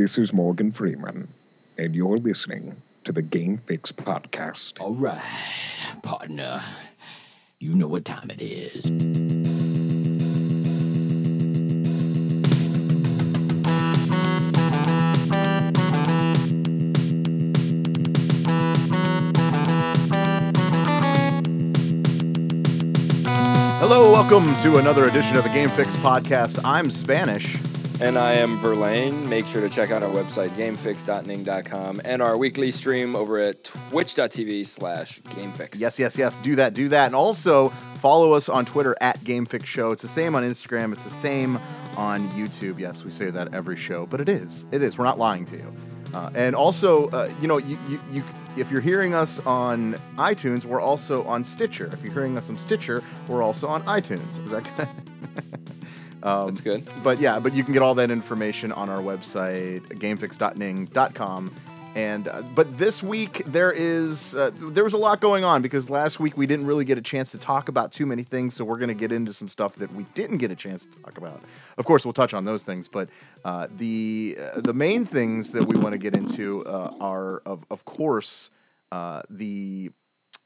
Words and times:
This 0.00 0.16
is 0.16 0.32
Morgan 0.32 0.72
Freeman, 0.72 1.28
and 1.76 1.94
you're 1.94 2.16
listening 2.16 2.74
to 3.04 3.12
the 3.12 3.20
Game 3.20 3.58
Fix 3.58 3.92
Podcast. 3.92 4.80
All 4.80 4.94
right, 4.94 5.20
partner. 6.02 6.64
You 7.58 7.74
know 7.74 7.86
what 7.86 8.06
time 8.06 8.30
it 8.30 8.40
is. 8.40 8.86
Hello, 23.78 24.10
welcome 24.10 24.56
to 24.62 24.78
another 24.78 25.04
edition 25.04 25.36
of 25.36 25.44
the 25.44 25.50
Game 25.52 25.68
Fix 25.68 25.94
podcast. 25.96 26.58
I'm 26.64 26.90
Spanish. 26.90 27.58
And 28.00 28.16
I 28.16 28.32
am 28.32 28.56
Verlaine. 28.56 29.28
Make 29.28 29.46
sure 29.46 29.60
to 29.60 29.68
check 29.68 29.90
out 29.90 30.02
our 30.02 30.08
website, 30.08 30.48
gamefix.ning.com, 30.56 32.00
and 32.02 32.22
our 32.22 32.38
weekly 32.38 32.70
stream 32.70 33.14
over 33.14 33.38
at 33.38 33.62
twitch.tv 33.62 34.66
slash 34.66 35.20
gamefix. 35.20 35.78
Yes, 35.78 35.98
yes, 35.98 36.16
yes. 36.16 36.40
Do 36.40 36.56
that, 36.56 36.72
do 36.72 36.88
that. 36.88 37.06
And 37.06 37.14
also 37.14 37.68
follow 37.68 38.32
us 38.32 38.48
on 38.48 38.64
Twitter 38.64 38.96
at 39.02 39.22
Game 39.24 39.44
Fix 39.44 39.68
Show. 39.68 39.92
It's 39.92 40.00
the 40.00 40.08
same 40.08 40.34
on 40.34 40.42
Instagram. 40.42 40.94
It's 40.94 41.04
the 41.04 41.10
same 41.10 41.60
on 41.98 42.26
YouTube. 42.30 42.78
Yes, 42.78 43.04
we 43.04 43.10
say 43.10 43.28
that 43.28 43.52
every 43.52 43.76
show, 43.76 44.06
but 44.06 44.18
it 44.18 44.30
is. 44.30 44.64
It 44.72 44.80
is. 44.80 44.96
We're 44.96 45.04
not 45.04 45.18
lying 45.18 45.44
to 45.44 45.58
you. 45.58 45.74
Uh, 46.14 46.30
and 46.34 46.56
also, 46.56 47.10
uh, 47.10 47.30
you 47.42 47.48
know, 47.48 47.58
you, 47.58 47.78
you, 47.86 48.00
you, 48.10 48.24
if 48.56 48.70
you're 48.70 48.80
hearing 48.80 49.12
us 49.12 49.40
on 49.40 49.94
iTunes, 50.16 50.64
we're 50.64 50.80
also 50.80 51.22
on 51.24 51.44
Stitcher. 51.44 51.90
If 51.92 52.02
you're 52.02 52.14
hearing 52.14 52.38
us 52.38 52.48
on 52.48 52.56
Stitcher, 52.56 53.04
we're 53.28 53.42
also 53.42 53.68
on 53.68 53.82
iTunes. 53.84 54.42
Is 54.42 54.52
that 54.52 54.64
good? 54.78 54.88
Um, 56.22 56.48
That's 56.48 56.60
good. 56.60 56.86
But 57.02 57.20
yeah, 57.20 57.38
but 57.38 57.54
you 57.54 57.64
can 57.64 57.72
get 57.72 57.82
all 57.82 57.94
that 57.96 58.10
information 58.10 58.72
on 58.72 58.88
our 58.88 58.98
website, 58.98 59.80
gamefix.ning.com. 59.88 61.54
And 61.96 62.28
uh, 62.28 62.42
but 62.54 62.78
this 62.78 63.02
week 63.02 63.42
there 63.46 63.72
is 63.72 64.32
uh, 64.36 64.52
there 64.54 64.84
was 64.84 64.92
a 64.92 64.98
lot 64.98 65.20
going 65.20 65.42
on 65.42 65.60
because 65.60 65.90
last 65.90 66.20
week 66.20 66.36
we 66.36 66.46
didn't 66.46 66.66
really 66.66 66.84
get 66.84 66.98
a 66.98 67.02
chance 67.02 67.32
to 67.32 67.38
talk 67.38 67.68
about 67.68 67.90
too 67.90 68.06
many 68.06 68.22
things, 68.22 68.54
so 68.54 68.64
we're 68.64 68.78
going 68.78 68.88
to 68.90 68.94
get 68.94 69.10
into 69.10 69.32
some 69.32 69.48
stuff 69.48 69.74
that 69.76 69.92
we 69.92 70.04
didn't 70.14 70.38
get 70.38 70.52
a 70.52 70.54
chance 70.56 70.86
to 70.86 70.98
talk 71.02 71.18
about. 71.18 71.42
Of 71.78 71.86
course, 71.86 72.04
we'll 72.04 72.12
touch 72.12 72.32
on 72.32 72.44
those 72.44 72.62
things, 72.62 72.86
but 72.86 73.08
uh, 73.44 73.66
the 73.76 74.38
uh, 74.40 74.60
the 74.60 74.72
main 74.72 75.04
things 75.04 75.50
that 75.50 75.64
we 75.64 75.76
want 75.80 75.92
to 75.92 75.98
get 75.98 76.14
into 76.14 76.64
uh, 76.64 76.94
are 77.00 77.42
of 77.44 77.64
of 77.72 77.84
course 77.84 78.50
uh, 78.92 79.22
the 79.28 79.90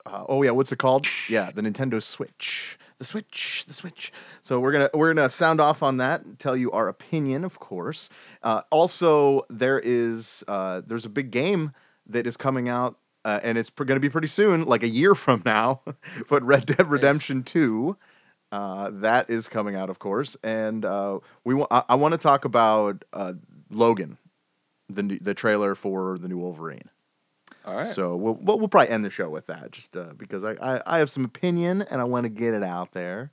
uh, 0.07 0.25
oh 0.27 0.43
yeah, 0.43 0.51
what's 0.51 0.73
it 0.73 0.79
called? 0.79 1.07
Yeah, 1.29 1.51
the 1.51 1.61
Nintendo 1.61 2.03
Switch. 2.03 2.79
The 3.05 3.09
Switch, 3.09 3.67
the 3.69 3.75
Switch. 3.75 4.13
So 4.41 4.59
we're 4.61 4.73
gonna 4.73 4.89
we're 4.95 5.13
gonna 5.13 5.29
sound 5.29 5.61
off 5.61 5.83
on 5.83 5.99
that, 5.99 6.25
and 6.25 6.39
tell 6.39 6.57
you 6.57 6.73
our 6.73 6.89
opinion, 6.89 7.45
of 7.45 7.59
course. 7.59 8.09
Uh, 8.43 8.63
also, 8.71 9.43
there 9.51 9.79
is 9.79 10.43
uh, 10.49 10.81
there's 10.87 11.05
a 11.05 11.11
big 11.11 11.31
game 11.31 11.73
that 12.07 12.27
is 12.27 12.39
coming 12.39 12.71
out, 12.71 12.97
uh, 13.27 13.41
and 13.43 13.59
it's 13.59 13.69
pr- 13.69 13.85
gonna 13.85 14.01
be 14.01 14.09
pretty 14.09 14.29
soon, 14.29 14.65
like 14.65 14.83
a 14.85 14.89
year 14.89 15.15
from 15.25 15.43
now. 15.45 15.83
but 16.31 16.43
Red 16.45 16.65
Dead 16.65 16.89
Redemption 16.91 17.43
Two. 17.43 17.99
Uh, 18.51 18.89
that 18.95 19.29
is 19.29 19.49
coming 19.49 19.77
out, 19.77 19.91
of 19.91 19.99
course, 19.99 20.35
and 20.43 20.87
uh, 20.87 21.19
we 21.45 21.53
wa- 21.53 21.67
I, 21.71 21.83
I 21.91 21.95
want 21.97 22.13
to 22.13 22.19
talk 22.19 22.47
about 22.47 23.05
uh, 23.13 23.35
Logan, 23.69 24.17
the 24.89 25.19
the 25.21 25.35
trailer 25.35 25.75
for 25.75 26.17
the 26.17 26.29
new 26.29 26.39
Wolverine. 26.39 26.89
All 27.65 27.75
right. 27.77 27.87
So 27.87 28.17
we'll, 28.17 28.35
we'll 28.35 28.59
we'll 28.59 28.69
probably 28.69 28.91
end 28.91 29.05
the 29.05 29.11
show 29.11 29.29
with 29.29 29.47
that, 29.47 29.73
just 29.73 29.97
uh, 29.97 30.13
because 30.17 30.45
I, 30.45 30.53
I 30.53 30.83
I 30.87 30.99
have 30.99 31.11
some 31.11 31.25
opinion 31.25 31.83
and 31.83 32.01
I 32.01 32.05
want 32.05 32.25
to 32.25 32.29
get 32.29 32.55
it 32.55 32.63
out 32.63 32.93
there. 32.93 33.31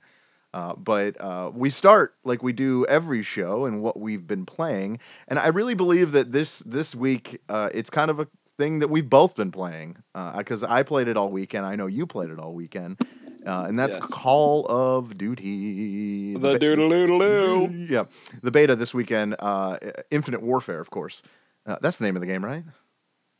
Uh, 0.54 0.74
but 0.74 1.18
uh, 1.20 1.50
we 1.54 1.70
start 1.70 2.14
like 2.24 2.42
we 2.42 2.52
do 2.52 2.84
every 2.86 3.22
show 3.22 3.64
and 3.64 3.82
what 3.82 3.98
we've 3.98 4.26
been 4.26 4.44
playing, 4.44 4.98
and 5.28 5.38
I 5.38 5.46
really 5.48 5.74
believe 5.74 6.12
that 6.12 6.30
this 6.30 6.60
this 6.60 6.94
week 6.94 7.40
uh, 7.48 7.70
it's 7.72 7.88
kind 7.90 8.10
of 8.10 8.20
a 8.20 8.28
thing 8.58 8.80
that 8.80 8.88
we've 8.88 9.08
both 9.08 9.34
been 9.34 9.50
playing 9.50 9.96
because 10.36 10.62
I 10.62 10.82
played 10.82 11.08
it 11.08 11.16
all 11.16 11.30
weekend. 11.30 11.64
I 11.64 11.74
know 11.76 11.86
you 11.86 12.06
played 12.06 12.28
it 12.28 12.38
all 12.38 12.52
weekend, 12.52 12.98
uh, 13.46 13.64
and 13.66 13.78
that's 13.78 13.96
Yes. 13.96 14.10
Call 14.10 14.66
of 14.66 15.16
Duty. 15.16 16.34
the 16.34 16.38
ba- 16.38 16.58
doodle 16.58 16.90
doodle 16.90 17.18
doo. 17.18 17.86
yeah, 17.88 18.04
the 18.42 18.50
beta 18.50 18.76
this 18.76 18.92
weekend. 18.92 19.36
Uh, 19.38 19.78
Infinite 20.10 20.42
Warfare, 20.42 20.80
of 20.80 20.90
course. 20.90 21.22
Uh, 21.64 21.76
that's 21.80 21.96
the 21.98 22.04
name 22.04 22.16
of 22.16 22.20
the 22.20 22.26
game, 22.26 22.44
right? 22.44 22.64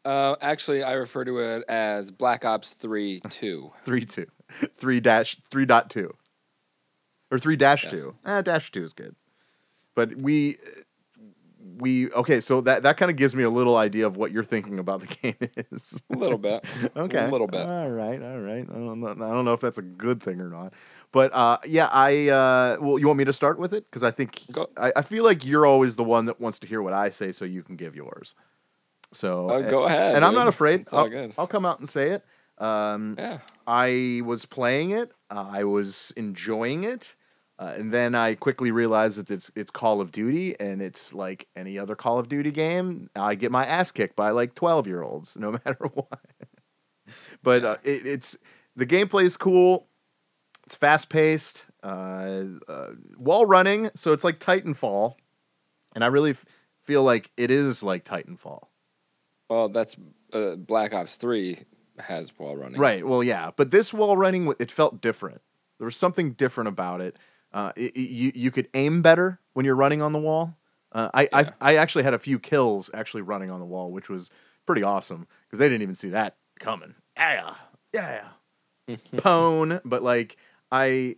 Uh, 0.04 0.34
actually, 0.40 0.82
I 0.82 0.94
refer 0.94 1.24
to 1.24 1.38
it 1.38 1.64
as 1.68 2.10
Black 2.10 2.44
Ops 2.44 2.74
3 2.74 3.20
2. 3.30 3.72
Three 3.84 4.04
two, 4.04 4.26
three 4.74 5.00
dash 5.00 5.36
three 5.50 5.66
dot 5.66 5.90
two, 5.90 6.12
or 7.30 7.38
three 7.38 7.56
dash 7.56 7.84
Yes. 7.84 7.92
two. 7.92 8.16
Ah, 8.24 8.42
dash 8.42 8.70
two 8.72 8.82
is 8.84 8.92
good. 8.92 9.14
But 9.94 10.16
we 10.16 10.56
we 11.78 12.10
okay. 12.12 12.40
So 12.40 12.62
that 12.62 12.82
that 12.82 12.96
kind 12.96 13.10
of 13.10 13.16
gives 13.16 13.36
me 13.36 13.44
a 13.44 13.50
little 13.50 13.76
idea 13.76 14.06
of 14.06 14.16
what 14.16 14.32
you're 14.32 14.42
thinking 14.42 14.78
about 14.78 15.00
the 15.00 15.06
game 15.22 15.36
is. 15.70 16.02
A 16.10 16.16
little 16.16 16.38
bit. 16.38 16.64
okay, 16.96 17.26
A 17.26 17.28
little 17.28 17.46
bit. 17.46 17.66
All 17.66 17.90
right, 17.90 18.20
all 18.22 18.40
right. 18.40 18.66
I 18.68 18.72
don't 18.74 19.00
know. 19.00 19.08
I 19.08 19.14
don't 19.32 19.44
know 19.44 19.52
if 19.52 19.60
that's 19.60 19.78
a 19.78 19.82
good 19.82 20.22
thing 20.22 20.40
or 20.40 20.48
not. 20.48 20.72
But 21.12 21.32
uh, 21.34 21.58
yeah, 21.66 21.88
I 21.92 22.28
uh, 22.28 22.76
well, 22.80 22.98
you 22.98 23.06
want 23.06 23.18
me 23.18 23.24
to 23.26 23.32
start 23.32 23.58
with 23.58 23.72
it 23.72 23.84
because 23.84 24.02
I 24.02 24.10
think 24.10 24.40
I, 24.76 24.92
I 24.96 25.02
feel 25.02 25.24
like 25.24 25.44
you're 25.44 25.66
always 25.66 25.94
the 25.96 26.04
one 26.04 26.24
that 26.26 26.40
wants 26.40 26.58
to 26.60 26.66
hear 26.66 26.82
what 26.82 26.92
I 26.94 27.10
say, 27.10 27.32
so 27.32 27.44
you 27.44 27.62
can 27.62 27.76
give 27.76 27.94
yours. 27.94 28.34
So 29.12 29.50
Oh, 29.50 29.62
go 29.62 29.84
ahead. 29.84 30.16
and 30.16 30.24
I'm 30.24 30.34
not 30.34 30.48
afraid. 30.48 30.80
It's 30.80 30.92
I'll, 30.94 31.08
good. 31.08 31.32
I'll 31.38 31.46
come 31.46 31.66
out 31.66 31.78
and 31.78 31.88
say 31.88 32.10
it. 32.10 32.24
Um, 32.58 33.16
Yeah. 33.18 33.38
I 33.66 34.22
was 34.24 34.44
playing 34.44 34.90
it. 34.90 35.12
Uh, 35.30 35.46
I 35.50 35.64
was 35.64 36.12
enjoying 36.16 36.84
it, 36.84 37.14
uh, 37.58 37.72
and 37.76 37.92
then 37.92 38.14
I 38.14 38.34
quickly 38.34 38.70
realized 38.70 39.18
that 39.18 39.30
it's 39.30 39.50
it's 39.54 39.70
Call 39.70 40.00
of 40.00 40.10
Duty, 40.12 40.58
and 40.60 40.82
it's 40.82 41.12
like 41.14 41.46
any 41.56 41.78
other 41.78 41.94
Call 41.94 42.18
of 42.18 42.28
Duty 42.28 42.50
game. 42.50 43.08
I 43.16 43.34
get 43.36 43.52
my 43.52 43.64
ass 43.66 43.92
kicked 43.92 44.16
by 44.16 44.30
like 44.30 44.54
twelve 44.54 44.86
year 44.86 45.02
olds, 45.02 45.36
no 45.36 45.52
matter 45.64 45.88
what. 45.94 46.20
but 47.42 47.64
uh, 47.64 47.76
it, 47.84 48.06
it's 48.06 48.36
the 48.76 48.86
gameplay 48.86 49.24
is 49.24 49.36
cool. 49.36 49.86
It's 50.66 50.76
fast 50.76 51.08
paced, 51.08 51.64
uh, 51.82 52.44
uh, 52.68 52.88
wall 53.18 53.46
running, 53.46 53.90
so 53.94 54.12
it's 54.12 54.24
like 54.24 54.38
Titanfall, 54.38 55.14
and 55.94 56.04
I 56.04 56.06
really 56.06 56.30
f- 56.30 56.44
feel 56.84 57.02
like 57.02 57.30
it 57.36 57.50
is 57.50 57.82
like 57.82 58.04
Titanfall. 58.04 58.68
Well, 59.52 59.68
that's 59.68 59.98
uh, 60.32 60.56
Black 60.56 60.94
Ops 60.94 61.18
3 61.18 61.58
has 61.98 62.32
wall 62.38 62.56
running. 62.56 62.80
Right. 62.80 63.06
Well, 63.06 63.22
yeah, 63.22 63.50
but 63.54 63.70
this 63.70 63.92
wall 63.92 64.16
running, 64.16 64.50
it 64.58 64.70
felt 64.70 65.02
different. 65.02 65.42
There 65.78 65.84
was 65.84 65.94
something 65.94 66.32
different 66.32 66.68
about 66.68 67.02
it. 67.02 67.18
Uh, 67.52 67.70
it, 67.76 67.94
it- 67.94 68.08
you 68.10 68.32
you 68.34 68.50
could 68.50 68.68
aim 68.72 69.02
better 69.02 69.38
when 69.52 69.66
you're 69.66 69.74
running 69.76 70.00
on 70.00 70.14
the 70.14 70.18
wall. 70.18 70.56
Uh, 70.90 71.10
I, 71.12 71.22
Yeah. 71.24 71.28
I 71.60 71.72
I 71.72 71.74
actually 71.76 72.04
had 72.04 72.14
a 72.14 72.18
few 72.18 72.38
kills 72.38 72.90
actually 72.94 73.22
running 73.22 73.50
on 73.50 73.60
the 73.60 73.66
wall, 73.66 73.92
which 73.92 74.08
was 74.08 74.30
pretty 74.64 74.82
awesome 74.84 75.26
because 75.46 75.58
they 75.58 75.68
didn't 75.68 75.82
even 75.82 75.94
see 75.96 76.08
that 76.10 76.36
coming. 76.58 76.94
Yeah, 77.18 77.54
yeah, 77.92 78.28
pwn. 78.88 79.80
But 79.84 80.02
like 80.02 80.36
I. 80.70 81.16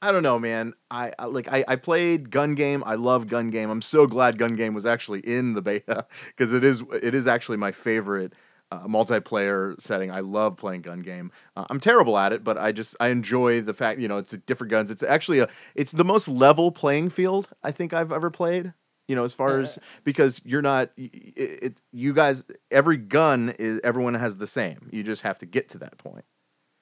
I 0.00 0.12
don't 0.12 0.22
know, 0.22 0.38
man. 0.38 0.74
I, 0.90 1.12
I 1.18 1.24
like 1.26 1.52
I, 1.52 1.64
I 1.66 1.76
played 1.76 2.30
Gun 2.30 2.54
Game. 2.54 2.84
I 2.86 2.94
love 2.94 3.26
Gun 3.26 3.50
Game. 3.50 3.68
I'm 3.68 3.82
so 3.82 4.06
glad 4.06 4.38
Gun 4.38 4.54
Game 4.54 4.72
was 4.72 4.86
actually 4.86 5.20
in 5.20 5.54
the 5.54 5.62
beta 5.62 6.06
because 6.26 6.52
it 6.52 6.64
is 6.64 6.82
it 7.02 7.14
is 7.14 7.26
actually 7.26 7.56
my 7.56 7.72
favorite 7.72 8.34
uh, 8.70 8.86
multiplayer 8.86 9.80
setting. 9.80 10.10
I 10.10 10.20
love 10.20 10.56
playing 10.56 10.82
gun 10.82 11.00
game. 11.00 11.30
Uh, 11.56 11.64
I'm 11.70 11.80
terrible 11.80 12.18
at 12.18 12.32
it, 12.32 12.44
but 12.44 12.58
I 12.58 12.72
just 12.72 12.96
I 13.00 13.08
enjoy 13.08 13.60
the 13.60 13.74
fact 13.74 13.98
you 13.98 14.08
know 14.08 14.18
it's 14.18 14.30
different 14.30 14.70
guns. 14.70 14.90
It's 14.90 15.02
actually 15.02 15.40
a 15.40 15.48
it's 15.74 15.92
the 15.92 16.04
most 16.04 16.28
level 16.28 16.70
playing 16.70 17.10
field 17.10 17.48
I 17.62 17.72
think 17.72 17.92
I've 17.92 18.12
ever 18.12 18.30
played. 18.30 18.72
You 19.06 19.16
know, 19.16 19.24
as 19.24 19.32
far 19.32 19.58
as 19.58 19.78
because 20.04 20.42
you're 20.44 20.62
not 20.62 20.90
it, 20.98 21.10
it 21.36 21.80
you 21.92 22.12
guys 22.12 22.44
every 22.70 22.98
gun 22.98 23.54
is 23.58 23.80
everyone 23.82 24.14
has 24.14 24.36
the 24.36 24.46
same. 24.46 24.88
You 24.92 25.02
just 25.02 25.22
have 25.22 25.38
to 25.38 25.46
get 25.46 25.70
to 25.70 25.78
that 25.78 25.96
point. 25.96 26.26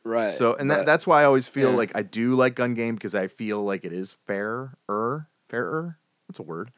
Right. 0.06 0.30
So 0.30 0.54
and 0.54 0.70
that, 0.70 0.86
that's 0.86 1.06
why 1.06 1.22
I 1.22 1.24
always 1.24 1.48
feel 1.48 1.70
yeah. 1.70 1.76
like 1.76 1.92
I 1.96 2.02
do 2.02 2.36
like 2.36 2.54
gun 2.54 2.74
game 2.74 2.94
because 2.94 3.14
I 3.14 3.26
feel 3.26 3.64
like 3.64 3.84
it 3.84 3.92
is 3.92 4.12
fairer, 4.26 4.76
fairer. 5.48 5.98
What's 6.26 6.38
a 6.38 6.42
word? 6.42 6.70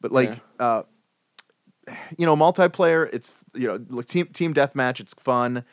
But 0.00 0.12
like 0.12 0.40
uh 0.60 0.82
you 2.18 2.26
know, 2.26 2.36
multiplayer, 2.36 3.08
it's 3.12 3.32
you 3.54 3.68
know, 3.68 3.84
like 3.88 4.06
team 4.06 4.26
team 4.26 4.52
deathmatch, 4.52 5.00
it's 5.00 5.14
fun. 5.14 5.64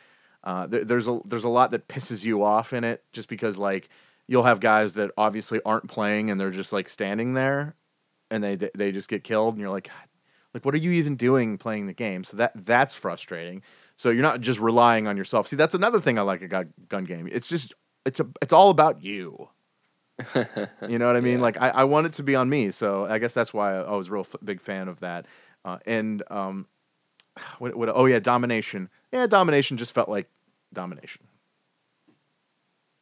Uh, 0.42 0.66
there, 0.66 0.84
there's 0.84 1.08
a 1.08 1.20
there's 1.24 1.44
a 1.44 1.48
lot 1.48 1.72
that 1.72 1.88
pisses 1.88 2.24
you 2.24 2.42
off 2.42 2.72
in 2.72 2.84
it, 2.84 3.02
just 3.12 3.28
because 3.28 3.58
like 3.58 3.88
you'll 4.26 4.42
have 4.42 4.60
guys 4.60 4.94
that 4.94 5.10
obviously 5.18 5.60
aren't 5.64 5.88
playing 5.88 6.30
and 6.30 6.40
they're 6.40 6.50
just 6.50 6.72
like 6.72 6.88
standing 6.88 7.34
there, 7.34 7.74
and 8.30 8.42
they 8.42 8.56
they 8.56 8.70
they 8.74 8.92
just 8.92 9.08
get 9.08 9.24
killed, 9.24 9.54
and 9.54 9.60
you're 9.60 9.70
like, 9.70 9.90
like 10.54 10.64
what 10.64 10.74
are 10.74 10.78
you 10.78 10.92
even 10.92 11.16
doing 11.16 11.58
playing 11.58 11.86
the 11.86 11.92
game? 11.92 12.24
So 12.24 12.36
that 12.38 12.52
that's 12.54 12.94
frustrating. 12.94 13.62
So 13.96 14.10
you're 14.10 14.22
not 14.22 14.40
just 14.40 14.60
relying 14.60 15.08
on 15.08 15.16
yourself. 15.16 15.48
See, 15.48 15.56
that's 15.56 15.74
another 15.74 16.00
thing 16.00 16.18
I 16.18 16.22
like 16.22 16.42
a 16.42 16.48
gun, 16.88 17.04
game. 17.04 17.28
It's 17.30 17.48
just 17.48 17.74
it's 18.06 18.20
a 18.20 18.26
it's 18.40 18.52
all 18.52 18.70
about 18.70 19.02
you. 19.02 19.48
You 20.88 20.98
know 20.98 21.06
what 21.06 21.16
I 21.16 21.20
mean? 21.20 21.38
Yeah. 21.38 21.42
Like 21.42 21.56
I, 21.60 21.70
I 21.70 21.84
want 21.84 22.06
it 22.06 22.12
to 22.14 22.22
be 22.22 22.36
on 22.36 22.48
me. 22.48 22.70
So 22.70 23.06
I 23.06 23.18
guess 23.18 23.34
that's 23.34 23.52
why 23.52 23.74
I, 23.74 23.80
I 23.80 23.96
was 23.96 24.08
a 24.08 24.12
real 24.12 24.20
f- 24.20 24.36
big 24.44 24.60
fan 24.60 24.88
of 24.88 25.00
that. 25.00 25.26
Uh, 25.64 25.78
and 25.86 26.22
um, 26.30 26.66
what, 27.58 27.74
what? 27.74 27.88
Oh 27.92 28.06
yeah, 28.06 28.20
domination. 28.20 28.88
Yeah, 29.12 29.26
domination 29.26 29.76
just 29.76 29.92
felt 29.92 30.08
like 30.08 30.28
domination. 30.72 31.26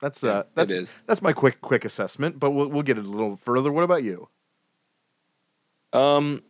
That's 0.00 0.24
Yeah, 0.24 0.30
uh, 0.30 0.42
that's 0.54 0.72
is. 0.72 0.94
that's 1.06 1.22
my 1.22 1.32
quick 1.32 1.60
quick 1.60 1.84
assessment. 1.84 2.38
But 2.38 2.52
we'll 2.52 2.68
we'll 2.68 2.82
get 2.82 2.98
it 2.98 3.06
a 3.06 3.10
little 3.10 3.36
further. 3.36 3.70
What 3.70 3.84
about 3.84 4.02
you? 4.02 4.28
Um, 5.92 6.42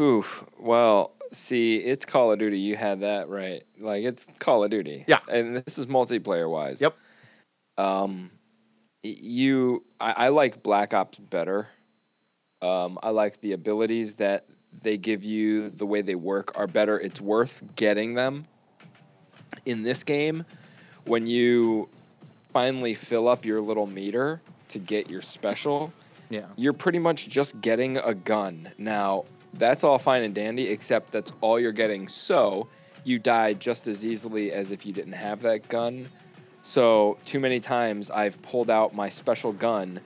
Oof. 0.00 0.44
Well, 0.58 1.12
see, 1.32 1.76
it's 1.76 2.04
Call 2.06 2.32
of 2.32 2.38
Duty. 2.38 2.58
You 2.58 2.76
had 2.76 3.00
that 3.00 3.28
right. 3.28 3.62
Like 3.78 4.04
it's 4.04 4.26
Call 4.38 4.64
of 4.64 4.70
Duty. 4.70 5.04
Yeah. 5.06 5.20
And 5.28 5.56
this 5.56 5.78
is 5.78 5.86
multiplayer 5.86 6.50
wise. 6.50 6.80
Yep. 6.80 6.96
Um, 7.76 8.30
you, 9.02 9.84
I, 10.00 10.12
I 10.12 10.28
like 10.28 10.62
Black 10.62 10.94
Ops 10.94 11.18
better. 11.18 11.68
Um, 12.62 12.98
I 13.02 13.10
like 13.10 13.40
the 13.40 13.52
abilities 13.52 14.14
that 14.14 14.46
they 14.82 14.96
give 14.96 15.24
you. 15.24 15.70
The 15.70 15.86
way 15.86 16.00
they 16.02 16.14
work 16.14 16.56
are 16.58 16.66
better. 16.66 16.98
It's 16.98 17.20
worth 17.20 17.62
getting 17.76 18.14
them. 18.14 18.46
In 19.66 19.82
this 19.82 20.02
game, 20.04 20.44
when 21.04 21.26
you 21.26 21.88
finally 22.52 22.94
fill 22.94 23.28
up 23.28 23.44
your 23.44 23.60
little 23.60 23.86
meter 23.86 24.40
to 24.68 24.78
get 24.78 25.10
your 25.10 25.20
special, 25.22 25.92
Yeah. 26.30 26.46
you're 26.56 26.72
pretty 26.72 26.98
much 26.98 27.28
just 27.28 27.60
getting 27.60 27.98
a 27.98 28.14
gun. 28.14 28.72
Now, 28.78 29.24
that's 29.58 29.84
all 29.84 29.98
fine 29.98 30.22
and 30.22 30.34
dandy, 30.34 30.68
except 30.68 31.10
that's 31.12 31.32
all 31.40 31.58
you're 31.58 31.72
getting. 31.72 32.08
So, 32.08 32.68
you 33.04 33.18
die 33.18 33.52
just 33.54 33.86
as 33.86 34.04
easily 34.04 34.52
as 34.52 34.72
if 34.72 34.86
you 34.86 34.92
didn't 34.92 35.12
have 35.12 35.40
that 35.42 35.68
gun. 35.68 36.08
So, 36.62 37.18
too 37.24 37.40
many 37.40 37.60
times 37.60 38.10
I've 38.10 38.40
pulled 38.42 38.70
out 38.70 38.94
my 38.94 39.08
special 39.08 39.52
gun, 39.52 40.00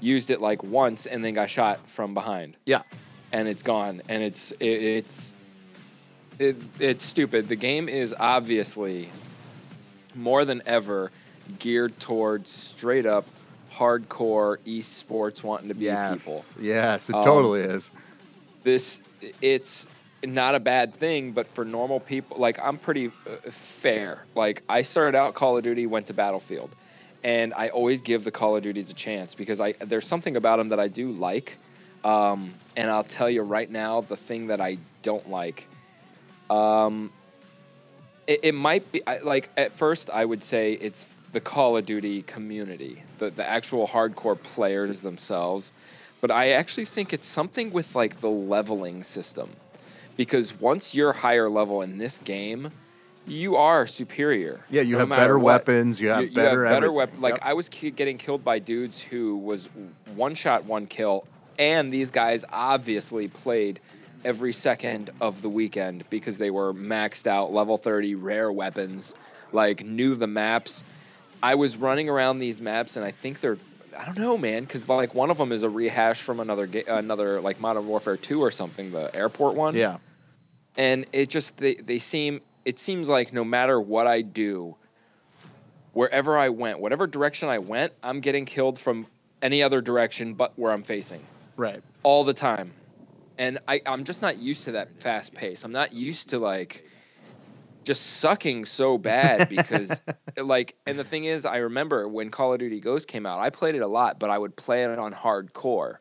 used 0.00 0.30
it 0.30 0.40
like 0.40 0.62
once, 0.64 1.06
and 1.06 1.24
then 1.24 1.34
got 1.34 1.50
shot 1.50 1.86
from 1.88 2.14
behind. 2.14 2.56
Yeah. 2.66 2.82
And 3.32 3.48
it's 3.48 3.62
gone. 3.62 4.00
And 4.08 4.22
it's, 4.22 4.52
it, 4.52 4.66
it's, 4.66 5.34
it, 6.38 6.56
it's 6.80 7.04
stupid. 7.04 7.48
The 7.48 7.56
game 7.56 7.88
is 7.88 8.14
obviously 8.18 9.10
more 10.14 10.44
than 10.44 10.62
ever 10.66 11.10
geared 11.58 11.98
towards 12.00 12.48
straight 12.48 13.04
up 13.06 13.26
hardcore 13.72 14.58
esports 14.66 15.42
wanting 15.42 15.68
to 15.68 15.74
be 15.74 15.86
Yes. 15.86 16.14
people. 16.18 16.44
Yes, 16.60 17.10
it 17.10 17.16
Um, 17.16 17.24
totally 17.24 17.60
is. 17.60 17.90
This 18.64 19.02
it's 19.40 19.86
not 20.26 20.54
a 20.54 20.60
bad 20.60 20.94
thing, 20.94 21.32
but 21.32 21.46
for 21.46 21.64
normal 21.64 22.00
people, 22.00 22.38
like 22.38 22.58
I'm 22.62 22.78
pretty 22.78 23.08
uh, 23.08 23.50
fair. 23.50 24.24
Like 24.34 24.62
I 24.68 24.82
started 24.82 25.16
out 25.16 25.34
Call 25.34 25.56
of 25.56 25.62
Duty, 25.64 25.86
went 25.86 26.06
to 26.06 26.14
Battlefield, 26.14 26.74
and 27.22 27.52
I 27.54 27.68
always 27.68 28.00
give 28.00 28.24
the 28.24 28.30
Call 28.30 28.56
of 28.56 28.62
Duties 28.62 28.90
a 28.90 28.94
chance 28.94 29.34
because 29.34 29.60
I 29.60 29.72
there's 29.72 30.06
something 30.06 30.36
about 30.36 30.56
them 30.56 30.70
that 30.70 30.80
I 30.80 30.88
do 30.88 31.10
like. 31.10 31.58
Um, 32.04 32.52
and 32.76 32.90
I'll 32.90 33.04
tell 33.04 33.30
you 33.30 33.42
right 33.42 33.70
now, 33.70 34.02
the 34.02 34.16
thing 34.16 34.48
that 34.48 34.60
I 34.60 34.76
don't 35.02 35.30
like, 35.30 35.66
um, 36.50 37.10
it, 38.26 38.40
it 38.42 38.54
might 38.54 38.90
be 38.92 39.02
I, 39.06 39.18
like 39.18 39.50
at 39.56 39.72
first 39.72 40.10
I 40.10 40.24
would 40.24 40.42
say 40.42 40.74
it's 40.74 41.08
the 41.32 41.40
Call 41.40 41.76
of 41.76 41.86
Duty 41.86 42.22
community, 42.22 43.02
the 43.18 43.30
the 43.30 43.48
actual 43.48 43.86
hardcore 43.86 44.40
players 44.42 45.00
themselves, 45.00 45.72
but 46.24 46.30
I 46.30 46.52
actually 46.52 46.86
think 46.86 47.12
it's 47.12 47.26
something 47.26 47.70
with 47.70 47.94
like 47.94 48.20
the 48.20 48.30
leveling 48.30 49.02
system, 49.02 49.50
because 50.16 50.58
once 50.58 50.94
you're 50.94 51.12
higher 51.12 51.50
level 51.50 51.82
in 51.82 51.98
this 51.98 52.18
game, 52.18 52.70
you 53.26 53.56
are 53.56 53.86
superior. 53.86 54.60
Yeah, 54.70 54.80
you 54.80 54.92
no 54.94 55.00
have 55.00 55.10
better 55.10 55.38
what. 55.38 55.66
weapons. 55.66 56.00
You 56.00 56.08
have 56.08 56.22
You, 56.22 56.28
you 56.28 56.34
better. 56.34 56.64
have 56.64 56.72
better 56.76 56.86
everything. 56.86 56.94
weapon. 56.96 57.20
Like 57.20 57.34
Yep. 57.34 57.40
I 57.42 57.52
was 57.52 57.68
ki- 57.68 57.90
getting 57.90 58.16
killed 58.16 58.42
by 58.42 58.58
dudes 58.58 59.02
who 59.02 59.36
was 59.36 59.68
one 60.16 60.34
shot, 60.34 60.64
one 60.64 60.86
kill, 60.86 61.26
and 61.58 61.92
these 61.92 62.10
guys 62.10 62.42
obviously 62.50 63.28
played 63.28 63.78
every 64.24 64.54
second 64.54 65.10
of 65.20 65.42
the 65.42 65.50
weekend 65.50 66.04
because 66.08 66.38
they 66.38 66.50
were 66.50 66.72
maxed 66.72 67.26
out, 67.26 67.52
level 67.52 67.76
thirty, 67.76 68.14
rare 68.14 68.50
weapons, 68.50 69.14
like 69.52 69.84
knew 69.84 70.14
the 70.14 70.26
maps. 70.26 70.82
I 71.42 71.54
was 71.54 71.76
running 71.76 72.08
around 72.08 72.38
these 72.38 72.62
maps, 72.62 72.96
and 72.96 73.04
I 73.04 73.10
think 73.10 73.40
they're. 73.40 73.58
I 73.98 74.04
don't 74.04 74.18
know, 74.18 74.36
man, 74.36 74.62
because 74.64 74.88
like 74.88 75.14
one 75.14 75.30
of 75.30 75.38
them 75.38 75.52
is 75.52 75.62
a 75.62 75.70
rehash 75.70 76.20
from 76.22 76.40
another 76.40 76.66
ga- 76.66 76.84
another 76.86 77.40
like 77.40 77.60
Modern 77.60 77.86
Warfare 77.86 78.16
Two 78.16 78.40
or 78.42 78.50
something, 78.50 78.90
the 78.90 79.14
airport 79.14 79.54
one 79.54 79.74
yeah. 79.74 79.98
and 80.76 81.04
it 81.12 81.28
just 81.30 81.56
they, 81.58 81.74
they 81.74 81.98
seem 81.98 82.40
it 82.64 82.78
seems 82.78 83.08
like 83.10 83.32
no 83.32 83.44
matter 83.44 83.80
what 83.80 84.06
i 84.06 84.22
do 84.22 84.74
wherever 85.92 86.36
i 86.38 86.48
went 86.48 86.80
whatever 86.80 87.06
direction 87.06 87.48
i 87.48 87.58
went 87.58 87.92
i'm 88.02 88.20
getting 88.20 88.44
killed 88.44 88.78
from 88.78 89.06
any 89.42 89.62
other 89.62 89.80
direction 89.80 90.34
but 90.34 90.52
where 90.58 90.72
i'm 90.72 90.82
facing 90.82 91.22
Right. 91.56 91.82
all 92.02 92.24
the 92.24 92.32
time 92.34 92.72
and 93.38 93.58
I, 93.68 93.80
i'm 93.86 94.04
just 94.04 94.22
not 94.22 94.38
used 94.38 94.64
to 94.64 94.72
that 94.72 94.98
fast 95.00 95.34
pace 95.34 95.64
i'm 95.64 95.72
not 95.72 95.92
used 95.92 96.30
to 96.30 96.38
like 96.38 96.83
just 97.84 98.18
sucking 98.18 98.64
so 98.64 98.98
bad 98.98 99.48
because 99.48 100.00
like 100.36 100.74
and 100.86 100.98
the 100.98 101.04
thing 101.04 101.24
is 101.24 101.44
i 101.44 101.58
remember 101.58 102.08
when 102.08 102.30
call 102.30 102.52
of 102.52 102.58
duty 102.58 102.80
ghost 102.80 103.08
came 103.08 103.26
out 103.26 103.38
i 103.38 103.50
played 103.50 103.74
it 103.74 103.80
a 103.80 103.86
lot 103.86 104.18
but 104.18 104.30
i 104.30 104.38
would 104.38 104.56
play 104.56 104.84
it 104.84 104.98
on 104.98 105.12
hardcore 105.12 105.96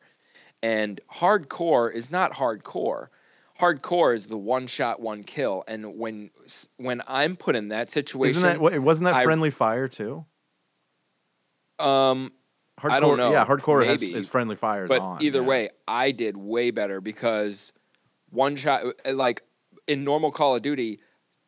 and 0.61 0.99
hardcore 1.13 1.91
is 1.93 2.09
not 2.11 2.33
hardcore 2.33 3.07
hardcore 3.59 4.15
is 4.15 4.27
the 4.27 4.37
one 4.37 4.65
shot 4.67 4.99
one 4.99 5.23
kill 5.23 5.63
and 5.67 5.97
when 5.97 6.29
when 6.77 7.01
i'm 7.07 7.35
put 7.35 7.55
in 7.55 7.67
that 7.69 7.91
situation 7.91 8.37
Isn't 8.45 8.61
that? 8.61 8.81
Wasn't 8.81 9.05
that 9.05 9.15
I- 9.15 9.23
friendly 9.23 9.51
fire 9.51 9.87
too? 9.87 10.25
um 11.79 12.31
Hardcore, 12.81 12.91
I 12.91 12.99
don't 12.99 13.17
know, 13.17 13.31
Yeah, 13.31 13.45
hardcore 13.45 13.85
has 13.85 14.01
is 14.01 14.27
friendly 14.27 14.55
fire. 14.55 14.87
but 14.87 14.99
on. 14.99 15.21
either 15.21 15.41
yeah. 15.41 15.47
way 15.47 15.69
i 15.87 16.11
did 16.11 16.35
way 16.35 16.71
better 16.71 16.99
because 17.01 17.71
one 18.31 18.55
shot 18.55 18.83
like 19.05 19.43
in 19.87 20.03
normal 20.03 20.31
call 20.31 20.55
of 20.55 20.61
duty 20.63 20.99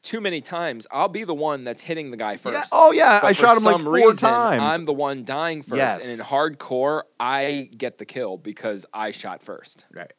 too 0.05 0.21
many 0.21 0.39
times 0.39 0.85
i'll 0.91 1.07
be 1.07 1.23
the 1.23 1.33
one 1.33 1.63
that's 1.63 1.81
hitting 1.81 2.11
the 2.11 2.17
guy 2.17 2.37
first 2.37 2.53
Yeah. 2.55 2.63
Oh 2.71 2.91
yeah, 2.91 3.19
But 3.21 3.27
I 3.27 3.31
shot 3.33 3.57
him 3.57 3.63
like 3.63 3.81
four 3.81 3.91
reason, 3.91 4.29
times. 4.29 4.61
I'm 4.61 4.85
the 4.85 4.93
one 4.93 5.25
dying 5.25 5.61
first, 5.61 6.01
and 6.01 6.09
in 6.11 6.19
hardcore, 6.19 7.01
I 7.19 7.69
get 7.75 7.97
the 7.97 8.05
kill 8.05 8.37
because 8.37 8.85
I 8.93 9.11
shot 9.11 9.41
first. 9.43 9.85
Right. 9.91 10.11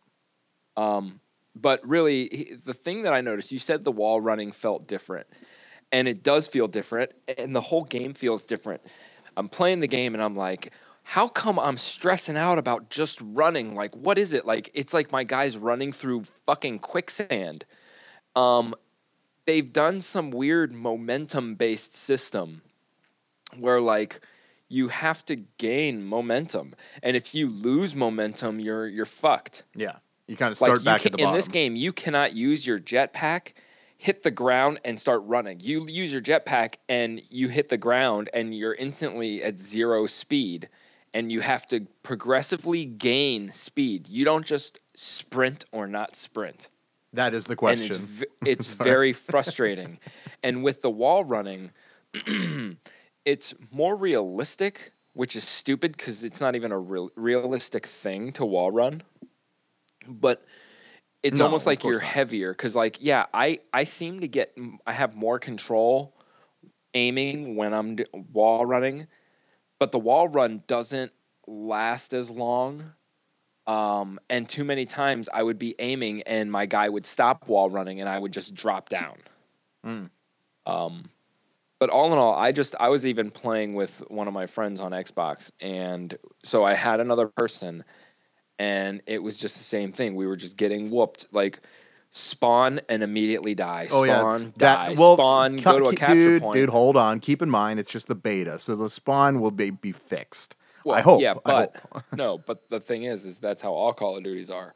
Um, 0.77 1.21
but 1.55 1.87
really, 1.87 2.29
he- 2.31 2.55
the 2.63 2.75
thing 2.75 3.03
that 3.03 3.15
I 3.15 3.21
noticed, 3.21 3.53
you 3.53 3.59
said 3.59 3.85
the 3.85 3.93
wall 3.93 4.21
running 4.21 4.53
felt 4.53 4.87
different, 4.87 5.27
and 5.93 6.07
it 6.09 6.23
does 6.23 6.49
feel 6.49 6.67
different, 6.67 7.13
and 7.39 7.55
the 7.55 7.61
whole 7.61 7.85
game 7.85 8.13
feels 8.15 8.43
different. 8.45 8.83
I'm 9.37 9.49
playing 9.49 9.81
the 9.81 9.89
game, 9.89 10.15
and 10.15 10.23
I'm 10.23 10.35
like, 10.35 10.73
how 11.03 11.29
come 11.29 11.59
I'm 11.59 11.77
stressing 11.79 12.37
out 12.37 12.59
about 12.59 12.91
just 12.91 13.21
running? 13.23 13.75
Like, 13.75 13.95
what 13.95 14.19
is 14.19 14.35
it? 14.35 14.45
Like, 14.45 14.71
it's 14.75 14.93
like 14.93 15.13
my 15.13 15.25
guy's 15.25 15.57
running 15.57 15.93
through 15.93 16.25
fucking 16.47 16.81
quicksand. 16.81 17.65
Um, 18.35 18.75
they've 19.47 19.73
done 19.73 20.01
some 20.01 20.31
weird 20.31 20.73
momentum 20.73 21.55
based 21.55 21.95
system 21.95 22.61
where 23.59 23.81
like 23.81 24.21
you 24.69 24.89
have 24.89 25.25
to 25.25 25.37
gain 25.37 26.05
momentum 26.05 26.75
and 27.03 27.17
if 27.17 27.35
you 27.35 27.49
lose 27.49 27.95
momentum 27.95 28.61
you're 28.61 28.87
you're 28.87 29.05
fucked. 29.07 29.63
Yeah, 29.75 29.97
you 30.27 30.37
kind 30.37 30.51
of 30.51 30.59
start 30.59 30.81
you 30.81 30.85
back 30.85 31.03
can, 31.03 31.13
at 31.13 31.19
the 31.19 31.25
in 31.25 31.33
this 31.33 31.49
game 31.49 31.77
you 31.77 31.93
cannot 31.93 32.35
use 32.35 32.67
your 32.67 32.79
jetpack 32.79 33.53
hit 33.99 34.23
the 34.23 34.31
ground 34.31 34.79
and 34.85 35.01
start 35.01 35.23
running. 35.25 35.59
You 35.61 35.87
use 35.89 36.13
your 36.13 36.21
jetpack 36.21 36.75
and 36.89 37.23
you 37.31 37.49
hit 37.49 37.71
the 37.71 37.79
ground 37.79 38.29
and 38.35 38.55
you're 38.55 38.75
instantly 38.75 39.43
at 39.43 39.59
zero 39.59 40.05
speed 40.05 40.69
and 41.15 41.33
you 41.33 41.41
have 41.41 41.67
to 41.69 41.87
progressively 42.03 42.85
gain 42.85 43.51
speed. 43.51 44.09
You 44.09 44.27
don't 44.27 44.45
just 44.45 44.81
sprint 44.95 45.65
or 45.73 45.87
not 45.87 46.15
sprint 46.15 46.69
that 47.17 47.35
is 47.35 47.47
the 47.47 47.57
and 47.67 47.81
question. 47.81 47.97
it's 47.97 47.99
v- 47.99 48.27
it's 48.45 48.73
very 48.73 49.13
frustrating. 49.13 49.99
and 50.43 50.63
with 50.65 50.83
the 50.83 50.91
wall 50.91 51.25
running, 51.25 51.73
it's 53.25 53.55
more 53.73 53.97
realistic, 53.97 54.93
which 55.15 55.37
is 55.37 55.45
stupid 55.45 55.97
because 55.97 56.25
it's 56.25 56.41
not 56.41 56.55
even 56.57 56.73
a 56.73 56.79
real, 56.79 57.11
realistic 57.17 57.87
thing 57.87 58.33
to 58.35 58.47
wall 58.47 58.71
run. 58.71 59.03
But 60.09 60.45
it's 61.23 61.41
No, 61.41 61.47
almost 61.47 61.67
like 61.67 61.85
you're 61.85 62.01
not. 62.01 62.09
heavier 62.09 62.51
because, 62.53 62.77
like, 62.77 62.99
yeah, 63.01 63.27
I 63.35 63.61
I 63.73 63.85
seem 63.85 64.21
to 64.21 64.29
get 64.29 64.57
I 64.87 64.93
have 64.93 65.15
more 65.17 65.39
control 65.39 66.15
aiming 66.95 67.57
when 67.57 67.75
I'm 67.75 67.97
d- 67.97 68.07
wall 68.33 68.65
running, 68.67 69.09
but 69.79 69.93
the 69.93 69.99
wall 69.99 70.29
run 70.29 70.63
doesn't 70.67 71.13
last 71.47 72.15
as 72.15 72.31
long. 72.31 72.93
Um, 73.67 74.21
and 74.31 74.49
too 74.49 74.65
many 74.65 74.87
times 74.87 75.29
I 75.33 75.43
would 75.43 75.59
be 75.59 75.75
aiming 75.79 76.23
and 76.23 76.53
my 76.53 76.67
guy 76.67 76.89
would 76.89 77.05
stop 77.05 77.49
while 77.49 77.69
running 77.69 78.01
and 78.01 78.09
I 78.09 78.19
would 78.19 78.33
just 78.33 78.55
drop 78.55 78.89
down. 78.89 79.17
Mm. 79.85 80.11
Um, 80.67 81.05
but 81.79 81.91
all 81.91 82.13
in 82.13 82.19
all, 82.19 82.35
I 82.35 82.53
just 82.53 82.75
I 82.81 82.89
was 82.89 83.07
even 83.07 83.31
playing 83.31 83.75
with 83.75 84.03
one 84.09 84.29
of 84.29 84.35
my 84.35 84.47
friends 84.47 84.81
on 84.81 84.93
Xbox, 84.93 85.51
and 85.61 86.17
so 86.43 86.65
I 86.65 86.75
had 86.75 87.01
another 87.01 87.29
person, 87.29 87.85
and 88.59 89.03
it 89.07 89.23
was 89.23 89.37
just 89.37 89.59
the 89.59 89.65
same 89.65 89.93
thing. 89.93 90.15
We 90.15 90.27
were 90.27 90.37
just 90.37 90.57
getting 90.57 90.91
whooped, 90.91 91.27
like 91.33 91.61
spawn 92.13 92.81
and 92.89 93.03
immediately 93.03 93.55
die, 93.55 93.89
Oh 93.91 94.05
spawn, 94.05 94.43
yeah, 94.43 94.51
die, 94.57 94.89
that 94.89 94.99
well, 94.99 95.17
spawn, 95.17 95.59
ca- 95.59 95.73
go 95.73 95.81
to 95.81 95.89
a 95.89 95.95
capture 95.95 96.15
dude, 96.15 96.43
point. 96.43 96.55
Dude, 96.55 96.71
hold 96.71 96.97
on. 96.97 97.21
Keep 97.21 97.43
in 97.43 97.51
mind, 97.51 97.79
it's 97.79 97.93
just 97.93 98.09
the 98.09 98.15
beta, 98.15 98.59
so 98.59 98.75
the 98.75 98.89
spawn 98.89 99.41
will 99.41 99.51
be 99.51 99.71
be 99.71 99.93
fixed. 99.93 100.57
Well, 100.87 100.97
I 100.97 101.01
hope. 101.01 101.21
Yeah, 101.21 101.35
but 101.45 101.77
hope. 101.93 102.05
no, 102.17 102.39
but 102.39 102.71
the 102.71 102.79
thing 102.79 103.03
is, 103.03 103.27
is 103.27 103.41
that's 103.41 103.61
how 103.61 103.73
all 103.73 103.93
Call 103.93 104.17
of 104.17 104.23
Duties 104.23 104.51
are. 104.51 104.73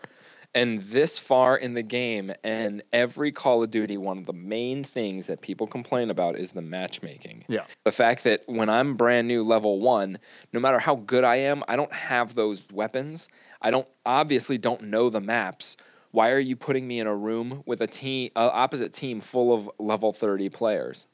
And 0.57 0.83
this 0.83 1.21
far 1.21 1.57
in 1.57 1.75
the 1.75 1.85
game, 1.85 2.33
and 2.43 2.83
every 2.93 3.31
Call 3.31 3.63
of 3.63 3.71
Duty, 3.71 3.97
one 3.97 4.19
of 4.19 4.27
the 4.27 4.33
main 4.33 4.83
things 4.83 5.29
that 5.29 5.41
people 5.41 5.69
complain 5.69 6.11
about 6.11 6.37
is 6.37 6.51
the 6.51 6.63
matchmaking. 6.63 7.45
Yeah. 7.47 7.61
The 7.85 7.93
fact 7.93 8.25
that 8.25 8.43
when 8.47 8.69
I'm 8.69 8.97
brand 8.97 9.29
new 9.29 9.45
level 9.45 9.79
one, 9.79 10.19
no 10.53 10.59
matter 10.59 10.81
how 10.81 10.97
good 10.97 11.23
I 11.23 11.37
am, 11.37 11.63
I 11.69 11.77
don't 11.77 11.93
have 11.93 12.35
those 12.35 12.67
weapons. 12.73 13.29
I 13.63 13.71
don't 13.71 13.89
obviously 14.05 14.59
don't 14.59 14.83
know 14.83 15.11
the 15.11 15.21
maps. 15.21 15.77
Why 16.11 16.31
are 16.31 16.41
you 16.41 16.57
putting 16.57 16.89
me 16.89 16.99
in 16.99 17.07
a 17.07 17.15
room 17.15 17.63
with 17.67 17.83
a 17.83 17.87
team, 17.87 18.31
uh, 18.35 18.51
opposite 18.53 18.93
team 18.93 19.21
full 19.21 19.55
of 19.55 19.71
level 19.79 20.13
30 20.13 20.49
players? 20.49 21.07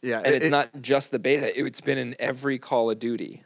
Yeah, 0.00 0.22
And 0.24 0.34
it's 0.34 0.48
not 0.48 0.70
just 0.80 1.10
the 1.10 1.18
beta; 1.18 1.58
it's 1.58 1.82
been 1.82 1.98
in 1.98 2.14
every 2.18 2.58
Call 2.58 2.90
of 2.90 2.98
Duty. 2.98 3.42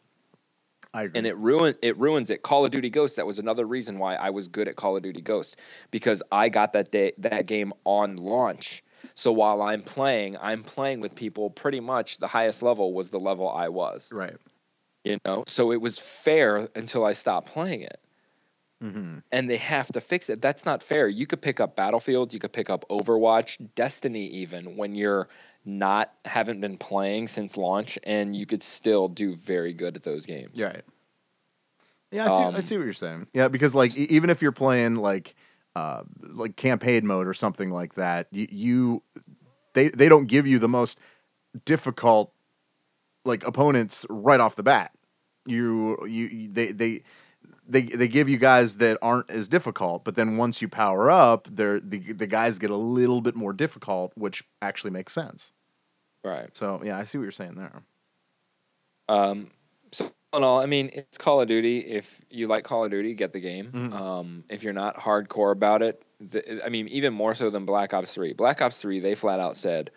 And 0.95 1.27
it 1.27 1.37
it 1.83 1.99
ruins 1.99 2.31
it. 2.31 2.43
Call 2.43 2.65
of 2.65 2.71
Duty 2.71 2.91
Ghost. 2.91 3.17
That 3.17 3.27
was 3.27 3.39
another 3.39 3.67
reason 3.67 3.99
why 3.99 4.15
I 4.15 4.31
was 4.31 4.49
good 4.49 4.69
at 4.69 4.77
Call 4.77 4.97
of 4.97 5.03
Duty 5.03 5.21
Ghost 5.21 5.59
because 5.91 6.23
I 6.33 6.49
got 6.49 6.73
that 6.73 6.91
day 6.91 7.13
that 7.19 7.47
game 7.47 7.73
on 7.85 8.17
launch. 8.17 8.83
So 9.15 9.33
while 9.33 9.63
I'm 9.63 9.83
playing, 9.83 10.37
I'm 10.41 10.63
playing 10.63 11.01
with 11.01 11.15
people. 11.15 11.51
Pretty 11.51 11.81
much 11.81 12.19
the 12.19 12.27
highest 12.27 12.63
level 12.63 12.93
was 12.93 13.11
the 13.11 13.21
level 13.21 13.49
I 13.49 13.69
was. 13.69 14.13
right. 14.13 14.37
You 15.05 15.19
know, 15.25 15.45
so 15.47 15.73
it 15.73 15.81
was 15.81 15.99
fair 15.99 16.69
until 16.75 17.05
I 17.05 17.13
stopped 17.13 17.49
playing 17.49 17.83
it. 17.83 18.01
hmm 18.81 19.19
and 19.33 19.51
they 19.51 19.57
have 19.57 19.89
to 19.93 20.01
fix 20.01 20.31
it. 20.31 20.41
That's 20.41 20.65
not 20.65 20.83
fair. 20.83 21.09
You 21.09 21.27
could 21.27 21.41
pick 21.43 21.61
up 21.61 21.77
Battlefield, 21.77 22.33
you 22.33 22.41
could 22.41 22.53
pick 22.53 22.71
up 22.71 22.85
Overwatch, 22.89 23.59
Destiny, 23.75 24.27
even 24.29 24.77
when 24.77 24.95
you're 24.95 25.29
not 25.69 26.13
haven't 26.25 26.61
been 26.61 26.79
playing 26.79 27.29
since 27.29 27.57
launch, 27.57 27.99
and 28.05 28.35
you 28.35 28.47
could 28.47 28.63
still 28.63 29.09
do 29.09 29.35
very 29.35 29.73
good 29.75 29.97
at 29.97 30.03
those 30.03 30.27
games. 30.27 30.63
Right. 30.63 30.83
Yeah, 32.11 32.25
I 32.25 32.29
see, 32.29 32.43
I 32.43 32.47
Um, 32.57 32.63
see 32.63 32.77
what 32.79 32.85
you're 32.85 32.93
saying. 32.95 33.27
Yeah, 33.35 33.49
because 33.49 33.75
like 33.75 33.97
e- 33.97 34.07
even 34.11 34.31
if 34.31 34.41
you're 34.43 34.53
playing 34.53 34.97
like 34.97 35.35
uh 35.77 36.03
like 36.23 36.57
campaign 36.57 37.07
mode 37.07 37.27
or 37.27 37.35
something 37.35 37.71
like 37.71 37.95
that, 37.95 38.29
you, 38.31 38.47
you 38.51 39.03
they 39.75 39.89
they 39.89 40.09
don't 40.09 40.27
give 40.27 40.47
you 40.47 40.59
the 40.59 40.69
most 40.69 40.99
difficult 41.65 42.33
like 43.25 43.47
opponents 43.47 44.07
right 44.09 44.41
off 44.41 44.57
the 44.57 44.63
bat. 44.63 44.93
You 45.47 45.99
you 46.07 46.27
you- 46.27 46.49
they 46.49 46.73
they 46.73 47.03
they 47.69 47.83
they 47.83 48.09
give 48.09 48.29
you 48.29 48.39
guys 48.39 48.79
that 48.79 48.99
aren't 49.03 49.31
as 49.31 49.49
difficult, 49.49 50.05
but 50.05 50.15
then 50.15 50.39
once 50.39 50.63
you 50.63 50.69
power 50.69 51.11
up, 51.11 51.47
they're 51.51 51.79
the 51.81 51.99
the 51.99 52.27
guys 52.27 52.59
get 52.59 52.71
a 52.71 52.77
little 52.77 53.21
bit 53.21 53.37
more 53.37 53.53
difficult, 53.53 54.13
which 54.17 54.43
actually 54.63 54.91
makes 54.93 55.13
sense. 55.13 55.53
Right. 56.29 56.57
So 56.57 56.81
yeah, 56.85 56.99
I 56.99 57.05
see 57.05 57.19
what 57.19 57.25
you're 57.25 57.33
saying 57.33 57.55
there. 57.55 57.83
Um, 59.09 59.51
so 59.93 60.11
all 60.33 60.39
in 60.41 60.45
all, 60.45 60.61
I 60.61 60.67
mean, 60.67 60.91
it's 60.93 61.17
Call 61.19 61.41
of 61.41 61.49
Duty. 61.49 61.79
If 61.79 62.21
you 62.31 62.47
like 62.47 62.65
Call 62.65 62.85
of 62.85 62.91
Duty, 62.91 63.15
get 63.15 63.33
the 63.33 63.41
game. 63.41 63.73
Mhm. 63.73 63.95
Um, 63.95 64.45
if 64.49 64.63
you're 64.63 64.75
not 64.75 64.97
hardcore 64.97 65.53
about 65.53 65.83
it, 65.83 66.03
the, 66.21 66.65
I 66.65 66.69
mean, 66.69 66.89
even 66.89 67.15
more 67.15 67.35
so 67.35 67.49
than 67.49 67.65
Black 67.65 67.95
Ops 67.95 68.13
Three. 68.13 68.33
Black 68.35 68.61
Ops 68.61 68.81
Three, 68.81 69.01
they 69.01 69.15
flat 69.15 69.41
out 69.41 69.57
said, 69.57 69.91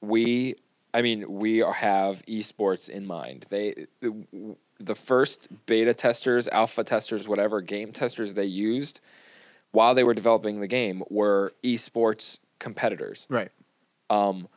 we. 0.00 0.54
I 0.94 1.02
mean, 1.02 1.30
we 1.30 1.60
are- 1.62 1.72
have 1.74 2.24
esports 2.26 2.88
in 2.88 3.06
mind. 3.06 3.44
They 3.50 3.86
the, 4.00 4.56
the 4.78 4.94
first 4.94 5.48
beta 5.66 5.92
testers, 5.92 6.48
alpha 6.48 6.84
testers, 6.84 7.28
whatever 7.28 7.60
game 7.60 7.92
testers 7.92 8.32
they 8.32 8.46
used 8.46 9.00
while 9.72 9.94
they 9.94 10.04
were 10.04 10.14
developing 10.14 10.60
the 10.60 10.66
game 10.66 11.02
were 11.10 11.52
esports 11.62 12.38
competitors. 12.60 13.26
Right. 13.28 13.50
Um, 14.08 14.48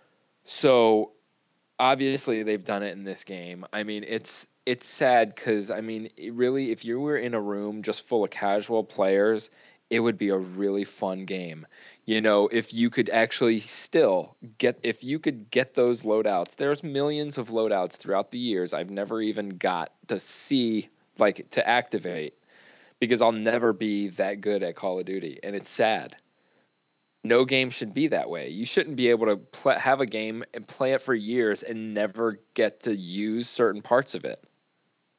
so 0.50 1.12
obviously 1.78 2.42
they've 2.42 2.64
done 2.64 2.82
it 2.82 2.94
in 2.94 3.04
this 3.04 3.24
game. 3.24 3.66
I 3.72 3.84
mean, 3.84 4.04
it's 4.08 4.48
it's 4.66 4.88
sad 4.88 5.36
because 5.36 5.70
I 5.70 5.82
mean, 5.82 6.10
really, 6.32 6.72
if 6.72 6.84
you 6.84 7.00
were 7.00 7.18
in 7.18 7.36
a 7.36 7.40
room 7.40 7.84
just 7.84 8.08
full 8.08 8.24
of 8.24 8.32
casual 8.32 8.84
players, 8.84 9.52
it 9.92 10.00
would 10.00 10.18
be 10.18 10.30
a 10.30 10.38
really 10.38 10.86
fun 10.86 11.26
game. 11.26 11.68
You 12.06 12.20
know, 12.20 12.50
if 12.52 12.74
you 12.74 12.90
could 12.90 13.12
actually 13.12 13.60
still 13.60 14.36
get, 14.58 14.80
if 14.82 15.04
you 15.04 15.20
could 15.20 15.52
get 15.52 15.76
those 15.76 16.02
loadouts. 16.02 16.56
There's 16.56 16.84
millions 16.84 17.38
of 17.38 17.50
loadouts 17.50 17.98
throughout 17.98 18.32
the 18.32 18.40
years. 18.40 18.74
I've 18.74 18.90
never 18.90 19.22
even 19.22 19.50
got 19.50 19.92
to 20.08 20.18
see 20.18 20.90
like 21.20 21.48
to 21.52 21.68
activate 21.68 22.34
because 23.00 23.22
I'll 23.22 23.32
never 23.32 23.72
be 23.72 24.08
that 24.08 24.42
good 24.42 24.64
at 24.64 24.76
Call 24.76 24.98
of 24.98 25.06
Duty, 25.06 25.40
and 25.44 25.56
it's 25.56 25.70
sad 25.70 26.16
no 27.30 27.46
game 27.46 27.70
should 27.70 27.94
be 27.94 28.08
that 28.08 28.30
way. 28.30 28.50
You 28.50 28.66
shouldn't 28.66 28.98
be 28.98 29.10
able 29.10 29.38
to 29.38 29.80
have 29.80 30.02
a 30.02 30.06
game 30.06 30.44
and 30.54 30.68
play 30.68 30.92
it 30.92 31.02
for 31.02 31.14
years 31.14 31.64
and 31.64 31.94
never 31.94 32.40
get 32.56 32.82
to 32.82 32.96
use 32.96 33.48
certain 33.48 33.82
parts 33.82 34.16
of 34.16 34.26
it. 34.26 34.44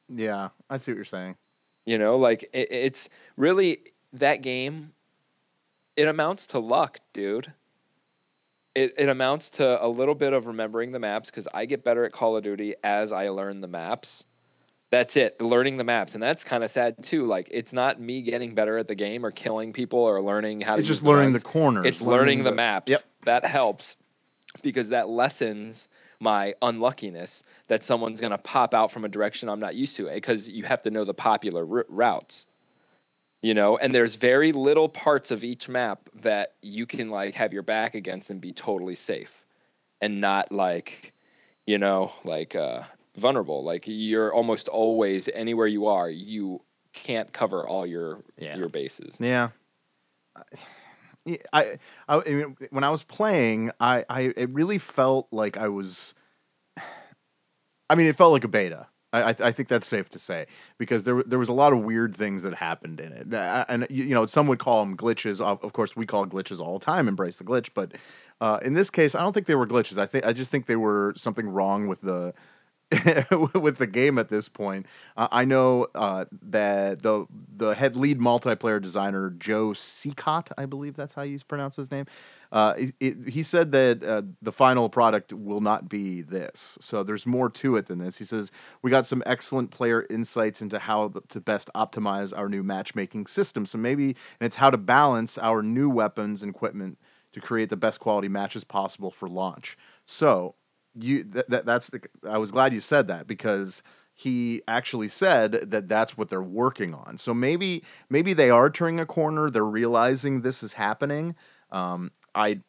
Yeah, 0.09 0.49
I 0.69 0.77
see 0.77 0.91
what 0.91 0.97
you're 0.97 1.05
saying. 1.05 1.37
You 1.85 1.97
know, 1.97 2.17
like 2.17 2.43
it, 2.53 2.67
it's 2.69 3.09
really 3.37 3.79
that 4.13 4.41
game. 4.41 4.91
It 5.95 6.07
amounts 6.07 6.47
to 6.47 6.59
luck, 6.59 6.99
dude. 7.13 7.51
It 8.75 8.93
it 8.97 9.09
amounts 9.09 9.49
to 9.51 9.83
a 9.83 9.87
little 9.87 10.15
bit 10.15 10.33
of 10.33 10.47
remembering 10.47 10.91
the 10.91 10.99
maps 10.99 11.31
because 11.31 11.47
I 11.53 11.65
get 11.65 11.83
better 11.83 12.03
at 12.05 12.11
Call 12.11 12.37
of 12.37 12.43
Duty 12.43 12.75
as 12.83 13.11
I 13.11 13.29
learn 13.29 13.61
the 13.61 13.67
maps. 13.67 14.25
That's 14.91 15.15
it, 15.15 15.39
learning 15.39 15.77
the 15.77 15.85
maps, 15.85 16.15
and 16.15 16.21
that's 16.21 16.43
kind 16.43 16.65
of 16.65 16.69
sad 16.69 17.01
too. 17.01 17.25
Like 17.25 17.47
it's 17.49 17.71
not 17.71 17.99
me 17.99 18.21
getting 18.21 18.53
better 18.53 18.77
at 18.77 18.89
the 18.89 18.95
game 18.95 19.25
or 19.25 19.31
killing 19.31 19.71
people 19.71 19.99
or 19.99 20.21
learning 20.21 20.59
how 20.59 20.75
to. 20.75 20.79
It's 20.79 20.87
just 20.87 21.01
learning 21.01 21.31
guns. 21.31 21.43
the 21.43 21.49
corners. 21.49 21.85
It's 21.85 22.01
learning 22.01 22.43
the 22.43 22.51
maps. 22.51 22.91
Yep. 22.91 22.99
That 23.23 23.45
helps 23.45 23.95
because 24.61 24.89
that 24.89 25.07
lessens 25.07 25.87
my 26.19 26.53
unluckiness 26.61 27.43
that 27.69 27.83
someone's 27.83 28.19
going 28.19 28.31
to 28.31 28.37
pop 28.37 28.73
out 28.73 28.91
from 28.91 29.05
a 29.05 29.09
direction 29.09 29.47
I'm 29.47 29.61
not 29.61 29.75
used 29.75 29.95
to 29.95 30.09
because 30.09 30.49
you 30.49 30.65
have 30.65 30.81
to 30.81 30.91
know 30.91 31.05
the 31.05 31.13
popular 31.13 31.65
r- 31.79 31.85
routes. 31.87 32.47
You 33.41 33.53
know, 33.53 33.77
and 33.77 33.95
there's 33.95 34.17
very 34.17 34.51
little 34.51 34.87
parts 34.89 35.31
of 35.31 35.43
each 35.43 35.67
map 35.67 36.09
that 36.21 36.53
you 36.61 36.85
can 36.85 37.09
like 37.09 37.33
have 37.35 37.53
your 37.53 37.63
back 37.63 37.95
against 37.95 38.29
and 38.29 38.39
be 38.41 38.51
totally 38.51 38.93
safe 38.93 39.45
and 40.01 40.21
not 40.21 40.51
like, 40.51 41.13
you 41.65 41.77
know, 41.77 42.11
like 42.23 42.55
uh 42.55 42.83
vulnerable. 43.21 43.63
Like 43.63 43.83
you're 43.87 44.33
almost 44.33 44.67
always 44.67 45.29
anywhere 45.33 45.67
you 45.67 45.87
are, 45.87 46.09
you 46.09 46.61
can't 46.93 47.31
cover 47.31 47.67
all 47.67 47.85
your 47.85 48.23
Yeah. 48.37 48.57
your 48.57 48.69
bases. 48.69 49.17
Yeah. 49.19 49.49
Yeah, 51.25 51.37
I, 51.53 51.77
I, 52.09 52.17
I 52.17 52.33
mean, 52.33 52.57
when 52.71 52.83
I 52.83 52.89
was 52.89 53.03
playing, 53.03 53.71
I, 53.79 54.03
I, 54.09 54.33
it 54.35 54.49
really 54.49 54.79
felt 54.79 55.27
like 55.31 55.55
I 55.55 55.67
was. 55.67 56.15
I 57.89 57.95
mean, 57.95 58.07
it 58.07 58.15
felt 58.15 58.31
like 58.31 58.43
a 58.43 58.47
beta. 58.47 58.87
I, 59.13 59.21
I, 59.21 59.35
I 59.39 59.51
think 59.51 59.67
that's 59.67 59.85
safe 59.85 60.09
to 60.09 60.19
say 60.19 60.47
because 60.77 61.03
there, 61.03 61.21
there 61.23 61.37
was 61.37 61.49
a 61.49 61.53
lot 61.53 61.73
of 61.73 61.79
weird 61.79 62.15
things 62.15 62.43
that 62.43 62.55
happened 62.55 63.01
in 63.01 63.11
it, 63.11 63.27
and 63.33 63.85
you 63.89 64.05
you 64.05 64.15
know, 64.15 64.25
some 64.25 64.47
would 64.47 64.59
call 64.59 64.83
them 64.83 64.95
glitches. 64.97 65.41
Of, 65.41 65.63
of 65.63 65.73
course, 65.73 65.95
we 65.95 66.05
call 66.05 66.25
glitches 66.25 66.59
all 66.59 66.79
the 66.79 66.85
time. 66.85 67.07
Embrace 67.07 67.37
the 67.37 67.43
glitch, 67.43 67.69
but 67.75 67.93
uh, 68.39 68.59
in 68.63 68.73
this 68.73 68.89
case, 68.89 69.13
I 69.13 69.21
don't 69.21 69.33
think 69.33 69.45
they 69.45 69.55
were 69.55 69.67
glitches. 69.67 69.97
I 69.97 70.05
think 70.05 70.25
I 70.25 70.33
just 70.33 70.49
think 70.49 70.65
they 70.65 70.77
were 70.77 71.13
something 71.17 71.47
wrong 71.47 71.87
with 71.87 72.01
the 72.01 72.33
with 73.55 73.77
the 73.77 73.87
game 73.87 74.17
at 74.17 74.27
this 74.27 74.49
point. 74.49 74.85
Uh, 75.15 75.27
I 75.31 75.45
know 75.45 75.87
uh, 75.95 76.25
that 76.49 77.01
the 77.01 77.25
the 77.55 77.73
head 77.73 77.95
lead 77.95 78.19
multiplayer 78.19 78.81
designer 78.81 79.29
Joe 79.31 79.69
Cecot, 79.69 80.51
I 80.57 80.65
believe 80.65 80.95
that's 80.95 81.13
how 81.13 81.21
you 81.21 81.39
pronounce 81.47 81.77
his 81.77 81.89
name. 81.89 82.05
Uh, 82.51 82.73
it, 82.77 82.95
it- 82.99 83.29
he 83.29 83.43
said 83.43 83.71
that 83.71 84.03
uh, 84.03 84.23
the 84.41 84.51
final 84.51 84.89
product 84.89 85.31
will 85.31 85.61
not 85.61 85.87
be 85.87 86.21
this. 86.21 86.77
So 86.81 87.03
there's 87.03 87.25
more 87.25 87.49
to 87.49 87.77
it 87.77 87.85
than 87.85 87.99
this. 87.99 88.17
He 88.17 88.25
says 88.25 88.51
we 88.81 88.91
got 88.91 89.05
some 89.05 89.23
excellent 89.25 89.71
player 89.71 90.05
insights 90.09 90.61
into 90.61 90.77
how 90.77 91.13
to 91.29 91.39
best 91.39 91.69
optimize 91.75 92.37
our 92.37 92.49
new 92.49 92.63
matchmaking 92.63 93.27
system. 93.27 93.65
So 93.65 93.77
maybe 93.77 94.07
and 94.39 94.47
it's 94.47 94.55
how 94.55 94.69
to 94.69 94.77
balance 94.77 95.37
our 95.37 95.63
new 95.63 95.89
weapons 95.89 96.43
and 96.43 96.53
equipment 96.53 96.97
to 97.33 97.39
create 97.39 97.69
the 97.69 97.77
best 97.77 98.01
quality 98.01 98.27
matches 98.27 98.65
possible 98.65 99.11
for 99.11 99.29
launch. 99.29 99.77
So 100.05 100.55
you 100.99 101.23
that, 101.23 101.49
that 101.49 101.65
that's 101.65 101.89
the 101.89 102.01
I 102.27 102.37
was 102.37 102.51
glad 102.51 102.73
you 102.73 102.81
said 102.81 103.07
that 103.07 103.27
because 103.27 103.83
he 104.13 104.61
actually 104.67 105.07
said 105.07 105.53
that 105.71 105.87
that's 105.87 106.17
what 106.17 106.29
they're 106.29 106.41
working 106.41 106.93
on. 106.93 107.17
So 107.17 107.33
maybe 107.33 107.83
maybe 108.09 108.33
they 108.33 108.49
are 108.49 108.69
turning 108.69 108.99
a 108.99 109.05
corner. 109.05 109.49
They're 109.49 109.63
realizing 109.63 110.41
this 110.41 110.63
is 110.63 110.73
happening. 110.73 111.35
Um, 111.71 112.11
I, 112.35 112.59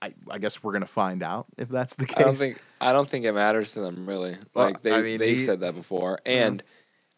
I 0.00 0.14
I 0.30 0.38
guess 0.38 0.62
we're 0.62 0.72
gonna 0.72 0.86
find 0.86 1.22
out 1.22 1.46
if 1.58 1.68
that's 1.68 1.96
the 1.96 2.06
case. 2.06 2.18
I 2.18 2.22
don't 2.22 2.36
think 2.36 2.62
I 2.80 2.92
don't 2.92 3.08
think 3.08 3.24
it 3.24 3.32
matters 3.32 3.74
to 3.74 3.80
them 3.80 4.08
really. 4.08 4.36
Well, 4.54 4.66
Like 4.66 4.82
they 4.82 4.92
I 4.92 5.02
mean, 5.02 5.18
they've 5.18 5.38
he- 5.38 5.44
said 5.44 5.60
that 5.60 5.74
before. 5.74 6.20
And 6.24 6.62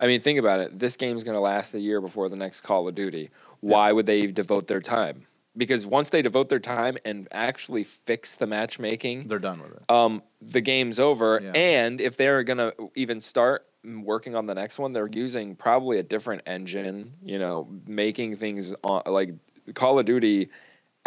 I 0.00 0.06
mean 0.06 0.20
think 0.20 0.38
about 0.38 0.60
it. 0.60 0.78
This 0.78 0.96
game's 0.96 1.22
going 1.24 1.36
to 1.36 1.40
last 1.40 1.74
a 1.74 1.80
year 1.80 2.00
before 2.00 2.28
the 2.28 2.36
next 2.36 2.62
Call 2.62 2.88
of 2.88 2.94
Duty. 2.94 3.30
Why 3.60 3.92
would 3.92 4.06
they 4.06 4.26
devote 4.26 4.66
their 4.66 4.80
time? 4.80 5.26
Because 5.56 5.86
once 5.86 6.08
they 6.10 6.20
devote 6.22 6.48
their 6.48 6.58
time 6.58 6.96
and 7.04 7.28
actually 7.30 7.84
fix 7.84 8.36
the 8.36 8.46
matchmaking, 8.46 9.28
they're 9.28 9.38
done 9.38 9.62
with 9.62 9.72
it. 9.72 9.82
um 9.88 10.22
the 10.42 10.60
game's 10.60 10.98
over. 10.98 11.40
Yeah. 11.42 11.52
and 11.54 12.00
if 12.00 12.16
they're 12.16 12.42
going 12.42 12.58
to 12.58 12.74
even 12.96 13.20
start 13.20 13.66
working 13.84 14.34
on 14.34 14.46
the 14.46 14.54
next 14.54 14.78
one, 14.78 14.92
they're 14.92 15.08
using 15.12 15.54
probably 15.56 15.98
a 15.98 16.02
different 16.02 16.42
engine, 16.46 17.12
you 17.22 17.38
know, 17.38 17.68
making 17.86 18.36
things 18.36 18.74
on 18.82 19.02
like 19.06 19.34
Call 19.74 19.98
of 19.98 20.06
Duty 20.06 20.48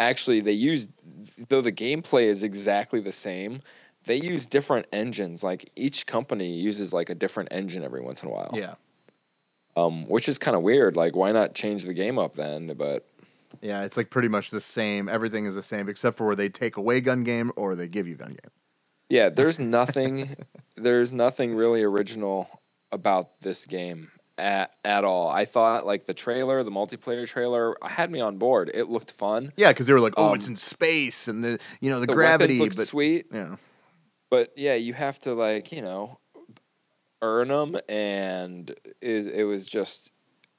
actually 0.00 0.40
they 0.40 0.52
use 0.52 0.88
though 1.48 1.60
the 1.60 1.72
gameplay 1.72 2.24
is 2.24 2.44
exactly 2.44 3.00
the 3.00 3.10
same 3.12 3.60
they 4.04 4.16
use 4.16 4.46
different 4.46 4.86
engines. 4.92 5.42
Like 5.42 5.70
each 5.76 6.06
company 6.06 6.54
uses 6.60 6.92
like 6.92 7.10
a 7.10 7.14
different 7.16 7.48
engine 7.52 7.82
every 7.84 8.00
once 8.00 8.22
in 8.22 8.30
a 8.30 8.32
while. 8.32 8.50
Yeah, 8.54 8.74
um 9.76 10.06
which 10.08 10.28
is 10.28 10.38
kind 10.38 10.56
of 10.56 10.62
weird. 10.62 10.96
Like 10.96 11.14
why 11.14 11.32
not 11.32 11.54
change 11.54 11.84
the 11.84 11.94
game 11.94 12.18
up 12.18 12.34
then? 12.34 12.74
But 12.76 13.06
yeah. 13.62 13.82
It's 13.82 13.96
like 13.96 14.10
pretty 14.10 14.28
much 14.28 14.50
the 14.50 14.60
same. 14.60 15.08
Everything 15.08 15.46
is 15.46 15.54
the 15.54 15.62
same 15.62 15.88
except 15.88 16.16
for 16.16 16.26
where 16.26 16.36
they 16.36 16.48
take 16.48 16.76
away 16.76 17.00
gun 17.00 17.24
game 17.24 17.50
or 17.56 17.74
they 17.74 17.88
give 17.88 18.06
you 18.08 18.14
gun 18.16 18.30
game. 18.30 18.50
yeah 19.10 19.28
there's 19.28 19.58
nothing 19.78 20.34
there's 20.76 21.12
nothing 21.12 21.54
really 21.54 21.82
original 21.82 22.48
about 22.92 23.40
this 23.40 23.66
game 23.66 24.10
at, 24.38 24.74
at 24.84 25.04
all. 25.04 25.28
I 25.28 25.44
thought 25.44 25.84
like 25.84 26.06
the 26.06 26.14
trailer, 26.14 26.62
the 26.62 26.70
multiplayer 26.70 27.26
trailer, 27.26 27.74
had 27.82 28.10
me 28.10 28.20
on 28.20 28.38
board. 28.38 28.70
It 28.72 28.88
looked 28.88 29.10
fun. 29.10 29.52
Yeah, 29.56 29.72
because 29.72 29.86
they 29.86 29.92
were 29.92 30.00
like, 30.00 30.14
oh, 30.16 30.32
it's 30.34 30.46
Um, 30.46 30.52
in 30.52 30.56
space 30.56 31.26
and 31.28 31.42
the 31.42 31.58
you 31.80 31.90
know 31.90 32.00
the, 32.00 32.06
The 32.06 32.14
gravity, 32.14 32.58
looked 32.58 32.76
but 32.76 32.86
sweet, 32.86 33.26
yeah, 33.32 33.56
but 34.30 34.52
yeah, 34.56 34.74
you 34.74 34.94
have 34.94 35.18
to 35.20 35.34
like 35.34 35.72
you 35.72 35.82
know 35.82 36.18
earn 37.20 37.48
them, 37.48 37.76
and 37.88 38.70
it, 39.02 39.26
it 39.26 39.44
was 39.44 39.66
just 39.66 40.12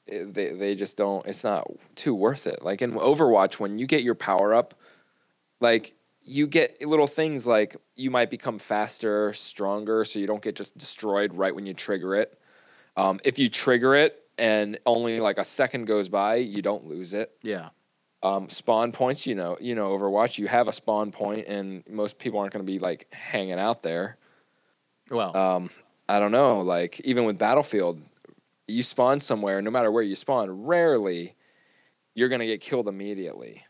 they 0.10 0.50
they 0.50 0.76
just 0.76 0.98
don't. 0.98 1.26
It's 1.26 1.44
not 1.44 1.68
too 1.96 2.14
worth 2.16 2.48
it. 2.48 2.64
Like 2.64 2.82
in 2.82 2.94
Overwatch, 2.94 3.60
when 3.60 3.80
you 3.80 3.88
get 3.88 4.04
your 4.04 4.16
power 4.16 4.54
up, 4.54 4.74
like 5.60 5.94
you 6.24 6.48
get 6.48 6.86
little 6.86 7.08
things 7.08 7.48
like 7.48 7.76
you 7.96 8.12
might 8.12 8.30
become 8.30 8.60
faster, 8.60 9.34
stronger, 9.34 10.06
so 10.06 10.20
you 10.20 10.28
don't 10.28 10.42
get 10.42 10.56
just 10.56 10.78
destroyed 10.78 11.34
right 11.34 11.56
when 11.56 11.66
you 11.66 11.74
trigger 11.74 12.16
it. 12.16 12.38
Um, 12.96 13.20
if 13.24 13.40
you 13.40 13.50
trigger 13.50 13.96
it 13.96 14.22
and 14.38 14.78
only 14.86 15.20
like 15.20 15.38
a 15.38 15.44
second 15.44 15.86
goes 15.86 16.10
by, 16.10 16.36
you 16.36 16.62
don't 16.62 16.86
lose 16.86 17.14
it. 17.14 17.32
yeah, 17.42 17.70
Um, 18.22 18.50
spawn 18.50 18.92
points, 18.92 19.26
you 19.26 19.36
know, 19.36 19.58
you 19.60 19.76
know, 19.76 19.98
Overwatch, 19.98 20.38
you 20.38 20.48
have 20.48 20.68
a 20.68 20.74
spawn 20.74 21.12
point, 21.12 21.48
and 21.48 21.84
most 21.90 22.20
people 22.20 22.40
aren't 22.40 22.54
going 22.54 22.66
to 22.66 22.72
be 22.72 22.80
like 22.80 23.08
hanging 23.14 23.60
out 23.60 23.82
there. 23.84 24.18
well, 25.10 25.36
Um, 25.36 25.70
I 26.08 26.20
don't 26.20 26.32
know, 26.32 26.62
like 26.62 27.00
even 27.02 27.26
with 27.26 27.38
Battlefield, 27.38 28.02
you 28.70 28.84
spawn 28.84 29.20
somewhere, 29.20 29.62
no 29.62 29.72
matter 29.72 29.92
where 29.92 30.04
you 30.04 30.16
spawn, 30.16 30.50
rarely 30.66 31.36
you're 32.16 32.30
going 32.30 32.40
to 32.40 32.48
get 32.48 32.62
killed 32.62 32.88
immediately. 32.88 33.64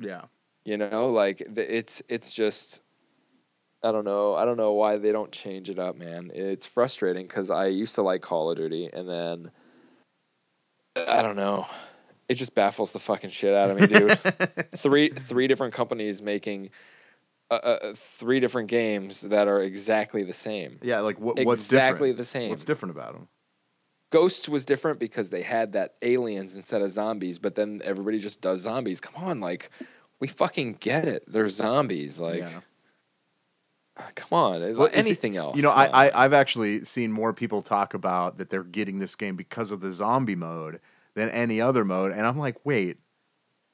yeah, 0.00 0.22
You 0.64 0.76
know, 0.76 1.10
like 1.10 1.42
the, 1.48 1.76
it's 1.76 2.02
it's 2.08 2.32
just 2.32 2.80
I 3.82 3.92
don't 3.92 4.04
know. 4.04 4.34
I 4.34 4.44
don't 4.44 4.56
know 4.56 4.72
why 4.72 4.98
they 4.98 5.12
don't 5.12 5.32
change 5.32 5.68
it 5.68 5.78
up, 5.78 5.96
man. 5.96 6.30
It's 6.34 6.66
frustrating 6.66 7.26
because 7.26 7.50
I 7.50 7.66
used 7.66 7.96
to 7.96 8.02
like 8.02 8.22
Call 8.22 8.50
of 8.50 8.56
Duty, 8.56 8.88
and 8.92 9.08
then 9.08 9.50
I 10.96 11.22
don't 11.22 11.36
know. 11.36 11.66
It 12.28 12.34
just 12.34 12.54
baffles 12.54 12.92
the 12.92 13.00
fucking 13.00 13.30
shit 13.30 13.54
out 13.54 13.70
of 13.70 13.78
me, 13.78 13.86
dude. 13.86 14.18
three 14.76 15.10
three 15.10 15.48
different 15.48 15.74
companies 15.74 16.22
making 16.22 16.70
uh, 17.50 17.54
uh, 17.54 17.92
three 17.94 18.40
different 18.40 18.68
games 18.68 19.22
that 19.22 19.48
are 19.48 19.60
exactly 19.60 20.22
the 20.22 20.32
same. 20.32 20.78
yeah. 20.82 21.00
Like 21.00 21.18
what? 21.18 21.44
What's 21.44 21.64
exactly 21.66 22.10
different? 22.10 22.16
the 22.18 22.24
same. 22.24 22.50
What's 22.50 22.64
different 22.64 22.94
about 22.94 23.14
them? 23.14 23.28
Ghosts 24.12 24.48
was 24.48 24.64
different 24.66 25.00
because 25.00 25.30
they 25.30 25.42
had 25.42 25.72
that 25.72 25.94
aliens 26.02 26.54
instead 26.54 26.82
of 26.82 26.90
zombies, 26.90 27.38
but 27.38 27.54
then 27.54 27.80
everybody 27.84 28.18
just 28.18 28.40
does 28.42 28.60
zombies. 28.60 29.00
Come 29.00 29.24
on, 29.24 29.40
like 29.40 29.70
we 30.20 30.28
fucking 30.28 30.74
get 30.78 31.08
it. 31.08 31.24
They're 31.26 31.48
zombies. 31.48 32.20
Like, 32.20 32.40
yeah. 32.40 32.60
uh, 33.96 34.02
come 34.14 34.38
on. 34.38 34.60
Well, 34.76 34.86
is 34.88 34.94
it- 34.94 34.98
anything 35.06 35.36
else? 35.36 35.56
You 35.56 35.62
know, 35.62 35.70
I. 35.70 35.86
I 36.06 36.24
I've 36.24 36.32
actually 36.34 36.84
seen 36.84 37.10
more 37.10 37.32
people 37.32 37.62
talk 37.62 37.94
about 37.94 38.38
that 38.38 38.50
they're 38.50 38.62
getting 38.62 38.98
this 38.98 39.14
game 39.14 39.34
because 39.34 39.70
of 39.70 39.80
the 39.80 39.90
zombie 39.90 40.36
mode 40.36 40.80
than 41.14 41.30
any 41.30 41.60
other 41.60 41.84
mode, 41.84 42.12
and 42.12 42.26
I'm 42.26 42.38
like, 42.38 42.56
wait. 42.64 42.98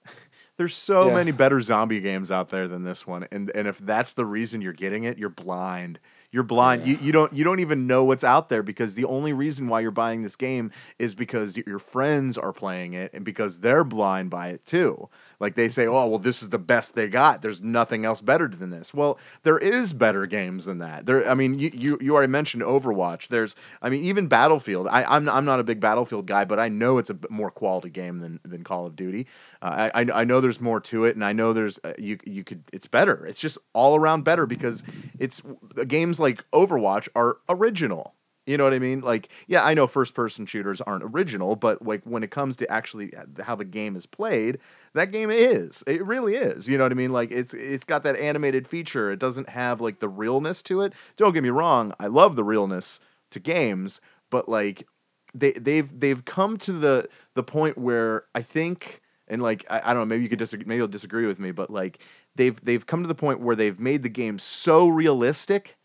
There's 0.57 0.75
so 0.75 1.09
Yeah. 1.09 1.15
many 1.15 1.31
better 1.33 1.61
zombie 1.61 2.01
games 2.01 2.31
out 2.31 2.49
there 2.49 2.67
than 2.69 2.83
this 2.85 3.07
one, 3.07 3.27
and 3.31 3.51
and 3.55 3.69
if 3.69 3.79
that's 3.79 4.15
the 4.15 4.25
reason 4.25 4.61
you're 4.61 4.73
getting 4.73 5.05
it, 5.05 5.19
you're 5.19 5.29
blind. 5.29 5.99
You're 6.31 6.43
blind. 6.43 6.83
Yeah. 6.83 6.93
You, 6.93 6.99
you 7.07 7.13
don't 7.13 7.33
you 7.33 7.45
don't 7.45 7.61
even 7.61 7.87
know 7.87 8.05
what's 8.05 8.25
out 8.25 8.49
there 8.51 8.63
because 8.63 8.95
the 8.95 9.07
only 9.07 9.33
reason 9.33 9.69
why 9.69 9.81
you're 9.81 9.91
buying 9.91 10.23
this 10.23 10.37
game 10.37 10.71
is 10.99 11.15
because 11.15 11.57
your 11.57 11.79
friends 11.79 12.37
are 12.37 12.53
playing 12.53 12.95
it 12.95 13.13
and 13.15 13.25
because 13.25 13.61
they're 13.61 13.85
blind 13.85 14.31
by 14.31 14.49
it 14.49 14.65
too. 14.67 15.09
Like 15.41 15.55
they 15.55 15.69
say, 15.69 15.87
"Oh, 15.87 16.07
well 16.09 16.19
this 16.19 16.43
is 16.43 16.49
the 16.51 16.59
best 16.59 16.95
they 16.95 17.09
got. 17.09 17.43
There's 17.43 17.63
nothing 17.63 18.05
else 18.05 18.21
better 18.21 18.49
than 18.49 18.71
this." 18.71 18.93
Well, 18.93 19.19
there 19.45 19.59
is 19.59 19.93
better 19.93 20.27
games 20.27 20.65
than 20.65 20.79
that. 20.79 21.07
There 21.07 21.29
I 21.29 21.35
mean, 21.35 21.59
you 21.59 21.71
you, 21.73 21.99
you 22.01 22.15
already 22.15 22.31
mentioned 22.31 22.63
Overwatch. 22.65 23.29
There's 23.29 23.55
I 23.83 23.89
mean, 23.89 24.05
even 24.05 24.27
Battlefield. 24.27 24.89
I 24.89 25.05
I'm 25.05 25.29
I'm 25.29 25.45
not 25.45 25.61
a 25.61 25.65
big 25.65 25.81
Battlefield 25.81 26.27
guy, 26.27 26.45
but 26.45 26.59
I 26.59 26.69
know 26.69 26.99
it's 26.99 27.11
a 27.11 27.19
more 27.31 27.51
quality 27.51 27.91
game 27.91 28.19
than 28.19 28.41
than 28.45 28.65
Call 28.65 28.87
of 28.87 28.97
Duty. 28.97 29.27
Uh, 29.63 29.91
I, 29.95 30.07
I 30.13 30.25
know 30.25 30.41
there's 30.41 30.61
more 30.61 30.81
to 30.81 31.05
it, 31.05 31.15
and 31.15 31.25
I 31.25 31.33
know 31.33 31.53
there's 31.53 31.79
uh, 31.85 31.95
you 31.99 32.19
you 32.25 32.45
could 32.45 32.63
it's 32.73 32.87
better. 32.87 33.27
It's 33.27 33.41
just 33.41 33.59
all 33.75 33.97
around 33.97 34.25
better 34.25 34.47
because 34.47 34.85
it's 35.19 35.43
games 35.87 36.19
like 36.21 36.45
Overwatch 36.53 37.09
are 37.15 37.39
original. 37.49 38.15
You 38.49 38.57
know 38.57 38.65
what 38.65 38.73
I 38.73 38.79
mean? 38.79 39.03
Like, 39.03 39.29
yeah, 39.47 39.63
I 39.63 39.75
know 39.75 39.87
first 39.87 40.15
person 40.15 40.47
shooters 40.47 40.81
aren't 40.81 41.05
original, 41.05 41.55
but 41.55 41.83
like 41.85 42.03
when 42.05 42.23
it 42.23 42.31
comes 42.31 42.57
to 42.57 42.71
actually 42.71 43.15
uh, 43.15 43.27
how 43.43 43.55
the 43.55 43.65
game 43.67 43.95
is 43.95 44.07
played, 44.07 44.59
that 44.95 45.13
game 45.13 45.31
is. 45.31 45.85
It 45.87 46.03
really 46.07 46.35
is. 46.35 46.67
You 46.67 46.79
know 46.79 46.85
what 46.85 46.93
I 46.93 46.95
mean? 46.95 47.13
Like 47.13 47.31
it's 47.31 47.53
it's 47.53 47.85
got 47.85 48.05
that 48.05 48.17
animated 48.17 48.67
feature. 48.67 49.11
It 49.13 49.19
doesn't 49.19 49.51
have 49.51 49.83
like 49.83 49.99
the 49.99 50.09
realness 50.09 50.63
to 50.63 50.81
it. 50.81 50.95
Don't 51.19 51.35
get 51.35 51.43
me 51.43 51.51
wrong, 51.51 51.93
I 52.01 52.07
love 52.07 52.37
the 52.37 52.45
realness 52.45 53.01
to 53.33 53.39
games, 53.39 54.01
but 54.31 54.49
like 54.49 54.87
they 55.35 55.53
they've 55.53 56.01
they've 56.01 56.25
come 56.25 56.57
to 56.59 56.73
the 56.73 57.07
the 57.35 57.43
point 57.43 57.77
where 57.77 58.25
I 58.35 58.41
think 58.41 59.03
and 59.29 59.43
like 59.43 59.67
I, 59.69 59.83
I 59.85 59.93
don't 59.93 60.01
know, 60.01 60.07
maybe 60.07 60.23
you 60.23 60.31
could 60.31 60.39
disagree 60.39 60.65
maybe 60.67 60.79
you'll 60.79 60.89
disagree 60.89 61.27
with 61.27 61.39
me, 61.39 61.51
but 61.51 61.69
like 61.71 61.99
they've 62.35 62.59
they've 62.65 62.87
come 62.87 63.03
to 63.03 63.09
the 63.09 63.15
point 63.15 63.41
where 63.41 63.57
they've 63.57 63.79
made 63.79 64.03
the 64.03 64.09
game 64.09 64.39
so 64.39 64.89
realistic 64.89 65.77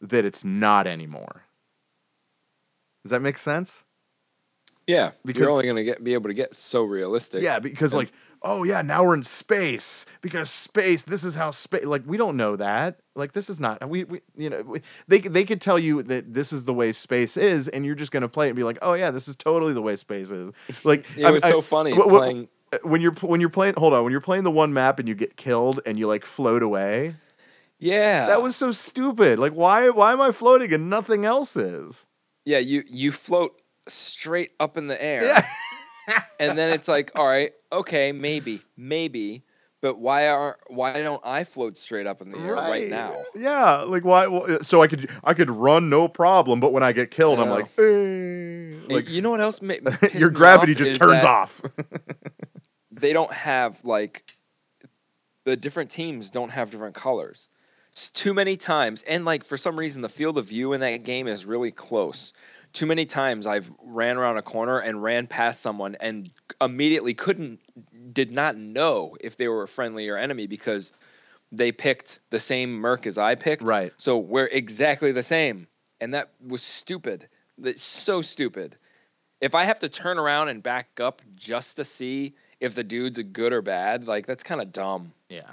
that 0.00 0.24
it's 0.24 0.44
not 0.44 0.88
anymore. 0.88 1.44
Does 3.08 3.12
that 3.12 3.22
make 3.22 3.38
sense? 3.38 3.84
yeah, 4.86 5.12
because- 5.24 5.40
you're 5.40 5.50
only 5.50 5.66
gonna 5.66 5.82
get 5.84 6.04
be 6.04 6.12
able 6.14 6.28
to 6.28 6.34
get 6.34 6.54
so 6.56 6.82
realistic. 6.82 7.42
Yeah, 7.42 7.58
because 7.58 7.92
And- 7.92 7.98
like, 8.00 8.12
oh 8.42 8.64
yeah, 8.64 8.82
now 8.82 9.02
we're 9.04 9.14
in 9.14 9.22
space 9.22 10.04
because 10.22 10.50
space. 10.50 11.02
This 11.04 11.24
is 11.24 11.34
how 11.34 11.50
space. 11.50 11.84
Like 11.84 12.02
we 12.06 12.16
don't 12.18 12.36
know 12.36 12.56
that. 12.56 13.00
Like 13.14 13.32
this 13.32 13.48
is 13.50 13.60
not. 13.60 13.86
We 13.88 14.04
we 14.04 14.20
you 14.36 14.50
know 14.50 14.62
we, 14.62 14.80
they 15.08 15.20
they 15.20 15.44
could 15.44 15.60
tell 15.62 15.78
you 15.78 16.02
that 16.04 16.32
this 16.34 16.52
is 16.52 16.64
the 16.66 16.74
way 16.74 16.92
space 16.92 17.36
is, 17.38 17.68
and 17.68 17.84
you're 17.86 17.94
just 17.94 18.12
gonna 18.12 18.28
play 18.28 18.46
it 18.46 18.50
and 18.50 18.56
be 18.56 18.62
like, 18.64 18.78
oh 18.82 18.92
yeah, 18.94 19.10
this 19.10 19.26
is 19.28 19.36
totally 19.36 19.72
the 19.72 19.82
way 19.82 19.96
space 19.96 20.30
is. 20.30 20.52
Like 20.84 21.04
it 21.16 21.24
I- 21.24 21.30
was 21.30 21.42
I- 21.44 21.50
so 21.50 21.60
funny 21.62 21.92
wh- 21.94 22.08
playing. 22.08 22.48
Uh, 22.72 22.76
when 22.82 23.00
you're 23.00 23.12
when 23.22 23.40
you're 23.40 23.48
playing. 23.50 23.74
Hold 23.78 23.94
on, 23.94 24.04
when 24.04 24.10
you're 24.12 24.20
playing 24.20 24.44
the 24.44 24.50
one 24.50 24.72
map 24.74 24.98
and 24.98 25.08
you 25.08 25.14
get 25.14 25.36
killed 25.36 25.80
and 25.86 25.98
you 25.98 26.06
like 26.06 26.26
float 26.26 26.62
away. 26.62 27.14
Yeah, 27.80 28.26
That 28.26 28.42
was 28.42 28.56
so 28.56 28.72
stupid. 28.72 29.38
Like 29.38 29.52
why 29.52 29.90
why 29.90 30.12
am 30.12 30.20
I 30.20 30.32
floating 30.32 30.72
and 30.72 30.88
nothing 30.90 31.24
else 31.26 31.56
is? 31.56 32.06
Yeah. 32.48 32.58
You 32.58 32.82
you 32.86 33.12
float 33.12 33.60
straight 33.86 34.52
up 34.58 34.76
in 34.76 34.86
the 34.86 35.02
air. 35.02 35.24
Yeah. 35.24 35.46
and 36.40 36.56
then 36.56 36.70
it's 36.70 36.88
like, 36.88 37.12
all 37.14 37.26
right, 37.26 37.52
okay, 37.70 38.12
maybe, 38.12 38.60
maybe, 38.76 39.42
but 39.80 39.98
why 39.98 40.28
are 40.28 40.56
why 40.68 40.94
don't 41.02 41.20
I 41.24 41.44
float 41.44 41.78
straight 41.78 42.06
up 42.06 42.22
in 42.22 42.30
the 42.30 42.38
air 42.38 42.54
right, 42.54 42.88
now? 42.88 43.16
Yeah, 43.34 43.82
like 43.82 44.04
why? 44.04 44.58
So 44.62 44.82
I 44.82 44.86
could 44.86 45.10
I 45.22 45.34
could 45.34 45.50
run 45.50 45.90
no 45.90 46.08
problem, 46.08 46.60
but 46.60 46.72
when 46.72 46.82
I 46.82 46.92
get 46.92 47.10
killed, 47.10 47.38
I 47.38 47.42
I'm 47.42 47.50
like, 47.50 47.78
eh, 47.78 48.94
like 48.94 49.08
you 49.08 49.22
know 49.22 49.30
what 49.30 49.40
else? 49.40 49.60
Ma- 49.60 49.74
your 50.14 50.30
gravity 50.30 50.74
just 50.74 50.98
turns 51.00 51.24
off. 51.24 51.62
They 52.90 53.12
don't 53.12 53.32
have 53.32 53.84
like 53.84 54.24
the 55.44 55.56
different 55.56 55.90
teams 55.90 56.32
don't 56.32 56.50
have 56.50 56.70
different 56.70 56.96
colors. 56.96 57.48
Too 58.06 58.34
many 58.34 58.56
times, 58.56 59.02
and 59.02 59.24
like 59.24 59.44
for 59.44 59.56
some 59.56 59.78
reason, 59.78 60.02
the 60.02 60.08
field 60.08 60.38
of 60.38 60.46
view 60.46 60.72
in 60.72 60.80
that 60.80 61.04
game 61.04 61.26
is 61.26 61.44
really 61.44 61.70
close. 61.70 62.32
Too 62.72 62.86
many 62.86 63.06
times 63.06 63.46
I've 63.46 63.70
ran 63.82 64.18
around 64.18 64.36
a 64.36 64.42
corner 64.42 64.78
and 64.78 65.02
ran 65.02 65.26
past 65.26 65.62
someone 65.62 65.96
and 66.00 66.30
immediately 66.60 67.14
couldn't, 67.14 67.60
did 68.12 68.30
not 68.30 68.56
know 68.56 69.16
if 69.20 69.36
they 69.36 69.48
were 69.48 69.62
a 69.62 69.68
friendly 69.68 70.08
or 70.08 70.16
enemy 70.16 70.46
because 70.46 70.92
they 71.50 71.72
picked 71.72 72.20
the 72.30 72.38
same 72.38 72.74
merc 72.74 73.06
as 73.06 73.16
I 73.16 73.34
picked. 73.36 73.62
Right. 73.62 73.92
So 73.96 74.18
we're 74.18 74.46
exactly 74.46 75.12
the 75.12 75.22
same. 75.22 75.66
And 76.00 76.14
that 76.14 76.30
was 76.46 76.62
stupid. 76.62 77.26
That's 77.56 77.82
so 77.82 78.20
stupid. 78.20 78.76
If 79.40 79.54
I 79.54 79.64
have 79.64 79.80
to 79.80 79.88
turn 79.88 80.18
around 80.18 80.48
and 80.48 80.62
back 80.62 81.00
up 81.00 81.22
just 81.34 81.76
to 81.76 81.84
see 81.84 82.34
if 82.60 82.74
the 82.74 82.84
dude's 82.84 83.18
a 83.18 83.24
good 83.24 83.52
or 83.52 83.62
bad, 83.62 84.06
like 84.06 84.26
that's 84.26 84.44
kind 84.44 84.60
of 84.60 84.72
dumb. 84.72 85.14
Yeah. 85.30 85.50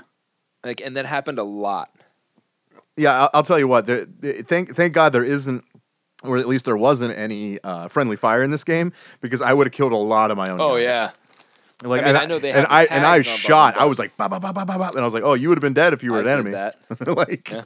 Like, 0.64 0.82
and 0.82 0.98
that 0.98 1.06
happened 1.06 1.40
a 1.40 1.44
lot. 1.44 1.96
Yeah, 2.98 3.22
I'll, 3.22 3.30
I'll 3.36 3.44
tell 3.44 3.60
you 3.60 3.68
what. 3.68 3.86
There, 3.86 4.06
thank 4.06 4.76
thank 4.76 4.94
God 4.94 5.12
there 5.14 5.24
isn't, 5.24 5.64
or 6.24 6.38
at 6.38 6.48
least 6.48 6.66
there 6.66 6.78
wasn't 6.78 7.18
any 7.18 7.60
uh, 7.64 7.88
friendly 7.88 8.16
fire 8.16 8.44
in 8.44 8.50
this 8.50 8.64
game 8.64 8.94
because 9.22 9.42
I 9.42 9.54
would 9.54 9.68
have 9.68 9.74
killed 9.74 9.92
a 9.92 9.98
lot 9.98 10.32
of 10.32 10.38
my 10.38 10.50
own. 10.50 10.62
Oh 10.62 10.76
guys. 10.76 10.84
yeah, 10.84 11.12
Like 11.84 12.02
I 12.02 12.06
mean, 12.06 12.16
and 12.16 12.18
I 12.18 12.26
know 12.26 12.40
they 12.40 12.52
and 12.52 12.68
I 12.70 12.86
and 12.86 13.06
I 13.06 13.22
shot. 13.22 13.74
them, 13.74 13.84
I 13.84 13.86
was 13.86 14.00
like, 14.00 14.16
bah, 14.16 14.30
bah, 14.30 14.40
bah, 14.40 14.54
bah, 14.54 14.66
bah, 14.66 14.90
and 14.90 15.00
I 15.00 15.04
was 15.04 15.14
like, 15.14 15.24
oh, 15.24 15.34
you 15.34 15.50
would 15.50 15.58
have 15.58 15.62
been 15.62 15.74
dead 15.74 15.94
if 15.94 16.04
you 16.04 16.14
were 16.14 16.20
I 16.20 16.22
an 16.22 16.28
enemy. 16.28 16.52
that. 16.52 16.76
like, 17.18 17.50
Yeah. 17.50 17.64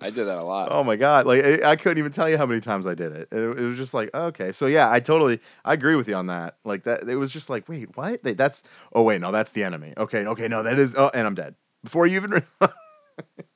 I 0.00 0.10
did 0.10 0.24
that 0.24 0.38
a 0.38 0.42
lot. 0.42 0.70
oh 0.72 0.82
my 0.82 0.96
god, 0.96 1.26
like 1.26 1.44
I, 1.44 1.70
I 1.70 1.76
couldn't 1.76 1.98
even 1.98 2.10
tell 2.10 2.28
you 2.28 2.36
how 2.36 2.44
many 2.44 2.60
times 2.60 2.88
I 2.88 2.94
did 2.94 3.12
it. 3.12 3.28
it. 3.30 3.38
It 3.38 3.62
was 3.64 3.76
just 3.76 3.94
like, 3.94 4.12
okay, 4.12 4.50
so 4.50 4.66
yeah, 4.66 4.90
I 4.90 4.98
totally, 4.98 5.38
I 5.64 5.74
agree 5.74 5.94
with 5.94 6.08
you 6.08 6.16
on 6.16 6.26
that. 6.26 6.56
Like 6.64 6.82
that, 6.84 7.08
it 7.08 7.14
was 7.14 7.32
just 7.32 7.48
like, 7.48 7.68
wait, 7.68 7.96
what? 7.96 8.20
They, 8.24 8.34
that's, 8.34 8.64
oh 8.92 9.04
wait, 9.04 9.20
no, 9.20 9.30
that's 9.30 9.52
the 9.52 9.62
enemy. 9.62 9.92
Okay, 9.96 10.26
okay, 10.26 10.48
no, 10.48 10.64
that 10.64 10.80
is, 10.80 10.96
oh, 10.96 11.12
and 11.14 11.24
I'm 11.24 11.36
dead 11.36 11.54
before 11.84 12.08
you 12.08 12.16
even. 12.16 12.42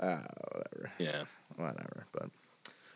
Ah, 0.00 0.22
whatever, 0.52 0.92
Yeah. 0.98 1.24
whatever. 1.56 2.06
But 2.12 2.30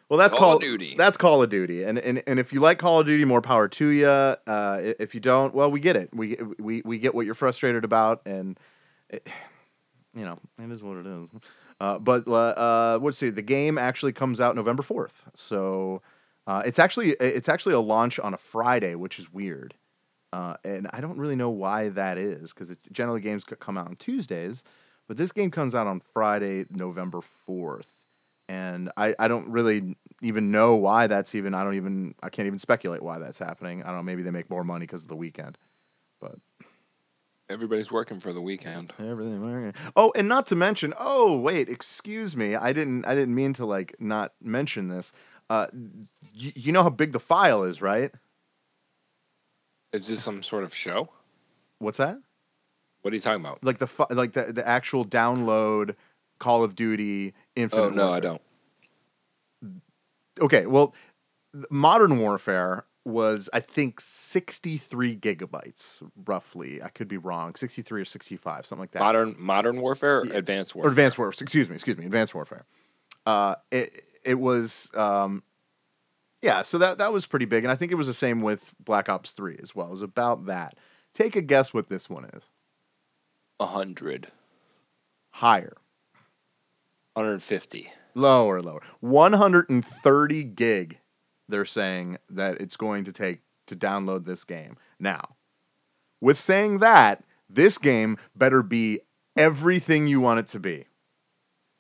well, 0.09 0.19
that's 0.19 0.33
Call 0.35 0.41
Call 0.41 0.57
of 0.57 0.63
Duty. 0.63 0.95
That's 0.97 1.17
Call 1.17 1.43
of 1.43 1.51
Duty, 1.51 1.83
and 1.85 1.99
and 1.99 2.23
and 2.27 2.39
if 2.39 2.53
you 2.53 2.61
like 2.61 2.79
Call 2.79 3.01
of 3.01 3.07
Duty, 3.07 3.25
more 3.25 3.41
power 3.43 3.69
to 3.69 3.89
you. 3.89 4.07
Uh, 4.07 4.95
if 4.99 5.15
you 5.15 5.21
don't, 5.21 5.55
well, 5.55 5.71
we 5.71 5.81
get 5.81 5.97
it. 5.97 6.11
We 6.13 6.37
we 6.59 6.83
we 6.85 6.99
get 6.99 7.15
what 7.15 7.27
you're 7.27 7.35
frustrated 7.35 7.85
about, 7.85 8.23
and 8.27 8.59
it, 9.09 9.27
you 10.15 10.25
know, 10.25 10.39
it 10.59 10.71
is 10.71 10.83
what 10.83 10.99
it 10.99 11.07
is. 11.07 11.29
Uh, 11.81 11.99
but 11.99 12.29
uh, 12.29 12.33
uh, 12.35 12.99
let's 13.03 13.19
see. 13.19 13.31
The 13.31 13.43
game 13.43 13.79
actually 13.79 14.13
comes 14.13 14.41
out 14.41 14.55
November 14.55 14.83
fourth, 14.83 15.25
so 15.35 16.03
Uh, 16.47 16.61
it's 16.67 16.81
actually 16.81 17.11
it's 17.21 17.49
actually 17.49 17.75
a 17.75 17.81
launch 17.81 18.19
on 18.19 18.35
a 18.35 18.37
Friday, 18.37 18.97
which 18.97 19.19
is 19.21 19.33
weird, 19.33 19.75
uh, 20.33 20.57
and 20.65 20.89
I 20.93 21.01
don't 21.01 21.17
really 21.17 21.37
know 21.37 21.51
why 21.51 21.91
that 21.91 22.19
is 22.19 22.53
because 22.53 22.77
generally 22.91 23.21
games 23.21 23.45
come 23.45 23.79
out 23.79 23.87
on 23.87 23.95
Tuesdays, 23.97 24.65
but 25.13 25.19
this 25.19 25.31
game 25.31 25.51
comes 25.51 25.75
out 25.75 25.87
on 25.87 26.01
Friday, 26.01 26.65
November 26.71 27.21
fourth, 27.21 28.07
and 28.49 28.91
I, 28.97 29.15
I 29.19 29.29
don't 29.29 29.51
really 29.51 29.95
even 30.23 30.51
know 30.51 30.77
why 30.77 31.07
that's 31.07 31.35
even 31.35 31.53
I 31.53 31.63
don't 31.65 31.75
even 31.75 32.15
I 32.23 32.31
can't 32.31 32.47
even 32.47 32.59
speculate 32.59 33.03
why 33.03 33.19
that's 33.19 33.39
happening. 33.39 33.83
I 33.83 33.89
don't 33.89 33.97
know 33.97 34.03
maybe 34.05 34.23
they 34.23 34.31
make 34.31 34.49
more 34.49 34.65
money 34.65 34.87
because 34.87 35.03
of 35.03 35.09
the 35.09 35.17
weekend, 35.17 35.59
but 36.19 36.37
Everybody's 37.51 37.93
working 37.93 38.21
for 38.21 38.33
the 38.33 38.41
weekend. 38.41 38.95
Everything. 38.99 39.75
Oh, 39.97 40.15
and 40.17 40.31
not 40.31 40.47
to 40.47 40.57
mention. 40.57 40.95
Oh, 40.99 41.37
wait. 41.37 41.69
Excuse 41.69 42.35
me. 42.35 42.55
I 42.55 42.73
didn't. 42.73 43.05
I 43.05 43.15
didn't 43.15 43.35
mean 43.35 43.53
to 43.55 43.67
like 43.67 43.95
not 43.99 44.33
mention 44.41 44.89
this. 44.89 45.13
Uh, 45.51 45.67
y- 45.75 46.53
you 46.55 46.73
know 46.73 46.83
how 46.83 46.89
big 46.89 47.13
the 47.13 47.21
file 47.21 47.65
is, 47.65 47.83
right? 47.83 48.11
Is 49.93 50.07
this 50.07 50.25
some 50.25 50.43
sort 50.43 50.65
of 50.65 50.75
show? 50.75 51.11
What's 51.81 51.99
that? 51.99 52.17
What 53.03 53.13
are 53.13 53.17
you 53.17 53.21
talking 53.21 53.45
about? 53.45 53.63
Like 53.63 53.79
the 53.79 54.07
like 54.11 54.33
the 54.33 54.53
the 54.53 54.67
actual 54.67 55.05
download 55.05 55.97
Call 56.39 56.65
of 56.65 56.75
Duty 56.75 57.35
Infinite. 57.57 57.83
Oh 57.83 57.91
no, 57.91 58.13
I 58.13 58.21
don't. 58.21 58.41
Okay. 60.41 60.67
Well, 60.67 60.95
Modern 61.71 62.19
Warfare 62.19 62.85
was 63.05 63.51
I 63.53 63.61
think 63.61 64.01
63 64.01 65.17
gigabytes 65.17 66.03
roughly. 66.25 66.83
I 66.83 66.89
could 66.89 67.09
be 67.09 67.17
wrong. 67.17 67.55
63 67.55 68.03
or 68.03 68.05
65, 68.05 68.65
something 68.67 68.81
like 68.81 68.93
that. 68.93 69.01
Modern 69.01 69.35
Modern 69.39 69.81
Warfare, 69.81 70.25
Yeah. 70.25 70.35
Advanced 70.37 70.77
or 70.77 70.87
Advanced 70.87 71.19
Warfare. 71.19 71.43
Excuse 71.43 71.69
me, 71.69 71.75
excuse 71.75 71.97
me, 71.99 72.05
Advanced 72.07 72.35
Warfare. 72.35 72.65
Uh, 73.27 73.57
it 73.71 74.05
it 74.25 74.35
was 74.35 74.91
um, 74.95 75.43
yeah. 76.41 76.63
So 76.63 76.79
that 76.79 76.99
that 76.99 77.13
was 77.13 77.27
pretty 77.27 77.47
big, 77.47 77.65
and 77.65 77.73
I 77.73 77.77
think 77.77 77.93
it 77.93 77.97
was 77.97 78.07
the 78.07 78.13
same 78.13 78.41
with 78.43 78.73
Black 78.81 79.09
Ops 79.09 79.33
Three 79.33 79.59
as 79.63 79.75
well. 79.75 79.89
It 79.89 79.93
was 79.93 80.03
about 80.03 80.47
that. 80.47 80.77
Take 81.15 81.37
a 81.37 81.43
guess 81.43 81.75
what 81.75 81.89
this 81.89 82.09
one 82.09 82.25
is. 82.27 82.43
A 83.63 83.67
hundred. 83.67 84.27
Higher, 85.31 85.77
150. 87.15 87.93
lower, 88.17 88.61
lower. 88.61 88.83
One 89.01 89.33
hundred 89.33 89.71
and 89.71 89.85
thirty 89.85 90.43
gig. 90.43 90.99
They're 91.49 91.65
saying 91.65 92.19
that 92.31 92.61
it's 92.61 92.77
going 92.77 93.05
to 93.05 93.13
take 93.13 93.39
to 93.69 93.77
download 93.77 94.25
this 94.25 94.43
game. 94.45 94.77
Now, 94.99 95.37
with 96.21 96.39
saying 96.39 96.79
that, 96.79 97.23
this 97.49 97.79
game 97.79 98.17
better 98.35 98.63
be 98.65 99.01
everything 99.37 100.09
you 100.09 100.21
want 100.21 100.41
it 100.41 100.49
to 100.49 100.59
be. 100.61 100.87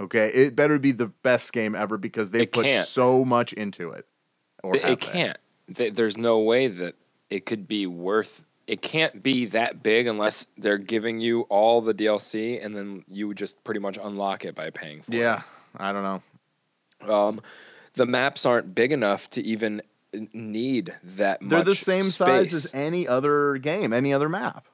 Okay, 0.00 0.28
it 0.28 0.54
better 0.54 0.78
be 0.78 0.92
the 0.92 1.08
best 1.08 1.52
game 1.52 1.74
ever 1.74 1.98
because 1.98 2.30
they've 2.30 2.50
put 2.50 2.64
can't. 2.66 2.86
so 2.86 3.24
much 3.24 3.52
into 3.54 3.90
it. 3.90 4.06
Or 4.62 4.76
It, 4.76 4.84
it 4.84 4.86
they? 4.86 4.96
can't. 4.96 5.38
There's 5.96 6.16
no 6.16 6.38
way 6.40 6.68
that 6.68 6.94
it 7.28 7.44
could 7.46 7.66
be 7.66 7.86
worth. 7.86 8.44
It 8.66 8.80
can't 8.82 9.22
be 9.22 9.46
that 9.46 9.82
big 9.82 10.06
unless 10.06 10.46
they're 10.56 10.78
giving 10.78 11.20
you 11.20 11.42
all 11.42 11.80
the 11.80 11.92
DLC 11.94 12.64
and 12.64 12.74
then 12.74 13.04
you 13.08 13.28
would 13.28 13.36
just 13.36 13.62
pretty 13.64 13.80
much 13.80 13.98
unlock 14.02 14.44
it 14.44 14.54
by 14.54 14.70
paying 14.70 15.02
for 15.02 15.12
it. 15.12 15.18
Yeah, 15.18 15.42
I 15.76 15.92
don't 15.92 16.02
know. 16.02 17.14
Um, 17.14 17.40
the 17.94 18.06
maps 18.06 18.46
aren't 18.46 18.74
big 18.74 18.92
enough 18.92 19.28
to 19.30 19.42
even 19.42 19.82
need 20.32 20.94
that 21.02 21.42
much. 21.42 21.50
They're 21.50 21.64
the 21.64 21.74
same 21.74 22.04
size 22.04 22.54
as 22.54 22.74
any 22.74 23.08
other 23.08 23.56
game, 23.58 23.92
any 23.92 24.12
other 24.12 24.28
map. 24.28 24.66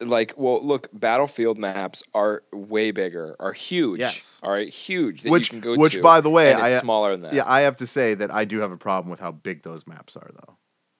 like 0.00 0.32
well 0.36 0.64
look 0.64 0.88
battlefield 0.92 1.58
maps 1.58 2.02
are 2.14 2.42
way 2.52 2.92
bigger 2.92 3.34
are 3.40 3.52
huge 3.52 3.98
Yes. 3.98 4.38
all 4.44 4.50
right 4.52 4.68
huge 4.68 5.22
that 5.22 5.30
Which, 5.30 5.48
you 5.48 5.50
can 5.50 5.60
go 5.60 5.74
which 5.76 5.94
to 5.94 6.02
by 6.02 6.20
the 6.20 6.30
way, 6.30 6.54
I 6.54 6.68
smaller 6.78 7.10
than 7.12 7.22
that 7.22 7.34
yeah, 7.34 7.42
I 7.46 7.62
have 7.62 7.76
to 7.78 7.86
say 7.86 8.14
that 8.14 8.30
I 8.32 8.44
do 8.44 8.60
have 8.60 8.70
a 8.70 8.76
problem 8.76 9.10
with 9.10 9.18
how 9.20 9.32
big 9.32 9.62
those 9.62 9.86
maps 9.86 10.16
are, 10.16 10.30
though. 10.32 10.56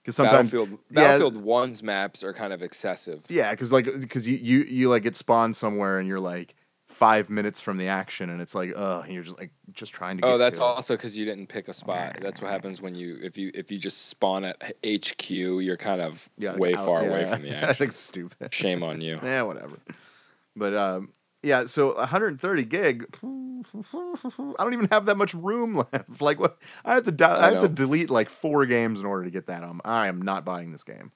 Because 0.08 0.16
sometimes 0.16 0.50
battlefield 0.50 0.78
yeah. 0.90 1.02
battlefield 1.02 1.36
one's 1.36 1.82
maps 1.82 2.24
are 2.24 2.32
kind 2.32 2.54
of 2.54 2.62
excessive 2.62 3.26
Yeah, 3.28 3.50
because 3.50 3.70
like 3.70 3.84
because 4.00 4.26
you, 4.26 4.38
you 4.38 4.58
you 4.64 4.88
like 4.88 5.02
get 5.02 5.14
spawned 5.16 5.54
somewhere 5.54 5.98
and 5.98 6.08
you're 6.08 6.18
like 6.18 6.54
five 6.88 7.28
minutes 7.28 7.60
from 7.60 7.76
the 7.76 7.88
action 7.88 8.30
and 8.30 8.40
it's 8.40 8.54
like 8.54 8.72
oh 8.74 9.04
you're 9.06 9.22
just 9.22 9.36
like 9.36 9.50
just 9.74 9.92
trying 9.92 10.16
to. 10.16 10.24
oh 10.24 10.38
that's 10.38 10.62
also 10.62 10.96
because 10.96 11.18
you 11.18 11.26
didn't 11.26 11.48
pick 11.48 11.68
a 11.68 11.74
spot 11.74 12.16
that's 12.22 12.40
what 12.40 12.50
happens 12.50 12.80
when 12.80 12.94
you 12.94 13.18
if 13.22 13.36
you 13.36 13.50
if 13.52 13.70
you 13.70 13.76
just 13.76 14.06
spawn 14.06 14.46
at 14.46 14.74
hq 14.82 15.28
you're 15.30 15.76
kind 15.76 16.00
of 16.00 16.26
Yeah, 16.38 16.56
way 16.56 16.72
out- 16.72 16.86
far 16.86 17.02
away 17.06 17.26
from 17.26 17.42
the 17.42 17.50
I 17.50 17.52
action 17.52 17.74
think 17.74 17.90
it's 17.90 18.00
stupid. 18.00 18.54
shame 18.54 18.82
on 18.82 19.02
you 19.02 19.20
yeah, 19.22 19.42
whatever. 19.42 19.78
But 20.56 20.74
um, 20.74 21.10
yeah. 21.42 21.66
So 21.66 21.94
130 21.94 22.64
gig. 22.64 23.06
I 23.24 24.62
don't 24.62 24.72
even 24.72 24.88
have 24.90 25.06
that 25.06 25.16
much 25.16 25.34
room 25.34 25.76
left. 25.92 26.20
Like 26.20 26.38
what? 26.38 26.58
I 26.84 26.94
have 26.94 27.04
to. 27.04 27.12
Do- 27.12 27.24
I, 27.24 27.48
I 27.48 27.50
have 27.50 27.62
to 27.62 27.68
delete 27.68 28.10
like 28.10 28.28
four 28.30 28.66
games 28.66 29.00
in 29.00 29.06
order 29.06 29.24
to 29.24 29.30
get 29.30 29.46
that. 29.46 29.62
Um, 29.64 29.80
I 29.84 30.08
am 30.08 30.22
not 30.22 30.44
buying 30.44 30.72
this 30.72 30.84
game. 30.84 31.10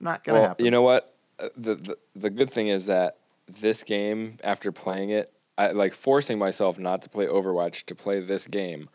Not 0.00 0.22
gonna 0.24 0.38
well 0.38 0.48
happen. 0.48 0.64
you 0.64 0.70
know 0.70 0.82
what 0.82 1.12
Uh, 1.40 1.48
the, 1.56 1.74
the 1.74 1.98
the 2.14 2.30
good 2.30 2.48
thing 2.50 2.68
is 2.68 2.86
that 2.86 3.16
this 3.48 3.82
game 3.82 4.36
after 4.44 4.70
playing 4.70 5.10
it 5.10 5.32
I 5.56 5.72
like 5.72 5.92
forcing 5.92 6.38
myself 6.38 6.78
not 6.78 7.02
to 7.02 7.08
play 7.08 7.26
Overwatch 7.26 7.86
to 7.86 7.94
play 7.96 8.20
this 8.20 8.46
game. 8.46 8.88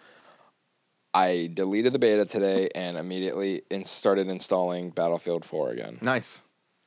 I 1.14 1.50
deleted 1.54 1.94
the 1.94 2.00
beta 2.00 2.26
today 2.26 2.70
and 2.74 2.98
immediately 2.98 3.64
in 3.70 3.84
started 3.84 4.30
installing 4.30 4.92
Battlefield 4.92 5.44
4 5.44 5.72
again 5.72 5.98
Nice. 6.02 6.42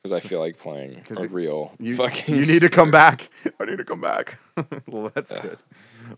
Because 0.09 0.25
I 0.25 0.27
feel 0.27 0.39
like 0.39 0.57
playing 0.57 1.01
a 1.15 1.21
it- 1.23 1.31
real 1.31 1.73
You, 1.79 1.95
fucking. 1.95 2.35
you 2.35 2.45
need 2.45 2.59
to 2.59 2.69
come 2.69 2.91
back. 3.03 3.29
I 3.59 3.65
need 3.65 3.77
to 3.77 3.85
come 3.85 4.01
back. 4.01 4.37
well, 4.87 5.11
that's 5.13 5.31
Yeah. 5.33 5.41
good. 5.41 5.57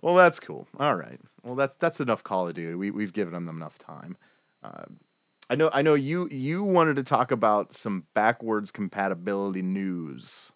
Well, 0.01 0.15
that's 0.15 0.39
cool. 0.39 0.67
All 0.79 0.95
right. 0.95 1.19
Well, 1.43 1.55
that's 1.55 1.73
that's 1.75 1.99
enough 1.99 2.23
Call 2.23 2.47
of 2.47 2.53
Duty. 2.53 2.75
We 2.75 2.91
we've 2.91 3.13
given 3.13 3.33
them 3.33 3.49
enough 3.49 3.77
time. 3.79 4.17
Uh, 4.63 4.83
I 5.49 5.55
know. 5.55 5.69
I 5.73 5.81
know 5.81 5.95
you 5.95 6.27
you 6.31 6.63
wanted 6.63 6.97
to 6.97 7.03
talk 7.03 7.31
about 7.31 7.73
some 7.73 8.03
backwards 8.13 8.71
compatibility 8.71 9.61
news. 9.63 10.51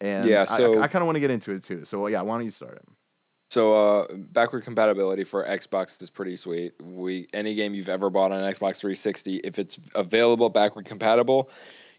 And 0.00 0.24
Yeah, 0.26 0.42
I- 0.42 0.44
so- 0.44 0.82
I, 0.82 0.86
kind 0.88 1.02
of 1.02 1.06
want 1.06 1.16
to 1.16 1.20
get 1.20 1.30
into 1.30 1.52
it 1.52 1.62
too. 1.64 1.84
So 1.84 2.06
yeah, 2.08 2.20
why 2.22 2.36
don't 2.36 2.44
you 2.44 2.50
start 2.50 2.74
it? 2.76 2.84
So 3.50 3.72
uh, 4.02 4.06
backward 4.14 4.62
compatibility 4.64 5.24
for 5.24 5.42
Xbox 5.46 6.02
is 6.02 6.10
pretty 6.10 6.36
sweet. 6.36 6.74
We 6.82 7.28
any 7.32 7.54
game 7.54 7.72
you've 7.72 7.88
ever 7.88 8.10
bought 8.10 8.30
on 8.30 8.40
Xbox 8.40 8.78
360, 8.80 9.36
if 9.36 9.58
it's 9.58 9.80
available 9.94 10.50
backward 10.50 10.84
compatible, 10.84 11.50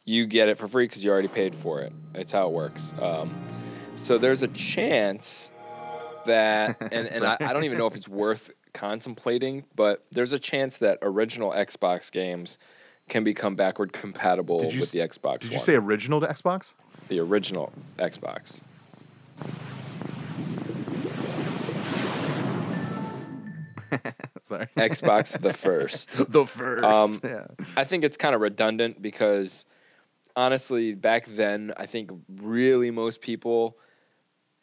you 0.05 0.25
get 0.25 0.49
it 0.49 0.57
for 0.57 0.67
free 0.67 0.85
because 0.85 1.03
you 1.03 1.11
already 1.11 1.27
paid 1.27 1.55
for 1.55 1.81
it. 1.81 1.93
It's 2.15 2.31
how 2.31 2.47
it 2.47 2.53
works. 2.53 2.93
Um, 3.01 3.33
so 3.95 4.17
there's 4.17 4.43
a 4.43 4.47
chance 4.47 5.51
that, 6.25 6.77
and, 6.91 7.07
and 7.07 7.25
I, 7.25 7.37
I 7.39 7.53
don't 7.53 7.63
even 7.65 7.77
know 7.77 7.87
if 7.87 7.95
it's 7.95 8.07
worth 8.07 8.51
contemplating, 8.73 9.65
but 9.75 10.05
there's 10.11 10.33
a 10.33 10.39
chance 10.39 10.77
that 10.77 10.99
original 11.01 11.51
Xbox 11.51 12.11
games 12.11 12.57
can 13.07 13.23
become 13.23 13.55
backward 13.55 13.91
compatible 13.91 14.59
with 14.59 14.91
the 14.91 14.99
Xbox 14.99 15.39
Did 15.39 15.49
One. 15.49 15.53
you 15.53 15.59
say 15.59 15.75
original 15.75 16.21
to 16.21 16.27
Xbox? 16.27 16.73
the 17.07 17.19
original 17.19 17.71
Xbox? 17.97 18.61
Sorry. 24.41 24.67
Xbox 24.77 25.39
the 25.39 25.53
first. 25.53 26.31
the 26.31 26.45
first. 26.45 26.83
Um, 26.83 27.19
yeah. 27.23 27.47
I 27.75 27.83
think 27.83 28.03
it's 28.03 28.17
kind 28.17 28.35
of 28.35 28.41
redundant 28.41 29.01
because 29.01 29.65
honestly, 30.35 30.95
back 30.95 31.25
then, 31.25 31.73
I 31.77 31.85
think 31.85 32.11
really 32.41 32.91
most 32.91 33.21
people 33.21 33.77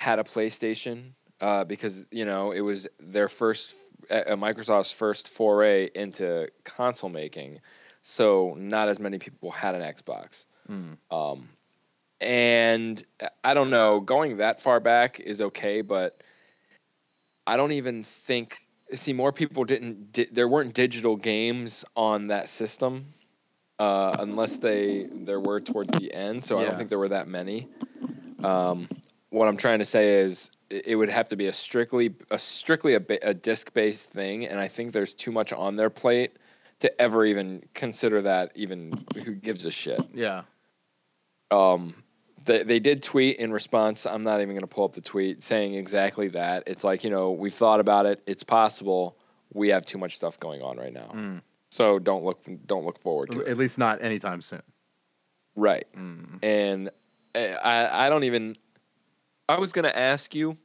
had 0.01 0.19
a 0.19 0.25
PlayStation 0.25 1.13
uh, 1.41 1.65
because 1.65 2.07
you 2.11 2.25
know 2.25 2.53
it 2.53 2.61
was 2.61 2.89
their 2.99 3.29
first, 3.29 3.77
uh, 4.11 4.37
Microsoft's 4.37 4.93
first 4.93 5.29
foray 5.29 5.91
into 5.95 6.49
console 6.65 7.11
making. 7.11 7.61
So 8.03 8.55
not 8.57 8.89
as 8.89 9.01
many 9.01 9.19
people 9.19 9.51
had 9.51 9.75
an 9.75 9.83
Xbox. 9.83 10.47
Mm. 10.71 10.97
Um, 11.11 11.49
and 12.21 13.03
uh, 13.21 13.29
I 13.43 13.55
don't 13.55 13.71
know, 13.71 14.01
going 14.01 14.39
that 14.39 14.61
far 14.61 14.81
back 14.81 15.21
is 15.21 15.43
okay, 15.43 15.83
but 15.83 16.23
I 17.47 17.57
don't 17.57 17.73
even 17.73 18.03
think. 18.03 18.59
See, 18.93 19.13
more 19.13 19.33
people 19.33 19.65
didn't. 19.65 20.13
Di- 20.13 20.29
there 20.31 20.47
weren't 20.47 20.73
digital 20.73 21.17
games 21.17 21.85
on 21.97 22.29
that 22.29 22.49
system, 22.49 23.07
uh, 23.79 24.17
unless 24.21 24.57
they 24.57 25.07
there 25.13 25.41
were 25.41 25.61
towards 25.61 25.93
the 25.99 26.13
end. 26.13 26.45
So 26.45 26.59
I 26.59 26.65
don't 26.65 26.77
think 26.77 26.89
there 26.89 26.99
were 26.99 27.09
that 27.09 27.29
many. 27.29 27.69
Um, 28.43 28.89
what 29.31 29.49
I'm 29.49 29.57
trying 29.57 29.81
to 29.81 29.85
say 29.85 30.15
is, 30.15 30.51
it 30.71 30.87
it 30.89 30.97
would 30.97 31.11
have 31.11 31.29
to 31.29 31.37
be 31.37 31.47
a 31.47 31.53
strictly 31.53 32.15
a 32.31 32.39
strictly 32.39 32.95
a, 32.95 33.03
a 33.23 33.35
disc 33.35 33.73
based 33.75 34.11
thing, 34.11 34.47
and 34.47 34.59
I 34.61 34.69
think 34.69 34.93
there's 34.93 35.15
too 35.15 35.33
much 35.33 35.53
on 35.53 35.77
their 35.77 35.91
plate 35.91 36.33
to 36.79 37.01
ever 37.01 37.25
even 37.25 37.65
consider 37.75 38.23
that. 38.23 38.53
Even 38.55 38.93
who 39.25 39.35
gives 39.35 39.65
a 39.67 39.71
shit? 39.71 40.01
Yeah. 40.15 40.43
um, 41.51 41.95
they, 42.45 42.63
they 42.63 42.79
did 42.79 43.03
tweet 43.03 43.39
in 43.39 43.53
response. 43.53 44.07
I'm 44.07 44.23
not 44.23 44.41
even 44.41 44.51
going 44.55 44.61
to 44.61 44.67
pull 44.67 44.85
up 44.85 44.93
the 44.93 45.01
tweet 45.01 45.43
saying 45.43 45.75
exactly 45.75 46.29
that. 46.29 46.65
It's 46.67 46.85
like, 46.85 47.05
you 47.05 47.11
know, 47.11 47.33
we've 47.33 47.53
thought 47.53 47.81
about 47.81 48.07
it. 48.07 48.23
It's 48.27 48.43
possible. 48.43 49.17
We 49.53 49.69
have 49.71 49.85
too 49.85 49.99
much 49.99 50.17
stuff 50.17 50.39
going 50.39 50.63
on 50.63 50.77
right 50.77 50.93
now. 50.93 51.11
Mm. 51.15 51.43
So 51.71 51.99
don't 51.99 52.25
look 52.25 52.43
don't 52.67 52.85
look 52.85 53.01
forward 53.01 53.33
to 53.33 53.41
it. 53.41 53.49
At 53.49 53.59
least 53.59 53.79
not 53.79 54.03
anytime 54.03 54.43
soon. 54.43 54.63
Right. 55.55 55.87
Mm. 55.97 56.39
And 56.43 56.91
uh, 57.35 57.59
I 57.63 58.07
I 58.07 58.09
don't 58.09 58.25
even 58.25 58.57
I 59.49 59.59
was 59.59 59.73
going 59.73 59.85
to 59.85 59.97
ask 59.97 60.35
you 60.35 60.57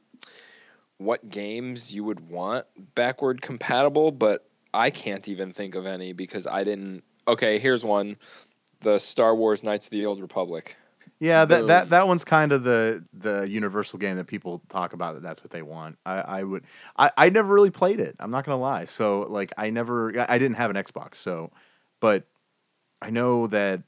what 0.98 1.28
games 1.28 1.94
you 1.94 2.04
would 2.04 2.20
want 2.28 2.66
backward 2.94 3.42
compatible, 3.42 4.10
but 4.10 4.46
I 4.74 4.90
can't 4.90 5.28
even 5.28 5.52
think 5.52 5.74
of 5.74 5.86
any 5.86 6.12
because 6.12 6.46
I 6.46 6.64
didn't. 6.64 7.04
Okay, 7.28 7.58
here's 7.58 7.84
one: 7.84 8.16
the 8.80 8.98
Star 8.98 9.34
Wars 9.34 9.62
Knights 9.62 9.86
of 9.86 9.92
the 9.92 10.06
Old 10.06 10.20
Republic. 10.20 10.76
Yeah, 11.22 11.44
that, 11.44 11.68
that 11.68 11.88
that 11.90 12.08
one's 12.08 12.24
kind 12.24 12.50
of 12.50 12.64
the 12.64 13.04
the 13.12 13.48
universal 13.48 13.96
game 13.96 14.16
that 14.16 14.26
people 14.26 14.60
talk 14.68 14.92
about 14.92 15.14
that 15.14 15.22
that's 15.22 15.40
what 15.40 15.52
they 15.52 15.62
want. 15.62 15.96
I, 16.04 16.14
I 16.20 16.42
would 16.42 16.64
I, 16.96 17.12
I 17.16 17.28
never 17.28 17.54
really 17.54 17.70
played 17.70 18.00
it. 18.00 18.16
I'm 18.18 18.32
not 18.32 18.44
gonna 18.44 18.60
lie. 18.60 18.86
So 18.86 19.20
like 19.28 19.52
I 19.56 19.70
never 19.70 20.12
I 20.28 20.38
didn't 20.38 20.56
have 20.56 20.70
an 20.70 20.74
Xbox. 20.74 21.16
So, 21.16 21.52
but 22.00 22.26
I 23.00 23.10
know 23.10 23.46
that 23.46 23.84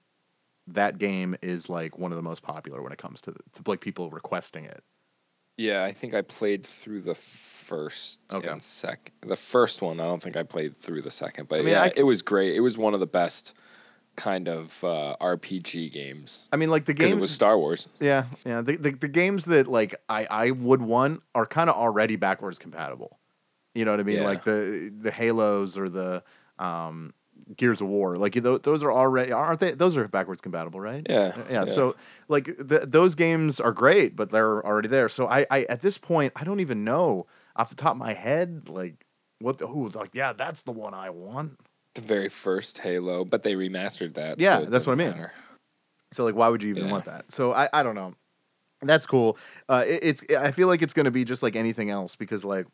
that 0.68 0.98
game 0.98 1.34
is 1.42 1.68
like 1.68 1.98
one 1.98 2.12
of 2.12 2.16
the 2.16 2.22
most 2.22 2.44
popular 2.44 2.80
when 2.80 2.92
it 2.92 2.98
comes 2.98 3.20
to, 3.22 3.32
the, 3.32 3.40
to 3.54 3.62
like 3.66 3.80
people 3.80 4.10
requesting 4.10 4.64
it. 4.66 4.84
Yeah, 5.56 5.82
I 5.82 5.90
think 5.90 6.14
I 6.14 6.22
played 6.22 6.64
through 6.64 7.00
the 7.00 7.16
first 7.16 8.20
Okay. 8.32 8.48
and 8.48 8.62
second. 8.62 9.12
The 9.22 9.34
first 9.34 9.82
one, 9.82 9.98
I 9.98 10.04
don't 10.04 10.22
think 10.22 10.36
I 10.36 10.44
played 10.44 10.76
through 10.76 11.02
the 11.02 11.10
second, 11.10 11.48
but 11.48 11.58
I 11.58 11.62
mean, 11.62 11.72
yeah, 11.72 11.82
I 11.82 11.92
it 11.96 12.04
was 12.04 12.22
great. 12.22 12.54
It 12.54 12.60
was 12.60 12.78
one 12.78 12.94
of 12.94 13.00
the 13.00 13.08
best 13.08 13.54
kind 14.16 14.48
of 14.48 14.82
uh, 14.84 15.16
RPG 15.20 15.92
games 15.92 16.46
I 16.52 16.56
mean, 16.56 16.70
like 16.70 16.84
the 16.84 16.94
because 16.94 17.10
game 17.10 17.18
it 17.18 17.20
was 17.20 17.30
Star 17.30 17.58
Wars. 17.58 17.88
Yeah, 18.00 18.24
yeah. 18.44 18.62
The, 18.62 18.76
the 18.76 18.90
the 18.92 19.08
games 19.08 19.44
that 19.46 19.66
like 19.66 19.94
I 20.08 20.26
I 20.30 20.50
would 20.50 20.82
want 20.82 21.22
are 21.34 21.46
kind 21.46 21.68
of 21.70 21.76
already 21.76 22.16
backwards 22.16 22.58
compatible. 22.58 23.18
You 23.74 23.84
know 23.84 23.90
what 23.90 24.00
I 24.00 24.04
mean? 24.04 24.18
Yeah. 24.18 24.24
Like 24.24 24.44
the 24.44 24.92
the 25.00 25.10
Halos 25.10 25.76
or 25.76 25.88
the 25.88 26.22
um 26.58 27.12
Gears 27.56 27.80
of 27.80 27.88
War. 27.88 28.16
Like 28.16 28.34
tho- 28.34 28.58
those 28.58 28.82
are 28.82 28.92
already 28.92 29.32
aren't 29.32 29.60
they? 29.60 29.72
Those 29.72 29.96
are 29.96 30.06
backwards 30.08 30.40
compatible, 30.40 30.80
right? 30.80 31.06
Yeah, 31.08 31.36
Yeah. 31.50 31.64
So 31.64 31.96
like 32.28 32.46
th- 32.68 32.84
those 32.86 33.14
games 33.14 33.60
are 33.60 33.72
great, 33.72 34.16
but 34.16 34.30
they're 34.30 34.64
already 34.64 34.88
there. 34.88 35.08
So 35.08 35.26
I 35.28 35.46
I 35.50 35.62
at 35.64 35.82
this 35.82 35.98
point 35.98 36.32
I 36.36 36.44
don't 36.44 36.60
even 36.60 36.84
know 36.84 37.26
off 37.56 37.68
the 37.70 37.76
top 37.76 37.92
of 37.92 37.98
my 37.98 38.12
head 38.12 38.68
like 38.68 39.04
what 39.40 39.58
the 39.58 39.66
who 39.66 39.88
like 39.90 40.14
yeah 40.14 40.32
that's 40.32 40.62
the 40.62 40.72
one 40.72 40.94
I 40.94 41.10
want. 41.10 41.58
The 41.94 42.00
very 42.00 42.28
first 42.28 42.78
Halo, 42.78 43.24
but 43.24 43.42
they 43.42 43.54
remastered 43.54 44.14
that. 44.14 44.40
Yeah, 44.40 44.60
so 44.60 44.66
that's 44.66 44.86
what 44.86 44.94
I 44.94 44.96
mean. 44.96 45.10
matter. 45.10 45.32
So 46.12 46.24
like, 46.24 46.34
why 46.34 46.48
would 46.48 46.62
you 46.62 46.70
even 46.70 46.86
Yeah. 46.86 46.92
want 46.92 47.04
that? 47.06 47.30
So 47.30 47.52
I, 47.52 47.68
I 47.72 47.82
don't 47.82 47.94
know. 47.94 48.14
That's 48.82 49.06
cool. 49.06 49.38
Uh, 49.68 49.84
it, 49.86 50.00
it's 50.02 50.24
I 50.36 50.50
feel 50.50 50.68
like 50.68 50.82
it's 50.82 50.94
going 50.94 51.04
to 51.04 51.10
be 51.10 51.24
just 51.24 51.42
like 51.42 51.56
anything 51.56 51.90
else 51.90 52.16
because 52.16 52.44
like 52.44 52.66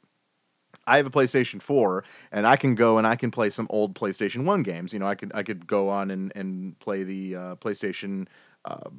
I 0.86 0.96
have 0.96 1.06
a 1.06 1.10
PlayStation 1.10 1.62
4 1.62 2.04
and 2.32 2.46
I 2.46 2.56
can 2.56 2.74
go 2.74 2.98
and 2.98 3.06
I 3.06 3.16
can 3.16 3.30
play 3.30 3.50
some 3.50 3.66
old 3.70 3.94
PlayStation 3.94 4.44
1 4.44 4.62
games. 4.62 4.92
You 4.92 4.98
know, 4.98 5.06
I 5.06 5.14
could 5.14 5.32
I 5.34 5.42
could 5.42 5.66
go 5.66 5.88
on 5.88 6.10
and 6.10 6.32
and 6.34 6.78
play 6.78 7.04
the 7.04 7.36
uh, 7.36 7.56
PlayStation. 7.56 8.26
Uh, 8.64 8.70
uh, 8.70 8.90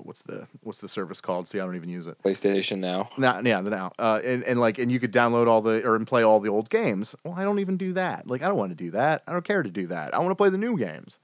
what's 0.00 0.22
the 0.22 0.46
what's 0.62 0.80
the 0.80 0.88
service 0.88 1.20
called? 1.20 1.48
See, 1.48 1.60
I 1.60 1.64
don't 1.64 1.76
even 1.76 1.88
use 1.88 2.06
it. 2.06 2.16
PlayStation 2.24 2.78
Now. 2.78 3.10
Now, 3.18 3.40
yeah, 3.40 3.60
the 3.60 3.70
now, 3.70 3.92
uh, 3.98 4.20
and 4.24 4.44
and 4.44 4.60
like, 4.60 4.78
and 4.78 4.90
you 4.90 4.98
could 5.00 5.12
download 5.12 5.46
all 5.46 5.60
the 5.60 5.84
or 5.84 5.96
and 5.96 6.06
play 6.06 6.22
all 6.22 6.40
the 6.40 6.48
old 6.48 6.70
games. 6.70 7.14
Well, 7.24 7.34
I 7.36 7.44
don't 7.44 7.58
even 7.58 7.76
do 7.76 7.92
that. 7.94 8.26
Like, 8.26 8.42
I 8.42 8.48
don't 8.48 8.56
want 8.56 8.70
to 8.70 8.76
do 8.76 8.90
that. 8.92 9.22
I 9.26 9.32
don't 9.32 9.44
care 9.44 9.62
to 9.62 9.70
do 9.70 9.88
that. 9.88 10.14
I 10.14 10.18
want 10.18 10.30
to 10.30 10.34
play 10.36 10.50
the 10.50 10.58
new 10.58 10.76
games. 10.78 11.18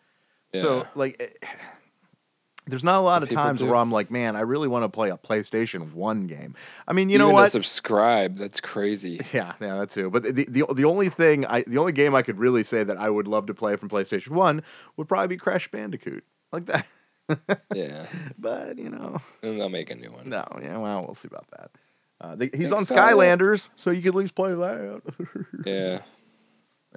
Yeah. 0.53 0.61
So 0.63 0.87
like, 0.95 1.17
eh, 1.21 1.47
there's 2.67 2.85
not 2.85 2.99
a 2.99 3.01
lot 3.01 3.23
of 3.23 3.29
people 3.31 3.43
times 3.45 3.61
do. 3.61 3.67
where 3.67 3.77
I'm 3.77 3.91
like, 3.91 4.11
man, 4.11 4.37
I 4.37 4.41
really 4.41 4.69
want 4.69 4.85
to 4.85 4.89
play 4.89 5.11
a 5.11 5.17
PlayStation 5.17 5.93
One 5.95 6.27
game. 6.27 6.55
I 6.87 6.93
mean, 6.93 7.09
you 7.09 7.15
Even 7.15 7.27
know 7.27 7.31
to 7.31 7.35
what? 7.35 7.51
subscribe, 7.51 8.37
that's 8.37 8.61
crazy. 8.61 9.21
Yeah, 9.33 9.55
yeah, 9.61 9.79
that 9.79 9.91
too. 9.91 10.11
But 10.11 10.23
the, 10.23 10.45
the 10.45 10.65
the 10.75 10.85
only 10.85 11.09
thing 11.09 11.45
I 11.47 11.63
the 11.63 11.79
only 11.79 11.93
game 11.93 12.15
I 12.15 12.23
could 12.23 12.39
really 12.39 12.65
say 12.65 12.85
that 12.85 12.97
I 12.97 13.09
would 13.11 13.29
love 13.29 13.47
to 13.47 13.55
play 13.55 13.77
from 13.77 13.89
PlayStation 13.89 14.31
One 14.31 14.63
would 14.97 15.09
probably 15.09 15.29
be 15.29 15.37
Crash 15.37 15.71
Bandicoot, 15.71 16.25
like 16.53 16.67
that. 16.67 16.87
Yeah, 17.75 18.07
but 18.39 18.79
you 18.79 18.89
know, 18.91 19.21
and 19.43 19.61
they'll 19.61 19.69
make 19.69 19.91
a 19.91 19.95
new 19.95 20.11
one. 20.11 20.29
no, 20.29 20.47
yeah, 20.63 20.77
well, 20.79 21.03
we'll 21.05 21.15
see 21.15 21.29
about 21.29 21.47
that. 21.51 21.71
Uh, 22.21 22.35
they, 22.35 22.51
he's 22.53 22.73
on. 22.73 22.83
Skylanders, 22.83 23.69
so 23.77 23.91
you 23.91 24.03
could 24.03 24.09
at 24.09 24.15
least 24.17 24.35
play 24.35 24.55
that. 24.55 25.03
Yeah, 25.67 26.01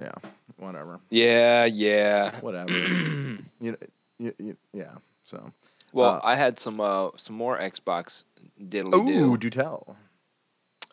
yeah, 0.00 0.12
whatever, 0.56 0.98
yeah, 1.10 1.64
yeah. 1.66 2.40
whatever. 2.40 2.72
you 2.78 3.42
know, 3.60 3.76
you, 4.18 4.34
you, 4.38 4.56
yeah. 4.72 4.92
So, 5.24 5.52
Well, 5.92 6.16
Uh, 6.16 6.20
I 6.24 6.34
had 6.36 6.58
some 6.58 6.80
uh 6.80 7.10
some 7.16 7.36
more 7.36 7.58
Xbox 7.58 8.24
diddly 8.60 8.94
ooh, 9.08 9.36
do. 9.36 9.36
do 9.36 9.50
tell. 9.50 9.96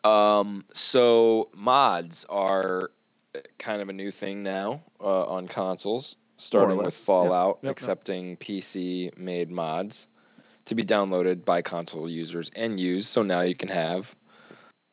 Um, 0.04 0.64
so 0.72 1.48
mods 1.54 2.24
are 2.30 2.90
uh, 3.34 3.38
kind 3.58 3.82
of 3.82 3.88
a 3.88 3.92
new 3.92 4.10
thing 4.10 4.42
now 4.42 4.80
uh, 5.00 5.24
on 5.26 5.46
consoles, 5.48 6.16
starting 6.40 6.78
with 6.78 6.94
Fallout, 6.94 7.58
yep, 7.58 7.64
yep. 7.64 7.72
accepting 7.72 8.36
PC-made 8.38 9.50
mods 9.50 10.08
to 10.64 10.74
be 10.74 10.82
downloaded 10.82 11.44
by 11.44 11.62
console 11.62 12.08
users 12.08 12.50
and 12.56 12.78
used. 12.80 13.08
So 13.08 13.22
now 13.22 13.40
you 13.42 13.54
can 13.54 13.68
have 13.68 14.14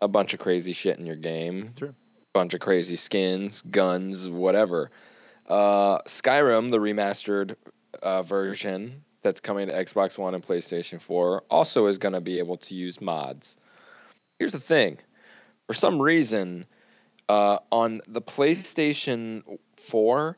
a 0.01 0.07
bunch 0.07 0.33
of 0.33 0.39
crazy 0.39 0.73
shit 0.73 0.99
in 0.99 1.05
your 1.05 1.15
game, 1.15 1.73
Sure. 1.77 1.93
bunch 2.33 2.53
of 2.53 2.60
crazy 2.60 2.95
skins, 2.95 3.62
guns, 3.63 4.29
whatever. 4.29 4.91
Uh, 5.47 5.99
Skyrim, 5.99 6.69
the 6.69 6.79
remastered 6.79 7.55
uh, 8.03 8.21
version 8.21 9.03
that's 9.21 9.39
coming 9.39 9.67
to 9.67 9.73
Xbox 9.73 10.17
One 10.17 10.36
and 10.36 10.43
PlayStation 10.43 11.01
4, 11.01 11.43
also 11.49 11.88
is 11.88 11.97
going 11.97 12.13
to 12.13 12.21
be 12.21 12.39
able 12.39 12.57
to 12.57 12.75
use 12.75 13.01
mods. 13.01 13.57
Here's 14.39 14.51
the 14.51 14.60
thing 14.60 14.99
for 15.67 15.73
some 15.73 16.01
reason, 16.01 16.65
uh, 17.29 17.60
on 17.71 18.01
the 18.07 18.21
PlayStation 18.21 19.43
4, 19.77 20.38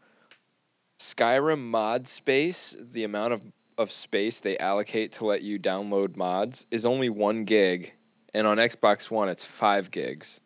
Skyrim 1.00 1.60
mod 1.60 2.08
space, 2.08 2.76
the 2.80 3.06
amount 3.06 3.34
of, 3.34 3.42
of 3.78 3.90
space 3.90 4.42
they 4.42 4.58
allocate 4.58 5.14
to 5.14 5.26
let 5.26 5.42
you 5.42 5.58
download 5.58 6.18
mods 6.18 6.68
is 6.72 6.86
only 6.86 7.10
one 7.10 7.46
gig, 7.46 7.94
and 8.34 8.46
on 8.46 8.58
Xbox 8.58 9.10
One, 9.10 9.30
it's 9.30 9.46
five 9.46 9.92
gigs. 9.92 10.42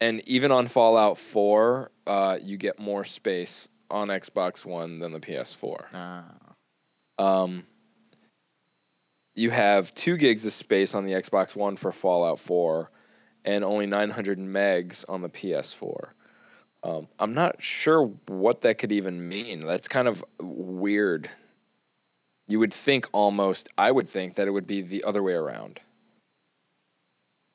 and 0.00 0.28
even 0.28 0.52
on 0.52 0.66
Fallout 0.66 1.16
4, 1.16 1.90
uh, 2.06 2.38
you 2.42 2.58
get 2.58 2.78
more 2.78 3.04
space 3.04 3.68
on 3.90 4.08
Xbox 4.08 4.66
One 4.66 4.98
than 4.98 5.12
the 5.12 5.20
PS4. 5.20 5.84
Ah. 5.94 6.24
Um, 7.18 7.66
you 9.34 9.50
have 9.50 9.94
two 9.94 10.16
gigs 10.16 10.44
of 10.44 10.52
space 10.52 10.94
on 10.94 11.04
the 11.06 11.12
Xbox 11.12 11.56
One 11.56 11.76
for 11.76 11.90
Fallout 11.90 12.38
4, 12.38 12.90
and 13.46 13.64
only 13.64 13.86
900 13.86 14.38
megs 14.38 15.04
on 15.08 15.22
the 15.22 15.30
PS4. 15.30 16.10
Um, 16.84 17.08
I'm 17.18 17.32
not 17.32 17.62
sure 17.62 18.04
what 18.28 18.60
that 18.60 18.76
could 18.76 18.92
even 18.92 19.26
mean. 19.28 19.64
That's 19.64 19.88
kind 19.88 20.06
of 20.06 20.22
weird. 20.38 21.30
You 22.46 22.58
would 22.58 22.74
think 22.74 23.08
almost, 23.12 23.70
I 23.78 23.90
would 23.90 24.08
think 24.08 24.34
that 24.34 24.46
it 24.46 24.50
would 24.50 24.66
be 24.66 24.82
the 24.82 25.04
other 25.04 25.22
way 25.22 25.32
around. 25.32 25.80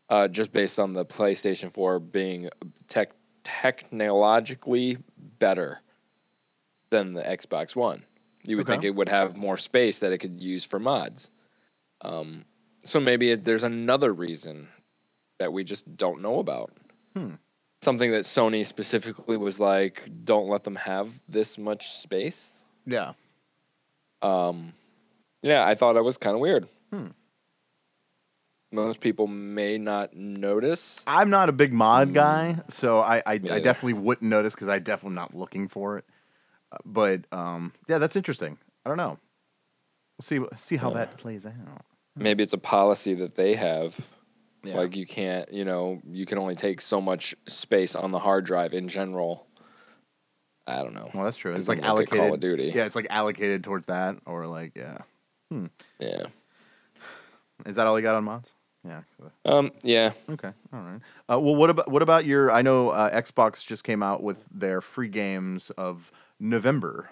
Uh, 0.10 0.28
just 0.28 0.52
based 0.52 0.80
on 0.80 0.94
the 0.94 1.06
PlayStation 1.06 1.72
4 1.72 2.00
being 2.00 2.50
tech 2.88 3.12
technologically 3.44 4.98
better 5.38 5.80
than 6.90 7.14
the 7.14 7.22
Xbox 7.22 7.76
One. 7.76 8.04
You 8.48 8.58
would 8.58 8.66
Okay. 8.66 8.74
think 8.74 8.84
it 8.84 8.96
would 8.96 9.10
have 9.10 9.38
more 9.38 9.58
space 9.58 10.00
that 10.00 10.12
it 10.12 10.18
could 10.18 10.42
use 10.42 10.66
for 10.66 10.80
mods. 10.80 11.30
Um, 12.02 12.46
so 12.84 13.00
maybe 13.00 13.30
it, 13.30 13.46
there's 13.46 13.64
another 13.64 14.12
reason 14.12 14.70
that 15.38 15.54
we 15.54 15.64
just 15.64 15.96
don't 15.96 16.22
know 16.24 16.40
about. 16.40 16.72
Hmm. 17.16 17.36
Something 17.82 18.12
that 18.12 18.24
Sony 18.24 18.66
specifically 18.66 19.38
was 19.38 19.60
like, 19.60 20.04
don't 20.26 20.50
let 20.50 20.64
them 20.64 20.76
have 20.76 21.10
this 21.30 21.58
much 21.58 21.90
space. 21.92 22.52
Yeah. 22.86 23.14
Um, 24.22 24.74
yeah, 25.44 25.66
I 25.66 25.76
thought 25.76 25.94
that 25.94 26.04
was 26.04 26.18
kind 26.18 26.36
of 26.36 26.42
weird. 26.42 26.68
Hmm. 26.92 27.08
Most 28.72 29.00
people 29.00 29.28
may 29.28 29.78
not 29.78 30.14
notice. 30.14 31.04
I'm 31.08 31.30
not 31.30 31.50
a 31.50 31.52
big 31.54 31.74
mod 31.74 32.10
Mm. 32.10 32.14
guy, 32.14 32.58
so 32.68 33.00
I 33.00 33.18
I, 33.26 33.34
I 33.34 33.38
definitely 33.38 33.94
wouldn't 33.94 34.30
notice 34.30 34.54
because 34.54 34.68
I 34.68 34.78
definitely 34.80 35.16
not 35.16 35.34
looking 35.34 35.68
for 35.70 35.98
it. 35.98 36.06
Uh, 36.72 36.78
but 36.86 37.22
um, 37.32 37.74
yeah, 37.88 37.98
that's 37.98 38.16
interesting. 38.16 38.58
I 38.86 38.90
don't 38.90 38.98
know. 38.98 39.18
We'll 40.18 40.24
see 40.24 40.40
see 40.58 40.76
how 40.76 40.90
Yeah. 40.90 40.98
that 40.98 41.18
plays 41.18 41.46
out. 41.48 41.54
Maybe 42.16 42.44
it's 42.44 42.54
a 42.54 42.58
policy 42.60 43.14
that 43.16 43.36
they 43.36 43.56
have. 43.56 43.98
Yeah. 44.64 44.76
Like 44.78 44.96
you 44.96 45.06
can't, 45.06 45.52
you 45.54 45.64
know, 45.66 46.02
you 46.12 46.26
can 46.26 46.38
only 46.38 46.56
take 46.56 46.82
so 46.82 47.00
much 47.00 47.36
space 47.48 47.96
on 47.96 48.12
the 48.12 48.20
hard 48.20 48.46
drive 48.46 48.74
in 48.74 48.90
general. 48.90 49.48
I 50.68 50.84
don't 50.84 50.94
know. 50.94 51.10
well, 51.14 51.24
that's 51.24 51.38
true. 51.38 51.52
It's 51.52 51.62
'Cause 51.62 51.70
like 51.70 51.82
then 51.82 51.96
look 51.96 52.04
at 52.04 52.10
Call 52.10 52.20
of 52.20 52.26
allocated. 52.34 52.42
Duty. 52.42 52.72
Yeah, 52.78 52.86
it's 52.86 52.96
like 52.96 53.08
allocated 53.10 53.64
towards 53.64 53.88
that, 53.88 54.18
or 54.26 54.46
like 54.48 54.74
yeah. 54.76 55.00
Hmm. 55.50 55.66
Yeah. 56.00 56.26
Is 57.66 57.76
that 57.76 57.88
all 57.88 57.98
you 57.98 58.04
got 58.04 58.16
on 58.16 58.24
mods? 58.24 58.52
Yeah. 58.88 59.02
Um. 59.46 59.72
Yeah. 59.84 60.12
Okay. 60.30 60.52
All 60.72 60.80
right. 60.80 61.02
Uh, 61.30 61.40
well, 61.40 61.56
what 61.56 61.70
about 61.70 61.90
what 61.90 62.02
about 62.02 62.26
your? 62.26 62.52
I 62.52 62.62
know 62.62 62.90
uh, 62.92 63.10
Xbox 63.22 63.66
just 63.66 63.84
came 63.84 64.02
out 64.04 64.22
with 64.24 64.48
their 64.54 64.80
free 64.82 65.10
games 65.10 65.70
of 65.72 66.12
November. 66.40 67.10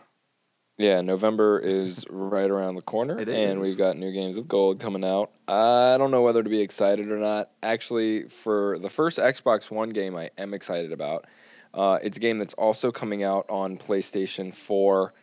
Yeah. 0.78 1.02
November 1.02 1.60
is 1.64 2.06
right 2.10 2.50
around 2.50 2.76
the 2.76 2.82
corner, 2.82 3.20
It 3.20 3.30
and 3.30 3.62
we've 3.62 3.78
got 3.78 3.98
new 3.98 4.12
games 4.12 4.38
with 4.38 4.48
gold 4.48 4.80
coming 4.80 5.04
out. 5.04 5.32
I 5.48 5.98
don't 5.98 6.12
know 6.12 6.22
whether 6.22 6.44
to 6.44 6.50
be 6.50 6.62
excited 6.62 7.10
or 7.12 7.18
not. 7.18 7.50
Actually, 7.64 8.30
for 8.30 8.78
the 8.80 8.90
first 8.90 9.20
Xbox 9.20 9.72
One 9.72 9.90
game, 9.90 10.16
I 10.16 10.30
am 10.38 10.54
excited 10.54 10.92
about. 10.92 11.26
Uh, 11.74 12.00
it's 12.02 12.18
a 12.18 12.20
game 12.20 12.38
that's 12.38 12.54
also 12.56 12.92
coming 12.92 13.24
out 13.24 13.46
on 13.50 13.78
PlayStation 13.78 14.54
4 14.54 15.14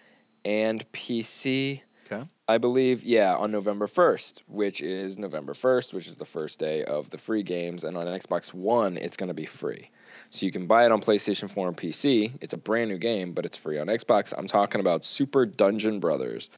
and 0.44 0.92
PC. 0.92 1.80
I 2.46 2.58
believe, 2.58 3.02
yeah, 3.02 3.34
on 3.36 3.50
November 3.50 3.86
1st, 3.86 4.42
which 4.48 4.82
is 4.82 5.18
November 5.18 5.54
1st, 5.54 5.94
which 5.94 6.06
is 6.06 6.16
the 6.16 6.26
first 6.26 6.58
day 6.58 6.84
of 6.84 7.08
the 7.08 7.16
free 7.16 7.42
games. 7.42 7.84
And 7.84 7.96
on 7.96 8.06
Xbox 8.06 8.52
One, 8.52 8.98
it's 8.98 9.16
going 9.16 9.28
to 9.28 9.34
be 9.34 9.46
free. 9.46 9.90
So 10.28 10.44
you 10.44 10.52
can 10.52 10.66
buy 10.66 10.84
it 10.84 10.92
on 10.92 11.00
PlayStation 11.00 11.50
4 11.50 11.68
and 11.68 11.76
PC. 11.76 12.32
It's 12.42 12.52
a 12.52 12.58
brand 12.58 12.90
new 12.90 12.98
game, 12.98 13.32
but 13.32 13.46
it's 13.46 13.56
free 13.56 13.78
on 13.78 13.86
Xbox. 13.86 14.34
I'm 14.36 14.46
talking 14.46 14.80
about 14.80 15.04
Super 15.04 15.46
Dungeon 15.46 16.00
Brothers. 16.00 16.50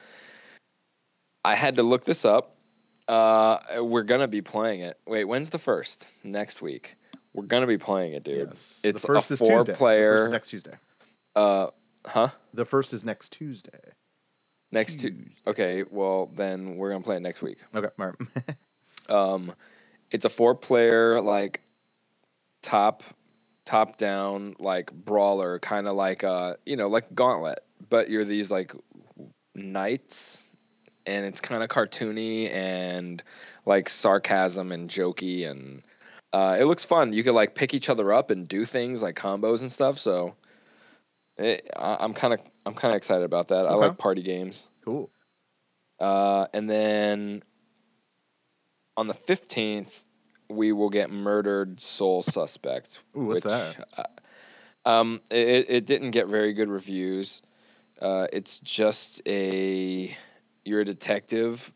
I 1.45 1.55
had 1.55 1.75
to 1.77 1.83
look 1.83 2.03
this 2.03 2.25
up. 2.25 2.57
Uh, 3.07 3.59
we're 3.77 4.03
going 4.03 4.19
to 4.19 4.27
be 4.27 4.41
playing 4.41 4.81
it. 4.81 4.99
Wait, 5.07 5.23
when's 5.23 5.51
the 5.51 5.59
first? 5.59 6.13
Next 6.25 6.61
week. 6.61 6.95
We're 7.33 7.45
going 7.45 7.61
to 7.61 7.67
be 7.67 7.77
playing 7.77 8.11
it, 8.11 8.25
dude. 8.25 8.49
Yes. 8.49 8.79
It's 8.83 9.01
the 9.03 9.07
first 9.07 9.31
a 9.31 9.35
is 9.35 9.39
Tuesday. 9.39 9.53
The 9.53 9.63
first 9.63 9.79
four-player- 9.79 10.25
is 10.25 10.31
next 10.31 10.49
Tuesday. 10.49 10.73
Uh, 11.33 11.67
huh? 12.05 12.29
The 12.53 12.65
first 12.65 12.91
is 12.91 13.05
next 13.05 13.31
Tuesday. 13.31 13.93
Next 14.71 14.97
to. 14.97 15.11
Tuesday. 15.11 15.31
Okay, 15.47 15.83
well, 15.89 16.29
then 16.35 16.75
we're 16.75 16.89
going 16.89 17.01
to 17.01 17.05
play 17.05 17.15
it 17.15 17.21
next 17.21 17.41
week. 17.41 17.59
Okay, 17.73 17.87
all 17.99 18.05
right. 18.07 18.55
Um, 19.09 19.53
it's 20.11 20.25
a 20.25 20.29
four 20.29 20.53
player 20.53 21.21
like 21.21 21.61
top 22.61 23.03
top 23.65 23.97
down 23.97 24.55
like 24.59 24.91
brawler, 24.91 25.59
kind 25.59 25.87
of 25.87 25.95
like 25.95 26.23
uh 26.23 26.55
you 26.65 26.75
know 26.75 26.87
like 26.87 27.13
Gauntlet, 27.13 27.59
but 27.89 28.09
you're 28.09 28.25
these 28.25 28.51
like 28.51 28.73
knights, 29.55 30.47
and 31.05 31.25
it's 31.25 31.41
kind 31.41 31.63
of 31.63 31.69
cartoony 31.69 32.51
and 32.53 33.23
like 33.65 33.89
sarcasm 33.89 34.71
and 34.71 34.89
jokey 34.89 35.49
and. 35.49 35.83
Uh, 36.33 36.57
it 36.59 36.65
looks 36.65 36.83
fun. 36.83 37.13
You 37.13 37.23
could 37.23 37.33
like 37.33 37.55
pick 37.55 37.73
each 37.73 37.89
other 37.89 38.11
up 38.11 38.31
and 38.31 38.45
do 38.45 38.65
things 38.65 39.01
like 39.01 39.15
combos 39.15 39.61
and 39.61 39.71
stuff. 39.71 39.97
So, 39.97 40.35
it, 41.37 41.67
I, 41.75 41.95
I'm 42.01 42.13
kind 42.13 42.33
of 42.33 42.41
I'm 42.67 42.73
kind 42.73 42.93
of 42.93 42.97
excited 42.97 43.23
about 43.23 43.47
that. 43.47 43.65
I 43.65 43.75
like 43.75 43.97
party 43.97 44.21
games. 44.21 44.67
cool. 44.83 45.09
Uh, 45.99 46.47
and 46.53 46.69
then 46.69 47.41
on 48.97 49.07
the 49.07 49.13
15th, 49.13 50.03
we 50.49 50.73
will 50.73 50.89
get 50.89 51.09
Murdered 51.09 51.79
Soul 51.79 52.21
Suspect. 52.21 53.01
Ooh, 53.15 53.25
what's 53.27 53.45
which, 53.45 53.53
that? 53.53 53.87
uh, 54.85 54.89
um, 54.89 55.21
it, 55.31 55.65
it 55.69 55.85
didn't 55.85 56.11
get 56.11 56.27
very 56.27 56.51
good 56.51 56.69
reviews. 56.69 57.41
Uh, 58.01 58.27
it's 58.33 58.59
just 58.59 59.21
a 59.25 60.15
you're 60.65 60.81
a 60.81 60.85
detective, 60.85 61.73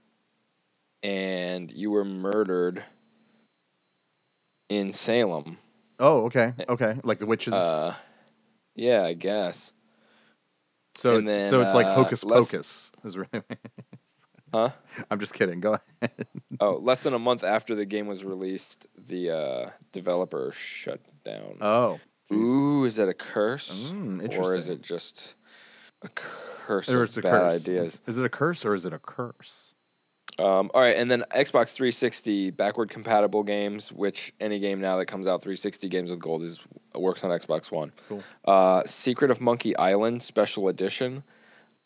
and 1.04 1.72
you 1.72 1.90
were 1.92 2.06
murdered 2.06 2.84
in 4.70 4.92
Salem. 4.92 5.58
Oh, 6.00 6.26
okay, 6.26 6.54
okay. 6.70 7.00
Like 7.04 7.20
the 7.20 7.26
witches. 7.26 7.54
Uh, 7.54 7.96
yeah, 8.76 9.04
I 9.04 9.14
guess. 9.14 9.74
So 11.02 11.16
and 11.16 11.28
it's 11.28 11.50
so 11.50 11.58
then, 11.58 11.66
it's 11.68 11.76
like 11.76 11.88
uh, 11.88 11.96
hocus 11.96 12.24
less- 12.24 12.52
pocus. 12.52 12.92
Is 13.04 13.18
right. 13.18 13.28
Huh? 14.54 14.70
I'm 15.10 15.20
just 15.22 15.34
kidding. 15.34 15.62
Go 15.62 15.78
ahead. 16.02 16.26
Oh, 16.60 16.74
less 16.76 17.04
than 17.04 17.14
a 17.14 17.20
month 17.20 17.46
after 17.46 17.74
the 17.74 17.86
game 17.86 18.08
was 18.08 18.26
released, 18.26 18.86
the 19.08 19.32
uh, 19.32 19.70
developer 19.94 20.52
shut 20.52 21.00
down. 21.24 21.58
Oh. 21.62 22.00
Ooh, 22.34 22.84
is 22.84 22.98
that 22.98 23.08
a 23.08 23.14
curse? 23.14 23.92
Mm, 23.96 24.38
or 24.38 24.54
is 24.54 24.68
it 24.68 24.82
just 24.82 25.38
a 26.02 26.10
curse 26.10 26.90
Or 26.90 27.04
of 27.04 27.18
a 27.18 27.22
bad 27.22 27.32
curse. 27.32 27.62
ideas? 27.62 28.02
Is 28.08 28.18
it 28.18 28.26
a 28.26 28.30
curse 28.30 28.66
or 28.66 28.76
is 28.76 28.84
it 28.86 28.92
a 28.92 29.00
curse? 29.00 29.71
Um, 30.42 30.72
all 30.74 30.82
right, 30.82 30.98
and 30.98 31.10
then 31.10 31.24
Xbox 31.30 31.76
360 31.76 32.50
backward 32.52 32.90
compatible 32.90 33.44
games, 33.44 33.92
which 33.92 34.34
any 34.40 34.58
game 34.58 34.82
now 34.82 34.98
that 34.98 35.06
comes 35.06 35.28
out 35.28 35.42
360 35.42 35.88
games 35.88 36.10
with 36.10 36.20
gold 36.20 36.42
is 36.42 36.60
works 36.96 37.24
on 37.24 37.30
Xbox 37.30 37.72
One. 37.72 37.92
Cool. 38.10 38.24
Uh, 38.44 38.82
Secret 38.86 39.30
of 39.30 39.40
Monkey 39.40 39.76
Island 39.78 40.24
Special 40.24 40.68
Edition. 40.68 41.24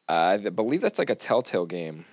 I 0.08 0.38
believe 0.38 0.82
that's 0.82 1.00
like 1.00 1.10
a 1.10 1.16
Telltale 1.16 1.66
game, 1.66 2.06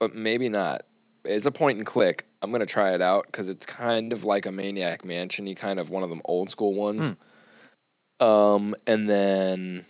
but 0.00 0.14
maybe 0.14 0.48
not. 0.48 0.82
It's 1.24 1.46
a 1.46 1.52
point 1.52 1.78
and 1.78 1.86
click. 1.86 2.26
I'm 2.42 2.50
gonna 2.50 2.66
try 2.66 2.94
it 2.94 3.02
out 3.02 3.26
because 3.26 3.48
it's 3.48 3.66
kind 3.66 4.12
of 4.12 4.24
like 4.24 4.46
a 4.46 4.52
Maniac 4.52 5.04
Mansion-y, 5.04 5.54
kind 5.54 5.78
of 5.78 5.90
one 5.90 6.02
of 6.02 6.08
them 6.08 6.22
old 6.24 6.50
school 6.50 6.74
ones. 6.74 7.12
Um, 8.20 8.74
and 8.86 9.08
then 9.08 9.84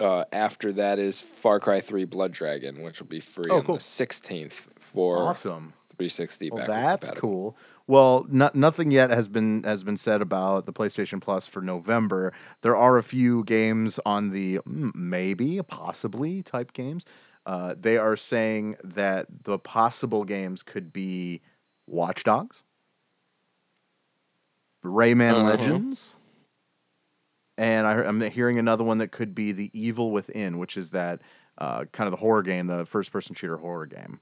uh, 0.00 0.24
after 0.32 0.72
that 0.74 0.98
is 0.98 1.20
Far 1.20 1.60
Cry 1.60 1.80
3 1.80 2.04
Blood 2.04 2.32
Dragon, 2.32 2.82
which 2.82 3.00
will 3.00 3.08
be 3.08 3.20
free 3.20 3.50
Oh, 3.50 3.58
on 3.58 3.64
cool. 3.64 3.74
the 3.74 3.80
16th 3.80 4.68
for 4.78 5.18
Awesome. 5.28 5.72
360. 5.96 6.50
Well, 6.50 6.66
that's 6.66 7.06
compatible. 7.06 7.20
cool. 7.20 7.56
Well, 7.86 8.26
no, 8.30 8.50
nothing 8.54 8.90
yet 8.90 9.10
has 9.10 9.28
been 9.28 9.62
has 9.64 9.84
been 9.84 9.96
said 9.96 10.22
about 10.22 10.66
the 10.66 10.72
PlayStation 10.72 11.20
Plus 11.20 11.46
for 11.46 11.60
November. 11.60 12.32
There 12.62 12.76
are 12.76 12.96
a 12.98 13.02
few 13.02 13.44
games 13.44 13.98
on 14.06 14.30
the 14.30 14.58
mm, 14.58 14.94
maybe, 14.94 15.60
possibly 15.62 16.42
type 16.42 16.72
games. 16.72 17.04
Uh, 17.46 17.74
they 17.78 17.98
are 17.98 18.16
saying 18.16 18.76
that 18.84 19.26
the 19.44 19.58
possible 19.58 20.24
games 20.24 20.62
could 20.62 20.92
be 20.92 21.40
Watch 21.86 22.22
Dogs, 22.24 22.62
Rayman 24.84 25.34
Uh-huh. 25.34 25.42
Legends, 25.42 26.14
and 27.60 27.86
I, 27.86 27.92
I'm 27.92 28.20
hearing 28.22 28.58
another 28.58 28.84
one 28.84 28.98
that 28.98 29.12
could 29.12 29.34
be 29.34 29.52
The 29.52 29.70
Evil 29.74 30.12
Within, 30.12 30.56
which 30.58 30.78
is 30.78 30.90
that 30.90 31.20
uh, 31.58 31.84
kind 31.92 32.08
of 32.08 32.12
the 32.12 32.16
horror 32.16 32.42
game, 32.42 32.66
the 32.66 32.86
first-person 32.86 33.34
shooter 33.34 33.58
horror 33.58 33.84
game. 33.84 34.18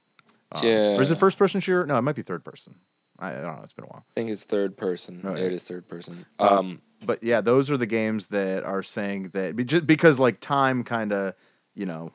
Um, 0.51 0.64
Or 0.64 1.01
is 1.03 1.12
it 1.12 1.20
first-person 1.20 1.61
shooter? 1.61 1.87
No, 1.87 1.96
it 1.96 2.03
might 2.03 2.16
be 2.16 2.22
third-person. 2.22 2.74
I, 3.20 3.31
I 3.31 3.35
don't 3.35 3.57
know. 3.57 3.62
It's 3.62 3.72
been 3.72 3.85
a 3.85 3.88
while. 3.88 4.05
I 4.11 4.14
think 4.14 4.31
it's 4.31 4.42
third 4.42 4.77
person. 4.77 5.22
Oh, 5.24 5.35
Yeah, 5.35 5.38
yeah. 5.38 5.46
it 5.46 5.53
is 5.53 5.62
third 5.62 5.87
person. 5.87 6.27
Uh, 6.40 6.59
Um, 6.59 6.83
But 7.07 7.22
yeah, 7.22 7.40
those 7.40 7.70
are 7.70 7.77
the 7.77 7.87
games 7.87 8.27
that 8.29 8.64
are 8.64 8.83
saying 8.83 9.31
that 9.35 9.55
because 9.87 10.18
like 10.18 10.40
time 10.40 10.83
kind 10.83 11.12
of, 11.12 11.35
you 11.77 11.87
know, 11.87 12.11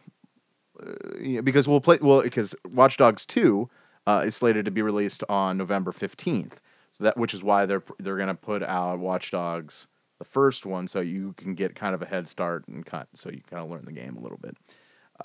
uh, 0.81 1.41
because 1.41 1.69
we'll 1.69 1.79
play 1.79 1.99
well 2.01 2.21
because 2.21 2.53
Watch 2.73 2.97
Dogs 2.97 3.25
Two 3.25 3.69
uh, 4.07 4.23
is 4.25 4.35
slated 4.35 4.65
to 4.65 4.71
be 4.71 4.81
released 4.81 5.23
on 5.29 5.57
November 5.57 5.93
fifteenth. 5.93 6.59
So 6.91 7.05
that 7.05 7.17
which 7.17 7.33
is 7.33 7.41
why 7.41 7.65
they're 7.65 7.83
they're 7.99 8.17
gonna 8.17 8.35
put 8.35 8.61
out 8.61 8.99
Watch 8.99 9.31
Dogs 9.31 9.87
the 10.23 10.29
first 10.29 10.65
one 10.65 10.87
so 10.87 11.01
you 11.01 11.33
can 11.33 11.53
get 11.53 11.75
kind 11.75 11.93
of 11.93 12.01
a 12.01 12.05
head 12.05 12.29
start 12.29 12.65
and 12.69 12.85
kind 12.85 13.05
so 13.13 13.29
you 13.29 13.41
kind 13.49 13.61
of 13.61 13.69
learn 13.69 13.83
the 13.83 13.91
game 13.91 14.15
a 14.15 14.21
little 14.21 14.37
bit. 14.37 14.55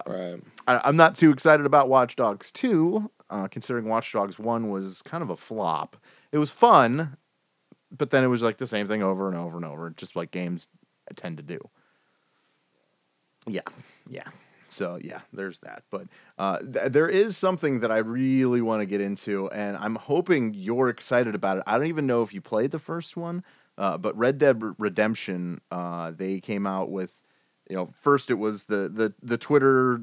right. 0.07 0.41
I, 0.67 0.81
I'm 0.85 0.97
not 0.97 1.15
too 1.15 1.31
excited 1.31 1.67
about 1.67 1.89
Watch 1.89 2.17
Dogs 2.17 2.51
2, 2.51 3.09
uh, 3.31 3.49
considering 3.49 3.89
Watch 3.89 4.13
Dogs 4.13 4.39
1 4.39 4.71
was 4.71 5.03
kind 5.03 5.23
of 5.23 5.31
a 5.31 5.37
flop. 5.37 5.97
It 6.33 6.39
was 6.39 6.51
fun, 6.51 7.17
but 7.97 8.11
then 8.11 8.25
it 8.25 8.27
was 8.27 8.43
like 8.43 8.59
the 8.59 8.67
same 8.67 8.89
thing 8.89 9.05
over 9.05 9.29
and 9.29 9.37
over 9.37 9.57
and 9.57 9.65
over, 9.65 9.91
just 9.91 10.17
like 10.17 10.33
games 10.33 10.67
tend 11.15 11.37
to 11.37 11.45
do. 11.45 11.61
Yeah, 13.47 13.63
yeah. 14.11 14.29
So 14.69 14.99
yeah, 15.01 15.21
there's 15.33 15.61
that. 15.61 15.85
But 15.91 16.09
uh, 16.39 16.59
th- 16.59 16.93
there 16.93 17.09
is 17.09 17.37
something 17.37 17.81
that 17.81 17.93
I 17.93 17.99
really 17.99 18.61
want 18.61 18.81
to 18.81 18.87
get 18.87 19.01
into, 19.01 19.49
and 19.51 19.77
I'm 19.77 19.95
hoping 19.95 20.55
you're 20.55 20.89
excited 20.89 21.37
about 21.37 21.59
it. 21.59 21.65
I 21.69 21.79
don't 21.79 21.87
even 21.87 22.07
know 22.07 22.23
if 22.23 22.35
you 22.35 22.41
played 22.41 22.73
the 22.73 22.79
first 22.79 23.17
one, 23.17 23.45
uh, 23.79 23.97
but 23.97 24.17
Red 24.19 24.39
Dead 24.39 24.61
Redemption, 24.79 25.61
uh, 25.71 26.11
they 26.11 26.41
came 26.41 26.67
out 26.67 26.91
with, 26.91 27.23
you 27.71 27.77
know, 27.77 27.89
first 28.01 28.31
it 28.31 28.35
was 28.35 28.65
the 28.65 28.89
the 28.89 29.15
the 29.23 29.39
Twitter. 29.39 30.03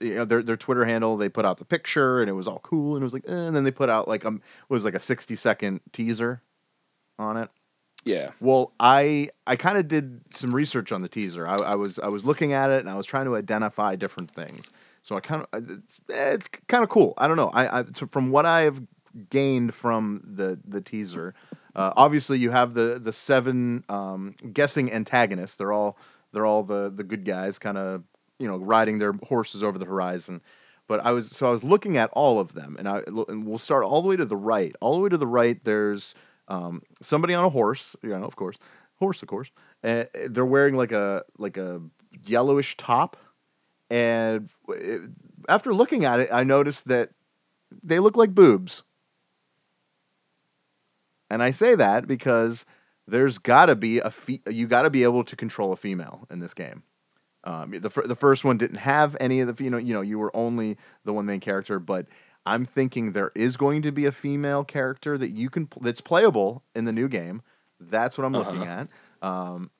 You 0.00 0.16
know, 0.16 0.24
their 0.24 0.42
their 0.42 0.56
Twitter 0.56 0.84
handle. 0.84 1.16
They 1.16 1.28
put 1.28 1.44
out 1.44 1.58
the 1.58 1.64
picture, 1.64 2.20
and 2.20 2.28
it 2.28 2.32
was 2.32 2.48
all 2.48 2.58
cool, 2.64 2.96
and 2.96 3.02
it 3.02 3.06
was 3.06 3.12
like, 3.12 3.22
eh, 3.28 3.32
and 3.32 3.54
then 3.54 3.62
they 3.62 3.70
put 3.70 3.88
out 3.88 4.08
like 4.08 4.24
um, 4.24 4.36
it 4.36 4.72
was 4.72 4.84
like 4.84 4.96
a 4.96 5.00
sixty 5.00 5.36
second 5.36 5.80
teaser 5.92 6.42
on 7.20 7.36
it. 7.36 7.48
Yeah. 8.04 8.30
Well, 8.40 8.72
I 8.80 9.30
I 9.46 9.54
kind 9.54 9.78
of 9.78 9.86
did 9.86 10.20
some 10.36 10.52
research 10.52 10.90
on 10.90 11.02
the 11.02 11.08
teaser. 11.08 11.46
I, 11.46 11.54
I 11.54 11.76
was 11.76 12.00
I 12.00 12.08
was 12.08 12.24
looking 12.24 12.52
at 12.52 12.70
it 12.70 12.80
and 12.80 12.90
I 12.90 12.96
was 12.96 13.06
trying 13.06 13.26
to 13.26 13.36
identify 13.36 13.94
different 13.94 14.32
things. 14.32 14.70
So 15.04 15.16
I 15.16 15.20
kind 15.20 15.46
of 15.52 15.70
it's, 15.70 16.00
it's 16.08 16.48
kind 16.66 16.82
of 16.82 16.90
cool. 16.90 17.14
I 17.16 17.28
don't 17.28 17.36
know. 17.36 17.50
I, 17.50 17.80
I 17.80 17.84
so 17.94 18.06
from 18.06 18.30
what 18.30 18.44
I 18.44 18.62
have 18.62 18.82
gained 19.30 19.74
from 19.74 20.22
the 20.24 20.58
the 20.66 20.80
teaser, 20.80 21.34
uh, 21.74 21.92
obviously 21.96 22.38
you 22.38 22.50
have 22.50 22.74
the 22.74 22.98
the 23.02 23.12
seven 23.12 23.84
um, 23.88 24.34
guessing 24.52 24.92
antagonists. 24.92 25.56
They're 25.56 25.72
all 25.72 25.98
they're 26.32 26.46
all 26.46 26.62
the 26.62 26.92
the 26.94 27.04
good 27.04 27.24
guys, 27.24 27.58
kind 27.58 27.78
of 27.78 28.02
you 28.38 28.46
know 28.46 28.56
riding 28.56 28.98
their 28.98 29.12
horses 29.22 29.62
over 29.62 29.78
the 29.78 29.84
horizon. 29.84 30.40
But 30.88 31.00
I 31.06 31.12
was 31.12 31.30
so 31.30 31.48
I 31.48 31.50
was 31.50 31.64
looking 31.64 31.96
at 31.96 32.10
all 32.12 32.40
of 32.40 32.54
them, 32.54 32.76
and 32.78 32.88
I 32.88 33.02
and 33.28 33.46
we'll 33.46 33.58
start 33.58 33.84
all 33.84 34.02
the 34.02 34.08
way 34.08 34.16
to 34.16 34.24
the 34.24 34.36
right. 34.36 34.74
All 34.80 34.94
the 34.94 35.00
way 35.00 35.08
to 35.08 35.16
the 35.16 35.26
right, 35.26 35.62
there's 35.64 36.14
um, 36.48 36.82
somebody 37.00 37.34
on 37.34 37.44
a 37.44 37.48
horse, 37.48 37.96
you 38.02 38.10
know, 38.10 38.24
of 38.24 38.36
course, 38.36 38.58
horse, 38.98 39.22
of 39.22 39.28
course. 39.28 39.50
Uh, 39.84 40.04
they're 40.26 40.44
wearing 40.44 40.76
like 40.76 40.92
a 40.92 41.24
like 41.38 41.56
a 41.56 41.80
yellowish 42.24 42.76
top, 42.76 43.16
and 43.90 44.50
it, 44.68 45.02
after 45.48 45.72
looking 45.72 46.04
at 46.04 46.20
it, 46.20 46.28
I 46.32 46.42
noticed 46.44 46.88
that 46.88 47.10
they 47.82 47.98
look 47.98 48.16
like 48.16 48.34
boobs. 48.34 48.82
And 51.32 51.42
I 51.42 51.50
say 51.50 51.74
that 51.74 52.06
because 52.06 52.66
there's 53.06 53.38
got 53.38 53.66
to 53.66 53.76
be 53.76 53.98
a 53.98 54.10
fe- 54.10 54.42
you 54.48 54.66
got 54.66 54.82
to 54.82 54.90
be 54.90 55.02
able 55.02 55.24
to 55.24 55.34
control 55.34 55.72
a 55.72 55.76
female 55.76 56.26
in 56.30 56.38
this 56.40 56.54
game. 56.54 56.82
Um, 57.44 57.72
the 57.72 57.90
fir- 57.90 58.06
the 58.06 58.14
first 58.14 58.44
one 58.44 58.58
didn't 58.58 58.76
have 58.76 59.16
any 59.18 59.40
of 59.40 59.56
the 59.56 59.64
you 59.64 59.70
know 59.70 59.78
you 59.78 59.94
know 59.94 60.02
you 60.02 60.18
were 60.18 60.34
only 60.36 60.76
the 61.04 61.12
one 61.12 61.26
main 61.26 61.40
character, 61.40 61.78
but 61.78 62.06
I'm 62.44 62.64
thinking 62.64 63.12
there 63.12 63.32
is 63.34 63.56
going 63.56 63.82
to 63.82 63.92
be 63.92 64.06
a 64.06 64.12
female 64.12 64.62
character 64.62 65.16
that 65.16 65.30
you 65.30 65.48
can 65.48 65.68
that's 65.80 66.00
playable 66.00 66.62
in 66.74 66.84
the 66.84 66.92
new 66.92 67.08
game. 67.08 67.42
That's 67.80 68.18
what 68.18 68.24
I'm 68.24 68.32
looking 68.32 68.62
at. 68.62 68.88
Um, 69.22 69.70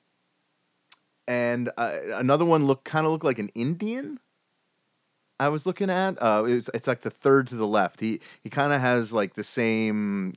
and 1.27 1.69
uh, 1.77 1.97
another 2.15 2.45
one 2.45 2.65
look 2.65 2.83
kind 2.83 3.05
of 3.05 3.11
looked 3.11 3.23
like 3.23 3.39
an 3.39 3.49
Indian. 3.55 4.19
I 5.39 5.49
was 5.49 5.65
looking 5.65 5.89
at. 5.89 6.21
Uh, 6.21 6.45
it's 6.47 6.69
it's 6.73 6.87
like 6.87 7.01
the 7.01 7.09
third 7.09 7.47
to 7.47 7.55
the 7.55 7.67
left. 7.67 7.99
He 7.99 8.21
he 8.41 8.49
kind 8.49 8.73
of 8.73 8.81
has 8.81 9.13
like 9.13 9.33
the 9.33 9.43
same, 9.43 10.33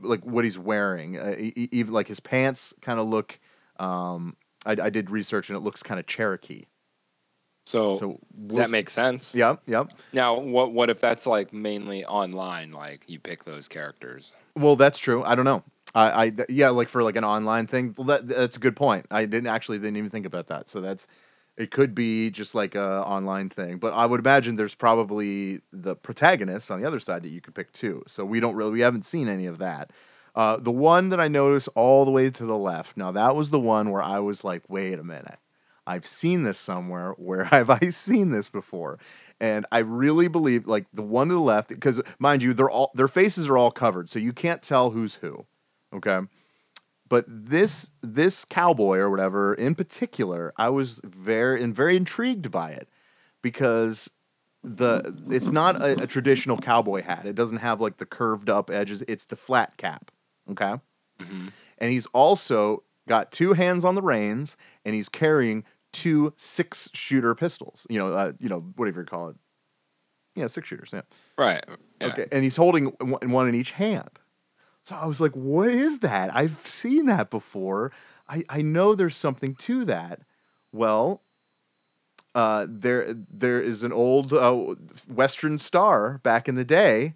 like 0.00 0.24
what 0.24 0.44
he's 0.44 0.58
wearing. 0.58 1.18
Uh, 1.18 1.34
even 1.38 1.92
like 1.92 2.08
his 2.08 2.20
pants 2.20 2.74
kind 2.80 2.98
of 3.00 3.08
look. 3.08 3.38
Um, 3.78 4.36
I, 4.66 4.72
I 4.72 4.90
did 4.90 5.10
research 5.10 5.48
and 5.50 5.56
it 5.56 5.60
looks 5.60 5.82
kind 5.82 6.00
of 6.00 6.06
Cherokee. 6.06 6.64
So, 7.66 7.98
So 7.98 8.18
we'll 8.34 8.56
that 8.56 8.70
makes 8.70 8.92
sense. 8.92 9.34
Yep, 9.34 9.62
yep. 9.66 9.92
Now, 10.12 10.38
what 10.40 10.72
what 10.72 10.88
if 10.88 11.00
that's 11.00 11.26
like 11.26 11.52
mainly 11.52 12.04
online? 12.04 12.72
Like 12.72 13.02
you 13.06 13.18
pick 13.18 13.44
those 13.44 13.68
characters. 13.68 14.34
Well, 14.56 14.76
that's 14.76 14.98
true. 14.98 15.22
I 15.22 15.34
don't 15.34 15.44
know. 15.44 15.62
I, 15.94 16.22
I 16.24 16.30
th- 16.30 16.48
yeah, 16.50 16.70
like 16.70 16.88
for 16.88 17.02
like 17.02 17.16
an 17.16 17.24
online 17.24 17.66
thing. 17.66 17.94
Well, 17.96 18.06
that 18.06 18.26
that's 18.26 18.56
a 18.56 18.60
good 18.60 18.74
point. 18.74 19.06
I 19.10 19.26
didn't 19.26 19.48
actually 19.48 19.78
didn't 19.78 19.98
even 19.98 20.10
think 20.10 20.26
about 20.26 20.48
that. 20.48 20.68
So 20.68 20.80
that's 20.80 21.06
it 21.58 21.72
could 21.72 21.92
be 21.92 22.30
just 22.30 22.54
like 22.54 22.76
a 22.76 23.04
online 23.04 23.48
thing. 23.50 23.78
But 23.78 23.92
I 23.92 24.06
would 24.06 24.20
imagine 24.20 24.54
there's 24.54 24.76
probably 24.76 25.60
the 25.72 25.96
protagonist 25.96 26.70
on 26.70 26.80
the 26.80 26.86
other 26.86 27.00
side 27.00 27.24
that 27.24 27.30
you 27.30 27.40
could 27.40 27.54
pick 27.54 27.72
too. 27.72 28.04
So 28.06 28.24
we 28.24 28.38
don't 28.38 28.54
really 28.54 28.70
we 28.70 28.80
haven't 28.80 29.04
seen 29.04 29.28
any 29.28 29.46
of 29.46 29.58
that. 29.58 29.90
Uh, 30.36 30.56
the 30.56 30.70
one 30.70 31.08
that 31.08 31.18
I 31.20 31.26
noticed 31.26 31.68
all 31.74 32.04
the 32.04 32.12
way 32.12 32.30
to 32.30 32.44
the 32.46 32.56
left. 32.56 32.96
Now 32.96 33.10
that 33.12 33.34
was 33.34 33.50
the 33.50 33.58
one 33.58 33.90
where 33.90 34.02
I 34.02 34.20
was 34.20 34.44
like, 34.44 34.62
wait 34.68 35.00
a 35.00 35.04
minute. 35.04 35.38
I've 35.84 36.06
seen 36.06 36.44
this 36.44 36.58
somewhere. 36.58 37.12
Where 37.18 37.44
have 37.56 37.70
I 37.70 37.80
seen 37.88 38.30
this 38.30 38.48
before? 38.48 39.00
And 39.40 39.66
I 39.72 39.78
really 39.78 40.28
believe 40.28 40.68
like 40.68 40.86
the 40.94 41.02
one 41.02 41.28
to 41.28 41.34
the 41.34 41.40
left, 41.40 41.70
because 41.70 42.00
mind 42.20 42.44
you, 42.44 42.54
they're 42.54 42.70
all 42.70 42.92
their 42.94 43.08
faces 43.08 43.48
are 43.48 43.56
all 43.56 43.72
covered, 43.72 44.08
so 44.08 44.20
you 44.20 44.32
can't 44.32 44.62
tell 44.62 44.90
who's 44.90 45.14
who. 45.14 45.44
Okay. 45.92 46.20
But 47.08 47.24
this 47.28 47.90
this 48.02 48.44
cowboy 48.44 48.98
or 48.98 49.10
whatever 49.10 49.54
in 49.54 49.74
particular, 49.74 50.52
I 50.56 50.68
was 50.68 51.00
very 51.04 51.62
and 51.62 51.74
very 51.74 51.96
intrigued 51.96 52.50
by 52.50 52.70
it 52.70 52.88
because 53.42 54.10
the 54.62 55.16
it's 55.30 55.48
not 55.50 55.76
a, 55.82 56.02
a 56.02 56.06
traditional 56.06 56.58
cowboy 56.58 57.02
hat. 57.02 57.24
It 57.26 57.34
doesn't 57.34 57.58
have 57.58 57.80
like 57.80 57.96
the 57.96 58.06
curved 58.06 58.50
up 58.50 58.70
edges. 58.70 59.02
It's 59.08 59.26
the 59.26 59.36
flat 59.36 59.76
cap. 59.76 60.10
Okay 60.50 60.74
Mm-hmm. 61.20 61.48
and 61.78 61.90
he's 61.92 62.06
also 62.06 62.84
got 63.08 63.32
two 63.32 63.52
hands 63.52 63.84
on 63.84 63.96
the 63.96 64.02
reins 64.02 64.56
and 64.84 64.94
he's 64.94 65.08
carrying 65.08 65.64
two 65.92 66.32
six 66.36 66.88
shooter 66.92 67.34
pistols 67.34 67.88
you 67.90 67.98
know 67.98 68.12
uh, 68.12 68.32
you 68.38 68.48
know 68.48 68.60
whatever 68.76 69.00
you 69.00 69.04
call 69.06 69.30
it 69.30 69.36
yeah 70.36 70.46
six 70.46 70.68
shooters 70.68 70.90
yeah 70.92 71.00
Right. 71.36 71.64
Yeah. 72.00 72.06
okay 72.06 72.26
and 72.30 72.44
he's 72.44 72.54
holding 72.54 72.86
one 73.00 73.32
one 73.32 73.48
in 73.48 73.56
each 73.56 73.72
hand 73.72 74.10
so 74.88 74.96
i 74.96 75.04
was 75.06 75.20
like 75.20 75.34
what 75.34 75.68
is 75.68 75.98
that? 76.00 76.34
I've 76.34 76.66
seen 76.66 77.06
that 77.06 77.30
before. 77.30 77.92
I 78.28 78.44
i 78.48 78.62
know 78.62 78.94
there's 78.94 79.16
something 79.16 79.54
to 79.56 79.84
that. 79.84 80.20
Well 80.72 81.22
uh, 82.34 82.66
there 82.68 83.14
there 83.30 83.60
is 83.60 83.82
an 83.82 83.92
old 83.92 84.32
uh, 84.32 84.74
western 85.08 85.58
star 85.58 86.18
back 86.22 86.48
in 86.48 86.54
the 86.54 86.64
day 86.64 87.14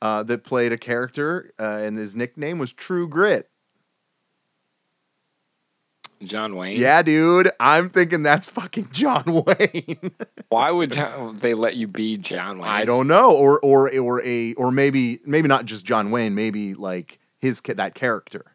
uh, 0.00 0.22
that 0.24 0.44
played 0.44 0.72
a 0.72 0.78
character 0.78 1.52
uh, 1.60 1.80
and 1.84 1.98
his 1.98 2.16
nickname 2.16 2.58
was 2.58 2.72
true 2.72 3.06
grit 3.08 3.50
John 6.26 6.56
Wayne. 6.56 6.78
Yeah, 6.78 7.02
dude. 7.02 7.50
I'm 7.60 7.90
thinking 7.90 8.22
that's 8.22 8.48
fucking 8.48 8.88
John 8.92 9.24
Wayne. 9.46 10.12
Why 10.48 10.70
would 10.70 10.92
they 10.92 11.54
let 11.54 11.76
you 11.76 11.86
be 11.86 12.16
John 12.16 12.58
Wayne? 12.58 12.68
I 12.70 12.84
don't 12.84 13.06
know, 13.08 13.32
or 13.32 13.60
or 13.60 13.94
or 13.98 14.22
a 14.24 14.54
or 14.54 14.70
maybe 14.70 15.20
maybe 15.24 15.48
not 15.48 15.64
just 15.64 15.84
John 15.84 16.10
Wayne, 16.10 16.34
maybe 16.34 16.74
like 16.74 17.18
his 17.40 17.60
that 17.60 17.94
character. 17.94 18.51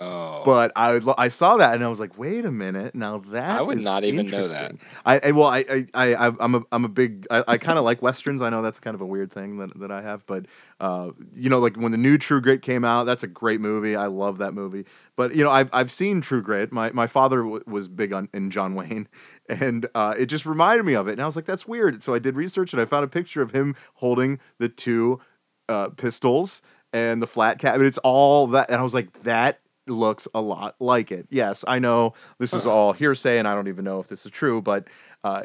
Oh. 0.00 0.42
But 0.44 0.72
I 0.76 1.00
I 1.16 1.28
saw 1.28 1.56
that 1.56 1.74
and 1.74 1.84
I 1.84 1.88
was 1.88 2.00
like, 2.00 2.18
wait 2.18 2.44
a 2.44 2.50
minute, 2.50 2.94
now 2.94 3.18
that 3.28 3.58
I 3.58 3.62
would 3.62 3.80
not 3.80 4.04
even 4.04 4.26
know 4.26 4.46
that. 4.48 4.72
I, 5.06 5.20
I 5.24 5.30
well 5.30 5.46
I 5.46 5.86
I, 5.94 6.14
I 6.14 6.32
I'm 6.40 6.56
a 6.56 6.62
I'm 6.72 6.84
a 6.84 6.88
big 6.88 7.26
I, 7.30 7.44
I 7.46 7.58
kind 7.58 7.78
of 7.78 7.84
like 7.84 8.02
westerns. 8.02 8.42
I 8.42 8.50
know 8.50 8.60
that's 8.60 8.80
kind 8.80 8.94
of 8.94 9.00
a 9.00 9.06
weird 9.06 9.32
thing 9.32 9.58
that, 9.58 9.78
that 9.78 9.92
I 9.92 10.02
have, 10.02 10.26
but 10.26 10.46
uh 10.80 11.10
you 11.32 11.48
know 11.48 11.60
like 11.60 11.76
when 11.76 11.92
the 11.92 11.98
new 11.98 12.18
True 12.18 12.40
Grit 12.40 12.60
came 12.60 12.84
out, 12.84 13.04
that's 13.04 13.22
a 13.22 13.28
great 13.28 13.60
movie. 13.60 13.94
I 13.94 14.06
love 14.06 14.38
that 14.38 14.52
movie. 14.52 14.84
But 15.16 15.34
you 15.36 15.44
know 15.44 15.50
I've 15.50 15.70
I've 15.72 15.92
seen 15.92 16.20
True 16.20 16.42
Grit. 16.42 16.72
My 16.72 16.90
my 16.92 17.06
father 17.06 17.38
w- 17.38 17.62
was 17.66 17.86
big 17.88 18.12
on 18.12 18.28
in 18.34 18.50
John 18.50 18.74
Wayne, 18.74 19.08
and 19.48 19.86
uh, 19.94 20.14
it 20.18 20.26
just 20.26 20.44
reminded 20.44 20.84
me 20.84 20.94
of 20.94 21.06
it. 21.08 21.12
And 21.12 21.22
I 21.22 21.26
was 21.26 21.36
like, 21.36 21.46
that's 21.46 21.68
weird. 21.68 22.02
So 22.02 22.14
I 22.14 22.18
did 22.18 22.34
research 22.34 22.72
and 22.72 22.82
I 22.82 22.84
found 22.84 23.04
a 23.04 23.08
picture 23.08 23.42
of 23.42 23.52
him 23.52 23.76
holding 23.94 24.40
the 24.58 24.68
two 24.68 25.20
uh, 25.68 25.90
pistols 25.90 26.62
and 26.92 27.22
the 27.22 27.26
flat 27.26 27.58
cap. 27.58 27.74
And 27.76 27.84
it's 27.84 27.98
all 27.98 28.48
that, 28.48 28.70
and 28.70 28.78
I 28.78 28.82
was 28.82 28.94
like, 28.94 29.12
that 29.22 29.60
looks 29.86 30.26
a 30.34 30.40
lot 30.40 30.76
like 30.80 31.12
it. 31.12 31.26
Yes, 31.30 31.64
I 31.66 31.78
know 31.78 32.14
this 32.38 32.54
is 32.54 32.66
all 32.66 32.92
hearsay, 32.92 33.38
and 33.38 33.46
I 33.46 33.54
don't 33.54 33.68
even 33.68 33.84
know 33.84 34.00
if 34.00 34.08
this 34.08 34.24
is 34.24 34.32
true, 34.32 34.62
but 34.62 34.88
uh, 35.22 35.42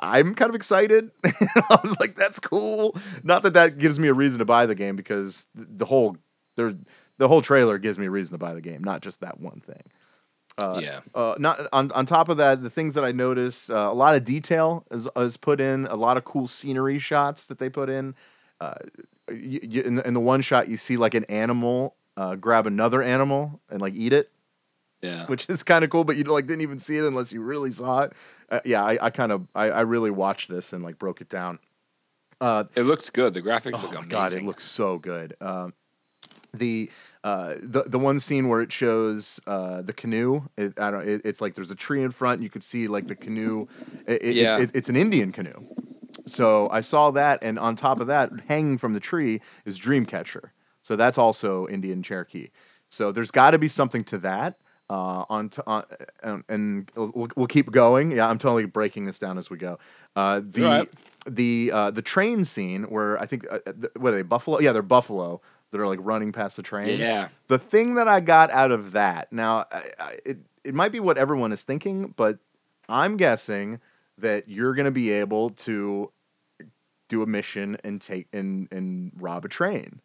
I'm 0.00 0.34
kind 0.34 0.48
of 0.48 0.54
excited. 0.54 1.10
I 1.24 1.78
was 1.82 1.98
like, 2.00 2.16
that's 2.16 2.38
cool. 2.38 2.96
Not 3.22 3.42
that 3.42 3.54
that 3.54 3.78
gives 3.78 3.98
me 3.98 4.08
a 4.08 4.14
reason 4.14 4.38
to 4.38 4.44
buy 4.44 4.66
the 4.66 4.74
game 4.74 4.96
because 4.96 5.46
the 5.54 5.84
whole 5.84 6.16
there 6.56 6.74
the 7.18 7.28
whole 7.28 7.42
trailer 7.42 7.78
gives 7.78 7.98
me 7.98 8.06
a 8.06 8.10
reason 8.10 8.32
to 8.32 8.38
buy 8.38 8.54
the 8.54 8.60
game, 8.60 8.82
not 8.82 9.02
just 9.02 9.20
that 9.20 9.40
one 9.40 9.60
thing. 9.60 9.82
Uh, 10.58 10.80
yeah. 10.80 11.00
uh, 11.14 11.34
not 11.38 11.68
on 11.72 11.90
on 11.92 12.06
top 12.06 12.28
of 12.28 12.36
that, 12.38 12.62
the 12.62 12.70
things 12.70 12.94
that 12.94 13.04
I 13.04 13.12
noticed, 13.12 13.70
uh, 13.70 13.88
a 13.90 13.94
lot 13.94 14.14
of 14.14 14.24
detail 14.24 14.84
is, 14.90 15.08
is 15.16 15.36
put 15.36 15.60
in, 15.60 15.86
a 15.86 15.96
lot 15.96 16.16
of 16.16 16.24
cool 16.24 16.46
scenery 16.46 16.98
shots 16.98 17.46
that 17.46 17.58
they 17.58 17.68
put 17.70 17.88
in. 17.88 18.14
Uh, 18.60 18.74
y 19.28 19.60
y- 19.62 19.82
in, 19.84 19.94
the, 19.94 20.06
in 20.06 20.12
the 20.12 20.20
one 20.20 20.42
shot, 20.42 20.68
you 20.68 20.76
see 20.76 20.96
like 20.96 21.14
an 21.14 21.24
animal 21.24 21.96
uh, 22.20 22.34
grab 22.36 22.66
another 22.66 23.02
animal 23.02 23.60
and 23.70 23.80
like 23.80 23.94
eat 23.94 24.12
it, 24.12 24.30
Yeah. 25.02 25.26
which 25.26 25.46
is 25.48 25.62
kind 25.62 25.84
of 25.84 25.90
cool. 25.90 26.04
But 26.04 26.16
you 26.16 26.24
like 26.24 26.46
didn't 26.46 26.62
even 26.62 26.78
see 26.78 26.96
it 26.98 27.04
unless 27.04 27.32
you 27.32 27.40
really 27.42 27.70
saw 27.70 28.00
it. 28.02 28.12
Uh, 28.50 28.60
yeah, 28.64 28.84
I, 28.84 29.06
I 29.06 29.10
kind 29.10 29.32
of 29.32 29.46
I, 29.54 29.70
I 29.70 29.80
really 29.82 30.10
watched 30.10 30.48
this 30.50 30.72
and 30.74 30.84
like 30.84 30.98
broke 30.98 31.20
it 31.22 31.28
down. 31.30 31.58
Uh, 32.40 32.64
It 32.74 32.82
looks 32.82 33.10
good. 33.10 33.32
The 33.34 33.42
graphics 33.42 33.82
oh 33.84 33.86
look 33.88 33.92
amazing. 33.96 34.08
god, 34.08 34.32
it 34.34 34.44
looks 34.44 34.64
so 34.64 34.98
good. 34.98 35.34
Um, 35.40 35.72
the 36.52 36.90
uh, 37.22 37.54
the 37.60 37.84
the 37.84 37.98
one 37.98 38.18
scene 38.20 38.48
where 38.48 38.60
it 38.60 38.72
shows 38.72 39.40
uh, 39.46 39.82
the 39.82 39.92
canoe, 39.92 40.42
it, 40.56 40.78
I 40.80 40.90
don't. 40.90 41.08
It, 41.08 41.22
it's 41.24 41.40
like 41.40 41.54
there's 41.54 41.70
a 41.70 41.74
tree 41.76 42.02
in 42.02 42.10
front. 42.10 42.34
And 42.34 42.42
you 42.44 42.50
could 42.50 42.64
see 42.64 42.88
like 42.88 43.06
the 43.06 43.14
canoe. 43.14 43.66
It, 44.06 44.34
Yeah. 44.36 44.58
it- 44.58 44.72
it's 44.74 44.88
an 44.88 44.96
Indian 44.96 45.32
canoe. 45.32 45.60
So 46.26 46.68
I 46.70 46.80
saw 46.82 47.12
that, 47.12 47.42
and 47.42 47.58
on 47.58 47.76
top 47.76 48.00
of 48.00 48.08
that, 48.08 48.30
hanging 48.48 48.78
from 48.78 48.92
the 48.94 49.00
tree 49.00 49.40
is 49.64 49.78
Dreamcatcher. 49.78 50.50
So 50.90 50.96
that's 50.96 51.18
also 51.18 51.68
Indian 51.68 52.02
Cherokee. 52.02 52.48
So 52.88 53.12
there's 53.12 53.30
got 53.30 53.52
to 53.52 53.60
be 53.60 53.68
something 53.68 54.02
to 54.04 54.18
that. 54.18 54.58
Uh, 54.90 55.24
on, 55.30 55.48
t- 55.48 55.62
on 55.68 55.84
and, 56.24 56.42
and 56.48 56.90
we'll, 56.96 57.28
we'll 57.36 57.46
keep 57.46 57.70
going. 57.70 58.10
Yeah, 58.10 58.28
I'm 58.28 58.38
totally 58.38 58.64
breaking 58.64 59.04
this 59.04 59.20
down 59.20 59.38
as 59.38 59.48
we 59.48 59.56
go. 59.56 59.78
Uh, 60.16 60.40
the 60.42 60.62
Right. 60.62 60.88
the 61.28 61.70
uh, 61.72 61.90
the 61.92 62.02
train 62.02 62.44
scene 62.44 62.82
where 62.82 63.16
I 63.20 63.26
think 63.26 63.46
uh, 63.48 63.60
uh, 63.64 63.72
what 63.98 64.14
are 64.14 64.16
they 64.16 64.22
buffalo? 64.22 64.58
Yeah, 64.58 64.72
they're 64.72 64.82
buffalo 64.82 65.40
that 65.70 65.80
are 65.80 65.86
like 65.86 66.00
running 66.02 66.32
past 66.32 66.56
the 66.56 66.64
train. 66.64 66.98
Yeah. 66.98 67.28
The 67.46 67.56
thing 67.60 67.94
that 67.94 68.08
I 68.08 68.18
got 68.18 68.50
out 68.50 68.72
of 68.72 68.90
that 68.90 69.32
now, 69.32 69.66
I, 69.70 69.90
I, 70.00 70.16
it 70.26 70.38
it 70.64 70.74
might 70.74 70.90
be 70.90 70.98
what 70.98 71.18
everyone 71.18 71.52
is 71.52 71.62
thinking, 71.62 72.12
but 72.16 72.40
I'm 72.88 73.16
guessing 73.16 73.78
that 74.18 74.48
you're 74.48 74.74
going 74.74 74.86
to 74.86 74.90
be 74.90 75.10
able 75.12 75.50
to 75.50 76.10
do 77.08 77.22
a 77.22 77.26
mission 77.26 77.76
and 77.84 78.00
take 78.00 78.26
and 78.32 78.66
and 78.72 79.12
rob 79.20 79.44
a 79.44 79.48
train, 79.48 80.00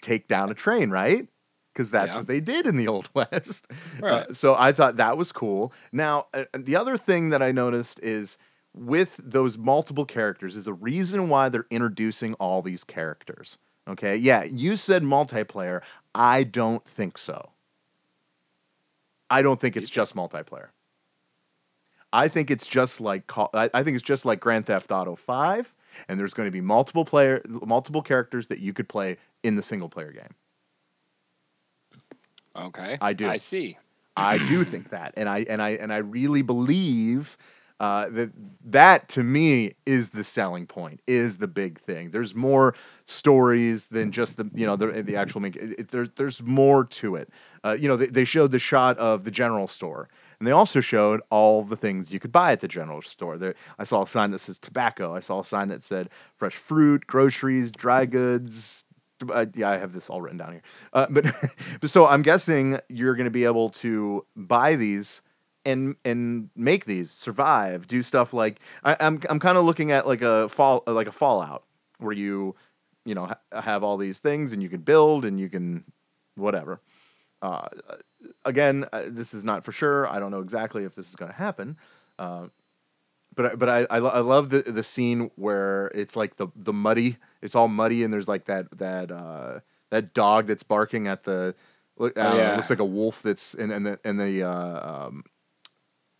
take 0.00 0.28
down 0.28 0.50
a 0.50 0.54
train, 0.54 0.90
right? 0.90 1.28
Because 1.72 1.90
that's 1.90 2.12
Yeah. 2.12 2.18
what 2.20 2.28
they 2.28 2.40
did 2.40 2.66
in 2.66 2.76
the 2.76 2.88
old 2.88 3.08
west. 3.14 3.66
Uh, 4.08 4.24
Right. 4.26 4.36
so 4.36 4.54
I 4.56 4.72
thought 4.72 4.96
that 4.96 5.16
was 5.16 5.32
cool. 5.32 5.72
Now, 5.92 6.26
uh, 6.34 6.44
the 6.56 6.76
other 6.76 6.96
thing 6.96 7.30
that 7.30 7.42
I 7.42 7.52
noticed 7.52 8.00
is 8.00 8.38
with 8.74 9.20
those 9.22 9.56
multiple 9.58 10.04
characters 10.04 10.56
is 10.56 10.64
the 10.64 10.72
reason 10.74 11.28
why 11.28 11.48
they're 11.48 11.66
introducing 11.70 12.34
all 12.34 12.62
these 12.62 12.84
characters. 12.84 13.58
Okay, 13.88 14.16
yeah, 14.16 14.44
you 14.44 14.76
said 14.76 15.02
multiplayer. 15.02 15.82
I 16.14 16.44
don't 16.44 16.84
think 16.84 17.16
so. 17.18 17.50
I 19.30 19.42
don't 19.42 19.60
think 19.60 19.76
it's 19.76 19.88
just 19.90 20.14
multiplayer. 20.14 20.68
I 22.12 22.28
think 22.28 22.50
it's 22.50 22.66
just 22.66 23.00
like 23.00 23.30
I 23.54 23.82
think 23.82 23.96
it's 23.96 24.04
just 24.04 24.24
like 24.24 24.40
Grand 24.40 24.66
Theft 24.66 24.90
Auto 24.90 25.14
5 25.14 25.74
and 26.08 26.18
there's 26.18 26.34
going 26.34 26.46
to 26.46 26.52
be 26.52 26.60
multiple 26.60 27.04
player 27.04 27.42
multiple 27.48 28.02
characters 28.02 28.48
that 28.48 28.58
you 28.58 28.72
could 28.72 28.88
play 28.88 29.16
in 29.42 29.56
the 29.56 29.62
single 29.62 29.88
player 29.88 30.12
game. 30.12 30.34
Okay. 32.56 32.98
I 33.00 33.12
do. 33.12 33.28
I 33.28 33.36
see. 33.36 33.78
I 34.16 34.38
do 34.38 34.64
think 34.64 34.90
that, 34.90 35.14
and 35.16 35.28
I 35.28 35.44
and 35.48 35.62
I 35.62 35.70
and 35.70 35.92
I 35.92 35.98
really 35.98 36.42
believe 36.42 37.36
uh, 37.80 38.08
that 38.10 38.30
that 38.64 39.08
to 39.08 39.22
me 39.22 39.72
is 39.86 40.10
the 40.10 40.24
selling 40.24 40.66
point, 40.66 41.00
is 41.06 41.38
the 41.38 41.46
big 41.46 41.80
thing. 41.80 42.10
There's 42.10 42.34
more 42.34 42.74
stories 43.04 43.88
than 43.88 44.10
just 44.10 44.36
the 44.36 44.50
you 44.54 44.66
know 44.66 44.76
the 44.76 45.02
the 45.02 45.16
actual 45.16 45.40
make. 45.40 45.88
There, 45.88 46.08
there's 46.16 46.42
more 46.42 46.84
to 46.84 47.16
it. 47.16 47.30
Uh, 47.64 47.76
you 47.78 47.88
know, 47.88 47.96
they, 47.96 48.06
they 48.06 48.24
showed 48.24 48.50
the 48.50 48.58
shot 48.58 48.98
of 48.98 49.24
the 49.24 49.30
general 49.30 49.68
store, 49.68 50.08
and 50.38 50.46
they 50.46 50.52
also 50.52 50.80
showed 50.80 51.20
all 51.30 51.62
the 51.62 51.76
things 51.76 52.10
you 52.10 52.18
could 52.18 52.32
buy 52.32 52.52
at 52.52 52.60
the 52.60 52.68
general 52.68 53.00
store. 53.02 53.38
There, 53.38 53.54
I 53.78 53.84
saw 53.84 54.02
a 54.02 54.08
sign 54.08 54.32
that 54.32 54.40
says 54.40 54.58
tobacco. 54.58 55.14
I 55.14 55.20
saw 55.20 55.40
a 55.40 55.44
sign 55.44 55.68
that 55.68 55.82
said 55.82 56.10
fresh 56.36 56.56
fruit, 56.56 57.06
groceries, 57.06 57.70
dry 57.70 58.06
goods. 58.06 58.84
Uh, 59.32 59.46
yeah, 59.54 59.70
I 59.70 59.76
have 59.76 59.92
this 59.92 60.10
all 60.10 60.20
written 60.20 60.38
down 60.38 60.52
here. 60.52 60.62
Uh, 60.92 61.06
but, 61.10 61.26
but 61.80 61.90
so 61.90 62.06
I'm 62.06 62.22
guessing 62.22 62.78
you're 62.88 63.16
going 63.16 63.24
to 63.24 63.30
be 63.32 63.44
able 63.44 63.70
to 63.70 64.24
buy 64.36 64.76
these 64.76 65.22
and 65.68 65.96
and 66.04 66.50
make 66.56 66.84
these 66.84 67.10
survive 67.10 67.86
do 67.86 68.02
stuff 68.02 68.32
like 68.32 68.60
I, 68.84 68.96
i'm 69.00 69.20
i'm 69.30 69.38
kind 69.38 69.58
of 69.58 69.64
looking 69.64 69.92
at 69.92 70.06
like 70.06 70.22
a 70.22 70.48
fall 70.48 70.82
like 70.86 71.06
a 71.06 71.12
fallout 71.12 71.64
where 71.98 72.12
you 72.12 72.54
you 73.04 73.14
know 73.14 73.26
ha- 73.26 73.60
have 73.60 73.84
all 73.84 73.96
these 73.96 74.18
things 74.18 74.52
and 74.52 74.62
you 74.62 74.68
can 74.68 74.80
build 74.80 75.24
and 75.24 75.38
you 75.40 75.48
can 75.48 75.84
whatever. 76.36 76.80
Uh, 77.42 77.68
again 78.44 78.84
uh, 78.92 79.04
this 79.06 79.34
is 79.34 79.44
not 79.44 79.64
for 79.64 79.72
sure. 79.72 80.08
I 80.08 80.18
don't 80.18 80.30
know 80.30 80.40
exactly 80.40 80.84
if 80.84 80.94
this 80.94 81.08
is 81.08 81.16
going 81.16 81.30
to 81.30 81.36
happen. 81.36 81.76
Uh, 82.18 82.48
but 83.34 83.46
I- 83.52 83.54
but 83.54 83.68
I, 83.68 83.78
I 83.90 83.98
I 83.98 84.20
love 84.20 84.50
the 84.50 84.62
the 84.62 84.82
scene 84.82 85.30
where 85.36 85.88
it's 85.94 86.16
like 86.16 86.36
the 86.36 86.48
the 86.56 86.72
muddy 86.72 87.16
it's 87.42 87.54
all 87.54 87.68
muddy 87.68 88.02
and 88.04 88.12
there's 88.12 88.28
like 88.28 88.46
that 88.46 88.66
that 88.78 89.10
uh 89.12 89.60
that 89.90 90.14
dog 90.14 90.46
that's 90.46 90.62
barking 90.62 91.08
at 91.08 91.24
the 91.24 91.54
I 92.00 92.08
don't 92.08 92.16
it 92.16 92.36
yeah. 92.36 92.56
looks 92.56 92.70
like 92.70 92.80
a 92.80 92.84
wolf 92.84 93.22
that's 93.22 93.54
and 93.54 93.72
and 93.72 93.86
the 93.86 94.00
and 94.04 94.18
the 94.20 94.42
uh, 94.42 95.06
um 95.06 95.24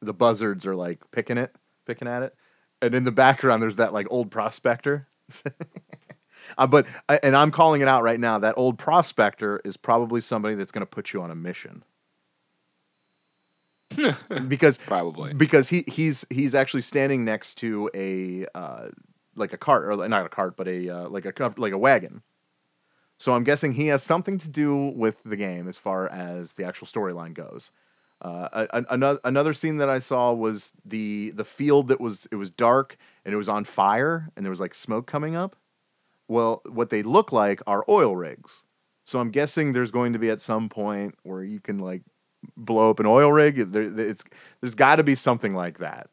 the 0.01 0.15
buzzards 0.15 0.67
are 0.67 0.77
like 0.77 0.99
picking 1.11 1.39
it 1.39 1.55
picking 1.87 2.09
at 2.09 2.23
it 2.23 2.35
and 2.83 2.95
in 2.95 3.05
the 3.05 3.13
background 3.13 3.63
there's 3.63 3.77
that 3.77 3.93
like 3.93 4.07
old 4.11 4.31
prospector 4.31 5.07
uh, 6.59 6.67
but 6.67 6.87
I, 7.09 7.19
and 7.23 7.35
I'm 7.37 7.51
calling 7.51 7.81
it 7.81 7.89
out 7.89 8.03
right 8.03 8.21
now 8.21 8.39
that 8.39 8.55
old 8.57 8.79
prospector 8.79 9.61
is 9.65 9.77
probably 9.77 10.21
somebody 10.21 10.55
that's 10.55 10.73
going 10.73 10.83
to 10.83 10.87
put 10.87 11.13
you 11.13 11.23
on 11.23 11.31
a 11.31 11.35
mission 11.35 11.83
because 14.49 14.79
Probably. 14.79 15.35
because 15.35 15.69
he 15.69 15.85
he's 15.87 16.25
he's 16.31 16.55
actually 16.55 16.83
standing 16.83 17.25
next 17.25 17.57
to 17.57 17.91
a 17.95 18.47
uh, 18.55 18.89
like 19.35 19.53
a 19.53 19.59
cart 19.59 19.87
or 19.87 20.09
not 20.09 20.27
a 20.27 20.29
cart 20.29 20.57
but 20.57 20.69
a 20.69 20.89
uh, 20.89 21.09
like 21.09 21.25
a 21.25 21.55
like 21.57 21.73
a 21.73 21.79
wagon. 21.79 22.23
So 23.19 23.33
I'm 23.33 23.45
guessing 23.45 23.73
he 23.73 23.89
has 23.89 24.03
something 24.03 24.39
to 24.39 24.49
do 24.49 24.93
with 24.95 25.21
the 25.25 25.37
game 25.37 25.67
as 25.69 25.77
far 25.77 26.09
as 26.09 26.53
the 26.53 26.65
actual 26.65 26.87
storyline 26.87 27.35
goes. 27.35 27.73
Uh, 28.21 28.67
another 28.91 29.21
another 29.25 29.53
scene 29.55 29.77
that 29.77 29.89
I 29.89 30.01
saw 30.01 30.33
was 30.33 30.73
the 30.85 31.31
the 31.31 31.45
field 31.45 31.89
that 31.89 32.01
was 32.01 32.27
it 32.33 32.37
was 32.37 32.51
dark 32.51 32.97
and 33.25 33.33
it 33.33 33.37
was 33.37 33.49
on 33.49 33.65
fire 33.65 34.29
and 34.37 34.45
there 34.45 34.51
was 34.51 34.61
like 34.61 34.75
smoke 34.75 35.07
coming 35.07 35.37
up. 35.37 35.55
Well, 36.27 36.63
what 36.69 36.91
they 36.91 37.03
look 37.03 37.33
like 37.33 37.63
are 37.67 37.85
oil 37.89 38.17
rigs. 38.17 38.65
So 39.07 39.21
I'm 39.21 39.31
guessing 39.31 39.73
there's 39.73 39.91
going 39.93 40.13
to 40.15 40.19
be 40.19 40.31
at 40.31 40.41
some 40.43 40.69
point 40.69 41.15
where 41.23 41.43
you 41.43 41.61
can 41.61 41.79
like 41.79 42.03
blow 42.57 42.91
up 42.91 43.01
an 43.01 43.07
oil 43.07 43.33
rig. 43.33 43.71
There, 43.73 43.83
it's 44.01 44.25
there's 44.61 44.75
got 44.75 44.97
to 44.97 45.05
be 45.05 45.15
something 45.15 45.55
like 45.55 45.79
that. 45.79 46.11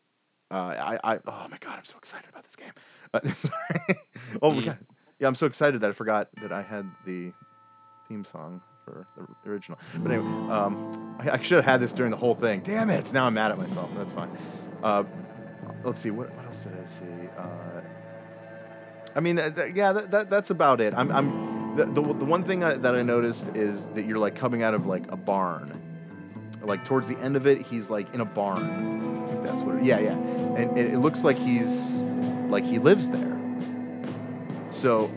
Uh, 0.52 0.76
I, 1.04 1.14
I, 1.16 1.20
oh 1.26 1.48
my 1.50 1.58
god, 1.60 1.80
I'm 1.80 1.86
so 1.86 1.98
excited 1.98 2.30
about 2.30 2.44
this 2.44 2.56
game. 2.56 2.72
Uh, 3.14 3.20
sorry. 3.30 4.00
oh 4.44 4.52
my 4.52 4.62
Mm. 4.62 4.66
god, 4.66 4.78
yeah, 5.20 5.28
I'm 5.28 5.36
so 5.36 5.48
excited 5.48 5.82
that 5.82 5.90
I 5.90 5.94
forgot 5.94 6.30
that 6.42 6.52
I 6.52 6.62
had 6.62 6.86
the 7.06 7.34
theme 8.08 8.24
song 8.24 8.62
for 8.86 9.06
the 9.44 9.50
original. 9.50 9.80
But 9.98 10.12
anyway, 10.12 10.28
um, 10.52 11.18
I, 11.20 11.32
I 11.32 11.42
should 11.42 11.58
have 11.58 11.66
had 11.66 11.82
this 11.82 11.92
during 11.92 12.12
the 12.12 12.18
whole 12.18 12.36
thing. 12.36 12.62
Damn 12.62 12.90
it! 12.90 13.12
Now 13.12 13.26
I'm 13.26 13.34
mad 13.34 13.52
at 13.52 13.58
myself. 13.58 13.90
That's 13.98 14.12
fine. 14.12 14.30
Uh, 14.84 15.04
let's 15.84 16.00
see. 16.00 16.12
What, 16.12 16.34
what 16.36 16.46
else 16.46 16.60
did 16.60 16.74
I 16.82 16.86
see? 16.88 17.30
Uh, 17.38 17.82
I 19.16 19.20
mean, 19.20 19.40
uh, 19.40 19.50
th- 19.50 19.76
yeah, 19.76 19.92
that, 19.94 20.12
that 20.12 20.30
that's 20.30 20.50
about 20.50 20.82
it. 20.82 20.94
I'm, 20.94 21.12
I'm 21.12 21.76
the, 21.76 21.86
the, 21.86 22.02
the 22.02 22.26
one 22.26 22.44
thing 22.44 22.64
I, 22.64 22.76
that 22.76 22.96
I 22.96 23.02
noticed 23.02 23.48
is 23.56 23.88
that 23.88 24.06
you're 24.06 24.20
like 24.20 24.36
coming 24.36 24.62
out 24.62 24.74
of 24.74 24.86
like 24.86 25.12
a 25.12 25.18
barn. 25.18 25.82
Like 26.62 26.84
towards 26.86 27.08
the 27.08 27.18
end 27.20 27.36
of 27.36 27.48
it, 27.48 27.62
he's 27.62 27.90
like 27.90 28.14
in 28.14 28.22
a 28.22 28.26
barn. 28.26 29.24
I 29.24 29.28
think 29.32 29.44
that's 29.44 29.62
what. 29.62 29.76
It, 29.76 29.84
yeah, 29.84 30.00
yeah, 30.00 30.14
and, 30.14 30.78
and 30.78 30.80
it 30.80 30.98
looks 31.00 31.24
like 31.24 31.38
he's 31.38 32.02
like 32.50 32.64
he 32.64 32.78
lives 32.80 33.10
there. 33.10 33.40
So, 34.70 35.12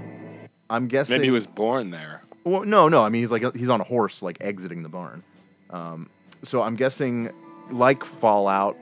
I'm 0.71 0.89
guessing. 0.89 1.17
Maybe 1.17 1.27
he 1.27 1.31
was 1.31 1.47
born 1.47 1.91
there. 1.91 2.23
Well, 2.49 2.65
no, 2.65 2.89
no. 2.89 3.05
I 3.05 3.09
mean, 3.09 3.23
he's 3.23 3.31
like 3.31 3.55
he's 3.55 3.71
on 3.71 3.81
a 3.81 3.85
horse, 3.85 4.23
like 4.23 4.39
exiting 4.41 4.83
the 4.83 4.89
barn. 4.89 5.23
Um, 5.71 6.09
so 6.43 6.63
I'm 6.63 6.77
guessing, 6.77 7.31
like 7.71 8.05
Fallout, 8.05 8.77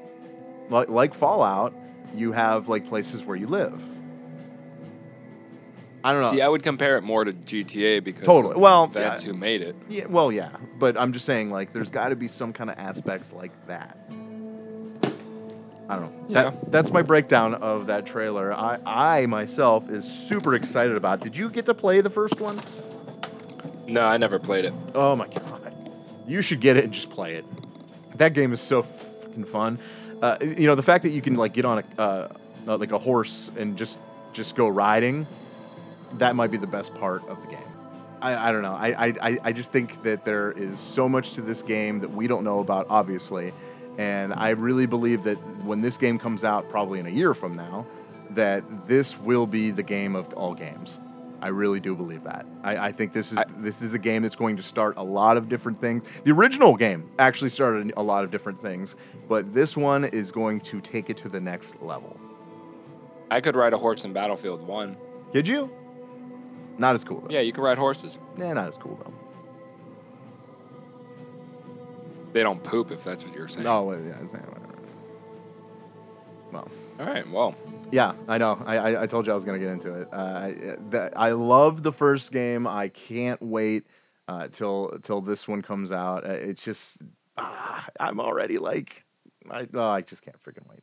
like 0.71 0.89
like 0.89 1.15
Fallout, 1.15 1.75
you 2.15 2.33
have 2.33 2.69
like 2.69 2.89
places 2.89 3.25
where 3.25 3.37
you 3.37 3.47
live. 3.47 3.83
I 6.05 6.13
don't 6.13 6.23
know. 6.23 6.31
See, 6.31 6.41
I 6.41 6.47
would 6.47 6.63
compare 6.63 6.97
it 6.99 7.03
more 7.03 7.25
to 7.25 7.33
GTA 7.33 8.05
because 8.05 8.25
Totally. 8.25 8.55
Well, 8.55 8.87
that's 8.87 9.27
yeah. 9.27 9.33
who 9.33 9.39
made 9.39 9.61
it. 9.61 9.75
Yeah, 9.89 10.07
well, 10.07 10.31
yeah, 10.31 10.51
but 10.79 10.97
I'm 10.97 11.13
just 11.13 11.27
saying, 11.27 11.51
like, 11.51 11.73
there's 11.73 11.91
got 11.91 12.11
to 12.11 12.17
be 12.17 12.29
some 12.29 12.53
kind 12.53 12.71
of 12.71 12.79
aspects 12.79 13.33
like 13.33 13.51
that. 13.67 13.99
I 15.89 15.97
don't 15.97 16.03
know. 16.03 16.27
Yeah. 16.29 16.43
That 16.45 16.73
that's 16.73 16.91
my 16.93 17.03
breakdown 17.03 17.55
of 17.55 17.87
that 17.89 18.07
trailer. 18.07 18.53
I 18.53 18.79
I 18.87 19.27
myself 19.27 19.89
is 19.89 20.05
super 20.05 20.55
excited 20.55 20.97
about. 20.97 21.21
Did 21.21 21.37
you 21.37 21.51
get 21.51 21.67
to 21.67 21.75
play 21.75 22.01
the 22.01 22.11
first 22.11 22.41
one? 22.41 22.61
No, 23.87 24.03
I 24.07 24.17
never 24.17 24.39
played 24.39 24.65
it. 24.65 24.75
Oh 24.95 25.15
my 25.17 25.29
god, 25.29 25.75
you 26.27 26.43
should 26.43 26.61
get 26.61 26.77
it 26.77 26.85
and 26.85 26.93
just 26.93 27.11
play 27.11 27.35
it. 27.35 27.45
That 28.19 28.35
game 28.35 28.53
is 28.53 28.61
so 28.61 28.83
fucking 28.83 29.45
fun. 29.45 29.79
Uh, 30.23 30.37
you 30.41 30.67
know 30.67 30.75
the 30.75 30.83
fact 30.83 31.03
that 31.05 31.11
you 31.11 31.21
can 31.21 31.35
like 31.35 31.53
get 31.53 31.65
on 31.65 31.85
a 31.99 32.01
uh, 32.01 32.29
like 32.67 32.93
a 32.93 32.99
horse 32.99 33.51
and 33.57 33.77
just 33.77 33.99
just 34.33 34.57
go 34.57 34.69
riding. 34.69 35.27
That 36.15 36.37
might 36.37 36.51
be 36.51 36.57
the 36.57 36.67
best 36.67 36.95
part 36.95 37.27
of 37.29 37.41
the 37.43 37.49
game. 37.49 37.69
I, 38.21 38.49
I 38.49 38.53
don't 38.53 38.63
know. 38.63 38.75
I, 38.75 39.15
I 39.21 39.39
I 39.45 39.53
just 39.53 39.73
think 39.73 40.03
that 40.03 40.25
there 40.25 40.53
is 40.53 40.81
so 40.81 41.09
much 41.09 41.35
to 41.35 41.43
this 41.43 41.63
game 41.63 42.01
that 42.01 42.13
we 42.13 42.27
don't 42.27 42.45
know 42.45 42.61
about, 42.61 42.87
obviously, 42.89 43.53
and 43.99 44.33
I 44.35 44.51
really 44.51 44.87
believe 44.87 45.25
that 45.25 45.37
when 45.65 45.83
this 45.83 45.97
game 45.97 46.19
comes 46.19 46.43
out, 46.45 46.69
probably 46.69 46.99
in 46.99 47.07
a 47.07 47.11
year 47.11 47.35
from 47.35 47.55
now, 47.57 47.87
that 48.31 48.89
this 48.89 49.19
will 49.19 49.47
be 49.47 49.71
the 49.71 49.83
game 49.83 50.17
of 50.17 50.33
all 50.35 50.55
games. 50.55 50.99
I 51.47 51.51
really 51.51 51.79
do 51.79 51.95
believe 51.95 52.25
that. 52.25 52.45
I, 52.65 52.89
I 52.89 52.93
think 52.93 53.13
this 53.13 53.31
is 53.31 53.39
I- 53.39 53.45
this 53.59 53.81
is 53.81 53.95
a 53.95 54.01
game 54.01 54.23
that's 54.25 54.35
going 54.35 54.57
to 54.57 54.65
start 54.65 54.95
a 54.97 55.05
lot 55.05 55.37
of 55.37 55.49
different 55.49 55.81
things. 55.81 56.03
The 56.25 56.33
original 56.33 56.75
game 56.77 57.09
actually 57.21 57.51
started 57.51 57.93
a 57.97 58.03
lot 58.03 58.25
of 58.25 58.33
different 58.33 58.61
things, 58.61 58.97
but 59.29 59.55
this 59.55 59.77
one 59.77 60.07
is 60.07 60.33
going 60.33 60.59
to 60.63 60.81
take 60.81 61.09
it 61.09 61.17
to 61.19 61.29
the 61.29 61.39
next 61.39 61.81
level. 61.81 62.19
I 63.31 63.41
could 63.41 63.55
ride 63.55 63.73
a 63.75 63.79
horse 63.79 64.05
in 64.05 64.13
Battlefield 64.13 64.67
1. 64.67 64.97
Did 65.33 65.47
you? 65.47 65.71
Not 66.79 66.97
as 66.97 67.05
cool 67.05 67.21
though. 67.21 67.31
Yeah, 67.31 67.41
you 67.43 67.53
can 67.53 67.63
ride 67.63 67.79
horses. 67.79 68.19
Nah, 68.37 68.53
not 68.53 68.67
as 68.67 68.77
cool 68.77 68.99
though. 69.05 69.15
They 72.33 72.43
don't 72.43 72.61
poop 72.65 72.91
if 72.91 73.05
that's 73.05 73.25
what 73.25 73.33
you're 73.37 73.47
saying. 73.47 73.69
Oh, 73.69 73.89
no, 73.93 73.93
yeah, 73.93 74.17
whatever. 74.17 74.53
Well, 76.51 76.69
All 76.99 77.07
right, 77.07 77.29
well, 77.31 77.55
yeah, 77.93 78.15
I 78.29 78.39
know. 78.39 78.63
I, 78.67 78.77
I, 78.79 79.03
I 79.03 79.07
told 79.07 79.27
you 79.27 79.33
I 79.33 79.35
was 79.35 79.45
gonna 79.45 79.59
get 79.59 79.69
into 79.69 79.95
it. 79.95 80.09
Uh, 80.13 80.17
I, 80.17 80.53
the, 80.91 81.11
I 81.17 81.31
love 81.31 81.83
the 81.83 81.93
first 81.93 82.33
game. 82.33 82.67
I 82.67 82.89
can't 82.89 83.41
wait 83.43 83.87
uh, 84.29 84.49
till 84.49 84.99
till 85.03 85.21
this 85.21 85.47
one 85.49 85.63
comes 85.63 85.93
out. 85.93 86.25
Uh, 86.29 86.33
It's 86.33 86.65
just 86.65 87.03
ah, 87.37 87.87
I'm 88.01 88.21
already 88.21 88.59
like 88.59 89.05
I 89.51 89.67
oh, 89.75 89.89
I 89.89 90.01
just 90.03 90.23
can't 90.23 90.41
freaking 90.43 90.69
wait. 90.69 90.81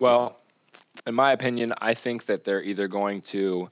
well, 0.00 0.38
in 1.06 1.14
my 1.14 1.32
opinion, 1.32 1.72
I 1.80 1.94
think 1.94 2.26
that 2.26 2.44
they're 2.44 2.62
either 2.62 2.88
going 2.88 3.20
to 3.22 3.68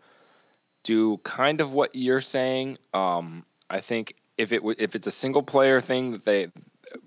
do 0.83 1.19
kind 1.19 1.61
of 1.61 1.73
what 1.73 1.95
you're 1.95 2.21
saying. 2.21 2.79
Um, 2.95 3.45
I 3.71 3.81
think 3.81 4.14
if 4.37 4.53
it 4.53 4.59
w- 4.59 4.77
if 4.79 4.95
it's 4.95 5.07
a 5.07 5.11
single 5.12 5.43
player 5.43 5.81
thing 5.81 6.12
that 6.12 6.25
they 6.25 6.49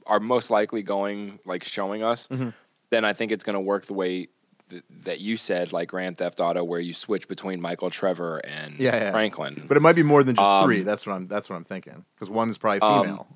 are 0.06 0.20
most 0.20 0.50
likely 0.52 0.84
going 0.84 1.40
like 1.46 1.64
showing 1.64 2.04
us, 2.04 2.28
Mhm. 2.28 2.54
then 2.92 3.04
I 3.06 3.14
think 3.14 3.32
it's 3.32 3.44
going 3.44 3.56
to 3.56 3.60
work 3.62 3.86
the 3.86 3.94
way 3.94 4.28
th- 4.72 4.84
that 5.04 5.20
you 5.22 5.38
said, 5.38 5.72
like 5.72 5.90
Grand 5.90 6.18
Theft 6.18 6.40
Auto, 6.40 6.64
where 6.64 6.80
you 6.80 6.94
switch 6.94 7.28
between 7.28 7.62
Michael 7.62 7.90
Trevor 7.92 8.40
and 8.44 8.80
Yeah, 8.80 8.96
yeah. 8.96 9.12
Franklin. 9.12 9.66
But 9.68 9.78
it 9.78 9.82
might 9.82 9.96
be 9.96 10.04
more 10.04 10.24
than 10.24 10.36
just 10.36 10.50
Um, 10.50 10.66
three. 10.66 10.82
That's 10.82 11.06
what 11.06 11.14
I'm 11.16 11.28
that's 11.28 11.50
what 11.50 11.56
I'm 11.58 11.64
thinking. 11.64 12.04
Because 12.16 12.30
one 12.30 12.50
is 12.50 12.58
probably 12.58 12.82
Um, 12.82 13.04
female, 13.04 13.28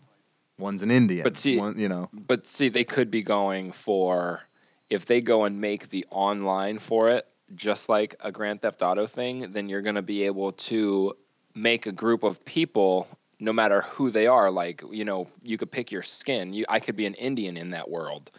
one's 0.57 0.81
an 0.81 0.89
Indian. 0.91 1.23
but 1.23 1.37
see- 1.37 1.57
one, 1.59 1.77
you 1.79 1.87
know, 1.89 2.09
But 2.13 2.47
see, 2.47 2.69
they 2.69 2.83
could 2.83 3.11
be 3.11 3.21
going 3.21 3.71
for 3.71 4.41
if 4.89 5.05
they 5.05 5.21
go 5.21 5.43
and 5.45 5.61
make 5.61 5.89
the 5.89 6.05
online 6.09 6.79
for 6.79 7.09
it 7.09 7.27
just 7.55 7.89
like 7.89 8.15
a 8.21 8.31
Grand 8.31 8.61
Theft 8.61 8.81
Auto 8.81 9.05
thing, 9.05 9.51
then 9.53 9.69
you're 9.69 9.81
going 9.83 9.95
to 9.95 10.01
be 10.01 10.23
able 10.23 10.51
to 10.53 11.13
make 11.53 11.85
a 11.85 11.91
group 11.91 12.23
of 12.23 12.43
people 12.45 13.07
no 13.39 13.51
matter 13.53 13.81
who 13.81 14.09
they 14.09 14.27
are 14.27 14.49
like 14.49 14.81
you 14.91 15.03
know 15.05 15.27
you 15.43 15.57
could 15.57 15.69
pick 15.71 15.91
your 15.91 16.01
skin 16.03 16.53
you 16.53 16.65
i 16.69 16.79
could 16.79 16.95
be 16.95 17.05
an 17.05 17.13
indian 17.15 17.55
in 17.57 17.69
that 17.71 17.89
world 17.89 18.31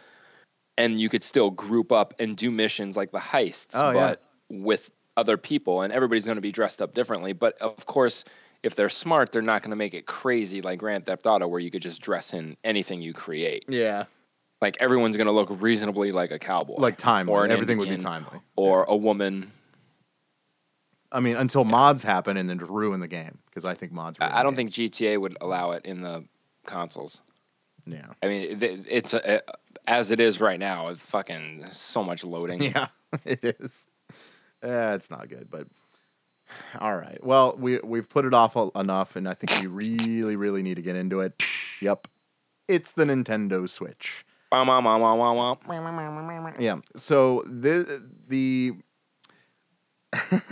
and 0.77 0.99
you 0.99 1.09
could 1.09 1.23
still 1.23 1.49
group 1.51 1.91
up 1.91 2.13
and 2.19 2.37
do 2.37 2.51
missions 2.51 2.95
like 2.97 3.11
the 3.11 3.19
heists 3.19 3.75
Oh, 3.75 3.91
yeah. 3.91 4.09
but 4.09 4.23
with 4.49 4.89
other 5.15 5.37
people 5.37 5.81
and 5.81 5.91
everybody's 5.91 6.25
going 6.25 6.35
to 6.37 6.41
be 6.41 6.51
dressed 6.51 6.81
up 6.81 6.93
differently 6.93 7.33
but 7.33 7.57
of 7.59 7.85
course 7.85 8.23
if 8.63 8.75
they're 8.75 8.89
smart 8.89 9.31
they're 9.31 9.41
not 9.41 9.61
going 9.61 9.71
to 9.71 9.75
make 9.75 9.93
it 9.93 10.05
crazy 10.05 10.61
like 10.61 10.79
grand 10.79 11.05
theft 11.05 11.25
auto 11.25 11.47
where 11.47 11.59
you 11.59 11.71
could 11.71 11.81
just 11.81 12.01
dress 12.01 12.33
in 12.33 12.55
anything 12.63 13.01
you 13.01 13.13
create 13.13 13.65
yeah, 13.67 14.05
like 14.61 14.77
everyone's 14.79 15.17
going 15.17 15.27
to 15.27 15.33
look 15.33 15.49
reasonably 15.61 16.11
like 16.11 16.31
a 16.31 16.39
cowboy 16.39 16.75
like 16.77 16.97
timely. 16.97 17.33
Or 17.33 17.45
Everything 17.47 17.77
would 17.79 17.87
be 17.89 17.95
Indian, 17.95 18.11
timely. 18.11 18.39
or 18.55 18.83
a 18.87 18.95
woman 18.95 19.51
I 21.11 21.19
mean, 21.21 21.37
until 21.37 21.63
mods 21.63 22.03
happen 22.03 22.35
and 22.37 22.49
then 22.49 22.57
ruin 22.57 22.99
the 22.99 23.07
game 23.07 23.37
because 23.45 23.63
I 23.65 23.73
think 23.75 23.91
mods. 23.93 24.17
I 24.19 24.39
I 24.39 24.43
don't 24.43 24.55
think 24.55 24.71
GTA 24.71 25.19
would 25.19 25.37
allow 25.41 25.71
it 25.71 25.85
in 25.85 26.01
the 26.01 26.25
consoles. 26.65 27.21
Yeah. 27.85 28.07
I 28.21 28.27
mean, 28.27 28.61
it- 28.61 28.85
it's 28.89 29.13
a, 29.13 29.41
as 29.87 30.11
it 30.11 30.19
is 30.19 30.39
right 30.39 30.59
now. 30.59 30.89
It's 30.89 31.01
fucking 31.01 31.65
so 31.71 32.03
much 32.03 32.23
loading. 32.23 32.61
Yeah, 32.61 32.87
it 33.25 33.57
is. 33.59 33.87
Yeah, 34.63 34.93
it's 34.93 35.09
not 35.09 35.29
good, 35.29 35.49
but 35.49 35.67
all 36.79 36.95
right. 36.95 37.23
Well, 37.23 37.55
we 37.57 37.79
we've 37.83 38.07
put 38.07 38.25
it 38.25 38.33
off 38.33 38.57
enough, 38.75 39.15
and 39.15 39.27
I 39.27 39.33
think 39.33 39.61
we 39.61 39.67
really, 39.67 40.35
really 40.35 40.61
need 40.61 40.75
to 40.75 40.81
get 40.81 40.95
into 40.95 41.21
it. 41.21 41.41
Yep, 41.81 42.07
it's 42.67 42.91
the 42.91 43.05
Nintendo 43.05 43.69
Switch. 43.69 44.25
Yeah. 46.59 46.79
So 46.95 47.43
the 47.47 48.03
the 48.27 48.73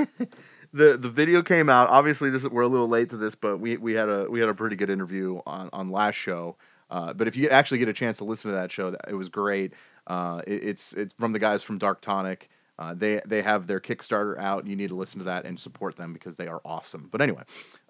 the 0.74 0.98
the 0.98 1.10
video 1.10 1.42
came 1.42 1.70
out. 1.70 1.90
Obviously, 1.90 2.30
this 2.30 2.48
we're 2.48 2.64
a 2.64 2.68
little 2.68 2.90
late 2.90 3.10
to 3.10 3.18
this, 3.18 3.36
but 3.36 3.60
we 3.60 3.78
we 3.78 3.94
had 3.94 4.10
a 4.10 4.30
we 4.30 4.40
had 4.40 4.50
a 4.50 4.54
pretty 4.54 4.76
good 4.76 4.90
interview 4.90 5.40
on 5.46 5.70
on 5.72 5.92
last 5.92 6.16
show. 6.16 6.58
Uh, 6.90 7.14
but 7.14 7.28
if 7.28 7.36
you 7.36 7.50
actually 7.50 7.80
get 7.80 7.90
a 7.90 7.94
chance 7.94 8.18
to 8.18 8.24
listen 8.24 8.52
to 8.52 8.58
that 8.58 8.72
show, 8.72 8.96
it 9.08 9.14
was 9.14 9.30
great. 9.30 9.74
Uh, 10.08 10.42
it- 10.46 10.64
it's 10.64 10.94
it's 10.94 11.14
from 11.16 11.32
the 11.32 11.40
guys 11.40 11.64
from 11.64 11.78
Dark 11.78 12.02
Tonic. 12.02 12.50
Uh, 12.78 12.94
they 12.94 13.22
they 13.26 13.42
have 13.42 13.68
their 13.68 13.80
Kickstarter 13.80 14.38
out. 14.38 14.68
You 14.68 14.76
need 14.76 14.90
to 14.90 14.96
listen 14.96 15.20
to 15.20 15.26
that 15.26 15.46
and 15.46 15.60
support 15.60 15.96
them 15.96 16.14
because 16.14 16.36
they 16.36 16.48
are 16.48 16.62
awesome. 16.66 17.08
But 17.12 17.22
anyway, 17.22 17.44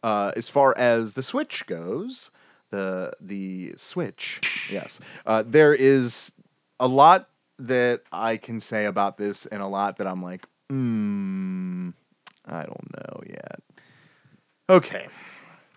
uh, 0.04 0.32
as 0.36 0.48
far 0.48 0.78
as 0.78 1.14
the 1.14 1.24
Switch 1.24 1.66
goes, 1.66 2.30
the 2.70 3.12
the 3.20 3.74
Switch, 3.78 4.44
yes, 4.70 5.00
uh, 5.26 5.44
there 5.46 5.74
is 5.74 6.32
a 6.80 6.88
lot 6.88 7.30
that 7.60 8.02
I 8.12 8.38
can 8.38 8.60
say 8.60 8.86
about 8.86 9.18
this, 9.18 9.46
and 9.48 9.62
a 9.62 9.68
lot 9.68 9.98
that 9.98 10.08
I'm 10.08 10.22
like, 10.22 10.46
hmm, 10.70 11.90
I 12.46 12.64
don't 12.64 12.92
know 12.94 13.22
yet. 13.28 13.60
Okay, 14.70 15.08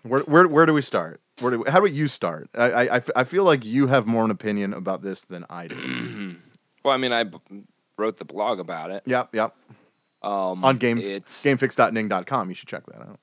where 0.03 0.21
where 0.21 0.47
where 0.47 0.65
do 0.65 0.73
we 0.73 0.81
start? 0.81 1.21
Where 1.39 1.51
do 1.51 1.59
we, 1.61 1.71
how 1.71 1.79
do 1.79 1.87
you 1.87 2.07
start? 2.07 2.49
I, 2.53 2.97
I, 2.97 3.01
I 3.15 3.23
feel 3.23 3.43
like 3.43 3.63
you 3.65 3.87
have 3.87 4.07
more 4.07 4.25
an 4.25 4.31
opinion 4.31 4.73
about 4.73 5.01
this 5.01 5.23
than 5.25 5.45
I 5.49 5.67
do. 5.67 6.35
well, 6.83 6.93
I 6.93 6.97
mean, 6.97 7.13
I 7.13 7.23
b- 7.23 7.37
wrote 7.97 8.17
the 8.17 8.25
blog 8.25 8.59
about 8.59 8.91
it. 8.91 9.03
yep, 9.05 9.33
yep. 9.33 9.55
Um, 10.21 10.65
On 10.65 10.77
game 10.77 10.97
it's 10.99 11.43
gamefix.ning.com. 11.45 12.49
You 12.49 12.55
should 12.55 12.67
check 12.67 12.85
that 12.87 13.01
out. 13.01 13.19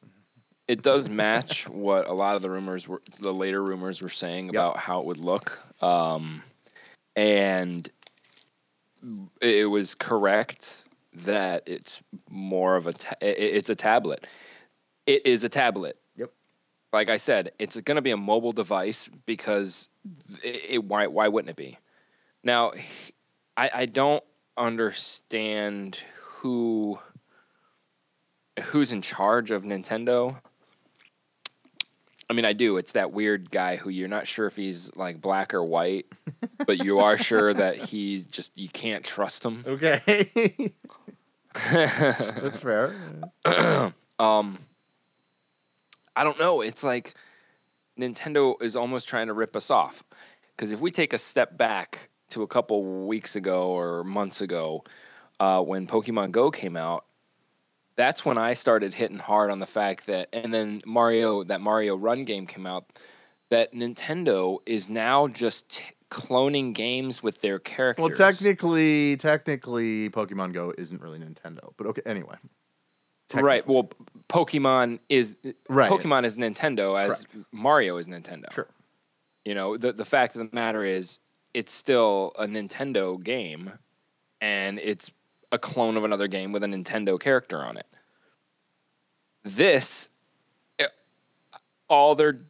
it 0.67 0.81
does 0.83 1.11
match 1.11 1.69
what 1.69 2.09
a 2.09 2.13
lot 2.15 2.37
of 2.37 2.43
the 2.43 2.51
rumors 2.51 2.89
were 2.89 3.03
the 3.21 3.35
later 3.35 3.63
rumors 3.63 4.01
were 4.01 4.09
saying 4.09 4.49
about 4.49 4.79
how 4.79 5.01
it 5.01 5.07
would 5.07 5.19
look 5.19 5.59
um, 5.83 6.43
and 7.15 7.91
it 9.43 9.69
was 9.71 9.95
correct 9.95 10.89
that 11.13 11.63
it's 11.67 12.03
more 12.31 12.77
of 12.77 12.87
a 12.87 12.93
ta- 12.95 13.15
it's 13.21 13.69
a 13.71 13.75
tablet 13.75 14.27
it 15.07 15.27
is 15.27 15.45
a 15.45 15.49
tablet 15.49 15.97
Yep. 15.97 16.06
Like 16.93 17.11
i 17.11 17.17
said 17.17 17.53
it's 17.59 17.81
going 17.81 17.97
to 17.97 18.03
be 18.03 18.11
a 18.11 18.17
mobile 18.17 18.53
device 18.53 19.09
because 19.27 19.89
it, 20.43 20.67
it, 20.69 20.85
why, 20.85 21.07
why 21.07 21.29
wouldn't 21.29 21.51
it 21.51 21.57
be 21.57 21.79
now 22.43 22.73
I, 23.57 23.71
I 23.75 23.87
don't 23.87 24.23
understand 24.57 25.99
who 26.17 26.99
who's 28.63 28.93
in 28.93 29.03
charge 29.03 29.51
of 29.51 29.63
Nintendo. 29.65 30.39
I 32.29 32.33
mean, 32.33 32.45
I 32.45 32.55
do. 32.55 32.77
It's 32.77 32.93
that 32.93 33.13
weird 33.13 33.51
guy 33.51 33.77
who 33.77 33.89
you're 33.89 34.09
not 34.09 34.27
sure 34.27 34.47
if 34.47 34.57
he's 34.57 34.95
like 34.97 35.21
black 35.21 35.55
or 35.55 35.65
white, 35.65 36.07
but 36.67 36.85
you 36.85 36.99
are 36.99 37.17
sure 37.17 37.55
that 37.55 37.77
he's 37.91 38.25
just 38.25 38.57
you 38.59 38.69
can't 38.69 39.05
trust 39.05 39.45
him. 39.45 39.63
Okay, 39.67 40.73
that's 41.71 42.57
fair. 42.59 42.95
um, 44.19 44.59
I 46.17 46.25
don't 46.25 46.39
know. 46.39 46.63
It's 46.63 46.83
like 46.83 47.15
Nintendo 47.99 48.61
is 48.63 48.75
almost 48.75 49.09
trying 49.09 49.29
to 49.29 49.35
rip 49.35 49.55
us 49.55 49.71
off. 49.71 50.03
Because 50.51 50.73
if 50.73 50.81
we 50.81 50.91
take 50.91 51.13
a 51.13 51.19
step 51.19 51.57
back 51.59 52.09
to 52.31 52.43
a 52.43 52.47
couple 52.47 53.07
weeks 53.07 53.37
ago 53.37 53.71
or 53.71 54.03
months 54.05 54.41
ago, 54.41 54.85
uh, 55.39 55.63
when 55.63 55.87
Pokemon 55.87 56.31
Go 56.33 56.51
came 56.51 56.77
out, 56.77 57.05
that's 57.97 58.25
when 58.25 58.39
I 58.39 58.55
started 58.55 58.95
hitting 58.95 59.19
hard 59.19 59.51
on 59.51 59.59
the 59.59 59.67
fact 59.67 60.07
that, 60.07 60.29
and 60.33 60.53
then 60.53 60.83
Mario, 60.87 61.45
that 61.45 61.61
Mario 61.61 61.97
Run 61.97 62.25
game 62.25 62.47
came 62.47 62.67
out, 62.67 62.99
that 63.51 63.73
Nintendo 63.75 64.59
is 64.67 64.89
now 64.89 65.29
just 65.29 65.69
t- 65.69 65.95
cloning 66.11 66.73
games 66.73 67.23
with 67.23 67.41
their 67.41 67.59
characters. 67.59 68.03
Well, 68.03 68.11
technically, 68.17 69.17
technically, 69.17 70.11
Pokemon 70.11 70.53
Go 70.53 70.73
isn't 70.77 71.01
really 71.01 71.19
Nintendo, 71.19 71.73
but 71.77 71.87
okay. 71.89 72.03
Anyway, 72.07 72.37
right. 73.35 73.67
Well, 73.67 73.91
Pokemon 74.29 75.01
is 75.09 75.37
Right. 75.69 75.91
Pokemon 75.91 76.25
is 76.25 76.37
Nintendo 76.37 76.99
as 77.01 77.27
Mario 77.53 77.97
is 77.97 78.07
Nintendo. 78.07 78.53
Sure. 78.53 78.69
You 79.45 79.55
know, 79.55 79.77
the 79.77 79.93
the 79.93 80.05
fact 80.05 80.37
of 80.37 80.49
the 80.49 80.55
matter 80.55 80.85
is 80.85 81.19
it's 81.55 81.73
still 81.73 82.33
a 82.39 82.47
Nintendo 82.47 83.23
game 83.23 83.73
and 84.41 84.79
it's 84.79 85.11
a 85.53 85.59
clone 85.59 85.97
of 85.97 86.05
another 86.05 86.29
game 86.29 86.53
with 86.53 86.65
a 86.65 86.67
Nintendo 86.67 87.19
character 87.19 87.59
on 87.59 87.77
it. 87.77 87.87
This 89.45 90.11
all 91.89 92.15
they're 92.15 92.41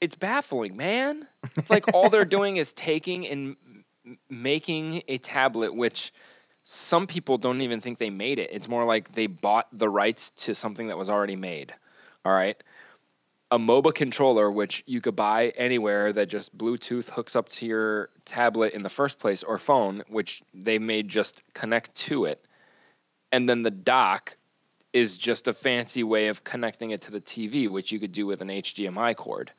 it's 0.00 0.14
baffling, 0.14 0.76
man. 0.76 1.26
It's 1.56 1.70
like 1.70 1.92
all 1.94 2.08
they're 2.08 2.24
doing 2.36 2.56
is 2.56 2.72
taking 2.72 3.26
and 3.26 3.56
making 4.28 5.02
a 5.08 5.18
tablet 5.18 5.74
which 5.74 6.12
some 6.64 7.06
people 7.06 7.36
don't 7.38 7.60
even 7.60 7.80
think 7.80 7.98
they 7.98 8.10
made 8.10 8.38
it. 8.38 8.50
It's 8.52 8.68
more 8.68 8.84
like 8.84 9.12
they 9.12 9.26
bought 9.26 9.68
the 9.72 9.88
rights 9.88 10.30
to 10.30 10.54
something 10.54 10.88
that 10.88 10.98
was 10.98 11.10
already 11.10 11.36
made. 11.36 11.74
All 12.24 12.32
right. 12.32 12.56
A 13.50 13.58
MOBA 13.58 13.94
controller, 13.94 14.50
which 14.50 14.82
you 14.86 15.00
could 15.00 15.14
buy 15.14 15.52
anywhere 15.56 16.12
that 16.12 16.28
just 16.28 16.56
Bluetooth 16.56 17.10
hooks 17.10 17.36
up 17.36 17.48
to 17.50 17.66
your 17.66 18.08
tablet 18.24 18.72
in 18.72 18.82
the 18.82 18.88
first 18.88 19.18
place 19.18 19.42
or 19.42 19.58
phone, 19.58 20.02
which 20.08 20.42
they 20.54 20.78
made 20.78 21.08
just 21.08 21.42
connect 21.52 21.94
to 21.94 22.24
it. 22.24 22.42
And 23.30 23.48
then 23.48 23.62
the 23.62 23.70
dock 23.70 24.36
is 24.94 25.18
just 25.18 25.48
a 25.48 25.52
fancy 25.52 26.02
way 26.02 26.28
of 26.28 26.44
connecting 26.44 26.92
it 26.92 27.02
to 27.02 27.10
the 27.10 27.20
TV, 27.20 27.68
which 27.68 27.92
you 27.92 28.00
could 28.00 28.12
do 28.12 28.26
with 28.26 28.40
an 28.40 28.48
HDMI 28.48 29.14
cord. 29.16 29.52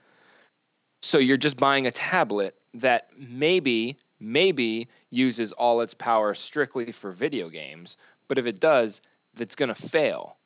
So 1.02 1.20
you're 1.20 1.38
just 1.38 1.58
buying 1.58 1.86
a 1.86 1.92
tablet 1.92 2.56
that 2.74 3.10
maybe, 3.16 3.98
maybe 4.20 4.88
uses 5.10 5.54
all 5.54 5.82
its 5.82 5.94
power 5.94 6.34
strictly 6.34 6.92
for 6.92 7.12
video 7.12 7.50
games, 7.50 7.98
but 8.28 8.38
if 8.38 8.46
it 8.46 8.60
does, 8.60 9.02
that's 9.36 9.56
going 9.56 9.70
to 9.70 9.76
fail. 9.76 10.38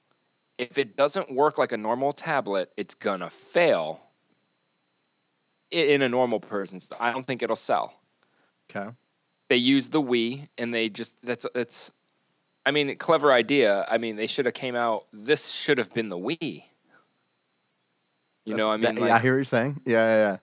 If 0.57 0.77
it 0.77 0.97
doesn't 0.97 1.33
work 1.33 1.57
like 1.57 1.71
a 1.71 1.77
normal 1.77 2.11
tablet, 2.11 2.71
it's 2.75 2.95
going 2.95 3.21
to 3.21 3.29
fail 3.29 4.01
in 5.71 6.01
a 6.01 6.09
normal 6.09 6.39
person's. 6.39 6.91
I 6.99 7.13
don't 7.13 7.25
think 7.25 7.41
it'll 7.43 7.55
sell. 7.55 7.93
Okay. 8.69 8.89
They 9.47 9.57
use 9.57 9.89
the 9.89 10.01
Wii 10.01 10.47
and 10.57 10.73
they 10.73 10.89
just 10.89 11.15
that's 11.23 11.45
that's 11.55 11.91
I 12.65 12.71
mean, 12.71 12.95
clever 12.97 13.31
idea. 13.31 13.85
I 13.89 13.97
mean, 13.97 14.15
they 14.15 14.27
should 14.27 14.45
have 14.45 14.53
came 14.53 14.75
out 14.75 15.05
this 15.13 15.49
should 15.49 15.77
have 15.77 15.93
been 15.93 16.09
the 16.09 16.17
Wii. 16.17 16.63
You 18.45 18.55
know, 18.55 18.71
I 18.71 18.77
mean, 18.77 18.97
yeah, 18.97 19.15
I 19.15 19.19
hear 19.19 19.33
what 19.33 19.37
you're 19.37 19.43
saying. 19.43 19.81
Yeah, 19.85 19.93
yeah, 19.93 20.17
yeah. 20.17 20.37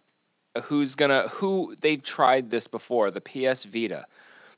Who's 0.61 0.95
gonna 0.95 1.29
who 1.29 1.75
they've 1.81 2.03
tried 2.03 2.51
this 2.51 2.67
before 2.67 3.11
the 3.11 3.21
ps 3.21 3.65
vita. 3.65 4.07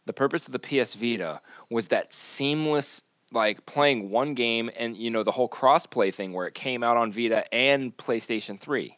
The 0.07 0.12
purpose 0.12 0.46
of 0.46 0.53
the 0.53 0.59
ps 0.59 0.94
vita 0.94 1.40
was 1.70 1.88
that 1.88 2.12
seamless 2.12 3.03
like 3.32 3.66
playing 3.66 4.11
one 4.11 4.34
game 4.34 4.70
and 4.76 4.96
you 4.96 5.11
know 5.11 5.22
the 5.22 5.30
whole 5.30 5.49
crossplay 5.49 6.12
thing 6.12 6.32
where 6.32 6.46
it 6.46 6.55
came 6.55 6.82
out 6.82 6.96
on 6.96 7.11
vita 7.11 7.53
and 7.55 7.96
playstation 7.96 8.59
3 8.59 8.96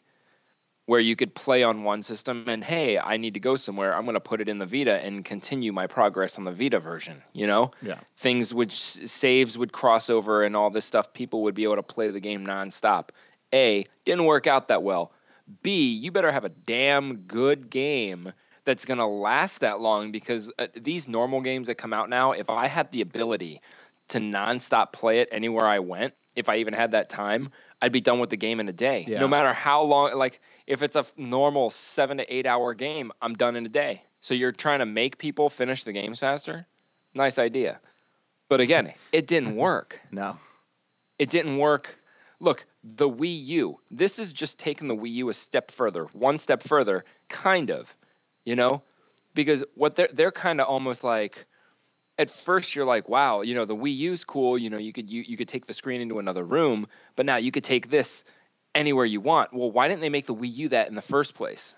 where 0.85 0.99
you 0.99 1.15
could 1.15 1.33
play 1.35 1.63
on 1.63 1.83
one 1.83 2.01
system 2.01 2.45
and 2.47 2.63
hey 2.63 2.97
i 2.97 3.17
need 3.17 3.33
to 3.33 3.39
go 3.39 3.55
somewhere 3.55 3.95
i'm 3.95 4.03
going 4.03 4.13
to 4.13 4.21
put 4.21 4.39
it 4.39 4.47
in 4.47 4.57
the 4.57 4.65
vita 4.65 5.03
and 5.03 5.25
continue 5.25 5.73
my 5.73 5.85
progress 5.85 6.37
on 6.37 6.45
the 6.45 6.51
vita 6.51 6.79
version 6.79 7.21
you 7.33 7.45
know? 7.45 7.71
Yeah. 7.81 7.99
things 8.15 8.53
which 8.53 8.71
saves 8.71 9.57
would 9.57 9.73
cross 9.73 10.09
over 10.09 10.43
and 10.43 10.55
all 10.55 10.69
this 10.69 10.85
stuff 10.85 11.11
people 11.13 11.43
would 11.43 11.55
be 11.55 11.63
able 11.63 11.75
to 11.75 11.83
play 11.83 12.09
the 12.09 12.19
game 12.19 12.45
nonstop. 12.45 13.09
A 13.53 13.85
didn't 14.05 14.25
work 14.25 14.47
out 14.47 14.69
that 14.69 14.83
well 14.83 15.11
B, 15.63 15.93
you 15.93 16.11
better 16.11 16.31
have 16.31 16.45
a 16.45 16.49
damn 16.49 17.17
good 17.17 17.69
game 17.69 18.33
that's 18.63 18.85
going 18.85 18.99
to 18.99 19.05
last 19.05 19.61
that 19.61 19.79
long 19.79 20.11
because 20.11 20.51
uh, 20.59 20.67
these 20.75 21.07
normal 21.07 21.41
games 21.41 21.67
that 21.67 21.75
come 21.75 21.93
out 21.93 22.09
now, 22.09 22.31
if 22.31 22.49
I 22.49 22.67
had 22.67 22.91
the 22.91 23.01
ability 23.01 23.61
to 24.09 24.19
nonstop 24.19 24.91
play 24.93 25.19
it 25.19 25.29
anywhere 25.31 25.65
I 25.65 25.79
went, 25.79 26.13
if 26.35 26.47
I 26.49 26.57
even 26.57 26.73
had 26.73 26.91
that 26.91 27.09
time, 27.09 27.49
I'd 27.81 27.91
be 27.91 28.01
done 28.01 28.19
with 28.19 28.29
the 28.29 28.37
game 28.37 28.59
in 28.59 28.67
a 28.69 28.73
day. 28.73 29.05
Yeah. 29.07 29.19
No 29.19 29.27
matter 29.27 29.51
how 29.51 29.81
long, 29.83 30.15
like 30.15 30.39
if 30.67 30.83
it's 30.83 30.95
a 30.95 30.99
f- 30.99 31.13
normal 31.17 31.69
seven 31.69 32.17
to 32.17 32.33
eight 32.33 32.45
hour 32.45 32.73
game, 32.73 33.11
I'm 33.21 33.33
done 33.33 33.55
in 33.55 33.65
a 33.65 33.69
day. 33.69 34.03
So 34.21 34.33
you're 34.33 34.51
trying 34.51 34.79
to 34.79 34.85
make 34.85 35.17
people 35.17 35.49
finish 35.49 35.83
the 35.83 35.91
games 35.91 36.19
faster? 36.19 36.67
Nice 37.13 37.39
idea. 37.39 37.79
But 38.49 38.61
again, 38.61 38.93
it 39.11 39.27
didn't 39.27 39.55
work 39.67 39.99
No. 40.11 40.37
it 41.17 41.29
didn't 41.29 41.57
work. 41.57 41.97
Look, 42.39 42.65
the 42.83 43.09
Wii 43.09 43.45
U. 43.45 43.79
This 43.89 44.19
is 44.19 44.33
just 44.33 44.59
taking 44.59 44.87
the 44.87 44.95
Wii 44.95 45.13
U 45.13 45.29
a 45.29 45.33
step 45.33 45.71
further, 45.71 46.05
one 46.13 46.37
step 46.37 46.63
further, 46.63 47.05
kind 47.29 47.69
of, 47.69 47.95
you 48.45 48.55
know, 48.55 48.81
because 49.33 49.63
what 49.75 49.95
they're 49.95 50.09
they're 50.13 50.31
kind 50.31 50.59
of 50.61 50.67
almost 50.67 51.03
like. 51.03 51.45
At 52.17 52.29
first, 52.29 52.75
you're 52.75 52.85
like, 52.85 53.09
"Wow, 53.09 53.41
you 53.41 53.55
know, 53.55 53.65
the 53.65 53.75
Wii 53.75 53.95
U's 53.95 54.23
cool. 54.23 54.57
You 54.57 54.69
know, 54.69 54.77
you 54.77 54.93
could 54.93 55.09
you, 55.09 55.23
you 55.25 55.37
could 55.37 55.47
take 55.47 55.65
the 55.65 55.73
screen 55.73 56.01
into 56.01 56.19
another 56.19 56.43
room, 56.43 56.85
but 57.15 57.25
now 57.25 57.37
you 57.37 57.51
could 57.51 57.63
take 57.63 57.89
this 57.89 58.23
anywhere 58.75 59.05
you 59.05 59.21
want." 59.21 59.53
Well, 59.53 59.71
why 59.71 59.87
didn't 59.87 60.01
they 60.01 60.09
make 60.09 60.27
the 60.27 60.35
Wii 60.35 60.53
U 60.57 60.69
that 60.69 60.87
in 60.87 60.95
the 60.95 61.01
first 61.01 61.33
place? 61.33 61.75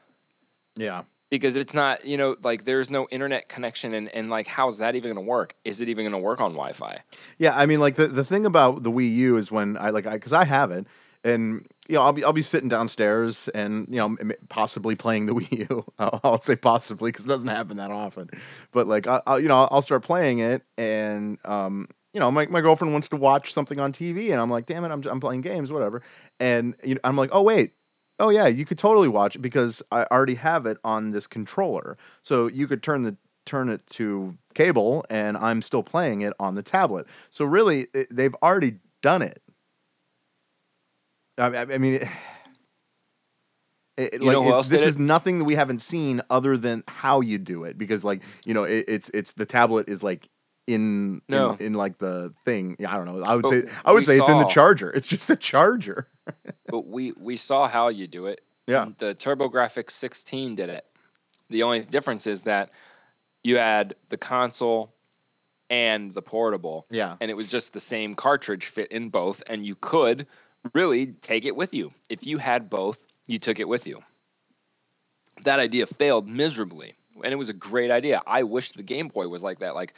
Yeah. 0.76 1.04
Because 1.34 1.56
it's 1.56 1.74
not, 1.74 2.06
you 2.06 2.16
know, 2.16 2.36
like 2.44 2.64
there's 2.64 2.92
no 2.92 3.08
internet 3.10 3.50
connection, 3.50 3.96
and 3.96 4.08
and 4.10 4.30
like, 4.30 4.46
how's 4.46 4.78
that 4.78 4.96
even 4.96 5.16
going 5.16 5.26
to 5.26 5.28
work? 5.28 5.56
Is 5.66 5.82
it 5.82 5.90
even 5.90 6.04
going 6.04 6.12
to 6.12 6.20
work 6.20 6.40
on 6.40 6.52
Wi-Fi? 6.52 7.00
Yeah, 7.40 7.58
I 7.58 7.66
mean, 7.66 7.80
like 7.80 7.96
the, 7.96 8.06
the 8.06 8.24
thing 8.24 8.46
about 8.46 8.84
the 8.84 8.92
Wii 8.92 9.16
U 9.16 9.38
is 9.38 9.52
when 9.52 9.76
I 9.78 9.90
like 9.90 10.06
I 10.06 10.14
because 10.14 10.32
I 10.32 10.44
have 10.44 10.70
it, 10.70 10.86
and 11.24 11.66
you 11.88 11.96
know 11.96 12.04
I'll 12.04 12.14
be 12.14 12.24
I'll 12.24 12.34
be 12.34 12.44
sitting 12.44 12.70
downstairs 12.70 13.48
and 13.48 13.88
you 13.90 13.96
know 13.96 14.16
possibly 14.50 14.94
playing 14.94 15.26
the 15.26 15.34
Wii 15.34 15.70
U. 15.70 15.86
I'll, 15.98 16.40
say 16.40 16.56
possibly 16.56 17.12
because 17.12 17.26
it 17.26 17.30
doesn't 17.30 17.48
happen 17.48 17.78
that 17.78 17.90
often, 17.90 18.30
but 18.72 18.88
like 18.88 19.08
I'll 19.08 19.40
you 19.40 19.48
know 19.48 19.68
I'll 19.72 19.82
start 19.82 20.04
playing 20.04 20.38
it 20.38 20.62
and 20.78 21.40
um 21.46 21.88
you 22.14 22.20
know 22.20 22.30
my, 22.30 22.46
my 22.46 22.62
girlfriend 22.62 22.94
wants 22.94 23.10
to 23.10 23.16
watch 23.16 23.54
something 23.54 23.80
on 23.80 23.92
TV 23.92 24.32
and 24.32 24.40
I'm 24.40 24.52
like 24.52 24.68
damn 24.68 24.86
it 24.86 24.92
I'm 24.92 25.04
I'm 25.08 25.20
playing 25.20 25.42
games 25.42 25.72
whatever 25.72 26.04
and 26.40 26.76
you 26.84 26.94
know 26.94 27.02
I'm 27.04 27.16
like 27.16 27.32
oh 27.34 27.42
wait 27.42 27.74
oh 28.24 28.30
yeah 28.30 28.48
you 28.48 28.66
could 28.66 28.78
totally 28.78 29.10
watch 29.10 29.36
it 29.36 29.40
because 29.40 29.84
I 29.92 30.06
already 30.10 30.36
have 30.36 30.66
it 30.66 30.78
on 30.84 31.12
this 31.12 31.28
controller. 31.28 31.98
So 32.24 32.48
you 32.48 32.68
could 32.68 32.82
turn 32.82 33.04
the 33.04 33.16
turn 33.46 33.68
it 33.70 33.86
to 33.88 34.36
cable 34.54 35.06
and 35.10 35.36
I'm 35.36 35.62
still 35.62 35.84
playing 35.84 36.22
it 36.22 36.34
on 36.40 36.56
the 36.56 36.64
tablet. 36.64 37.08
So 37.32 37.44
really 37.44 37.88
it, 37.94 38.08
they've 38.10 38.36
already 38.42 38.78
done 39.02 39.22
it. 39.22 39.42
I, 41.38 41.48
I 41.48 41.78
mean, 41.78 41.96
it, 41.96 42.10
it, 43.98 44.22
You 44.22 44.28
like 44.28 44.34
know 44.36 44.44
who 44.44 44.54
else 44.54 44.70
this 44.70 44.84
is 44.84 44.98
nothing 44.98 45.40
that 45.40 45.46
we 45.46 45.56
haven't 45.56 45.80
seen 45.80 46.22
other 46.30 46.56
than 46.56 46.84
how 46.88 47.20
you 47.20 47.38
do 47.38 47.66
it 47.66 47.78
because, 47.78 48.06
like, 48.06 48.24
you 48.46 48.54
know, 48.54 48.64
it, 48.64 48.86
it's 48.88 49.10
it's 49.10 49.34
the 49.34 49.46
tablet 49.46 49.90
is 49.90 50.02
like 50.02 50.30
in 50.68 51.22
No. 51.28 51.52
in, 51.54 51.68
in 51.68 51.74
like 51.74 51.98
the 51.98 52.34
thing. 52.46 52.76
Yeah, 52.80 52.94
I 52.94 52.98
don't 52.98 53.06
know. 53.06 53.24
I 53.24 53.36
would 53.36 53.44
But 53.44 53.50
say 53.52 53.64
I 53.86 53.92
would 53.92 54.06
say 54.06 54.18
it's 54.18 54.30
in 54.30 54.38
the 54.40 54.46
charger. 54.48 54.92
It's 54.92 55.08
just 55.08 55.30
a 55.30 55.36
charger. 55.36 56.08
but 56.68 56.88
we 56.88 57.12
we 57.14 57.36
saw 57.36 57.68
how 57.68 57.90
you 57.90 58.08
do 58.08 58.28
it. 58.28 58.42
Yeah. 58.68 58.88
The 58.98 59.14
TurboGrafx 59.14 59.92
16 59.92 60.56
did 60.56 60.70
it. 60.70 60.86
The 61.50 61.64
only 61.64 61.82
difference 61.82 62.28
is 62.28 62.44
that 62.44 62.72
you 63.44 63.58
had 63.58 63.96
the 64.08 64.18
console 64.18 64.94
and 65.70 66.14
the 66.14 66.22
portable, 66.22 66.86
Yeah. 66.90 67.18
and 67.20 67.30
it 67.30 67.34
was 67.36 67.50
just 67.50 67.74
the 67.74 67.80
same 67.80 68.16
cartridge 68.16 68.66
fit 68.66 68.92
in 68.92 69.10
both, 69.10 69.44
and 69.48 69.66
you 69.66 69.76
could 69.76 70.28
really 70.74 71.08
take 71.08 71.44
it 71.46 71.56
with 71.56 71.74
you. 71.74 71.92
If 72.10 72.26
you 72.26 72.38
had 72.38 72.70
both, 72.70 73.04
you 73.28 73.38
took 73.38 73.60
it 73.60 73.68
with 73.68 73.86
you. 73.86 74.02
That 75.44 75.60
idea 75.60 75.86
failed 75.88 76.28
miserably, 76.28 76.94
and 77.24 77.34
it 77.34 77.38
was 77.38 77.50
a 77.50 77.54
great 77.54 77.92
idea. 77.92 78.22
I 78.26 78.44
wish 78.44 78.72
the 78.74 78.84
Game 78.84 79.08
Boy 79.10 79.28
was 79.28 79.44
like 79.44 79.60
that. 79.60 79.76
Like, 79.76 79.94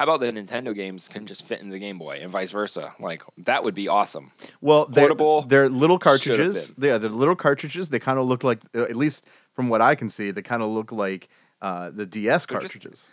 how 0.00 0.04
about 0.04 0.20
the 0.20 0.32
Nintendo 0.32 0.74
games 0.74 1.10
can 1.10 1.26
just 1.26 1.46
fit 1.46 1.60
in 1.60 1.68
the 1.68 1.78
Game 1.78 1.98
Boy 1.98 2.20
and 2.22 2.30
vice 2.30 2.52
versa? 2.52 2.94
Like, 2.98 3.22
that 3.36 3.64
would 3.64 3.74
be 3.74 3.86
awesome. 3.88 4.32
Well, 4.62 4.86
they're, 4.86 5.02
Portable 5.02 5.42
they're 5.42 5.68
little 5.68 5.98
cartridges. 5.98 6.72
Yeah, 6.78 6.96
they're 6.96 7.10
little 7.10 7.36
cartridges. 7.36 7.90
They 7.90 7.98
kind 7.98 8.18
of 8.18 8.24
look 8.24 8.42
like, 8.42 8.60
uh, 8.74 8.84
at 8.84 8.96
least 8.96 9.26
from 9.52 9.68
what 9.68 9.82
I 9.82 9.94
can 9.96 10.08
see, 10.08 10.30
they 10.30 10.40
kind 10.40 10.62
of 10.62 10.70
look 10.70 10.90
like 10.90 11.28
uh, 11.60 11.90
the 11.90 12.06
DS 12.06 12.46
They're 12.46 12.60
just- 12.60 12.72
cartridges. 12.72 13.10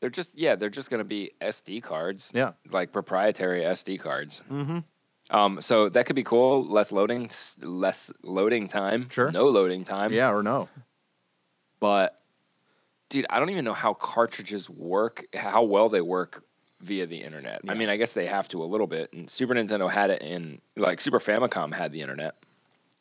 They're 0.00 0.10
just 0.10 0.36
yeah, 0.36 0.56
they're 0.56 0.68
just 0.68 0.90
gonna 0.90 1.04
be 1.04 1.30
SD 1.40 1.82
cards. 1.82 2.32
Yeah. 2.34 2.52
Like 2.70 2.92
proprietary 2.92 3.62
SD 3.62 3.98
cards. 4.00 4.42
Mm-hmm. 4.50 4.80
Um, 5.30 5.62
so 5.62 5.88
that 5.88 6.04
could 6.04 6.16
be 6.16 6.22
cool. 6.22 6.66
Less 6.66 6.92
loading, 6.92 7.30
less 7.62 8.12
loading 8.22 8.68
time. 8.68 9.08
Sure. 9.08 9.30
No 9.30 9.48
loading 9.48 9.84
time. 9.84 10.12
Yeah, 10.12 10.34
or 10.34 10.42
no. 10.42 10.68
But, 11.80 12.18
dude, 13.10 13.26
I 13.28 13.38
don't 13.38 13.50
even 13.50 13.64
know 13.66 13.74
how 13.74 13.92
cartridges 13.92 14.70
work. 14.70 15.26
How 15.34 15.62
well 15.62 15.90
they 15.90 16.00
work 16.00 16.42
via 16.80 17.06
the 17.06 17.18
internet. 17.18 17.60
I 17.68 17.74
mean, 17.74 17.90
I 17.90 17.98
guess 17.98 18.14
they 18.14 18.24
have 18.24 18.48
to 18.48 18.62
a 18.62 18.64
little 18.64 18.86
bit. 18.86 19.12
And 19.12 19.28
Super 19.30 19.52
Nintendo 19.54 19.90
had 19.90 20.08
it 20.08 20.22
in 20.22 20.62
like 20.76 20.98
Super 21.00 21.18
Famicom 21.18 21.74
had 21.74 21.92
the 21.92 22.00
internet, 22.00 22.36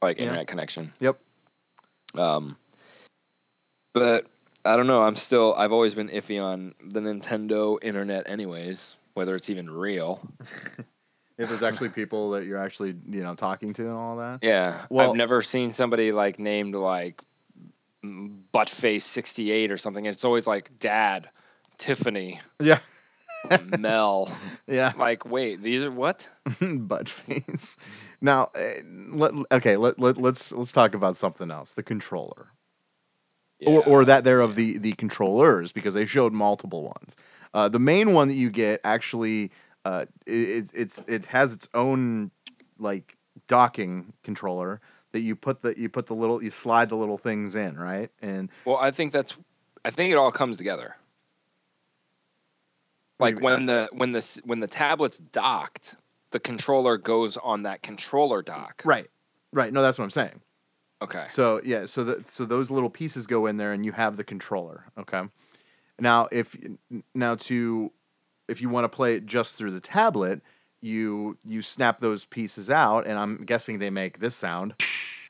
like 0.01 0.18
Yeah. 0.18 0.24
internet 0.24 0.47
connection. 0.47 0.91
Yep. 0.99 1.18
Um, 2.18 2.57
but 3.93 4.26
I 4.66 4.76
don't 4.76 4.88
know. 4.88 5.01
I'm 5.03 5.16
still. 5.16 5.53
I've 5.57 5.72
always 5.72 5.95
been 5.95 6.10
iffy 6.10 6.43
on 6.43 6.76
the 6.84 6.99
Nintendo 6.99 7.78
internet, 7.82 8.30
anyways. 8.30 8.97
Whether 9.14 9.36
it's 9.36 9.49
even 9.49 9.70
real. 9.70 10.20
If 11.38 11.47
there's 11.47 11.64
actually 11.64 11.88
people 11.88 12.32
that 12.32 12.43
you're 12.45 12.57
actually, 12.57 12.95
you 13.07 13.24
know, 13.24 13.34
talking 13.34 13.72
to 13.76 13.84
and 13.84 13.93
all 13.93 14.18
that. 14.18 14.39
Yeah. 14.41 14.86
Well- 14.89 15.12
I've 15.12 15.16
never 15.16 15.41
seen 15.41 15.72
somebody 15.72 16.12
like 16.12 16.38
named 16.38 16.76
like 16.76 17.24
Buttface 18.04 19.02
68 19.04 19.72
or 19.72 19.78
something. 19.78 20.06
It's 20.06 20.24
always 20.26 20.47
like 20.47 20.78
Dad, 20.80 21.30
Tiffany, 21.78 22.39
Yeah. 22.60 22.80
Mel. 23.66 24.32
Yeah. 24.68 24.93
Like, 24.97 25.26
wait, 25.26 25.62
these 25.62 25.84
are 25.84 25.91
what? 25.91 26.30
butt 26.62 27.10
face. 27.10 27.78
Now, 28.22 28.50
uh, 28.56 28.82
let, 29.12 29.32
okay, 29.52 29.78
let, 29.78 30.00
let 30.00 30.18
let's 30.18 30.52
let's 30.52 30.72
talk 30.72 30.93
about 30.93 31.18
something 31.18 31.50
else. 31.52 31.74
The 31.74 31.84
controller, 31.84 32.47
or 33.66 33.84
or 33.86 34.00
Yeah. 34.02 34.06
that 34.06 34.24
there 34.24 34.41
of 34.41 34.56
the 34.56 34.78
the 34.78 34.93
controllers, 34.93 35.72
because 35.72 35.93
they 35.93 36.06
showed 36.06 36.34
multiple 36.34 36.84
ones. 36.84 37.16
Uh, 37.54 37.70
the 37.70 37.80
main 37.80 38.14
one 38.14 38.28
that 38.28 38.36
you 38.36 38.50
get 38.50 38.82
actually, 38.84 39.52
uh, 39.86 40.06
i- 40.28 40.32
it's 40.32 40.72
it's 40.72 41.06
it 41.08 41.26
has 41.28 41.54
its 41.54 41.70
own 41.74 42.32
like 42.78 43.18
docking 43.47 44.14
controller 44.24 44.82
that 45.12 45.22
you 45.22 45.36
put 45.36 45.62
the 45.62 45.80
you 45.80 45.89
put 45.89 46.05
the 46.05 46.16
little 46.16 46.41
you 46.41 46.51
slide 46.51 46.89
the 46.89 46.95
little 46.95 47.18
things 47.18 47.55
in, 47.55 47.78
right? 47.78 48.10
And 48.22 48.49
Well, 48.66 48.78
I 48.78 48.91
think 48.91 49.12
that's. 49.12 49.36
I 49.86 49.91
think 49.91 50.12
it 50.12 50.18
all 50.18 50.32
comes 50.32 50.57
together. 50.57 50.95
Like 53.20 53.41
when 53.41 53.66
the 53.66 53.89
when 53.91 54.12
the 54.12 54.41
when 54.45 54.60
the 54.60 54.68
tablet's 54.68 55.20
docked, 55.20 55.95
the 56.32 56.39
controller 56.39 56.97
goes 56.97 57.38
on 57.38 57.64
that 57.64 57.82
controller 57.82 58.41
dock. 58.41 58.82
right, 58.86 59.07
right. 59.51 59.74
No, 59.74 59.82
that's 59.82 59.97
what 59.97 60.05
I'm 60.05 60.12
saying. 60.12 60.41
Okay. 61.01 61.26
So 61.28 61.62
yeah, 61.64 61.86
so 61.86 62.03
the, 62.03 62.24
so 62.24 62.45
those 62.45 62.72
little 62.72 62.89
pieces 62.89 63.28
go 63.28 63.45
in 63.47 63.57
there, 63.57 63.74
and 63.74 63.86
you 63.86 63.91
have 63.91 64.16
the 64.16 64.24
controller. 64.24 64.86
Okay. 64.97 65.24
Now, 65.99 66.28
if 66.32 66.55
now 67.14 67.36
to 67.36 67.91
if 68.47 68.62
you 68.62 68.70
want 68.70 68.86
to 68.86 68.89
play 68.89 69.16
it 69.16 69.26
just 69.26 69.55
through 69.55 69.72
the 69.72 69.82
tablet, 69.82 70.41
you 70.82 71.38
you 71.46 71.62
snap 71.62 72.00
those 72.00 72.26
pieces 72.26 72.70
out, 72.70 73.08
and 73.08 73.18
I'm 73.18 73.44
guessing 73.46 73.80
they 73.80 73.90
make 73.90 74.20
this 74.20 74.36
sound, 74.36 74.76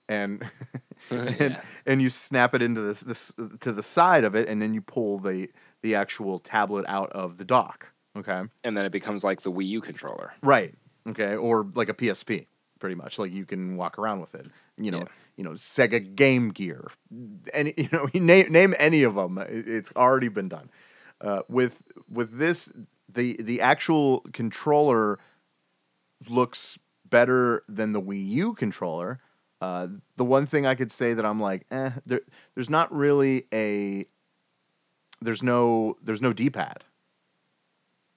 and 0.07 0.43
and, 1.11 1.35
Yeah. 1.39 1.61
and 1.85 2.01
you 2.01 2.09
snap 2.09 2.53
it 2.55 2.61
into 2.61 2.81
this 2.81 3.01
this 3.01 3.33
to 3.59 3.71
the 3.71 3.83
side 3.83 4.23
of 4.23 4.35
it, 4.35 4.47
and 4.47 4.61
then 4.61 4.73
you 4.73 4.81
pull 4.81 5.19
the 5.19 5.49
the 5.81 5.95
actual 5.95 6.39
tablet 6.39 6.85
out 6.87 7.11
of 7.11 7.37
the 7.37 7.45
dock. 7.45 7.91
Okay. 8.17 8.41
And 8.63 8.77
then 8.77 8.85
it 8.85 8.91
becomes 8.91 9.23
like 9.23 9.41
the 9.41 9.51
Wii 9.51 9.67
U 9.67 9.81
controller. 9.81 10.33
Right. 10.41 10.73
Okay. 11.07 11.35
Or 11.35 11.67
like 11.75 11.89
a 11.89 11.93
PSP, 11.93 12.47
pretty 12.79 12.95
much. 12.95 13.17
Like 13.19 13.31
you 13.31 13.45
can 13.45 13.77
walk 13.77 13.97
around 13.99 14.19
with 14.21 14.35
it. 14.35 14.47
You 14.77 14.91
know. 14.91 14.97
Yeah. 14.99 15.05
You 15.37 15.45
know, 15.45 15.51
Sega 15.51 16.15
Game 16.15 16.49
Gear. 16.49 16.87
Any. 17.53 17.73
You 17.77 17.87
know, 17.93 18.07
name 18.13 18.51
name 18.51 18.73
any 18.77 19.03
of 19.03 19.15
them. 19.15 19.37
It's 19.47 19.91
already 19.95 20.27
been 20.27 20.49
done. 20.49 20.69
Uh, 21.21 21.41
with 21.47 21.81
with 22.09 22.37
this, 22.37 22.71
the 23.13 23.37
the 23.41 23.61
actual 23.61 24.21
controller 24.33 25.19
looks 26.27 26.77
better 27.09 27.63
than 27.69 27.93
the 27.93 28.01
Wii 28.01 28.27
U 28.29 28.53
controller. 28.53 29.19
Uh, 29.61 29.87
the 30.15 30.25
one 30.25 30.45
thing 30.45 30.65
I 30.65 30.75
could 30.75 30.91
say 30.91 31.13
that 31.13 31.25
I'm 31.25 31.41
like, 31.41 31.65
eh, 31.71 31.91
there, 32.05 32.21
there's 32.55 32.69
not 32.69 32.93
really 32.93 33.45
a, 33.53 34.05
there's 35.21 35.43
no, 35.43 35.97
there's 36.01 36.21
no 36.21 36.31
D-pad, 36.31 36.83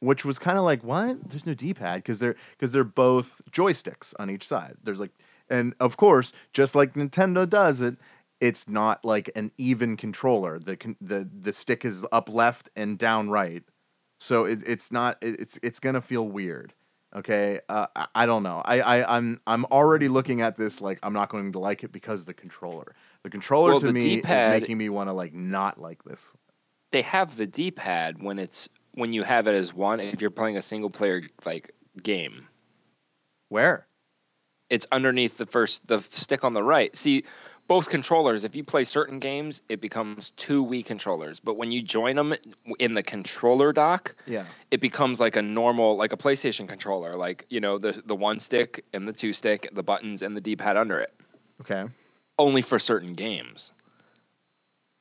which 0.00 0.24
was 0.24 0.38
kind 0.38 0.59
of 0.59 0.64
like, 0.64 0.84
what? 0.84 1.28
There's 1.28 1.46
no 1.46 1.55
D-pad 1.55 1.96
because 1.96 2.18
they're 2.18 2.36
because 2.53 2.72
they're 2.72 2.84
both 2.84 3.40
joysticks 3.50 4.14
on 4.18 4.30
each 4.30 4.46
side. 4.46 4.76
There's 4.84 5.00
like, 5.00 5.12
and 5.48 5.74
of 5.80 5.96
course, 5.96 6.32
just 6.53 6.74
like 6.74 6.94
Nintendo 6.94 7.48
does 7.48 7.80
it, 7.80 7.96
it's 8.40 8.68
not 8.68 9.05
like 9.05 9.30
an 9.36 9.53
even 9.59 9.96
controller. 9.96 10.59
The 10.59 10.76
the 11.00 11.28
the 11.40 11.53
stick 11.53 11.84
is 11.84 12.05
up 12.12 12.28
left 12.28 12.68
and 12.76 12.98
down 12.98 13.30
right, 13.30 13.62
so 14.18 14.44
it, 14.44 14.61
it's 14.66 14.90
not. 14.90 15.18
It, 15.22 15.40
it's 15.40 15.59
it's 15.62 15.78
gonna 15.78 16.00
feel 16.00 16.28
weird. 16.28 16.74
Okay, 17.14 17.60
uh, 17.68 17.86
I, 17.94 18.06
I 18.14 18.26
don't 18.26 18.42
know. 18.42 18.62
I, 18.64 18.80
I 18.80 19.16
I'm 19.16 19.40
I'm 19.46 19.64
already 19.66 20.08
looking 20.08 20.40
at 20.40 20.56
this 20.56 20.80
like 20.80 20.98
I'm 21.02 21.12
not 21.12 21.28
going 21.28 21.52
to 21.52 21.58
like 21.58 21.84
it 21.84 21.92
because 21.92 22.20
of 22.20 22.26
the 22.26 22.34
controller. 22.34 22.94
The 23.22 23.30
controller 23.30 23.72
Well, 23.72 23.80
to 23.80 23.86
the 23.86 23.92
me 23.92 24.16
D-pad- 24.16 24.54
is 24.56 24.60
making 24.60 24.78
me 24.78 24.88
want 24.88 25.08
to 25.08 25.12
like 25.12 25.34
not 25.34 25.78
like 25.80 26.02
this. 26.04 26.34
they 26.90 27.02
have 27.02 27.36
the 27.36 27.46
D-pad 27.46 28.22
when 28.22 28.38
it's 28.38 28.68
when 28.94 29.12
you 29.12 29.22
have 29.24 29.46
it 29.46 29.54
as 29.54 29.74
one 29.74 30.00
if 30.00 30.20
you're 30.22 30.30
playing 30.30 30.56
a 30.56 30.62
single 30.62 30.90
player 30.90 31.20
like 31.44 31.72
game. 32.02 32.48
Where? 33.48 33.86
It's 34.70 34.86
underneath 34.90 35.36
the 35.36 35.44
first 35.46 35.86
the 35.88 35.98
stick 35.98 36.44
on 36.44 36.54
the 36.54 36.62
right. 36.62 36.96
See, 36.96 37.24
both 37.72 37.88
controllers, 37.88 38.44
if 38.44 38.54
you 38.54 38.62
play 38.62 38.84
certain 38.84 39.18
games, 39.18 39.62
it 39.70 39.80
becomes 39.80 40.32
two 40.32 40.62
Wii 40.62 40.84
controllers. 40.84 41.40
But 41.40 41.56
when 41.56 41.72
you 41.72 41.80
join 41.80 42.16
them 42.16 42.34
in 42.78 42.92
the 42.92 43.02
controller 43.02 43.72
dock, 43.72 44.14
Yeah. 44.26 44.44
it 44.70 44.78
becomes 44.82 45.20
like 45.20 45.36
a 45.36 45.40
normal 45.40 45.96
like 45.96 46.12
a 46.12 46.18
PlayStation 46.18 46.68
controller, 46.68 47.16
like, 47.16 47.46
you 47.48 47.60
know, 47.60 47.78
the 47.78 47.92
the 48.04 48.14
one 48.14 48.40
stick 48.40 48.84
and 48.92 49.08
the 49.08 49.12
two 49.14 49.32
stick, 49.32 49.70
the 49.72 49.82
buttons 49.82 50.20
and 50.20 50.36
the 50.36 50.40
D-pad 50.42 50.76
under 50.76 51.00
it. 51.00 51.14
Okay. 51.62 51.88
Only 52.38 52.60
for 52.60 52.78
certain 52.78 53.14
games. 53.14 53.72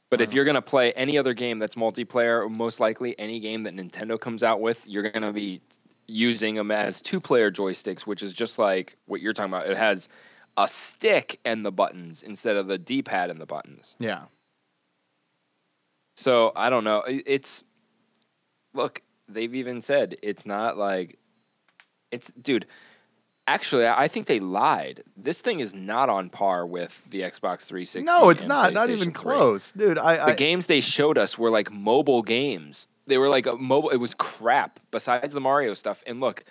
But 0.10 0.22
if 0.22 0.34
you're 0.34 0.46
gonna 0.46 0.62
play 0.62 0.94
any 0.94 1.18
other 1.18 1.34
game 1.34 1.60
that's 1.60 1.76
multiplayer, 1.76 2.50
most 2.50 2.80
likely 2.80 3.20
any 3.20 3.42
game 3.42 3.64
that 3.64 3.76
Nintendo 3.76 4.18
comes 4.18 4.44
out 4.44 4.62
with, 4.62 4.88
you're 4.88 5.10
gonna 5.12 5.34
be 5.34 5.60
using 6.08 6.56
them 6.56 6.72
as 6.72 7.02
two-player 7.02 7.52
joysticks, 7.52 8.08
which 8.08 8.24
is 8.24 8.32
just 8.32 8.58
like 8.58 8.96
what 9.08 9.20
you're 9.20 9.34
talking 9.34 9.52
about. 9.52 9.68
It 9.68 9.76
has 9.76 10.08
a 10.58 10.68
stick 10.68 11.40
and 11.46 11.66
the 11.66 11.72
buttons 11.72 12.24
instead 12.24 12.56
of 12.56 12.68
the 12.68 12.78
D-pad 12.78 13.30
and 13.30 13.40
the 13.40 13.46
buttons. 13.46 13.96
Yeah. 14.00 14.24
So 16.18 16.52
I 16.56 16.70
don't 16.70 16.84
know. 16.84 17.04
It's 17.08 17.64
look, 18.74 19.02
they've 19.28 19.56
even 19.56 19.82
said 19.82 20.18
it's 20.22 20.46
not 20.46 20.78
like 20.78 21.18
it's 22.12 22.32
dude. 22.32 22.68
Actually, 23.48 23.88
I 23.88 24.08
think 24.08 24.28
they 24.28 24.40
lied. 24.40 25.04
This 25.18 25.42
thing 25.42 25.60
is 25.60 25.74
not 25.74 26.10
on 26.10 26.30
par 26.30 26.66
with 26.66 27.04
the 27.10 27.22
Xbox 27.22 27.68
360. 27.68 28.04
No, 28.04 28.30
it's 28.30 28.46
not. 28.46 28.72
Not 28.72 28.92
even 28.92 29.06
3. 29.06 29.14
close, 29.14 29.72
dude. 29.72 29.98
I, 29.98 30.24
I, 30.24 30.26
The 30.28 30.38
games 30.38 30.68
they 30.68 30.80
showed 30.80 31.18
us 31.18 31.38
were 31.38 31.50
like 31.50 31.72
mobile 31.72 32.22
games. 32.22 32.88
They 33.08 33.18
were 33.18 33.30
like 33.30 33.48
a 33.48 33.56
mobile. 33.56 33.90
It 33.90 33.98
was 33.98 34.14
crap. 34.14 34.80
Besides 34.92 35.34
the 35.34 35.42
Mario 35.42 35.74
stuff, 35.74 36.04
and 36.06 36.22
look, 36.22 36.46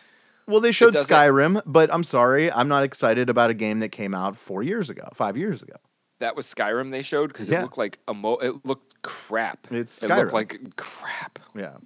well, 0.51 0.61
they 0.61 0.73
showed 0.73 0.95
Skyrim, 0.95 1.63
but 1.67 1.93
I'm 1.93 2.05
sorry, 2.05 2.51
I'm 2.53 2.69
not 2.69 2.83
excited 2.85 3.29
about 3.31 3.51
a 3.51 3.55
game 3.55 3.81
that 3.81 3.91
came 3.91 4.15
out 4.15 4.37
four 4.37 4.63
years 4.63 4.91
ago, 4.91 5.09
five 5.15 5.37
years 5.37 5.63
ago. 5.63 5.77
that 6.19 6.37
was 6.37 6.47
Skyrim 6.53 6.91
they 6.91 7.03
showed 7.03 7.29
because 7.29 7.49
Yeah. 7.49 7.61
it 7.61 7.63
looked 7.63 7.79
like 7.79 7.99
a 8.09 8.13
mo. 8.15 8.35
It 8.37 8.67
looked 8.67 9.01
crap. 9.03 9.67
It's 9.71 10.03
It 10.03 10.11
Skyrim. 10.11 10.17
looked 10.19 10.33
like 10.35 10.77
crap. 10.77 11.39
yeah. 11.57 11.77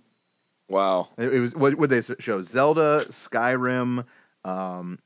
Wow. 0.69 1.09
It, 1.19 1.33
it 1.35 1.41
was 1.41 1.55
what 1.55 1.77
would 1.77 1.91
they 1.91 2.01
show? 2.01 2.43
Zelda, 2.43 3.05
Skyrim. 3.11 4.05
Um, 4.45 4.99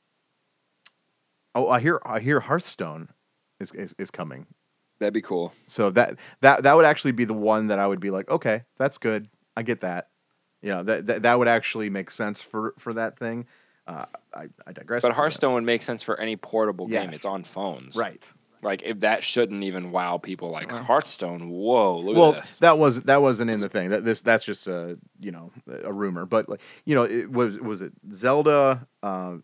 oh, 1.54 1.68
I 1.68 1.80
hear 1.80 2.00
I 2.04 2.20
hear 2.20 2.40
Hearthstone 2.40 3.08
is, 3.60 3.72
is 3.72 3.94
is 3.98 4.10
coming. 4.10 4.46
That'd 5.00 5.14
be 5.14 5.22
cool. 5.22 5.52
So 5.66 5.90
that 5.90 6.18
that 6.40 6.62
that 6.62 6.74
would 6.76 6.84
actually 6.84 7.12
be 7.12 7.24
the 7.24 7.34
one 7.34 7.66
that 7.68 7.78
I 7.78 7.86
would 7.86 8.00
be 8.00 8.10
like, 8.10 8.30
okay, 8.30 8.62
that's 8.78 8.98
good. 8.98 9.28
I 9.56 9.62
get 9.62 9.80
that. 9.82 10.08
You 10.62 10.70
know 10.70 10.82
that 10.82 11.06
that, 11.06 11.22
that 11.22 11.38
would 11.38 11.48
actually 11.48 11.90
make 11.90 12.10
sense 12.10 12.40
for 12.40 12.74
for 12.78 12.94
that 12.94 13.18
thing. 13.18 13.46
Uh, 13.86 14.04
I, 14.34 14.48
I 14.66 14.72
digress. 14.72 15.02
But 15.02 15.12
Hearthstone 15.12 15.54
would 15.54 15.64
make 15.64 15.80
sense 15.80 16.02
for 16.02 16.20
any 16.20 16.36
portable 16.36 16.86
game. 16.86 17.10
It's 17.10 17.24
on 17.24 17.42
phones. 17.42 17.96
right? 17.96 18.30
Like 18.62 18.82
if 18.82 19.00
that 19.00 19.22
shouldn't 19.22 19.62
even 19.62 19.92
wow 19.92 20.18
people 20.18 20.50
like 20.50 20.70
Hearthstone. 20.70 21.48
Whoa, 21.48 21.98
look 21.98 22.16
well, 22.16 22.34
at 22.34 22.42
this. 22.42 22.58
that 22.58 22.76
was 22.76 23.02
that 23.04 23.22
wasn't 23.22 23.50
in 23.50 23.60
the 23.60 23.68
thing. 23.68 23.90
That 23.90 24.04
this 24.04 24.20
that's 24.20 24.44
just 24.44 24.66
a 24.66 24.98
you 25.20 25.30
know 25.30 25.52
a 25.84 25.92
rumor. 25.92 26.26
But 26.26 26.48
like 26.48 26.60
you 26.84 26.94
know, 26.94 27.04
it 27.04 27.30
was 27.30 27.58
was 27.58 27.82
it 27.82 27.92
Zelda, 28.12 28.86
uh, 29.02 29.36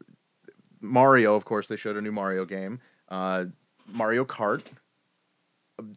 Mario. 0.80 1.36
Of 1.36 1.44
course, 1.44 1.68
they 1.68 1.76
showed 1.76 1.96
a 1.96 2.00
new 2.00 2.12
Mario 2.12 2.44
game. 2.44 2.80
Uh, 3.08 3.44
Mario 3.86 4.24
Kart, 4.24 4.64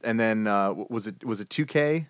and 0.03 0.20
then 0.20 0.45
uh, 0.45 0.74
was 0.74 1.07
it 1.07 1.26
was 1.26 1.41
it 1.41 1.49
two 1.49 1.65
K. 1.65 2.07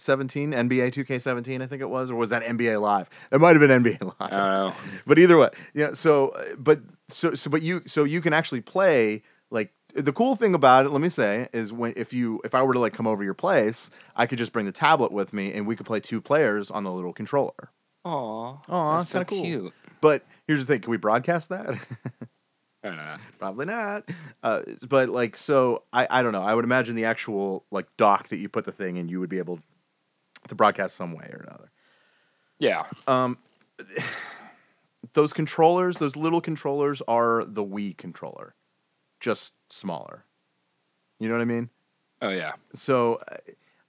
17 0.00 0.52
NBA 0.52 0.92
2K17 0.92 1.62
I 1.62 1.66
think 1.66 1.82
it 1.82 1.90
was 1.90 2.10
or 2.10 2.16
was 2.16 2.30
that 2.30 2.42
NBA 2.42 2.80
live? 2.80 3.08
It 3.30 3.40
might 3.40 3.56
have 3.56 3.60
been 3.60 3.82
NBA 3.82 4.02
live. 4.02 4.14
I 4.20 4.30
don't 4.30 4.38
know. 4.38 4.72
but 5.06 5.18
either 5.18 5.38
way 5.38 5.50
yeah 5.74 5.92
so 5.94 6.28
uh, 6.30 6.42
but 6.58 6.80
so 7.08 7.34
so 7.34 7.50
but 7.50 7.62
you 7.62 7.82
so 7.86 8.04
you 8.04 8.20
can 8.20 8.32
actually 8.32 8.60
play 8.60 9.22
like 9.50 9.72
the 9.94 10.12
cool 10.12 10.36
thing 10.36 10.54
about 10.54 10.86
it 10.86 10.90
let 10.90 11.00
me 11.00 11.08
say 11.08 11.48
is 11.52 11.72
when 11.72 11.92
if 11.96 12.12
you 12.12 12.40
if 12.44 12.54
i 12.54 12.62
were 12.62 12.74
to 12.74 12.78
like 12.78 12.92
come 12.92 13.06
over 13.06 13.24
your 13.24 13.34
place 13.34 13.90
i 14.16 14.26
could 14.26 14.38
just 14.38 14.52
bring 14.52 14.66
the 14.66 14.72
tablet 14.72 15.12
with 15.12 15.32
me 15.32 15.52
and 15.52 15.66
we 15.66 15.76
could 15.76 15.86
play 15.86 16.00
two 16.00 16.20
players 16.20 16.70
on 16.70 16.84
the 16.84 16.92
little 16.92 17.12
controller 17.12 17.70
Aw. 18.04 18.58
Aw, 18.68 18.96
that's 18.96 19.06
it's 19.06 19.12
kinda 19.12 19.24
cool. 19.26 19.42
Cute. 19.42 19.72
but 20.00 20.24
here's 20.46 20.60
the 20.60 20.66
thing 20.66 20.80
can 20.80 20.90
we 20.90 20.96
broadcast 20.96 21.48
that 21.48 21.74
probably 23.38 23.66
not 23.66 24.08
uh, 24.42 24.62
but 24.88 25.08
like 25.08 25.36
so 25.36 25.82
I, 25.92 26.06
I 26.08 26.22
don't 26.22 26.32
know 26.32 26.42
i 26.42 26.54
would 26.54 26.64
imagine 26.64 26.94
the 26.96 27.04
actual 27.04 27.64
like 27.70 27.86
dock 27.96 28.28
that 28.28 28.38
you 28.38 28.48
put 28.48 28.64
the 28.64 28.72
thing 28.72 28.96
in 28.96 29.08
you 29.08 29.20
would 29.20 29.28
be 29.30 29.38
able 29.38 29.60
to 30.48 30.54
broadcast 30.54 30.96
some 30.96 31.12
way 31.12 31.28
or 31.32 31.44
another. 31.46 31.70
Yeah. 32.58 32.84
um 33.08 33.38
those 35.14 35.32
controllers 35.32 35.98
those 35.98 36.16
little 36.16 36.40
controllers 36.40 37.02
are 37.08 37.44
the 37.44 37.64
wii 37.64 37.96
controller 37.96 38.54
just 39.20 39.54
smaller. 39.70 40.24
You 41.18 41.28
know 41.28 41.34
what 41.34 41.42
i 41.42 41.46
mean? 41.46 41.68
Oh 42.22 42.30
yeah. 42.30 42.52
so 42.74 43.18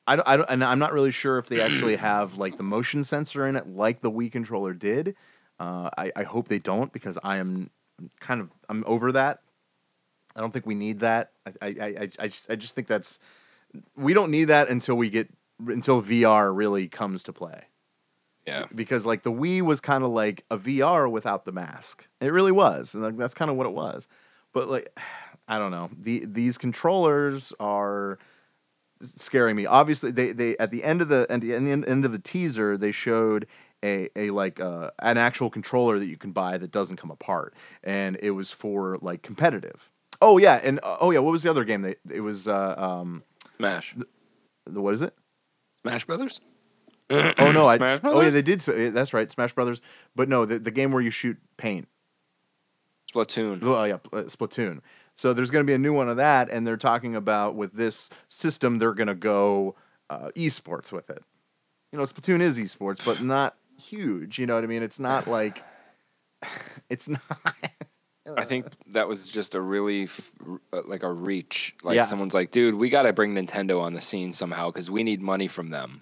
I 0.07 0.15
don't, 0.15 0.27
I 0.27 0.37
don't 0.37 0.49
and 0.49 0.63
i'm 0.63 0.79
not 0.79 0.93
really 0.93 1.11
sure 1.11 1.37
if 1.37 1.47
they 1.47 1.61
actually 1.61 1.95
have 2.09 2.37
like 2.37 2.57
the 2.57 2.63
motion 2.63 3.03
sensor 3.03 3.47
in 3.47 3.55
it 3.55 3.67
like 3.67 4.01
the 4.01 4.11
wii 4.11 4.31
controller 4.31 4.73
did. 4.73 5.15
Uh, 5.59 5.89
I, 5.97 6.11
I 6.15 6.23
hope 6.23 6.47
they 6.47 6.59
don't 6.59 6.91
because 6.91 7.17
i 7.23 7.37
am 7.37 7.69
kind 8.19 8.41
of 8.41 8.49
i'm 8.69 8.83
over 8.87 9.11
that. 9.13 9.39
I 10.35 10.39
don't 10.39 10.51
think 10.51 10.65
we 10.65 10.75
need 10.75 11.01
that. 11.01 11.31
I, 11.45 11.51
I, 11.61 11.67
I- 11.81 12.09
I 12.19 12.27
just 12.27 12.49
i 12.49 12.55
just 12.55 12.73
think 12.73 12.87
that's 12.87 13.19
we 13.95 14.13
don't 14.13 14.31
need 14.31 14.45
that 14.45 14.69
until 14.69 14.95
we 14.95 15.09
get 15.09 15.29
until 15.67 16.01
vr 16.01 16.55
really 16.55 16.87
comes 16.87 17.23
to 17.23 17.33
play 17.33 17.63
Yeah. 18.47 18.65
because 18.73 19.05
like 19.05 19.21
the 19.23 19.31
Wii 19.31 19.61
was 19.61 19.79
kind 19.81 20.03
of 20.03 20.09
like 20.11 20.43
a 20.49 20.57
VR 20.57 21.09
without 21.09 21.45
the 21.45 21.51
mask. 21.51 22.07
It 22.19 22.31
really 22.33 22.51
was, 22.51 22.93
and 22.95 23.03
like 23.03 23.17
that's 23.17 23.33
kind 23.35 23.51
of 23.51 23.57
what 23.57 23.67
it 23.67 23.73
was. 23.73 24.07
But 24.53 24.69
like, 24.69 24.97
I 25.47 25.59
don't 25.59 25.71
know. 25.71 25.89
The 26.01 26.25
these 26.25 26.57
controllers 26.57 27.53
are 27.59 28.17
scaring 29.01 29.55
me. 29.55 29.65
Obviously, 29.65 30.11
they 30.11 30.31
they 30.31 30.57
at 30.57 30.71
the 30.71 30.83
end 30.83 31.01
of 31.01 31.07
the 31.09 31.25
at 31.29 31.41
the 31.41 31.53
end, 31.53 31.85
end 31.85 32.05
of 32.05 32.11
the 32.11 32.19
teaser 32.19 32.77
they 32.77 32.91
showed 32.91 33.47
a 33.83 34.09
a 34.15 34.29
like 34.31 34.59
uh, 34.59 34.91
an 34.99 35.17
actual 35.17 35.49
controller 35.49 35.99
that 35.99 36.05
you 36.07 36.17
can 36.17 36.31
buy 36.31 36.57
that 36.57 36.71
doesn't 36.71 36.97
come 36.97 37.11
apart, 37.11 37.53
and 37.83 38.17
it 38.21 38.31
was 38.31 38.51
for 38.51 38.97
like 39.01 39.21
competitive. 39.23 39.89
Oh 40.21 40.37
yeah, 40.37 40.59
and 40.63 40.79
uh, 40.83 40.97
oh 41.01 41.11
yeah, 41.11 41.19
what 41.19 41.31
was 41.31 41.43
the 41.43 41.49
other 41.49 41.65
game? 41.65 41.81
They 41.81 41.95
it 42.09 42.21
was 42.21 42.47
uh, 42.47 42.75
um 42.77 43.23
Smash. 43.57 43.95
the 44.65 44.81
what 44.81 44.93
is 44.93 45.01
it? 45.01 45.13
Smash 45.81 46.05
Brothers. 46.05 46.41
Oh 47.09 47.51
no, 47.51 47.67
I 47.67 47.77
Smash 47.77 47.99
oh 48.03 48.21
yeah 48.21 48.29
they 48.29 48.41
did. 48.41 48.61
Say, 48.61 48.89
that's 48.89 49.13
right, 49.13 49.29
Smash 49.29 49.53
Brothers. 49.53 49.81
But 50.15 50.29
no, 50.29 50.45
the, 50.45 50.59
the 50.59 50.71
game 50.71 50.91
where 50.91 51.01
you 51.01 51.11
shoot 51.11 51.37
paint. 51.57 51.87
Splatoon. 53.11 53.59
Oh 53.63 53.83
yeah, 53.83 53.95
uh, 54.13 54.23
Splatoon. 54.23 54.79
So 55.15 55.33
there's 55.33 55.51
going 55.51 55.65
to 55.65 55.69
be 55.69 55.73
a 55.73 55.77
new 55.77 55.93
one 55.93 56.09
of 56.09 56.17
that, 56.17 56.49
and 56.49 56.65
they're 56.65 56.77
talking 56.77 57.15
about 57.15 57.55
with 57.55 57.73
this 57.73 58.09
system 58.29 58.79
they're 58.79 58.93
going 58.93 59.07
to 59.07 59.15
go 59.15 59.75
uh, 60.09 60.29
esports 60.35 60.91
with 60.91 61.09
it. 61.09 61.21
You 61.91 61.99
know, 61.99 62.05
Splatoon 62.05 62.39
is 62.39 62.57
esports, 62.57 63.05
but 63.05 63.21
not 63.21 63.57
huge. 63.77 64.39
You 64.39 64.45
know 64.45 64.55
what 64.55 64.63
I 64.63 64.67
mean? 64.67 64.83
It's 64.83 64.99
not 64.99 65.27
like 65.27 65.63
it's 66.89 67.09
not. 67.09 67.21
I 68.37 68.43
think 68.45 68.67
that 68.87 69.07
was 69.07 69.27
just 69.29 69.55
a 69.55 69.61
really 69.61 70.03
f- 70.03 70.31
r- 70.47 70.61
uh, 70.73 70.81
like 70.85 71.03
a 71.03 71.11
reach. 71.11 71.75
Like 71.83 71.95
Yeah. 71.95 72.03
someone's 72.03 72.33
like, 72.35 72.51
dude, 72.51 72.75
we 72.75 72.89
got 72.89 73.03
to 73.03 73.13
bring 73.13 73.33
Nintendo 73.33 73.81
on 73.81 73.93
the 73.93 74.01
scene 74.01 74.31
somehow 74.31 74.67
because 74.69 74.91
we 74.91 75.03
need 75.03 75.21
money 75.21 75.47
from 75.47 75.69
them. 75.69 76.01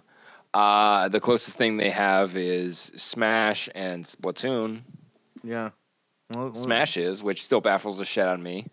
Uh, 0.54 1.08
the 1.10 1.20
closest 1.22 1.58
thing 1.58 1.78
they 1.78 1.92
have 1.92 2.36
is 2.36 2.92
Smash 2.98 3.70
and 3.74 4.04
Splatoon. 4.04 4.82
Yeah. 5.44 5.70
Well, 6.34 6.46
well, 6.46 6.54
Smash 6.54 6.98
is, 6.98 7.24
which 7.24 7.44
still 7.44 7.62
baffles 7.62 8.00
the 8.00 8.06
shit 8.06 8.26
out 8.26 8.34
of 8.36 8.42
me. 8.42 8.68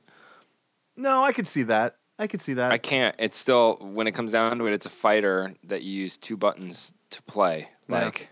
No, 0.96 1.22
I 1.22 1.32
could 1.32 1.46
see 1.46 1.64
that. 1.64 1.96
I 2.18 2.26
could 2.26 2.40
see 2.40 2.54
that. 2.54 2.72
I 2.72 2.78
can't. 2.78 3.14
It's 3.18 3.36
still 3.36 3.76
when 3.80 4.06
it 4.06 4.12
comes 4.12 4.32
down 4.32 4.58
to 4.58 4.66
it, 4.66 4.72
it's 4.72 4.86
a 4.86 4.90
fighter 4.90 5.54
that 5.64 5.82
you 5.82 5.92
use 5.92 6.16
two 6.16 6.36
buttons 6.36 6.94
to 7.10 7.22
play. 7.22 7.68
Yeah. 7.88 8.04
Like, 8.06 8.30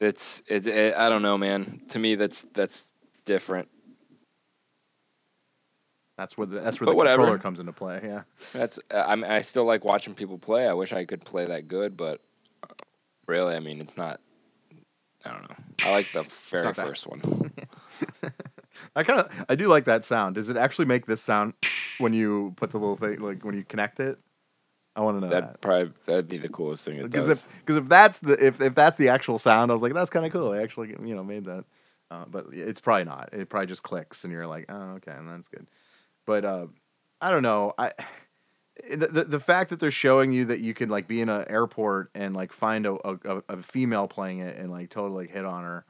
it's 0.00 0.42
it, 0.48 0.66
it. 0.66 0.94
I 0.96 1.08
don't 1.08 1.22
know, 1.22 1.38
man. 1.38 1.82
To 1.90 1.98
me, 1.98 2.16
that's 2.16 2.42
that's 2.52 2.92
different. 3.24 3.68
That's 6.16 6.38
where 6.38 6.46
the, 6.46 6.60
that's 6.60 6.80
where 6.80 6.86
But 6.86 6.92
the 6.92 6.96
whatever. 6.96 7.16
controller 7.18 7.38
comes 7.38 7.60
into 7.60 7.72
play. 7.72 8.00
Yeah. 8.02 8.22
That's 8.52 8.78
uh, 8.90 9.04
I'm 9.06 9.22
I 9.24 9.42
still 9.42 9.64
like 9.64 9.84
watching 9.84 10.14
people 10.14 10.38
play. 10.38 10.66
I 10.66 10.72
wish 10.72 10.92
I 10.92 11.04
could 11.04 11.24
play 11.24 11.46
that 11.46 11.68
good, 11.68 11.96
but 11.96 12.20
uh, 12.62 12.72
really, 13.26 13.54
I 13.54 13.60
mean, 13.60 13.80
it's 13.80 13.96
not. 13.96 14.20
I 15.24 15.32
don't 15.32 15.48
know. 15.48 15.56
I 15.82 15.90
like 15.90 16.12
the 16.12 16.22
very 16.50 16.72
first 16.72 17.06
one. 17.06 17.20
I 18.96 19.02
kind 19.02 19.20
of 19.20 19.44
I 19.48 19.54
do 19.56 19.68
like 19.68 19.84
that 19.86 20.04
sound. 20.04 20.36
Does 20.36 20.50
it 20.50 20.56
actually 20.56 20.86
make 20.86 21.06
this 21.06 21.20
sound 21.20 21.54
when 21.98 22.12
you 22.12 22.52
put 22.56 22.70
the 22.70 22.78
little 22.78 22.96
thing 22.96 23.20
like 23.20 23.44
when 23.44 23.56
you 23.56 23.64
connect 23.64 24.00
it? 24.00 24.18
I 24.94 25.00
want 25.02 25.18
to 25.18 25.20
know 25.20 25.30
That'd 25.30 25.50
that. 25.50 25.60
probably 25.60 25.92
that'd 26.06 26.28
be 26.28 26.38
the 26.38 26.48
coolest 26.48 26.86
thing 26.86 27.02
Because 27.02 27.28
if 27.28 27.58
because 27.60 27.76
if 27.76 27.88
that's 27.88 28.20
the 28.20 28.46
if, 28.46 28.60
if 28.62 28.74
that's 28.74 28.96
the 28.96 29.10
actual 29.10 29.38
sound, 29.38 29.70
I 29.70 29.74
was 29.74 29.82
like 29.82 29.92
that's 29.92 30.10
kind 30.10 30.24
of 30.24 30.32
cool. 30.32 30.52
I 30.52 30.62
actually 30.62 30.88
you 30.88 31.14
know 31.14 31.24
made 31.24 31.44
that, 31.44 31.64
uh, 32.10 32.24
but 32.26 32.46
it's 32.52 32.80
probably 32.80 33.04
not. 33.04 33.30
It 33.34 33.50
probably 33.50 33.66
just 33.66 33.82
clicks 33.82 34.24
and 34.24 34.32
you're 34.32 34.46
like 34.46 34.66
oh 34.70 34.94
okay 34.96 35.12
and 35.12 35.28
that's 35.28 35.48
good. 35.48 35.66
But 36.26 36.44
uh, 36.44 36.66
I 37.20 37.30
don't 37.30 37.42
know. 37.42 37.72
I 37.78 37.92
the, 38.90 39.06
the 39.06 39.24
the 39.24 39.40
fact 39.40 39.70
that 39.70 39.80
they're 39.80 39.90
showing 39.90 40.32
you 40.32 40.46
that 40.46 40.60
you 40.60 40.74
can 40.74 40.90
like 40.90 41.08
be 41.08 41.20
in 41.20 41.28
an 41.28 41.46
airport 41.48 42.10
and 42.14 42.34
like 42.34 42.52
find 42.52 42.86
a, 42.86 42.94
a, 43.04 43.42
a 43.48 43.56
female 43.56 44.06
playing 44.06 44.40
it 44.40 44.58
and 44.58 44.70
like 44.70 44.90
totally 44.90 45.26
hit 45.26 45.44
on 45.44 45.64
her. 45.64 45.84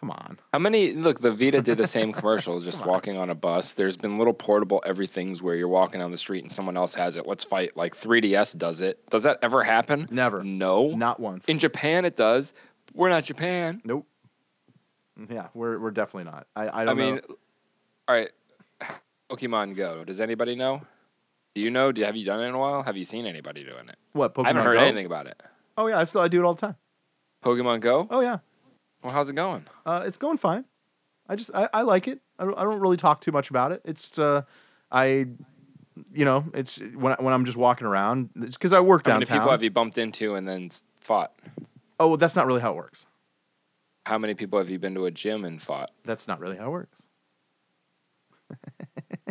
Come 0.00 0.10
on. 0.10 0.38
How 0.52 0.58
many? 0.58 0.92
Look, 0.94 1.20
the 1.20 1.30
Vita 1.30 1.62
did 1.62 1.78
the 1.78 1.86
same 1.86 2.12
commercial, 2.12 2.60
just 2.60 2.82
on. 2.82 2.88
walking 2.88 3.16
on 3.16 3.30
a 3.30 3.36
bus. 3.36 3.74
There's 3.74 3.96
been 3.96 4.18
little 4.18 4.34
portable 4.34 4.82
everything's 4.84 5.40
where 5.40 5.54
you're 5.54 5.68
walking 5.68 6.00
down 6.00 6.10
the 6.10 6.18
street 6.18 6.42
and 6.42 6.50
someone 6.50 6.76
else 6.76 6.96
has 6.96 7.14
it. 7.14 7.24
Let's 7.28 7.44
fight. 7.44 7.76
Like 7.76 7.94
3DS 7.94 8.58
does 8.58 8.80
it. 8.80 8.98
Does 9.10 9.22
that 9.22 9.38
ever 9.42 9.62
happen? 9.62 10.08
Never. 10.10 10.42
No. 10.42 10.88
Not 10.88 11.20
once. 11.20 11.48
In 11.48 11.60
Japan, 11.60 12.04
it 12.04 12.16
does. 12.16 12.52
We're 12.94 13.10
not 13.10 13.22
Japan. 13.22 13.80
Nope. 13.84 14.08
Yeah, 15.30 15.48
we're 15.54 15.78
we're 15.78 15.90
definitely 15.92 16.32
not. 16.32 16.48
I 16.56 16.66
I 16.66 16.80
I, 16.80 16.84
don't 16.84 16.98
I 16.98 17.00
mean, 17.00 17.14
know. 17.16 17.36
all 18.08 18.16
right. 18.16 18.30
Pokemon 19.36 19.76
Go. 19.76 20.04
Does 20.04 20.20
anybody 20.20 20.54
know? 20.54 20.82
Do 21.54 21.60
you 21.62 21.70
know? 21.70 21.92
Do, 21.92 22.02
have 22.02 22.16
you 22.16 22.24
done 22.24 22.40
it 22.40 22.46
in 22.48 22.54
a 22.54 22.58
while? 22.58 22.82
Have 22.82 22.96
you 22.96 23.04
seen 23.04 23.26
anybody 23.26 23.64
doing 23.64 23.88
it? 23.88 23.96
What 24.12 24.34
Pokemon 24.34 24.44
I 24.44 24.48
haven't 24.48 24.64
heard 24.64 24.78
Go? 24.78 24.84
anything 24.84 25.06
about 25.06 25.26
it. 25.26 25.42
Oh 25.76 25.86
yeah, 25.86 25.98
I 25.98 26.04
still 26.04 26.20
I 26.20 26.28
do 26.28 26.42
it 26.42 26.44
all 26.44 26.54
the 26.54 26.60
time. 26.60 26.76
Pokemon 27.44 27.80
Go. 27.80 28.06
Oh 28.10 28.20
yeah, 28.20 28.38
Well, 29.02 29.12
how's 29.12 29.30
it 29.30 29.34
going? 29.36 29.66
uh, 29.86 30.04
it's 30.06 30.16
going 30.18 30.36
fine. 30.38 30.64
I 31.28 31.36
just 31.36 31.50
I, 31.54 31.68
I 31.72 31.82
like 31.82 32.08
it. 32.08 32.20
I 32.38 32.44
don't, 32.44 32.58
I 32.58 32.62
don't 32.64 32.80
really 32.80 32.96
talk 32.96 33.20
too 33.20 33.32
much 33.32 33.50
about 33.50 33.72
it. 33.72 33.80
It's 33.84 34.18
uh, 34.18 34.42
I, 34.90 35.26
you 36.12 36.24
know, 36.24 36.44
it's 36.54 36.78
when 36.94 37.12
I, 37.12 37.22
when 37.22 37.32
I'm 37.32 37.44
just 37.44 37.56
walking 37.56 37.86
around. 37.86 38.30
It's 38.36 38.54
because 38.56 38.72
I 38.72 38.80
work 38.80 39.04
downtown. 39.04 39.14
How 39.14 39.18
many 39.18 39.40
people 39.40 39.50
have 39.50 39.62
you 39.62 39.70
bumped 39.70 39.98
into 39.98 40.34
and 40.34 40.46
then 40.46 40.70
fought? 41.00 41.32
oh, 42.00 42.08
well, 42.08 42.16
that's 42.16 42.36
not 42.36 42.46
really 42.46 42.60
how 42.60 42.72
it 42.72 42.76
works. 42.76 43.06
How 44.04 44.18
many 44.18 44.34
people 44.34 44.58
have 44.58 44.68
you 44.68 44.78
been 44.80 44.94
to 44.94 45.06
a 45.06 45.10
gym 45.10 45.44
and 45.44 45.62
fought? 45.62 45.90
That's 46.04 46.26
not 46.26 46.40
really 46.40 46.56
how 46.56 46.66
it 46.66 46.70
works. 46.70 47.08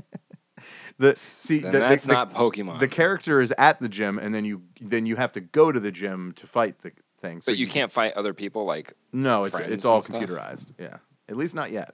the 0.97 1.15
see 1.15 1.59
the, 1.59 1.71
that's 1.71 2.05
the- 2.05 2.13
not 2.13 2.33
Pokemon. 2.33 2.79
the 2.79 2.87
character 2.87 3.41
is 3.41 3.53
at 3.57 3.79
the 3.79 3.89
gym 3.89 4.17
and 4.19 4.33
then 4.33 4.45
you 4.45 4.61
then 4.79 5.05
you 5.05 5.15
have 5.15 5.31
to 5.33 5.41
go 5.41 5.71
to 5.71 5.79
the 5.79 5.91
gym 5.91 6.33
to 6.37 6.47
fight 6.47 6.79
the 6.79 6.91
thing. 7.21 7.41
So 7.41 7.51
but 7.51 7.57
you 7.57 7.67
can't 7.67 7.91
fight 7.91 8.13
other 8.13 8.33
people. 8.33 8.65
Like, 8.65 8.93
No, 9.13 9.43
it's 9.45 9.57
it's 9.59 9.85
all 9.85 9.97
and 9.97 10.05
stuff? 10.05 10.23
computerized. 10.23 10.73
Yeah. 10.79 10.97
At 11.29 11.37
least 11.37 11.55
not 11.55 11.71
yet. 11.71 11.93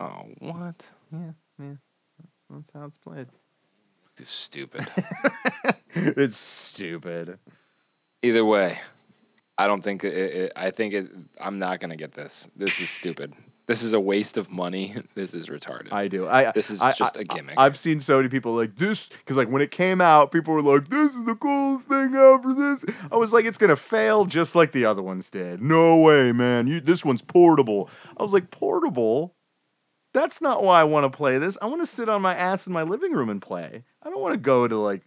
oh, 0.00 0.22
what? 0.40 0.90
Yeah, 1.12 1.30
yeah. 1.60 1.74
That's 2.50 2.70
how 2.74 2.84
it's 2.84 2.98
played. 2.98 3.28
It's 4.18 4.28
stupid. 4.30 4.86
it's 5.94 6.36
stupid. 6.36 7.38
Either 8.22 8.44
way, 8.44 8.78
I 9.56 9.66
don't 9.68 9.82
think 9.82 10.02
it, 10.04 10.14
it, 10.14 10.52
I 10.56 10.70
think 10.70 10.92
it. 10.94 11.08
I'm 11.40 11.58
not 11.58 11.78
gonna 11.80 11.96
get 11.96 12.12
this. 12.12 12.48
This 12.56 12.80
is 12.80 12.90
stupid. 12.90 13.32
This 13.68 13.82
is 13.84 13.92
a 13.92 14.00
waste 14.00 14.36
of 14.38 14.50
money. 14.50 14.94
This 15.14 15.34
is 15.34 15.46
retarded. 15.48 15.92
I 15.92 16.08
do. 16.08 16.26
I 16.26 16.50
This 16.52 16.70
is 16.70 16.80
I- 16.82 16.92
just 16.92 17.16
I- 17.16 17.20
a 17.20 17.24
gimmick. 17.24 17.54
I've 17.58 17.78
seen 17.78 18.00
so 18.00 18.16
many 18.16 18.28
people 18.28 18.54
like 18.54 18.74
this 18.76 19.08
because 19.08 19.36
like 19.36 19.48
when 19.50 19.62
it 19.62 19.70
came 19.70 20.00
out, 20.00 20.32
people 20.32 20.54
were 20.54 20.62
like, 20.62 20.88
"This 20.88 21.14
is 21.14 21.24
the 21.24 21.34
coolest 21.36 21.86
thing 21.88 22.14
ever." 22.14 22.54
This 22.54 22.84
I 23.12 23.16
was 23.16 23.32
like, 23.32 23.44
"It's 23.44 23.58
gonna 23.58 23.76
fail 23.76 24.24
just 24.24 24.54
like 24.56 24.72
the 24.72 24.86
other 24.86 25.02
ones 25.02 25.30
did." 25.30 25.60
No 25.62 25.98
way, 25.98 26.32
man. 26.32 26.66
You 26.66 26.80
this 26.80 27.04
one's 27.04 27.22
portable. 27.22 27.88
I 28.16 28.22
was 28.24 28.32
like, 28.32 28.50
"Portable? 28.50 29.34
That's 30.14 30.40
not 30.40 30.64
why 30.64 30.80
I 30.80 30.84
want 30.84 31.04
to 31.10 31.14
play 31.16 31.36
this. 31.38 31.58
I 31.60 31.66
want 31.66 31.82
to 31.82 31.86
sit 31.86 32.08
on 32.08 32.22
my 32.22 32.34
ass 32.34 32.66
in 32.66 32.72
my 32.72 32.82
living 32.82 33.12
room 33.12 33.28
and 33.28 33.42
play. 33.42 33.84
I 34.02 34.08
don't 34.10 34.22
want 34.22 34.32
to 34.34 34.40
go 34.40 34.66
to 34.66 34.76
like 34.76 35.02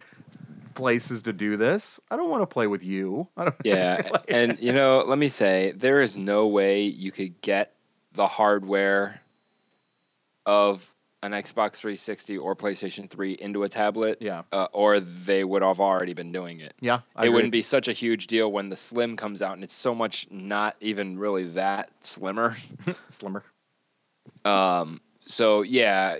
places 0.74 1.22
to 1.22 1.32
do 1.32 1.56
this. 1.56 1.98
I 2.10 2.16
don't 2.16 2.30
want 2.30 2.42
to 2.42 2.46
play 2.46 2.66
with 2.68 2.84
you. 2.84 3.28
I 3.36 3.44
don't. 3.44 3.56
Yeah, 3.64 4.08
like- 4.12 4.24
and 4.30 4.58
you 4.60 4.72
know, 4.72 5.04
let 5.06 5.18
me 5.18 5.28
say, 5.28 5.72
there 5.74 6.00
is 6.00 6.16
no 6.16 6.46
way 6.46 6.82
you 6.84 7.10
could 7.10 7.40
get 7.40 7.74
the 8.14 8.26
hardware 8.26 9.20
of 10.46 10.92
an 11.22 11.32
Xbox 11.32 11.76
360 11.76 12.38
or 12.38 12.56
PlayStation 12.56 13.08
3 13.08 13.32
into 13.34 13.62
a 13.62 13.68
tablet, 13.68 14.18
yeah, 14.20 14.42
uh, 14.50 14.66
or 14.72 14.98
they 14.98 15.44
would 15.44 15.62
have 15.62 15.78
already 15.78 16.14
been 16.14 16.32
doing 16.32 16.60
it. 16.60 16.74
yeah. 16.80 17.00
I 17.14 17.22
it 17.22 17.26
agree. 17.26 17.34
wouldn't 17.34 17.52
be 17.52 17.62
such 17.62 17.86
a 17.86 17.92
huge 17.92 18.26
deal 18.26 18.50
when 18.50 18.68
the 18.68 18.76
Slim 18.76 19.16
comes 19.16 19.40
out, 19.40 19.54
and 19.54 19.62
it's 19.62 19.74
so 19.74 19.94
much 19.94 20.26
not 20.30 20.74
even 20.80 21.18
really 21.18 21.44
that 21.50 21.90
slimmer. 22.00 22.56
slimmer. 23.08 23.44
Um, 24.44 25.00
so 25.20 25.62
yeah, 25.62 26.16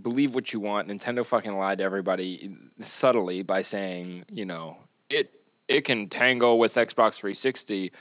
believe 0.00 0.34
what 0.34 0.52
you 0.52 0.60
want. 0.60 0.88
Nintendo 0.88 1.26
fucking 1.26 1.56
lied 1.56 1.78
to 1.78 1.84
everybody 1.84 2.56
subtly 2.78 3.42
by 3.42 3.62
saying, 3.62 4.24
you 4.30 4.44
know, 4.44 4.76
it 5.10 5.32
it 5.66 5.84
can 5.84 6.08
tango 6.08 6.54
with 6.54 6.74
Xbox 6.74 7.16
360, 7.16 7.92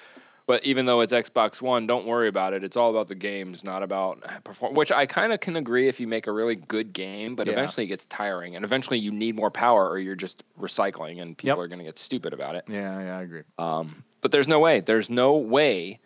but 0.45 0.63
even 0.65 0.85
though 0.85 1.01
it's 1.01 1.13
Xbox 1.13 1.61
One, 1.61 1.87
don't 1.87 2.05
worry 2.05 2.27
about 2.27 2.53
it. 2.53 2.63
It's 2.63 2.75
all 2.75 2.89
about 2.89 3.07
the 3.07 3.15
games, 3.15 3.63
not 3.63 3.81
about 3.83 4.21
perform. 4.43 4.73
Which 4.73 4.91
I 4.91 5.05
kind 5.05 5.31
of 5.33 5.39
can 5.39 5.55
agree 5.55 5.87
if 5.87 5.99
you 5.99 6.07
make 6.07 6.27
a 6.27 6.31
really 6.31 6.55
good 6.55 6.93
game, 6.93 7.35
but 7.35 7.47
Yeah. 7.47 7.53
eventually 7.53 7.85
it 7.85 7.87
gets 7.89 8.05
tiring, 8.05 8.55
and 8.55 8.65
eventually 8.65 8.99
you 8.99 9.11
need 9.11 9.35
more 9.35 9.49
power, 9.51 9.89
or 9.89 9.99
you're 9.99 10.15
just 10.15 10.43
recycling, 10.59 11.21
and 11.21 11.37
people 11.37 11.57
Yep. 11.57 11.65
are 11.65 11.67
gonna 11.67 11.83
get 11.83 11.97
stupid 11.97 12.33
about 12.33 12.55
it. 12.55 12.65
Yeah, 12.67 12.99
yeah. 12.99 13.17
I 13.17 13.21
agree. 13.21 13.43
Um, 13.57 14.03
but 14.21 14.31
there's 14.31 14.47
no 14.47 14.59
way. 14.59 14.79
There's 14.81 15.09
no 15.09 15.37
way 15.37 15.99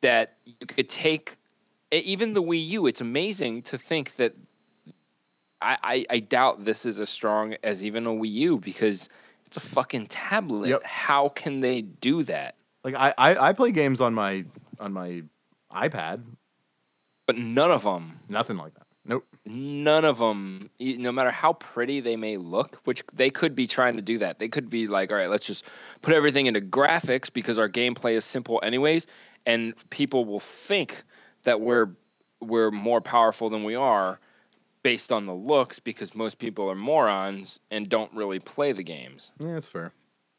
that 0.00 0.36
you 0.44 0.66
could 0.66 0.88
take 0.88 1.36
even 1.90 2.32
the 2.32 2.42
Wii 2.42 2.66
U. 2.68 2.86
It's 2.86 3.00
amazing 3.00 3.62
to 3.62 3.76
think 3.78 4.16
that. 4.16 4.34
I, 5.64 5.78
I, 5.84 6.06
I 6.10 6.18
doubt 6.18 6.64
this 6.64 6.84
is 6.84 6.98
as 6.98 7.08
strong 7.08 7.54
as 7.62 7.84
even 7.84 8.04
a 8.06 8.10
Wii 8.10 8.32
U 8.32 8.58
because 8.58 9.08
it's 9.46 9.56
a 9.56 9.60
fucking 9.60 10.08
tablet. 10.08 10.70
Yep. 10.70 10.82
How 10.82 11.28
can 11.28 11.60
they 11.60 11.82
do 11.82 12.24
that? 12.24 12.56
Like 12.84 12.94
I, 12.94 13.14
I, 13.16 13.48
I 13.48 13.52
play 13.52 13.72
games 13.72 14.00
on 14.00 14.14
my 14.14 14.44
on 14.80 14.92
my 14.92 15.22
iPad. 15.72 16.22
But 17.26 17.36
none 17.36 17.70
of 17.70 17.84
them, 17.84 18.18
Nothing 18.28 18.56
like 18.56 18.74
that. 18.74 18.86
Nope. 19.04 19.26
none 19.46 20.04
of 20.04 20.18
them, 20.18 20.70
no 20.78 21.10
matter 21.10 21.30
how 21.30 21.54
pretty 21.54 22.00
they 22.00 22.14
may 22.16 22.36
look, 22.36 22.80
which 22.84 23.02
they 23.12 23.30
could 23.30 23.56
be 23.56 23.66
trying 23.66 23.96
to 23.96 24.02
do 24.02 24.18
that. 24.18 24.38
They 24.38 24.48
could 24.48 24.70
be 24.70 24.86
like, 24.86 25.10
all 25.10 25.16
right, 25.16 25.28
let's 25.28 25.46
just 25.46 25.64
put 26.02 26.14
everything 26.14 26.46
into 26.46 26.60
graphics 26.60 27.32
because 27.32 27.58
our 27.58 27.68
gameplay 27.68 28.12
is 28.12 28.24
simple 28.24 28.60
anyways, 28.62 29.06
and 29.46 29.74
people 29.90 30.24
will 30.24 30.40
think 30.40 31.02
that 31.44 31.60
we're 31.60 31.90
we're 32.40 32.70
more 32.70 33.00
powerful 33.00 33.50
than 33.50 33.64
we 33.64 33.76
are 33.76 34.20
based 34.82 35.12
on 35.12 35.26
the 35.26 35.34
looks 35.34 35.78
because 35.78 36.14
most 36.14 36.38
people 36.38 36.68
are 36.68 36.74
morons 36.74 37.60
and 37.70 37.88
don't 37.88 38.12
really 38.14 38.40
play 38.40 38.72
the 38.72 38.82
games. 38.82 39.32
Yeah, 39.38 39.54
that's 39.54 39.68
fair. 39.68 39.92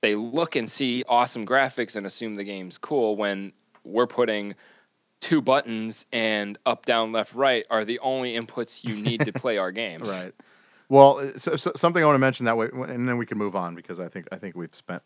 They 0.03 0.15
look 0.15 0.57
and 0.57 0.69
see 0.69 1.01
awesome 1.07 1.45
graphics 1.45 1.95
and 1.95 2.05
assume 2.05 2.35
the 2.35 2.43
game's 2.43 2.77
cool 2.77 3.15
when 3.15 3.53
we're 3.85 4.05
putting 4.05 4.53
two 5.21 5.41
buttons 5.41 6.05
and 6.11 6.57
up 6.65 6.85
down 6.85 7.13
left 7.13 7.33
right 7.33 7.65
are 7.69 7.85
the 7.85 7.99
only 7.99 8.33
inputs 8.33 8.83
you 8.83 8.97
need 8.97 9.23
to 9.23 9.31
play 9.31 9.57
our 9.57 9.71
games. 9.83 10.21
Right. 10.21 10.33
Well, 10.89 11.19
uh, 11.19 11.37
so, 11.37 11.55
so 11.55 11.71
something 11.77 12.03
I 12.03 12.05
want 12.05 12.15
to 12.15 12.19
mention 12.19 12.45
that 12.47 12.57
way, 12.57 12.67
and 12.73 13.07
then 13.07 13.17
we 13.17 13.25
can 13.25 13.37
move 13.37 13.55
on 13.55 13.75
because 13.75 14.01
I 14.01 14.09
think 14.09 14.27
I 14.33 14.35
think 14.35 14.57
we've 14.57 14.75
spent 14.75 15.01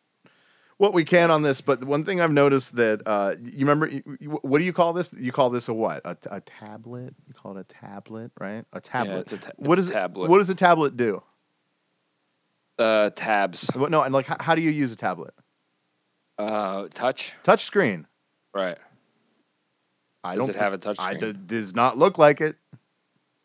what 0.77 0.95
we 0.95 1.05
can 1.05 1.29
on 1.29 1.43
this. 1.43 1.61
But 1.61 1.83
one 1.83 2.03
thing 2.03 2.19
I've 2.19 2.31
noticed 2.31 2.75
that 2.77 3.03
uh, 3.05 3.35
you 3.39 3.59
remember, 3.59 3.85
you, 3.87 4.01
you- 4.19 4.39
what 4.41 4.57
do 4.57 4.65
you 4.65 4.73
call 4.73 4.93
this? 4.93 5.13
You 5.13 5.31
call 5.31 5.51
this 5.51 5.67
a 5.67 5.75
what? 5.75 6.01
A, 6.05 6.17
a 6.31 6.41
tablet? 6.41 7.13
You 7.27 7.35
call 7.35 7.55
it 7.55 7.59
a 7.59 7.63
tablet, 7.65 8.31
right? 8.39 8.65
A 8.73 8.81
tablet. 8.81 9.31
Yeah, 9.31 9.37
ta- 9.37 9.51
what 9.57 9.77
it's 9.77 9.89
is 9.89 9.91
a 9.91 9.93
tablet. 9.93 10.31
What 10.31 10.39
does 10.39 10.49
a 10.49 10.55
tablet 10.55 10.97
do? 10.97 11.21
Uh, 12.79 13.09
tabs. 13.11 13.69
What, 13.75 13.89
no, 13.91 14.03
and 14.03 14.13
like, 14.13 14.27
how, 14.27 14.37
how 14.39 14.55
do 14.55 14.61
you 14.61 14.69
use 14.71 14.91
a 14.91 14.95
tablet? 14.95 15.33
Uh, 16.37 16.87
touch. 16.93 17.33
Touch 17.43 17.63
screen. 17.63 18.05
Right. 18.53 18.77
I 20.23 20.35
Does 20.35 20.47
don't. 20.47 20.55
it 20.55 20.59
have 20.59 20.73
a 20.73 20.77
touch 20.77 20.97
I 20.99 21.15
screen? 21.15 21.33
d- 21.33 21.39
does 21.47 21.73
not 21.75 21.97
look 21.97 22.17
like 22.17 22.41
it. 22.41 22.57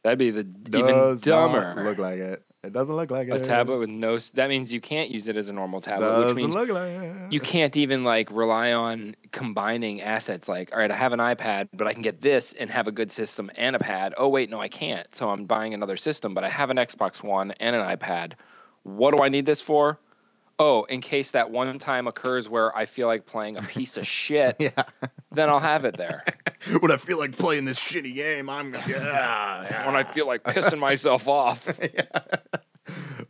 That'd 0.05 0.19
be 0.19 0.31
the 0.31 0.41
even 0.41 0.87
Does 0.87 1.25
not 1.27 1.53
dumber. 1.53 1.83
Look 1.85 1.99
like 1.99 2.19
it. 2.19 2.43
It 2.65 2.73
doesn't 2.73 2.95
look 2.95 3.11
like 3.11 3.29
it. 3.29 3.33
a 3.33 3.37
it. 3.37 3.45
tablet 3.45 3.79
with 3.79 3.89
no. 3.89 4.15
s- 4.15 4.31
That 4.31 4.49
means 4.49 4.73
you 4.73 4.81
can't 4.81 5.11
use 5.11 5.29
it 5.29 5.37
as 5.37 5.49
a 5.49 5.53
normal 5.53 5.81
tablet, 5.81 6.19
which 6.19 6.23
Doesn't 6.29 6.37
means 6.37 6.55
look 6.55 6.69
like 6.71 6.91
it. 6.93 7.33
you 7.33 7.41
can't 7.41 7.77
even 7.77 8.05
like 8.05 8.31
rely 8.31 8.73
on 8.73 9.17
combining 9.33 10.01
assets. 10.01 10.49
Like, 10.49 10.73
all 10.73 10.79
right, 10.79 10.91
I 10.91 10.95
have 10.95 11.13
an 11.13 11.19
iPad, 11.21 11.69
but 11.73 11.87
I 11.89 11.93
can 11.93 12.03
get 12.03 12.21
this 12.21 12.53
and 12.53 12.71
have 12.71 12.87
a 12.87 12.93
good 12.93 13.11
system 13.11 13.51
and 13.57 13.75
a 13.75 13.79
pad. 13.81 14.15
Oh 14.17 14.29
wait, 14.29 14.49
no, 14.51 14.61
I 14.61 14.69
can't. 14.69 15.13
So 15.15 15.31
I'm 15.31 15.45
buying 15.45 15.73
another 15.75 15.97
system, 15.97 16.35
but 16.35 16.45
I 16.45 16.49
have 16.49 16.71
an 16.71 16.77
Xbox 16.77 17.23
One 17.25 17.51
and 17.53 17.75
an 17.75 17.85
iPad. 17.97 18.35
What 18.83 19.17
do 19.17 19.23
I 19.23 19.29
need 19.29 19.47
this 19.47 19.63
for? 19.63 19.99
Oh, 20.59 20.85
in 20.85 21.01
case 21.01 21.33
that 21.33 21.51
one 21.51 21.79
time 21.79 22.07
occurs 22.07 22.49
where 22.49 22.77
I 22.77 22.85
feel 22.87 23.07
like 23.09 23.27
playing 23.27 23.57
a 23.57 23.63
piece 23.63 23.97
of 23.97 24.07
shit, 24.07 24.57
Yeah. 24.61 24.85
then 25.33 25.49
I'll 25.49 25.59
have 25.59 25.85
it 25.85 25.97
there. 25.97 26.25
when 26.81 26.93
I 26.93 26.97
feel 26.99 27.19
like 27.19 27.37
playing 27.37 27.65
this 27.65 27.81
shitty 27.81 28.15
game, 28.15 28.49
I'm 28.49 28.71
gonna. 28.71 28.85
Yeah, 28.89 29.87
when 29.87 29.97
I 29.97 30.03
feel 30.03 30.27
like 30.27 30.43
pissing 30.45 30.79
myself 30.79 31.27
off. 31.27 31.81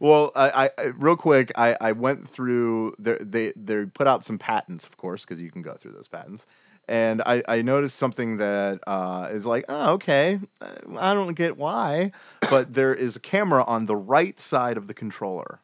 Well, 0.00 0.32
I, 0.34 0.70
I 0.78 0.86
real 0.96 1.16
quick, 1.16 1.52
I, 1.56 1.76
I 1.80 1.92
went 1.92 2.28
through. 2.28 2.94
They 2.98 3.18
they 3.20 3.52
they 3.54 3.84
put 3.86 4.08
out 4.08 4.24
some 4.24 4.36
patents, 4.38 4.84
of 4.84 4.96
course, 4.96 5.24
because 5.24 5.40
you 5.40 5.50
can 5.50 5.62
go 5.62 5.74
through 5.74 5.92
those 5.92 6.08
patents. 6.08 6.44
And 6.88 7.22
I, 7.22 7.42
I 7.48 7.62
noticed 7.62 7.96
something 7.96 8.38
that 8.38 8.80
uh, 8.86 9.28
is 9.32 9.46
like, 9.46 9.64
oh, 9.68 9.92
okay, 9.94 10.40
uh, 10.60 10.74
I 10.98 11.14
don't 11.14 11.34
get 11.34 11.56
why, 11.56 12.12
but 12.48 12.74
there 12.74 12.94
is 12.94 13.16
a 13.16 13.20
camera 13.20 13.64
on 13.64 13.86
the 13.86 13.96
right 13.96 14.38
side 14.38 14.76
of 14.76 14.86
the 14.86 14.94
controller. 14.94 15.60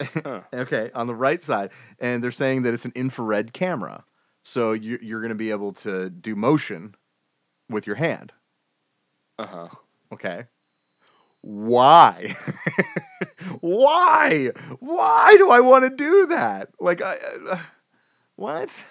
Huh. 0.00 0.42
Okay, 0.52 0.90
on 0.94 1.06
the 1.06 1.14
right 1.14 1.42
side, 1.42 1.70
and 1.98 2.22
they're 2.22 2.30
saying 2.30 2.62
that 2.62 2.74
it's 2.74 2.84
an 2.84 2.92
infrared 2.94 3.52
camera, 3.52 4.04
so 4.42 4.72
you, 4.72 4.98
you're 5.02 5.20
going 5.20 5.30
to 5.30 5.34
be 5.36 5.50
able 5.50 5.72
to 5.72 6.10
do 6.10 6.34
motion 6.36 6.94
with 7.70 7.86
your 7.86 7.96
hand. 7.96 8.32
Uh 9.38 9.46
huh. 9.46 9.68
Okay. 10.12 10.44
Why? 11.42 12.36
Why? 13.60 14.52
Why 14.80 15.36
do 15.36 15.50
I 15.50 15.60
want 15.60 15.84
to 15.84 15.90
do 15.90 16.26
that? 16.26 16.70
Like, 16.80 17.02
I, 17.02 17.16
uh, 17.50 17.58
what? 18.36 18.84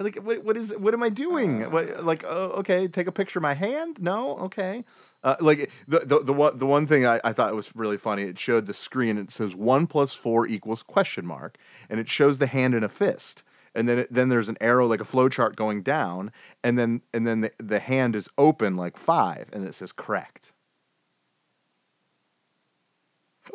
Like, 0.00 0.16
what, 0.16 0.44
what 0.44 0.56
is? 0.56 0.74
What 0.76 0.94
am 0.94 1.02
I 1.02 1.08
doing? 1.08 1.70
what, 1.70 2.04
like, 2.04 2.24
oh, 2.24 2.50
okay, 2.58 2.88
take 2.88 3.06
a 3.06 3.12
picture 3.12 3.38
of 3.38 3.42
my 3.42 3.54
hand? 3.54 3.98
No, 4.00 4.38
okay. 4.38 4.84
Uh, 5.22 5.36
like 5.40 5.70
the, 5.88 6.00
the 6.00 6.18
the 6.20 6.32
one 6.32 6.58
the 6.58 6.66
one 6.66 6.86
thing 6.86 7.06
I, 7.06 7.18
I 7.24 7.32
thought 7.32 7.54
was 7.54 7.74
really 7.74 7.96
funny. 7.96 8.24
It 8.24 8.38
showed 8.38 8.66
the 8.66 8.74
screen. 8.74 9.16
It 9.16 9.30
says 9.30 9.54
one 9.54 9.86
plus 9.86 10.12
four 10.12 10.46
equals 10.46 10.82
question 10.82 11.26
mark, 11.26 11.56
and 11.88 11.98
it 11.98 12.08
shows 12.08 12.38
the 12.38 12.46
hand 12.46 12.74
in 12.74 12.84
a 12.84 12.88
fist. 12.88 13.42
And 13.74 13.88
then 13.88 14.00
it, 14.00 14.12
then 14.12 14.28
there's 14.28 14.48
an 14.48 14.58
arrow 14.60 14.86
like 14.86 15.00
a 15.00 15.04
flow 15.04 15.28
chart 15.28 15.56
going 15.56 15.82
down, 15.82 16.30
and 16.62 16.78
then 16.78 17.02
and 17.12 17.26
then 17.26 17.40
the, 17.40 17.52
the 17.58 17.78
hand 17.78 18.16
is 18.16 18.28
open 18.36 18.76
like 18.76 18.96
five, 18.96 19.48
and 19.52 19.66
it 19.66 19.74
says 19.74 19.92
correct. 19.92 20.53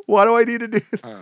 Why 0.10 0.26
do 0.26 0.36
I 0.36 0.43
need 0.43 0.62
to 0.62 0.68
do 0.68 0.82
that? 0.91 1.01
Huh. 1.03 1.20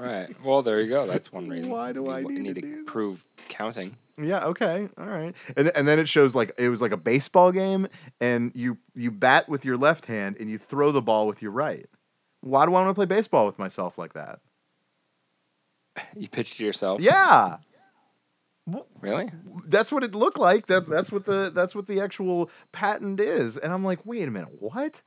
Oh, 0.00 0.04
right. 0.04 0.44
Well, 0.44 0.62
there 0.62 0.80
you 0.80 0.88
go. 0.88 1.06
That's 1.06 1.32
one 1.32 1.48
reason. 1.48 1.70
Why 1.70 1.92
do 1.92 2.04
You 2.04 2.10
I 2.10 2.22
w- 2.22 2.38
need 2.42 2.54
to 2.56 2.60
to, 2.60 2.84
prove 2.84 3.24
counting? 3.48 3.96
Yeah. 4.20 4.44
Okay. 4.46 4.88
All 4.98 5.06
right. 5.06 5.34
And 5.56 5.70
and 5.74 5.88
then 5.88 5.98
it 5.98 6.08
shows 6.08 6.34
like 6.34 6.52
it 6.58 6.68
was 6.68 6.80
like 6.82 6.92
a 6.92 6.96
baseball 6.96 7.52
game, 7.52 7.88
and 8.20 8.52
you 8.54 8.78
you 8.94 9.10
bat 9.10 9.48
with 9.48 9.64
your 9.64 9.76
left 9.76 10.06
hand 10.06 10.36
and 10.38 10.48
you 10.50 10.58
throw 10.58 10.92
the 10.92 11.02
ball 11.02 11.26
with 11.26 11.42
your 11.42 11.52
right. 11.52 11.86
Why 12.42 12.66
do 12.66 12.74
I 12.74 12.84
want 12.84 12.90
to 12.90 12.94
play 12.94 13.06
baseball 13.06 13.46
with 13.46 13.58
myself 13.58 13.98
like 13.98 14.12
that? 14.12 14.40
You 16.16 16.28
pitched 16.28 16.58
to 16.58 16.64
yourself. 16.66 17.00
Yeah. 17.00 17.56
Really? 19.00 19.30
That's 19.66 19.90
what 19.90 20.04
it 20.04 20.14
looked 20.14 20.38
like. 20.38 20.66
That's 20.66 20.86
that's 20.86 21.10
what 21.10 21.24
the 21.24 21.50
that's 21.54 21.74
what 21.74 21.86
the 21.86 22.02
actual 22.02 22.50
patent 22.72 23.18
is. 23.20 23.56
And 23.56 23.72
I'm 23.72 23.84
like, 23.84 24.04
wait 24.04 24.28
a 24.28 24.30
minute, 24.30 24.50
what? 24.60 25.00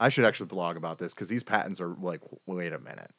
I 0.00 0.08
should 0.08 0.24
actually 0.24 0.46
blog 0.46 0.76
about 0.76 0.98
this 0.98 1.14
because 1.14 1.28
these 1.28 1.42
patents 1.42 1.80
are 1.80 1.94
like, 2.00 2.20
wait 2.46 2.72
a 2.72 2.78
minute. 2.78 3.10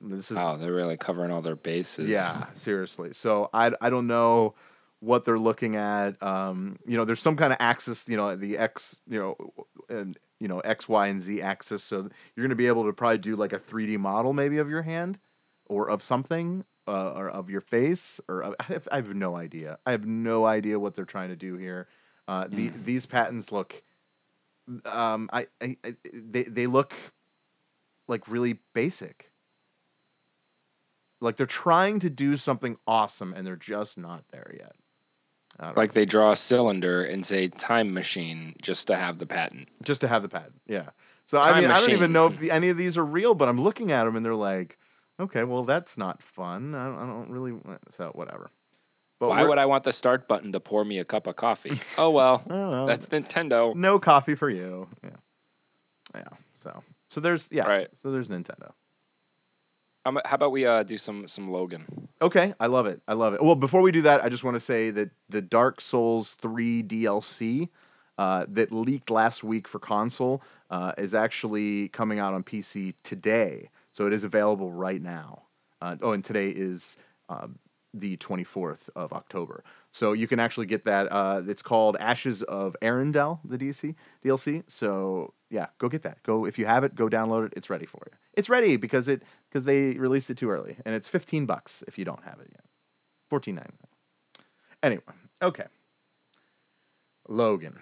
This 0.00 0.30
is 0.30 0.38
oh, 0.38 0.56
they're 0.56 0.72
really 0.72 0.96
covering 0.96 1.30
all 1.30 1.42
their 1.42 1.56
bases. 1.56 2.08
yeah, 2.08 2.46
seriously. 2.54 3.12
So 3.12 3.48
I 3.52 3.72
I 3.80 3.90
don't 3.90 4.06
know 4.06 4.54
what 5.00 5.24
they're 5.24 5.38
looking 5.38 5.76
at. 5.76 6.22
Um, 6.22 6.78
you 6.86 6.96
know, 6.96 7.04
there's 7.04 7.22
some 7.22 7.36
kind 7.36 7.52
of 7.52 7.58
axis. 7.60 8.08
You 8.08 8.16
know, 8.16 8.34
the 8.36 8.58
x, 8.58 9.00
you 9.08 9.18
know, 9.18 9.36
and 9.88 10.18
you 10.40 10.48
know 10.48 10.60
x, 10.60 10.88
y, 10.88 11.06
and 11.08 11.20
z 11.20 11.42
axis. 11.42 11.82
So 11.82 12.08
you're 12.34 12.46
gonna 12.46 12.54
be 12.54 12.66
able 12.66 12.84
to 12.84 12.92
probably 12.92 13.18
do 13.18 13.36
like 13.36 13.52
a 13.52 13.58
3D 13.58 13.98
model 13.98 14.32
maybe 14.32 14.58
of 14.58 14.68
your 14.68 14.82
hand, 14.82 15.18
or 15.66 15.88
of 15.88 16.02
something, 16.02 16.64
uh, 16.86 17.12
or 17.12 17.28
of 17.28 17.50
your 17.50 17.60
face, 17.60 18.20
or 18.28 18.54
I 18.60 18.64
have, 18.64 18.88
I 18.90 18.96
have 18.96 19.14
no 19.14 19.36
idea. 19.36 19.78
I 19.86 19.92
have 19.92 20.06
no 20.06 20.44
idea 20.44 20.78
what 20.78 20.94
they're 20.94 21.04
trying 21.04 21.30
to 21.30 21.36
do 21.36 21.56
here. 21.56 21.88
Uh, 22.26 22.46
the, 22.48 22.68
these 22.68 23.04
patents 23.06 23.52
look, 23.52 23.82
um, 24.84 25.28
I, 25.32 25.46
I, 25.60 25.76
I 25.84 25.94
they 26.12 26.44
they 26.44 26.66
look 26.66 26.94
like 28.08 28.28
really 28.28 28.58
basic. 28.74 29.30
Like 31.20 31.36
they're 31.36 31.46
trying 31.46 32.00
to 32.00 32.10
do 32.10 32.36
something 32.36 32.76
awesome 32.86 33.32
and 33.34 33.46
they're 33.46 33.56
just 33.56 33.96
not 33.96 34.24
there 34.30 34.54
yet. 34.58 34.74
I 35.58 35.72
Like 35.72 35.92
they 35.92 36.04
draw 36.04 36.32
a 36.32 36.36
cylinder 36.36 37.04
and 37.04 37.24
say 37.24 37.48
time 37.48 37.94
machine 37.94 38.54
just 38.60 38.88
to 38.88 38.96
have 38.96 39.18
the 39.18 39.26
patent. 39.26 39.68
just 39.82 40.00
to 40.02 40.08
have 40.08 40.22
the 40.22 40.28
patent. 40.28 40.60
Yeah. 40.66 40.90
So 41.26 41.38
I 41.38 41.52
Time 41.52 41.62
mean, 41.62 41.70
I 41.70 41.80
don't 41.80 41.92
even 41.92 42.12
know 42.12 42.26
if 42.26 42.38
the, 42.38 42.50
any 42.50 42.68
of 42.68 42.76
these 42.76 42.98
are 42.98 43.04
real, 43.04 43.34
but 43.34 43.48
I'm 43.48 43.60
looking 43.60 43.92
at 43.92 44.04
them 44.04 44.16
and 44.16 44.24
they're 44.26 44.34
like, 44.34 44.78
okay, 45.18 45.44
well 45.44 45.64
that's 45.64 45.96
not 45.96 46.22
fun. 46.22 46.74
I 46.74 46.86
don't, 46.86 46.98
I 46.98 47.06
don't 47.06 47.30
really. 47.30 47.58
So 47.90 48.10
whatever. 48.14 48.50
But 49.20 49.28
Why 49.28 49.44
would 49.44 49.58
I 49.58 49.66
want 49.66 49.84
the 49.84 49.92
start 49.92 50.28
button 50.28 50.52
to 50.52 50.60
pour 50.60 50.84
me 50.84 50.98
a 50.98 51.04
cup 51.04 51.26
of 51.26 51.36
coffee? 51.36 51.80
oh 51.98 52.10
well, 52.10 52.42
that's 52.86 53.06
Nintendo. 53.06 53.74
no 53.74 53.98
coffee 53.98 54.34
for 54.34 54.50
you. 54.50 54.88
Yeah. 55.02 55.10
Yeah. 56.14 56.28
So 56.56 56.82
so 57.08 57.20
there's 57.20 57.48
yeah. 57.52 57.66
Right. 57.66 57.88
So 58.02 58.10
there's 58.10 58.28
Nintendo. 58.28 58.72
How 60.04 60.20
how 60.24 60.34
about 60.34 60.52
we 60.52 60.66
uh, 60.66 60.82
do 60.82 60.98
some 60.98 61.28
some 61.28 61.48
Logan? 61.48 62.08
Okay, 62.20 62.54
I 62.60 62.66
love 62.66 62.86
it. 62.86 63.00
I 63.08 63.14
love 63.14 63.34
it. 63.34 63.42
Well, 63.42 63.54
before 63.54 63.80
we 63.80 63.92
do 63.92 64.02
that, 64.02 64.24
I 64.24 64.28
just 64.28 64.44
want 64.44 64.56
to 64.56 64.60
say 64.60 64.90
that 64.90 65.10
the 65.28 65.42
Dark 65.42 65.80
Souls 65.80 66.34
3 66.34 66.82
DLC 66.82 67.68
uh, 68.18 68.46
that 68.48 68.72
leaked 68.72 69.10
last 69.10 69.42
week 69.42 69.66
for 69.66 69.78
console 69.78 70.42
uh, 70.70 70.92
is 70.98 71.14
actually 71.14 71.88
coming 71.88 72.18
out 72.18 72.34
on 72.34 72.42
PC 72.42 72.94
today. 73.02 73.70
So 73.92 74.06
it 74.06 74.12
is 74.12 74.24
available 74.24 74.70
right 74.70 75.00
now. 75.00 75.42
Uh, 75.80 75.96
oh, 76.02 76.12
and 76.12 76.24
today 76.24 76.48
is 76.48 76.96
uh, 77.28 77.48
the 77.94 78.16
24th 78.16 78.90
of 78.96 79.12
October. 79.12 79.64
So 79.92 80.12
you 80.12 80.26
can 80.26 80.40
actually 80.40 80.66
get 80.66 80.84
that. 80.84 81.10
Uh, 81.10 81.42
it's 81.46 81.62
called 81.62 81.96
Ashes 81.98 82.42
of 82.42 82.76
Ariandel, 82.82 83.38
the 83.44 83.56
DC 83.56 83.94
DLC. 84.24 84.64
So 84.66 85.32
yeah, 85.50 85.66
go 85.78 85.88
get 85.88 86.02
that. 86.02 86.22
Go 86.24 86.46
if 86.46 86.58
you 86.58 86.66
have 86.66 86.84
it, 86.84 86.94
go 86.94 87.08
download 87.08 87.46
it. 87.46 87.54
It's 87.56 87.70
ready 87.70 87.86
for 87.86 88.02
you. 88.10 88.18
It's 88.34 88.48
ready 88.48 88.76
because 88.76 89.08
it 89.08 89.22
because 89.48 89.64
they 89.64 89.92
released 89.92 90.28
it 90.30 90.36
too 90.36 90.50
early, 90.50 90.76
and 90.84 90.94
it's 90.94 91.08
15 91.08 91.46
bucks 91.46 91.84
if 91.86 91.96
you 91.96 92.04
don't 92.04 92.22
have 92.24 92.40
it 92.40 92.48
yet. 92.50 92.64
14.99. 93.30 93.66
Anyway, 94.82 95.02
okay. 95.40 95.64
Logan. 97.28 97.78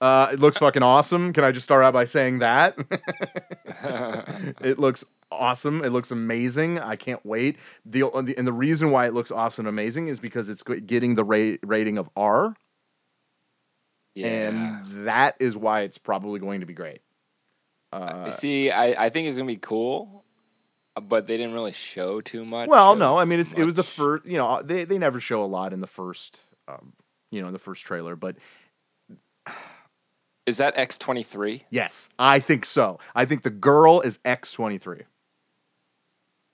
Uh, 0.00 0.28
it 0.32 0.38
looks 0.38 0.58
fucking 0.58 0.82
awesome. 0.82 1.32
Can 1.32 1.44
I 1.44 1.50
just 1.50 1.64
start 1.64 1.84
out 1.84 1.92
by 1.92 2.04
saying 2.04 2.40
that? 2.40 2.76
it 4.60 4.78
looks 4.78 5.04
awesome. 5.30 5.84
It 5.84 5.90
looks 5.90 6.10
amazing. 6.10 6.78
I 6.78 6.96
can't 6.96 7.24
wait. 7.24 7.58
The 7.86 8.10
and 8.14 8.46
the 8.46 8.52
reason 8.52 8.90
why 8.90 9.06
it 9.06 9.14
looks 9.14 9.30
awesome 9.30 9.66
and 9.66 9.74
amazing 9.74 10.08
is 10.08 10.20
because 10.20 10.48
it's 10.48 10.62
getting 10.62 11.14
the 11.14 11.24
rate 11.24 11.60
rating 11.62 11.98
of 11.98 12.08
R, 12.16 12.54
yeah. 14.14 14.26
and 14.26 14.86
that 15.06 15.36
is 15.40 15.56
why 15.56 15.82
it's 15.82 15.98
probably 15.98 16.40
going 16.40 16.60
to 16.60 16.66
be 16.66 16.74
great. 16.74 17.00
Uh, 17.92 18.30
See, 18.30 18.70
I, 18.70 19.06
I 19.06 19.08
think 19.08 19.28
it's 19.28 19.38
gonna 19.38 19.46
be 19.46 19.56
cool, 19.56 20.24
uh, 20.96 21.00
but 21.00 21.26
they 21.26 21.36
didn't 21.36 21.54
really 21.54 21.72
show 21.72 22.20
too 22.20 22.44
much. 22.44 22.68
well, 22.68 22.96
no, 22.96 23.18
I 23.18 23.24
mean 23.24 23.40
it's 23.40 23.52
it 23.52 23.64
was 23.64 23.74
the 23.74 23.82
first. 23.82 24.26
You 24.26 24.38
know, 24.38 24.62
they 24.62 24.84
they 24.84 24.98
never 24.98 25.20
show 25.20 25.44
a 25.44 25.46
lot 25.46 25.72
in 25.72 25.80
the 25.80 25.86
first, 25.86 26.42
um, 26.66 26.92
you 27.30 27.40
know, 27.40 27.46
in 27.46 27.52
the 27.52 27.58
first 27.58 27.84
trailer. 27.84 28.16
But 28.16 28.36
Is 30.46 30.58
that 30.58 30.74
X 30.76 30.98
twenty 30.98 31.22
three? 31.22 31.64
yes, 31.70 32.08
I 32.18 32.40
think 32.40 32.64
so. 32.64 33.00
I 33.14 33.24
think 33.26 33.42
the 33.42 33.50
girl 33.50 34.00
is 34.00 34.18
X 34.24 34.52
twenty 34.52 34.78
three. 34.78 35.02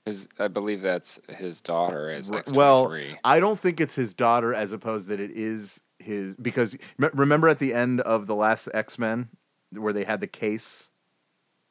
Is 0.07 0.29
I 0.39 0.49
believe 0.49 0.83
that's 0.83 1.19
his 1.31 1.63
daughter 1.63 2.11
as 2.11 2.31
X 2.31 2.53
well, 2.53 2.87
twenty 2.87 3.05
three. 3.07 3.19
I 3.25 3.41
don't 3.41 3.59
think 3.59 3.81
it's 3.81 3.95
his 3.95 4.13
daughter 4.13 4.53
as 4.53 4.73
opposed 4.73 5.09
that 5.09 5.19
it 5.19 5.31
is 5.31 5.81
his 5.99 6.37
because 6.37 6.77
remember 6.99 7.49
at 7.49 7.59
the 7.59 7.73
end 7.73 8.03
of 8.03 8.27
the 8.27 8.35
last 8.35 8.69
X 8.75 8.99
Men 8.99 9.29
where 9.73 9.95
they 9.95 10.05
had 10.05 10.21
the 10.21 10.27
case 10.27 10.91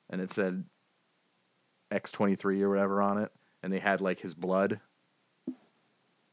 and 0.10 0.20
it 0.20 0.32
said 0.32 0.64
X 1.92 2.12
twenty 2.12 2.36
three 2.36 2.64
or 2.64 2.70
whatever 2.70 3.04
on 3.04 3.20
it, 3.20 3.32
and 3.62 3.72
they 3.72 3.78
had 3.78 4.02
like 4.02 4.20
his 4.20 4.34
blood. 4.34 4.80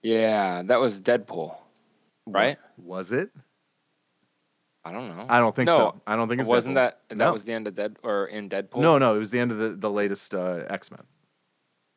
Yeah, 0.03 0.62
that 0.64 0.80
was 0.80 1.03
Deadpool, 1.03 1.55
right? 2.26 2.57
Was 2.78 3.12
it? 3.12 3.30
I 4.86 4.92
don't 4.92 5.14
know. 5.14 5.26
I 5.28 5.38
don't 5.38 5.55
think 5.55 5.66
no, 5.66 5.76
so. 5.76 6.01
I 6.07 6.16
don't 6.16 6.28
think 6.28 6.40
it's 6.40 6.48
wasn't 6.48 6.76
Deadpool. 6.76 6.76
that 6.76 7.01
that 7.11 7.16
No. 7.18 7.32
was 7.34 7.44
the 7.44 7.53
end 7.53 7.68
of 7.68 7.74
Dead 7.74 7.98
or 8.03 8.24
in 8.24 8.48
Deadpool? 8.48 8.78
No, 8.78 8.96
no, 8.96 9.14
it 9.14 9.18
was 9.18 9.30
the 9.30 9.38
end 9.38 9.53
of 9.53 9.59
the 9.59 9.68
the 9.76 9.90
latest 9.90 10.34
uh, 10.34 10.64
X 10.70 10.90
Men. 10.90 11.03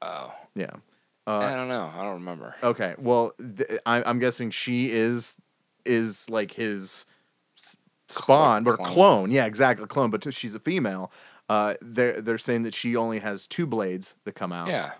Oh, 0.04 0.34
Yeah. 0.56 0.70
I 1.26 1.32
Uh, 1.32 1.56
don't 1.56 1.68
know. 1.70 1.90
I 1.96 2.04
don't 2.04 2.14
remember. 2.16 2.54
okay. 2.62 2.96
Well, 2.98 3.34
th- 3.58 3.80
I, 3.86 4.04
I'm 4.04 4.20
guessing 4.20 4.52
she 4.52 4.92
is 4.92 5.38
is 5.86 6.30
like 6.30 6.52
his 6.52 7.06
spawn 8.10 8.68
or 8.68 8.76
clone. 8.78 8.88
clone. 8.90 9.32
Yeah, 9.32 9.46
exactly, 9.46 9.86
clone. 9.88 10.10
But 10.10 10.34
she's 10.34 10.56
a 10.56 10.60
female. 10.60 11.12
Uh, 11.50 11.76
they're 11.82 12.22
they're 12.22 12.38
saying 12.38 12.64
that 12.64 12.74
she 12.74 12.96
only 12.96 13.20
has 13.20 13.48
two 13.48 13.66
blades 13.66 14.16
that 14.26 14.34
come 14.36 14.52
out. 14.52 14.68
Yeah. 14.68 14.92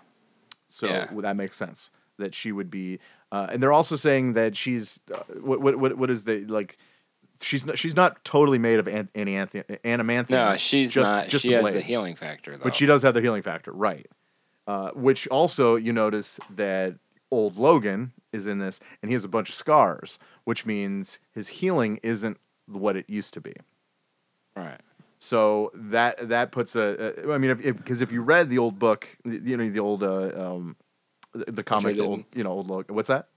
So 0.68 0.86
yeah. 0.86 1.12
well, 1.12 1.22
that 1.22 1.36
makes 1.36 1.56
sense 1.56 1.90
that 2.18 2.34
she 2.34 2.52
would 2.52 2.70
be. 2.70 3.00
Uh, 3.30 3.48
and 3.50 3.62
they're 3.62 3.72
also 3.72 3.96
saying 3.96 4.32
that 4.34 4.56
she's 4.56 5.00
uh, 5.12 5.18
what 5.40 5.60
what 5.60 5.76
what 5.76 5.96
what 5.98 6.10
is 6.10 6.24
the 6.24 6.40
like. 6.46 6.78
She's 7.42 7.66
not, 7.66 7.76
she's 7.76 7.96
not 7.96 8.24
totally 8.24 8.58
made 8.58 8.78
of 8.78 8.86
an, 8.86 9.08
any 9.14 9.34
adamantium. 9.34 10.30
No, 10.30 10.56
she's 10.56 10.92
just- 10.92 11.12
not. 11.12 11.28
just 11.28 11.42
she 11.42 11.48
the 11.50 11.56
has 11.56 11.70
the 11.72 11.80
healing 11.80 12.14
factor 12.14 12.52
though. 12.56 12.62
But 12.62 12.74
she 12.76 12.86
does 12.86 13.02
have 13.02 13.12
the 13.12 13.20
healing 13.20 13.42
factor, 13.42 13.72
right? 13.72 14.06
Uh, 14.66 14.90
which 14.92 15.28
also 15.28 15.76
you 15.76 15.92
notice 15.92 16.40
that 16.56 16.94
old 17.30 17.58
Logan 17.58 18.12
is 18.32 18.46
in 18.46 18.58
this, 18.58 18.80
and 19.02 19.10
he 19.10 19.12
has 19.14 19.24
a 19.24 19.28
bunch 19.28 19.50
of 19.50 19.54
scars, 19.54 20.18
which 20.44 20.64
means 20.64 21.18
his 21.32 21.48
healing 21.48 22.00
isn't 22.02 22.38
what 22.66 22.96
it 22.96 23.04
used 23.08 23.34
to 23.34 23.40
be. 23.40 23.52
right. 24.56 24.80
So 25.18 25.70
that 25.74 26.28
that 26.28 26.52
puts 26.52 26.76
a, 26.76 27.14
a 27.24 27.32
I 27.32 27.38
mean, 27.38 27.50
if 27.50 27.62
because 27.62 28.00
if, 28.00 28.12
you 28.12 28.22
read 28.22 28.50
the 28.50 28.58
old 28.58 28.78
book, 28.78 29.06
you 29.24 29.56
know, 29.56 29.68
the 29.68 29.80
old 29.80 30.02
uh, 30.02 30.30
um, 30.34 30.76
the, 31.32 31.50
the 31.50 31.62
comic, 31.62 31.96
the 31.96 32.02
old, 32.02 32.24
you 32.34 32.44
know, 32.44 32.50
old 32.50 32.68
Logan. 32.68 32.94
What's 32.94 33.08
that? 33.08 33.28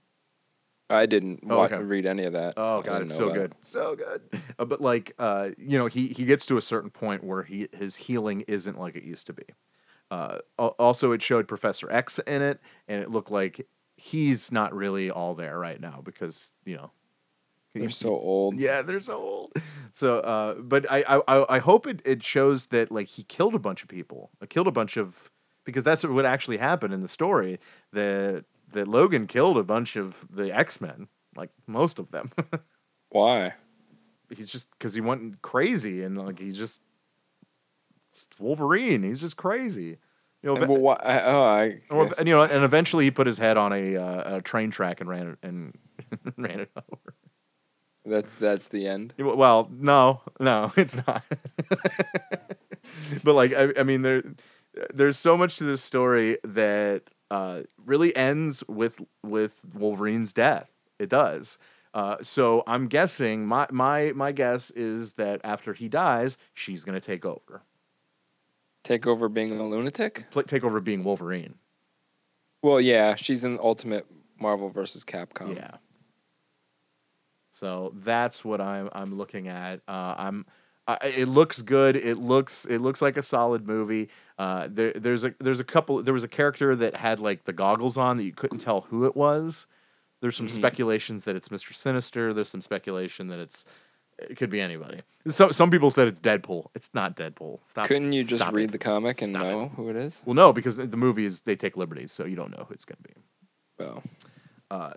I 0.90 1.06
didn't 1.06 1.44
Oh, 1.48 1.62
okay. 1.62 1.78
read 1.78 2.06
any 2.06 2.24
of 2.24 2.32
that. 2.32 2.54
Oh 2.56 2.82
god, 2.82 3.02
it's 3.02 3.16
so 3.16 3.30
good, 3.30 3.54
so 3.60 3.94
good. 3.96 4.22
Uh, 4.58 4.64
but 4.64 4.80
like, 4.80 5.12
uh, 5.18 5.50
you 5.58 5.78
know, 5.78 5.86
he 5.86 6.08
he 6.08 6.24
gets 6.24 6.46
to 6.46 6.56
a 6.56 6.62
certain 6.62 6.90
point 6.90 7.22
where 7.22 7.42
he 7.42 7.68
his 7.72 7.96
healing 7.96 8.44
isn't 8.48 8.78
like 8.78 8.96
it 8.96 9.04
used 9.04 9.26
to 9.26 9.32
be. 9.32 9.44
Uh, 10.10 10.38
also, 10.58 11.12
it 11.12 11.22
showed 11.22 11.46
Professor 11.48 11.90
X 11.90 12.18
in 12.20 12.42
it, 12.42 12.60
and 12.88 13.02
it 13.02 13.10
looked 13.10 13.30
like 13.30 13.66
he's 13.96 14.50
not 14.52 14.74
really 14.74 15.10
all 15.10 15.34
there 15.34 15.58
right 15.58 15.80
now 15.80 16.00
because 16.04 16.52
you 16.64 16.76
know. 16.76 16.90
They're 17.74 17.90
so 17.90 18.08
old. 18.10 18.58
yeah, 18.58 18.82
they're 18.82 18.98
so 18.98 19.14
old. 19.14 19.52
So, 19.92 20.18
uh, 20.20 20.54
but 20.54 20.90
I, 20.90 21.04
I, 21.06 21.22
I- 21.28 21.56
I 21.56 21.58
hope 21.58 21.86
it, 21.86 22.00
it 22.04 22.24
shows 22.24 22.66
that 22.68 22.90
like 22.90 23.06
he 23.06 23.22
killed 23.24 23.54
a 23.54 23.58
bunch 23.58 23.82
of 23.82 23.88
people, 23.88 24.30
uh, 24.42 24.46
killed 24.48 24.66
a 24.66 24.72
bunch 24.72 24.96
of, 24.96 25.30
because 25.64 25.84
that's 25.84 26.02
what 26.04 26.24
actually 26.24 26.56
happened 26.56 26.92
in 26.94 27.00
the 27.00 27.08
story. 27.08 27.60
That 27.92 28.44
that 28.72 28.88
Logan 28.88 29.26
killed 29.26 29.58
a 29.58 29.62
bunch 29.62 29.94
of 29.96 30.26
the 30.34 30.50
X 30.52 30.80
Men, 30.80 31.06
like 31.36 31.50
most 31.68 31.98
of 32.00 32.10
them. 32.10 32.32
Why? 33.10 33.54
He's 34.34 34.50
just 34.50 34.70
because 34.72 34.92
he 34.92 35.00
went 35.00 35.40
crazy 35.42 36.02
and 36.02 36.18
like 36.18 36.38
he 36.40 36.50
just 36.52 36.82
it's 38.26 38.40
Wolverine. 38.40 39.02
He's 39.02 39.20
just 39.20 39.36
crazy. 39.36 39.98
You 40.42 40.54
know, 40.54 40.56
And, 40.56 40.68
well, 40.68 40.78
why? 40.80 41.22
Oh, 41.24 41.42
I. 41.42 41.80
or- 41.90 42.10
and, 42.18 42.28
you 42.28 42.34
know, 42.34 42.42
and 42.42 42.64
eventually 42.64 43.04
he 43.04 43.10
put 43.10 43.26
his 43.26 43.38
head 43.38 43.56
on 43.56 43.72
a, 43.72 43.96
uh, 43.96 44.36
a 44.36 44.42
train 44.42 44.70
track 44.70 45.00
and 45.00 45.08
ran 45.10 45.28
it 45.30 45.38
and 45.42 45.76
ran 46.36 46.60
it 46.60 46.70
over. 46.76 47.14
That's 48.04 48.30
that's 48.38 48.68
the 48.68 48.86
end. 48.86 49.12
Well, 49.18 49.68
no, 49.70 50.22
no, 50.40 50.72
it's 50.76 50.96
not. 51.06 51.22
but 53.24 53.34
like, 53.34 53.52
I, 53.52 53.72
I 53.78 53.82
mean, 53.82 54.02
there, 54.02 54.22
there's 54.94 55.18
so 55.18 55.36
much 55.36 55.56
to 55.56 55.64
this 55.64 55.82
story 55.82 56.38
that 56.44 57.02
uh, 57.30 57.62
really 57.84 58.14
ends 58.16 58.64
with 58.68 59.00
with 59.22 59.64
Wolverine's 59.74 60.32
death. 60.32 60.70
It 60.98 61.08
does. 61.10 61.58
Uh, 61.94 62.16
so 62.22 62.62
I'm 62.66 62.86
guessing 62.86 63.46
my 63.46 63.66
my 63.70 64.12
my 64.14 64.32
guess 64.32 64.70
is 64.70 65.14
that 65.14 65.40
after 65.44 65.74
he 65.74 65.88
dies, 65.88 66.38
she's 66.54 66.84
gonna 66.84 67.00
take 67.00 67.24
over, 67.26 67.62
Take 68.84 69.06
over 69.06 69.28
being 69.28 69.58
a 69.58 69.62
lunatic. 69.66 70.26
Pl- 70.30 70.44
take 70.44 70.64
over 70.64 70.80
being 70.80 71.04
Wolverine. 71.04 71.54
Well, 72.62 72.80
yeah, 72.80 73.14
she's 73.14 73.44
in 73.44 73.58
Ultimate 73.62 74.06
Marvel 74.40 74.70
versus 74.70 75.04
Capcom. 75.04 75.54
Yeah. 75.56 75.72
So 77.50 77.92
that's 77.96 78.44
what 78.44 78.60
I'm 78.60 78.88
I'm 78.92 79.16
looking 79.16 79.48
at. 79.48 79.80
Uh, 79.88 80.14
I'm. 80.16 80.46
I, 80.86 80.96
it 81.04 81.28
looks 81.28 81.60
good. 81.60 81.96
It 81.96 82.16
looks 82.16 82.64
it 82.64 82.78
looks 82.78 83.02
like 83.02 83.16
a 83.16 83.22
solid 83.22 83.66
movie. 83.66 84.08
Uh, 84.38 84.68
there 84.70 84.92
there's 84.94 85.24
a 85.24 85.34
there's 85.40 85.60
a 85.60 85.64
couple. 85.64 86.02
There 86.02 86.14
was 86.14 86.24
a 86.24 86.28
character 86.28 86.74
that 86.76 86.96
had 86.96 87.20
like 87.20 87.44
the 87.44 87.52
goggles 87.52 87.96
on 87.96 88.16
that 88.16 88.24
you 88.24 88.32
couldn't 88.32 88.58
tell 88.58 88.82
who 88.82 89.04
it 89.04 89.14
was. 89.16 89.66
There's 90.20 90.36
some 90.36 90.46
Mhm. 90.46 90.50
speculations 90.50 91.24
that 91.24 91.36
it's 91.36 91.48
Mr. 91.50 91.74
Sinister. 91.74 92.32
There's 92.32 92.48
some 92.48 92.60
speculation 92.62 93.28
that 93.28 93.38
it's 93.38 93.66
it 94.18 94.36
could 94.36 94.50
be 94.50 94.60
anybody. 94.60 95.00
So 95.26 95.50
some 95.50 95.70
people 95.70 95.90
said 95.90 96.08
it's 96.08 96.20
Deadpool. 96.20 96.66
It's 96.74 96.94
not 96.94 97.16
Deadpool. 97.16 97.60
Stop. 97.64 97.86
Couldn't 97.86 98.12
you 98.12 98.22
just 98.24 98.42
stop 98.42 98.54
read 98.54 98.70
it. 98.70 98.72
the 98.72 98.78
comic 98.78 99.22
and 99.22 99.30
Stop 99.32 99.44
it. 99.44 99.50
know 99.50 99.68
who 99.76 99.88
it 99.90 99.96
is? 99.96 100.22
Well, 100.24 100.34
no, 100.34 100.52
because 100.52 100.76
the 100.76 100.96
movies 100.96 101.40
they 101.40 101.56
take 101.56 101.76
liberties, 101.76 102.12
so 102.12 102.24
you 102.24 102.36
don't 102.36 102.50
know 102.50 102.64
who 102.66 102.74
it's 102.74 102.84
going 102.84 102.98
to 102.98 103.02
be. 103.08 103.14
Well, 103.78 104.02
uh, 104.70 104.92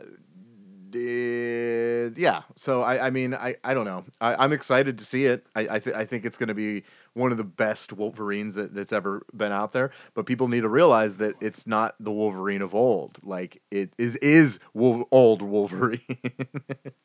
did 0.91 2.17
yeah. 2.17 2.41
So 2.55 2.81
i 2.81 3.07
i 3.07 3.09
mean 3.09 3.33
i 3.33 3.55
i 3.63 3.73
don't 3.73 3.85
know. 3.85 4.05
I, 4.19 4.35
i'm 4.35 4.53
excited 4.53 4.97
to 4.99 5.05
see 5.05 5.25
it. 5.25 5.45
I 5.55 5.61
I, 5.75 5.79
th- 5.79 5.95
I 5.95 6.05
think 6.05 6.25
it's 6.25 6.37
going 6.37 6.49
to 6.49 6.53
be 6.55 6.83
one 7.13 7.31
of 7.31 7.37
the 7.37 7.43
best 7.43 7.91
wolverines 7.93 8.55
that, 8.55 8.73
that's 8.73 8.93
ever 8.93 9.25
been 9.33 9.51
out 9.51 9.71
there 9.71 9.91
but 10.13 10.25
people 10.25 10.47
need 10.47 10.61
to 10.61 10.69
realize 10.69 11.17
that 11.17 11.35
it's 11.41 11.67
not 11.67 11.95
the 11.99 12.11
wolverine 12.11 12.61
of 12.61 12.75
old. 12.75 13.17
Like 13.23 13.61
it 13.71 13.93
is 13.97 14.15
is 14.17 14.59
old 14.75 15.41
wolverine. 15.41 15.99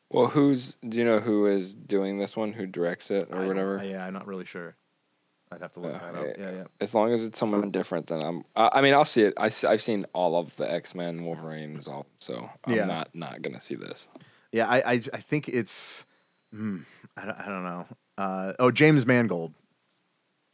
Well, 0.09 0.27
who's 0.27 0.75
do 0.87 0.97
you 0.99 1.03
know 1.03 1.19
who 1.19 1.47
is 1.47 1.75
doing 1.75 2.17
this 2.17 2.37
one? 2.37 2.53
Who 2.53 2.65
directs 2.65 3.11
it 3.11 3.27
or 3.29 3.45
whatever? 3.45 3.83
yeah 3.83 4.05
i'm 4.05 4.13
not 4.13 4.25
really 4.25 4.45
sure 4.45 4.75
i'd 5.51 5.61
have 5.61 5.73
to 5.73 5.79
look 5.79 5.95
Uh, 5.95 5.99
that 5.99 6.15
up 6.15 6.25
yeah. 6.37 6.51
yeah 6.51 6.63
As 6.81 6.93
long 6.93 7.09
as 7.11 7.25
it's 7.25 7.39
someone 7.39 7.71
different, 7.71 8.07
then 8.07 8.21
I'm. 8.21 8.43
I, 8.55 8.69
I 8.73 8.81
mean, 8.81 8.93
I'll 8.93 9.05
see 9.05 9.23
it. 9.23 9.33
I, 9.37 9.43
have 9.69 9.81
seen 9.81 10.05
all 10.13 10.35
of 10.37 10.55
the 10.57 10.71
X 10.71 10.93
Men 10.95 11.23
Wolverines, 11.23 11.87
all 11.87 12.05
so 12.19 12.49
I'm 12.65 12.75
Yeah. 12.75 12.85
not 12.85 13.09
not 13.13 13.41
gonna 13.41 13.59
see 13.61 13.75
this. 13.75 14.09
yeah 14.51 14.67
i 14.67 14.77
i, 14.79 14.93
I 14.93 15.21
think 15.29 15.47
it's 15.49 16.05
hmm, 16.53 16.79
I, 17.15 17.25
don't, 17.25 17.39
I 17.39 17.45
don't 17.47 17.63
know 17.63 17.85
uh, 18.17 18.53
oh 18.59 18.71
james 18.71 19.05
mangold 19.05 19.53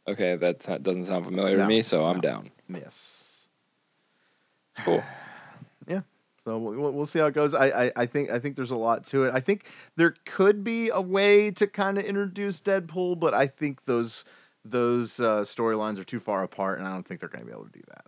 Okay, 0.06 0.36
that 0.36 0.82
doesn't 0.82 1.04
sound 1.04 1.24
familiar 1.24 1.56
No, 1.56 1.62
to 1.62 1.68
me, 1.68 1.80
so 1.80 2.04
I'm 2.04 2.20
down. 2.20 2.50
yes 2.68 3.48
Cool. 4.84 5.02
Yeah. 5.88 6.00
So 6.42 6.58
we'll, 6.58 6.74
we'll- 6.80 6.92
we'll 6.92 7.06
see 7.06 7.18
how 7.20 7.26
it 7.26 7.34
goes. 7.34 7.54
I, 7.54 7.66
I 7.86 7.92
I 7.96 8.06
think 8.06 8.30
I 8.30 8.38
think 8.38 8.54
there's 8.56 8.70
a 8.70 8.76
lot 8.76 9.04
to 9.06 9.24
it. 9.24 9.34
I 9.34 9.40
think 9.40 9.66
there 9.96 10.14
could 10.26 10.62
be 10.64 10.88
a 10.90 11.00
way 11.00 11.50
to 11.52 11.66
kind 11.66 11.98
of 11.98 12.04
introduce 12.04 12.60
Deadpool, 12.60 13.18
but 13.18 13.32
I 13.34 13.46
think 13.46 13.84
those 13.86 14.24
those 14.64 15.20
uh, 15.20 15.40
storylines 15.42 15.98
are 15.98 16.04
too 16.04 16.20
far 16.20 16.42
apart, 16.42 16.78
and 16.78 16.88
I 16.88 16.92
don't 16.92 17.06
think 17.06 17.20
they're 17.20 17.28
going 17.28 17.44
to 17.44 17.46
be 17.46 17.52
able 17.52 17.66
to 17.66 17.72
do 17.72 17.82
that. 17.88 18.04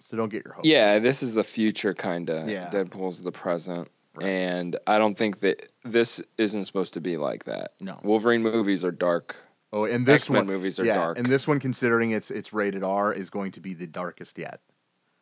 So 0.00 0.16
don't 0.16 0.28
get 0.28 0.44
your 0.44 0.54
hopes. 0.54 0.68
Yeah, 0.68 0.98
this 0.98 1.22
is 1.22 1.34
the 1.34 1.42
future 1.44 1.94
kind 1.94 2.30
of. 2.30 2.48
Yeah. 2.48 2.70
Deadpool's 2.70 3.22
the 3.22 3.32
present, 3.32 3.88
Right. 4.14 4.26
and 4.26 4.76
I 4.86 4.98
don't 4.98 5.16
think 5.18 5.40
that 5.40 5.70
this 5.82 6.22
isn't 6.38 6.64
supposed 6.64 6.94
to 6.94 7.00
be 7.00 7.16
like 7.16 7.44
that. 7.44 7.70
No. 7.80 7.98
Wolverine 8.02 8.42
movies 8.42 8.84
are 8.84 8.92
dark. 8.92 9.36
Oh, 9.72 9.84
and 9.84 10.06
this 10.06 10.22
X 10.22 10.30
Men 10.30 10.40
one, 10.40 10.46
movies 10.46 10.78
are 10.78 10.84
yeah, 10.84 10.94
dark. 10.94 11.18
and 11.18 11.26
this 11.26 11.48
one, 11.48 11.58
considering 11.58 12.12
it's 12.12 12.30
it's 12.30 12.52
rated 12.52 12.84
R, 12.84 13.12
is 13.12 13.30
going 13.30 13.50
to 13.52 13.60
be 13.60 13.74
the 13.74 13.86
darkest 13.86 14.38
yet. 14.38 14.60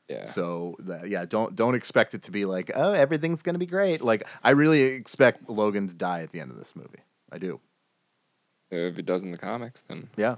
yeah. 0.09 0.27
So 0.27 0.77
that, 0.81 1.09
yeah, 1.09 1.24
don't 1.24 1.56
don't 1.56 1.74
expect 1.74 2.12
it 2.15 2.23
to 2.24 2.31
be 2.31 2.44
like 2.44 2.70
oh 2.74 2.93
everything's 2.93 3.40
going 3.43 3.55
to 3.55 3.59
be 3.59 3.66
great. 3.66 4.02
Like 4.02 4.28
I 4.44 4.51
really 4.51 4.82
expect 4.82 5.48
Logan 5.48 5.89
to 5.89 5.94
die 5.94 6.20
at 6.20 6.31
the 6.31 6.40
end 6.40 6.51
of 6.51 6.59
this 6.59 6.77
movie. 6.77 7.01
I 7.32 7.39
do. 7.39 7.59
if 8.70 8.98
it 8.98 9.06
does 9.06 9.24
in 9.24 9.31
the 9.32 9.39
comics, 9.39 9.81
then. 9.82 10.09
Yeah. 10.16 10.36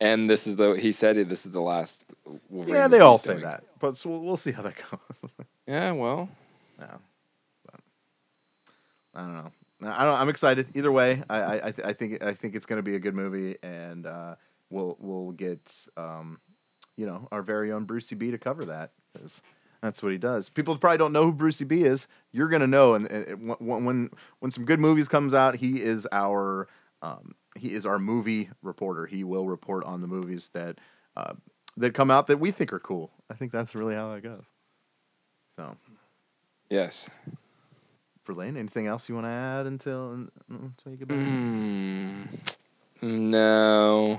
And 0.00 0.30
this 0.30 0.46
is 0.46 0.56
the 0.56 0.72
he 0.72 0.92
said 0.92 1.16
this 1.28 1.44
is 1.44 1.52
the 1.52 1.60
last. 1.60 2.12
Wolverine 2.48 2.74
Yeah, 2.76 2.88
they 2.88 3.00
all 3.00 3.18
say 3.18 3.34
doing. 3.34 3.44
that, 3.44 3.64
but 3.80 3.96
so 3.96 4.10
we'll, 4.10 4.20
we'll 4.20 4.36
see 4.36 4.52
how 4.52 4.62
that 4.62 4.74
goes. 4.90 5.30
Yeah, 5.66 5.92
well, 5.92 6.28
Yeah. 6.80 6.96
But, 7.66 7.80
I 9.14 9.20
don't 9.20 9.34
know. 9.34 9.52
I 9.92 10.04
don't. 10.04 10.18
I'm 10.18 10.28
excited. 10.28 10.68
Either 10.74 10.90
way, 10.90 11.22
I 11.30 11.38
I, 11.40 11.54
I, 11.68 11.70
th- 11.72 11.88
I 11.88 11.92
think 11.92 12.22
I 12.22 12.32
think 12.34 12.54
it's 12.54 12.66
going 12.66 12.78
to 12.78 12.82
be 12.82 12.96
a 12.96 12.98
good 12.98 13.14
movie, 13.14 13.56
and 13.62 14.06
uh, 14.06 14.34
we'll 14.70 14.96
we'll 14.98 15.32
get 15.32 15.86
um, 15.96 16.38
you 16.96 17.06
know 17.06 17.28
our 17.30 17.42
very 17.42 17.72
own 17.72 17.84
Brucey 17.84 18.14
B 18.14 18.30
to 18.30 18.38
cover 18.38 18.64
that 18.66 18.90
because 19.12 19.42
that's 19.82 20.02
what 20.02 20.12
he 20.12 20.18
does. 20.18 20.48
People 20.48 20.76
probably 20.76 20.98
don't 20.98 21.12
know 21.12 21.24
who 21.24 21.32
Brucey 21.32 21.64
B 21.64 21.82
is. 21.82 22.06
You're 22.32 22.48
going 22.48 22.60
to 22.60 22.66
know, 22.66 22.94
and, 22.94 23.10
and 23.10 23.56
when 23.60 23.84
when 23.84 24.10
when 24.40 24.50
some 24.50 24.64
good 24.64 24.80
movies 24.80 25.08
comes 25.08 25.34
out, 25.34 25.56
he 25.56 25.80
is 25.80 26.06
our 26.12 26.68
um, 27.02 27.34
he 27.56 27.72
is 27.72 27.86
our 27.86 27.98
movie 27.98 28.50
reporter. 28.62 29.06
He 29.06 29.24
will 29.24 29.46
report 29.46 29.84
on 29.84 30.00
the 30.00 30.06
movies 30.06 30.48
that 30.50 30.78
uh, 31.16 31.34
that 31.76 31.94
come 31.94 32.10
out 32.10 32.26
that 32.28 32.38
we 32.38 32.50
think 32.50 32.72
are 32.72 32.80
cool. 32.80 33.10
I 33.30 33.34
think 33.34 33.52
that's 33.52 33.74
really 33.74 33.94
how 33.94 34.14
that 34.14 34.22
goes. 34.22 34.44
So. 35.58 35.76
yes. 36.68 37.10
Verlaine, 38.26 38.56
anything 38.56 38.86
else 38.86 39.08
you 39.08 39.14
want 39.14 39.26
to 39.26 39.30
add 39.30 39.66
until 39.66 40.26
until 40.48 40.92
you 40.92 40.96
get 40.96 41.08
back? 41.08 41.16
Mm, 41.18 42.28
no, 43.02 44.18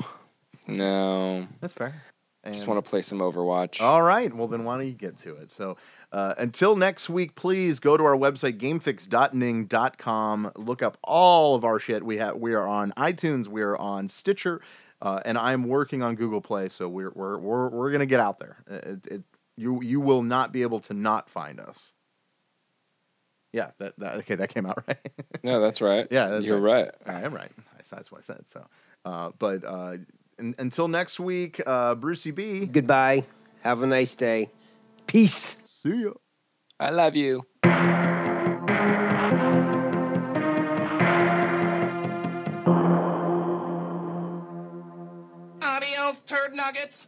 no. 0.67 1.47
That's 1.61 1.73
fair. 1.73 2.01
Just 2.47 2.65
want 2.67 2.83
to 2.83 2.89
play 2.89 3.01
some 3.01 3.19
Overwatch. 3.19 3.81
All 3.81 4.01
right. 4.01 4.33
Well, 4.33 4.47
then 4.47 4.63
why 4.63 4.77
don't 4.77 4.87
you 4.87 4.93
get 4.93 5.17
to 5.19 5.35
it? 5.35 5.51
So, 5.51 5.77
uh, 6.11 6.33
until 6.39 6.75
next 6.75 7.07
week, 7.09 7.35
please 7.35 7.79
go 7.79 7.95
to 7.97 8.03
our 8.03 8.15
website 8.17 8.57
gamefix.ning.com. 8.57 10.51
Look 10.55 10.81
up 10.81 10.97
all 11.03 11.55
of 11.55 11.63
our 11.63 11.79
shit. 11.79 12.03
We 12.03 12.17
have 12.17 12.37
we 12.37 12.53
are 12.53 12.67
on 12.67 12.91
iTunes, 12.97 13.47
we 13.47 13.61
are 13.61 13.77
on 13.77 14.09
Stitcher, 14.09 14.61
uh, 15.01 15.19
and 15.23 15.37
I'm 15.37 15.67
working 15.67 16.01
on 16.01 16.15
Google 16.15 16.41
Play. 16.41 16.69
So 16.69 16.87
we're 16.89 17.11
we're 17.11 17.37
we're, 17.37 17.69
we're 17.69 17.91
gonna 17.91 18.05
get 18.05 18.19
out 18.19 18.39
there. 18.39 18.57
It, 18.67 19.07
it, 19.07 19.23
you 19.57 19.81
you 19.83 19.99
will 20.01 20.23
not 20.23 20.51
be 20.51 20.63
able 20.63 20.79
to 20.81 20.93
not 20.95 21.29
find 21.29 21.59
us. 21.59 21.93
Yeah. 23.53 23.71
That, 23.79 23.99
that 23.99 24.15
okay. 24.19 24.35
That 24.35 24.53
came 24.53 24.65
out 24.65 24.83
right. 24.87 24.97
No, 25.43 25.59
that's 25.59 25.81
right. 25.81 26.07
Yeah, 26.09 26.27
that's 26.29 26.45
you're 26.45 26.59
right. 26.59 26.89
I 27.05 27.21
am 27.21 27.33
right. 27.33 27.51
I- 27.77 27.81
That's 27.91 28.11
what 28.11 28.19
I 28.19 28.21
said. 28.21 28.47
So, 28.47 28.65
uh, 29.05 29.31
but 29.37 29.65
until 30.37 30.87
next 30.87 31.19
week, 31.19 31.61
uh, 31.65 31.95
Brucey 31.95 32.31
B. 32.31 32.65
Goodbye. 32.65 33.23
Have 33.61 33.83
a 33.83 33.87
nice 33.87 34.15
day. 34.15 34.49
Peace. 35.07 35.57
See 35.63 36.03
ya. 36.03 36.11
I 36.79 36.89
love 36.89 37.15
you. 37.15 37.45
Adios, 45.61 46.19
turd 46.21 46.55
nuggets. 46.55 47.07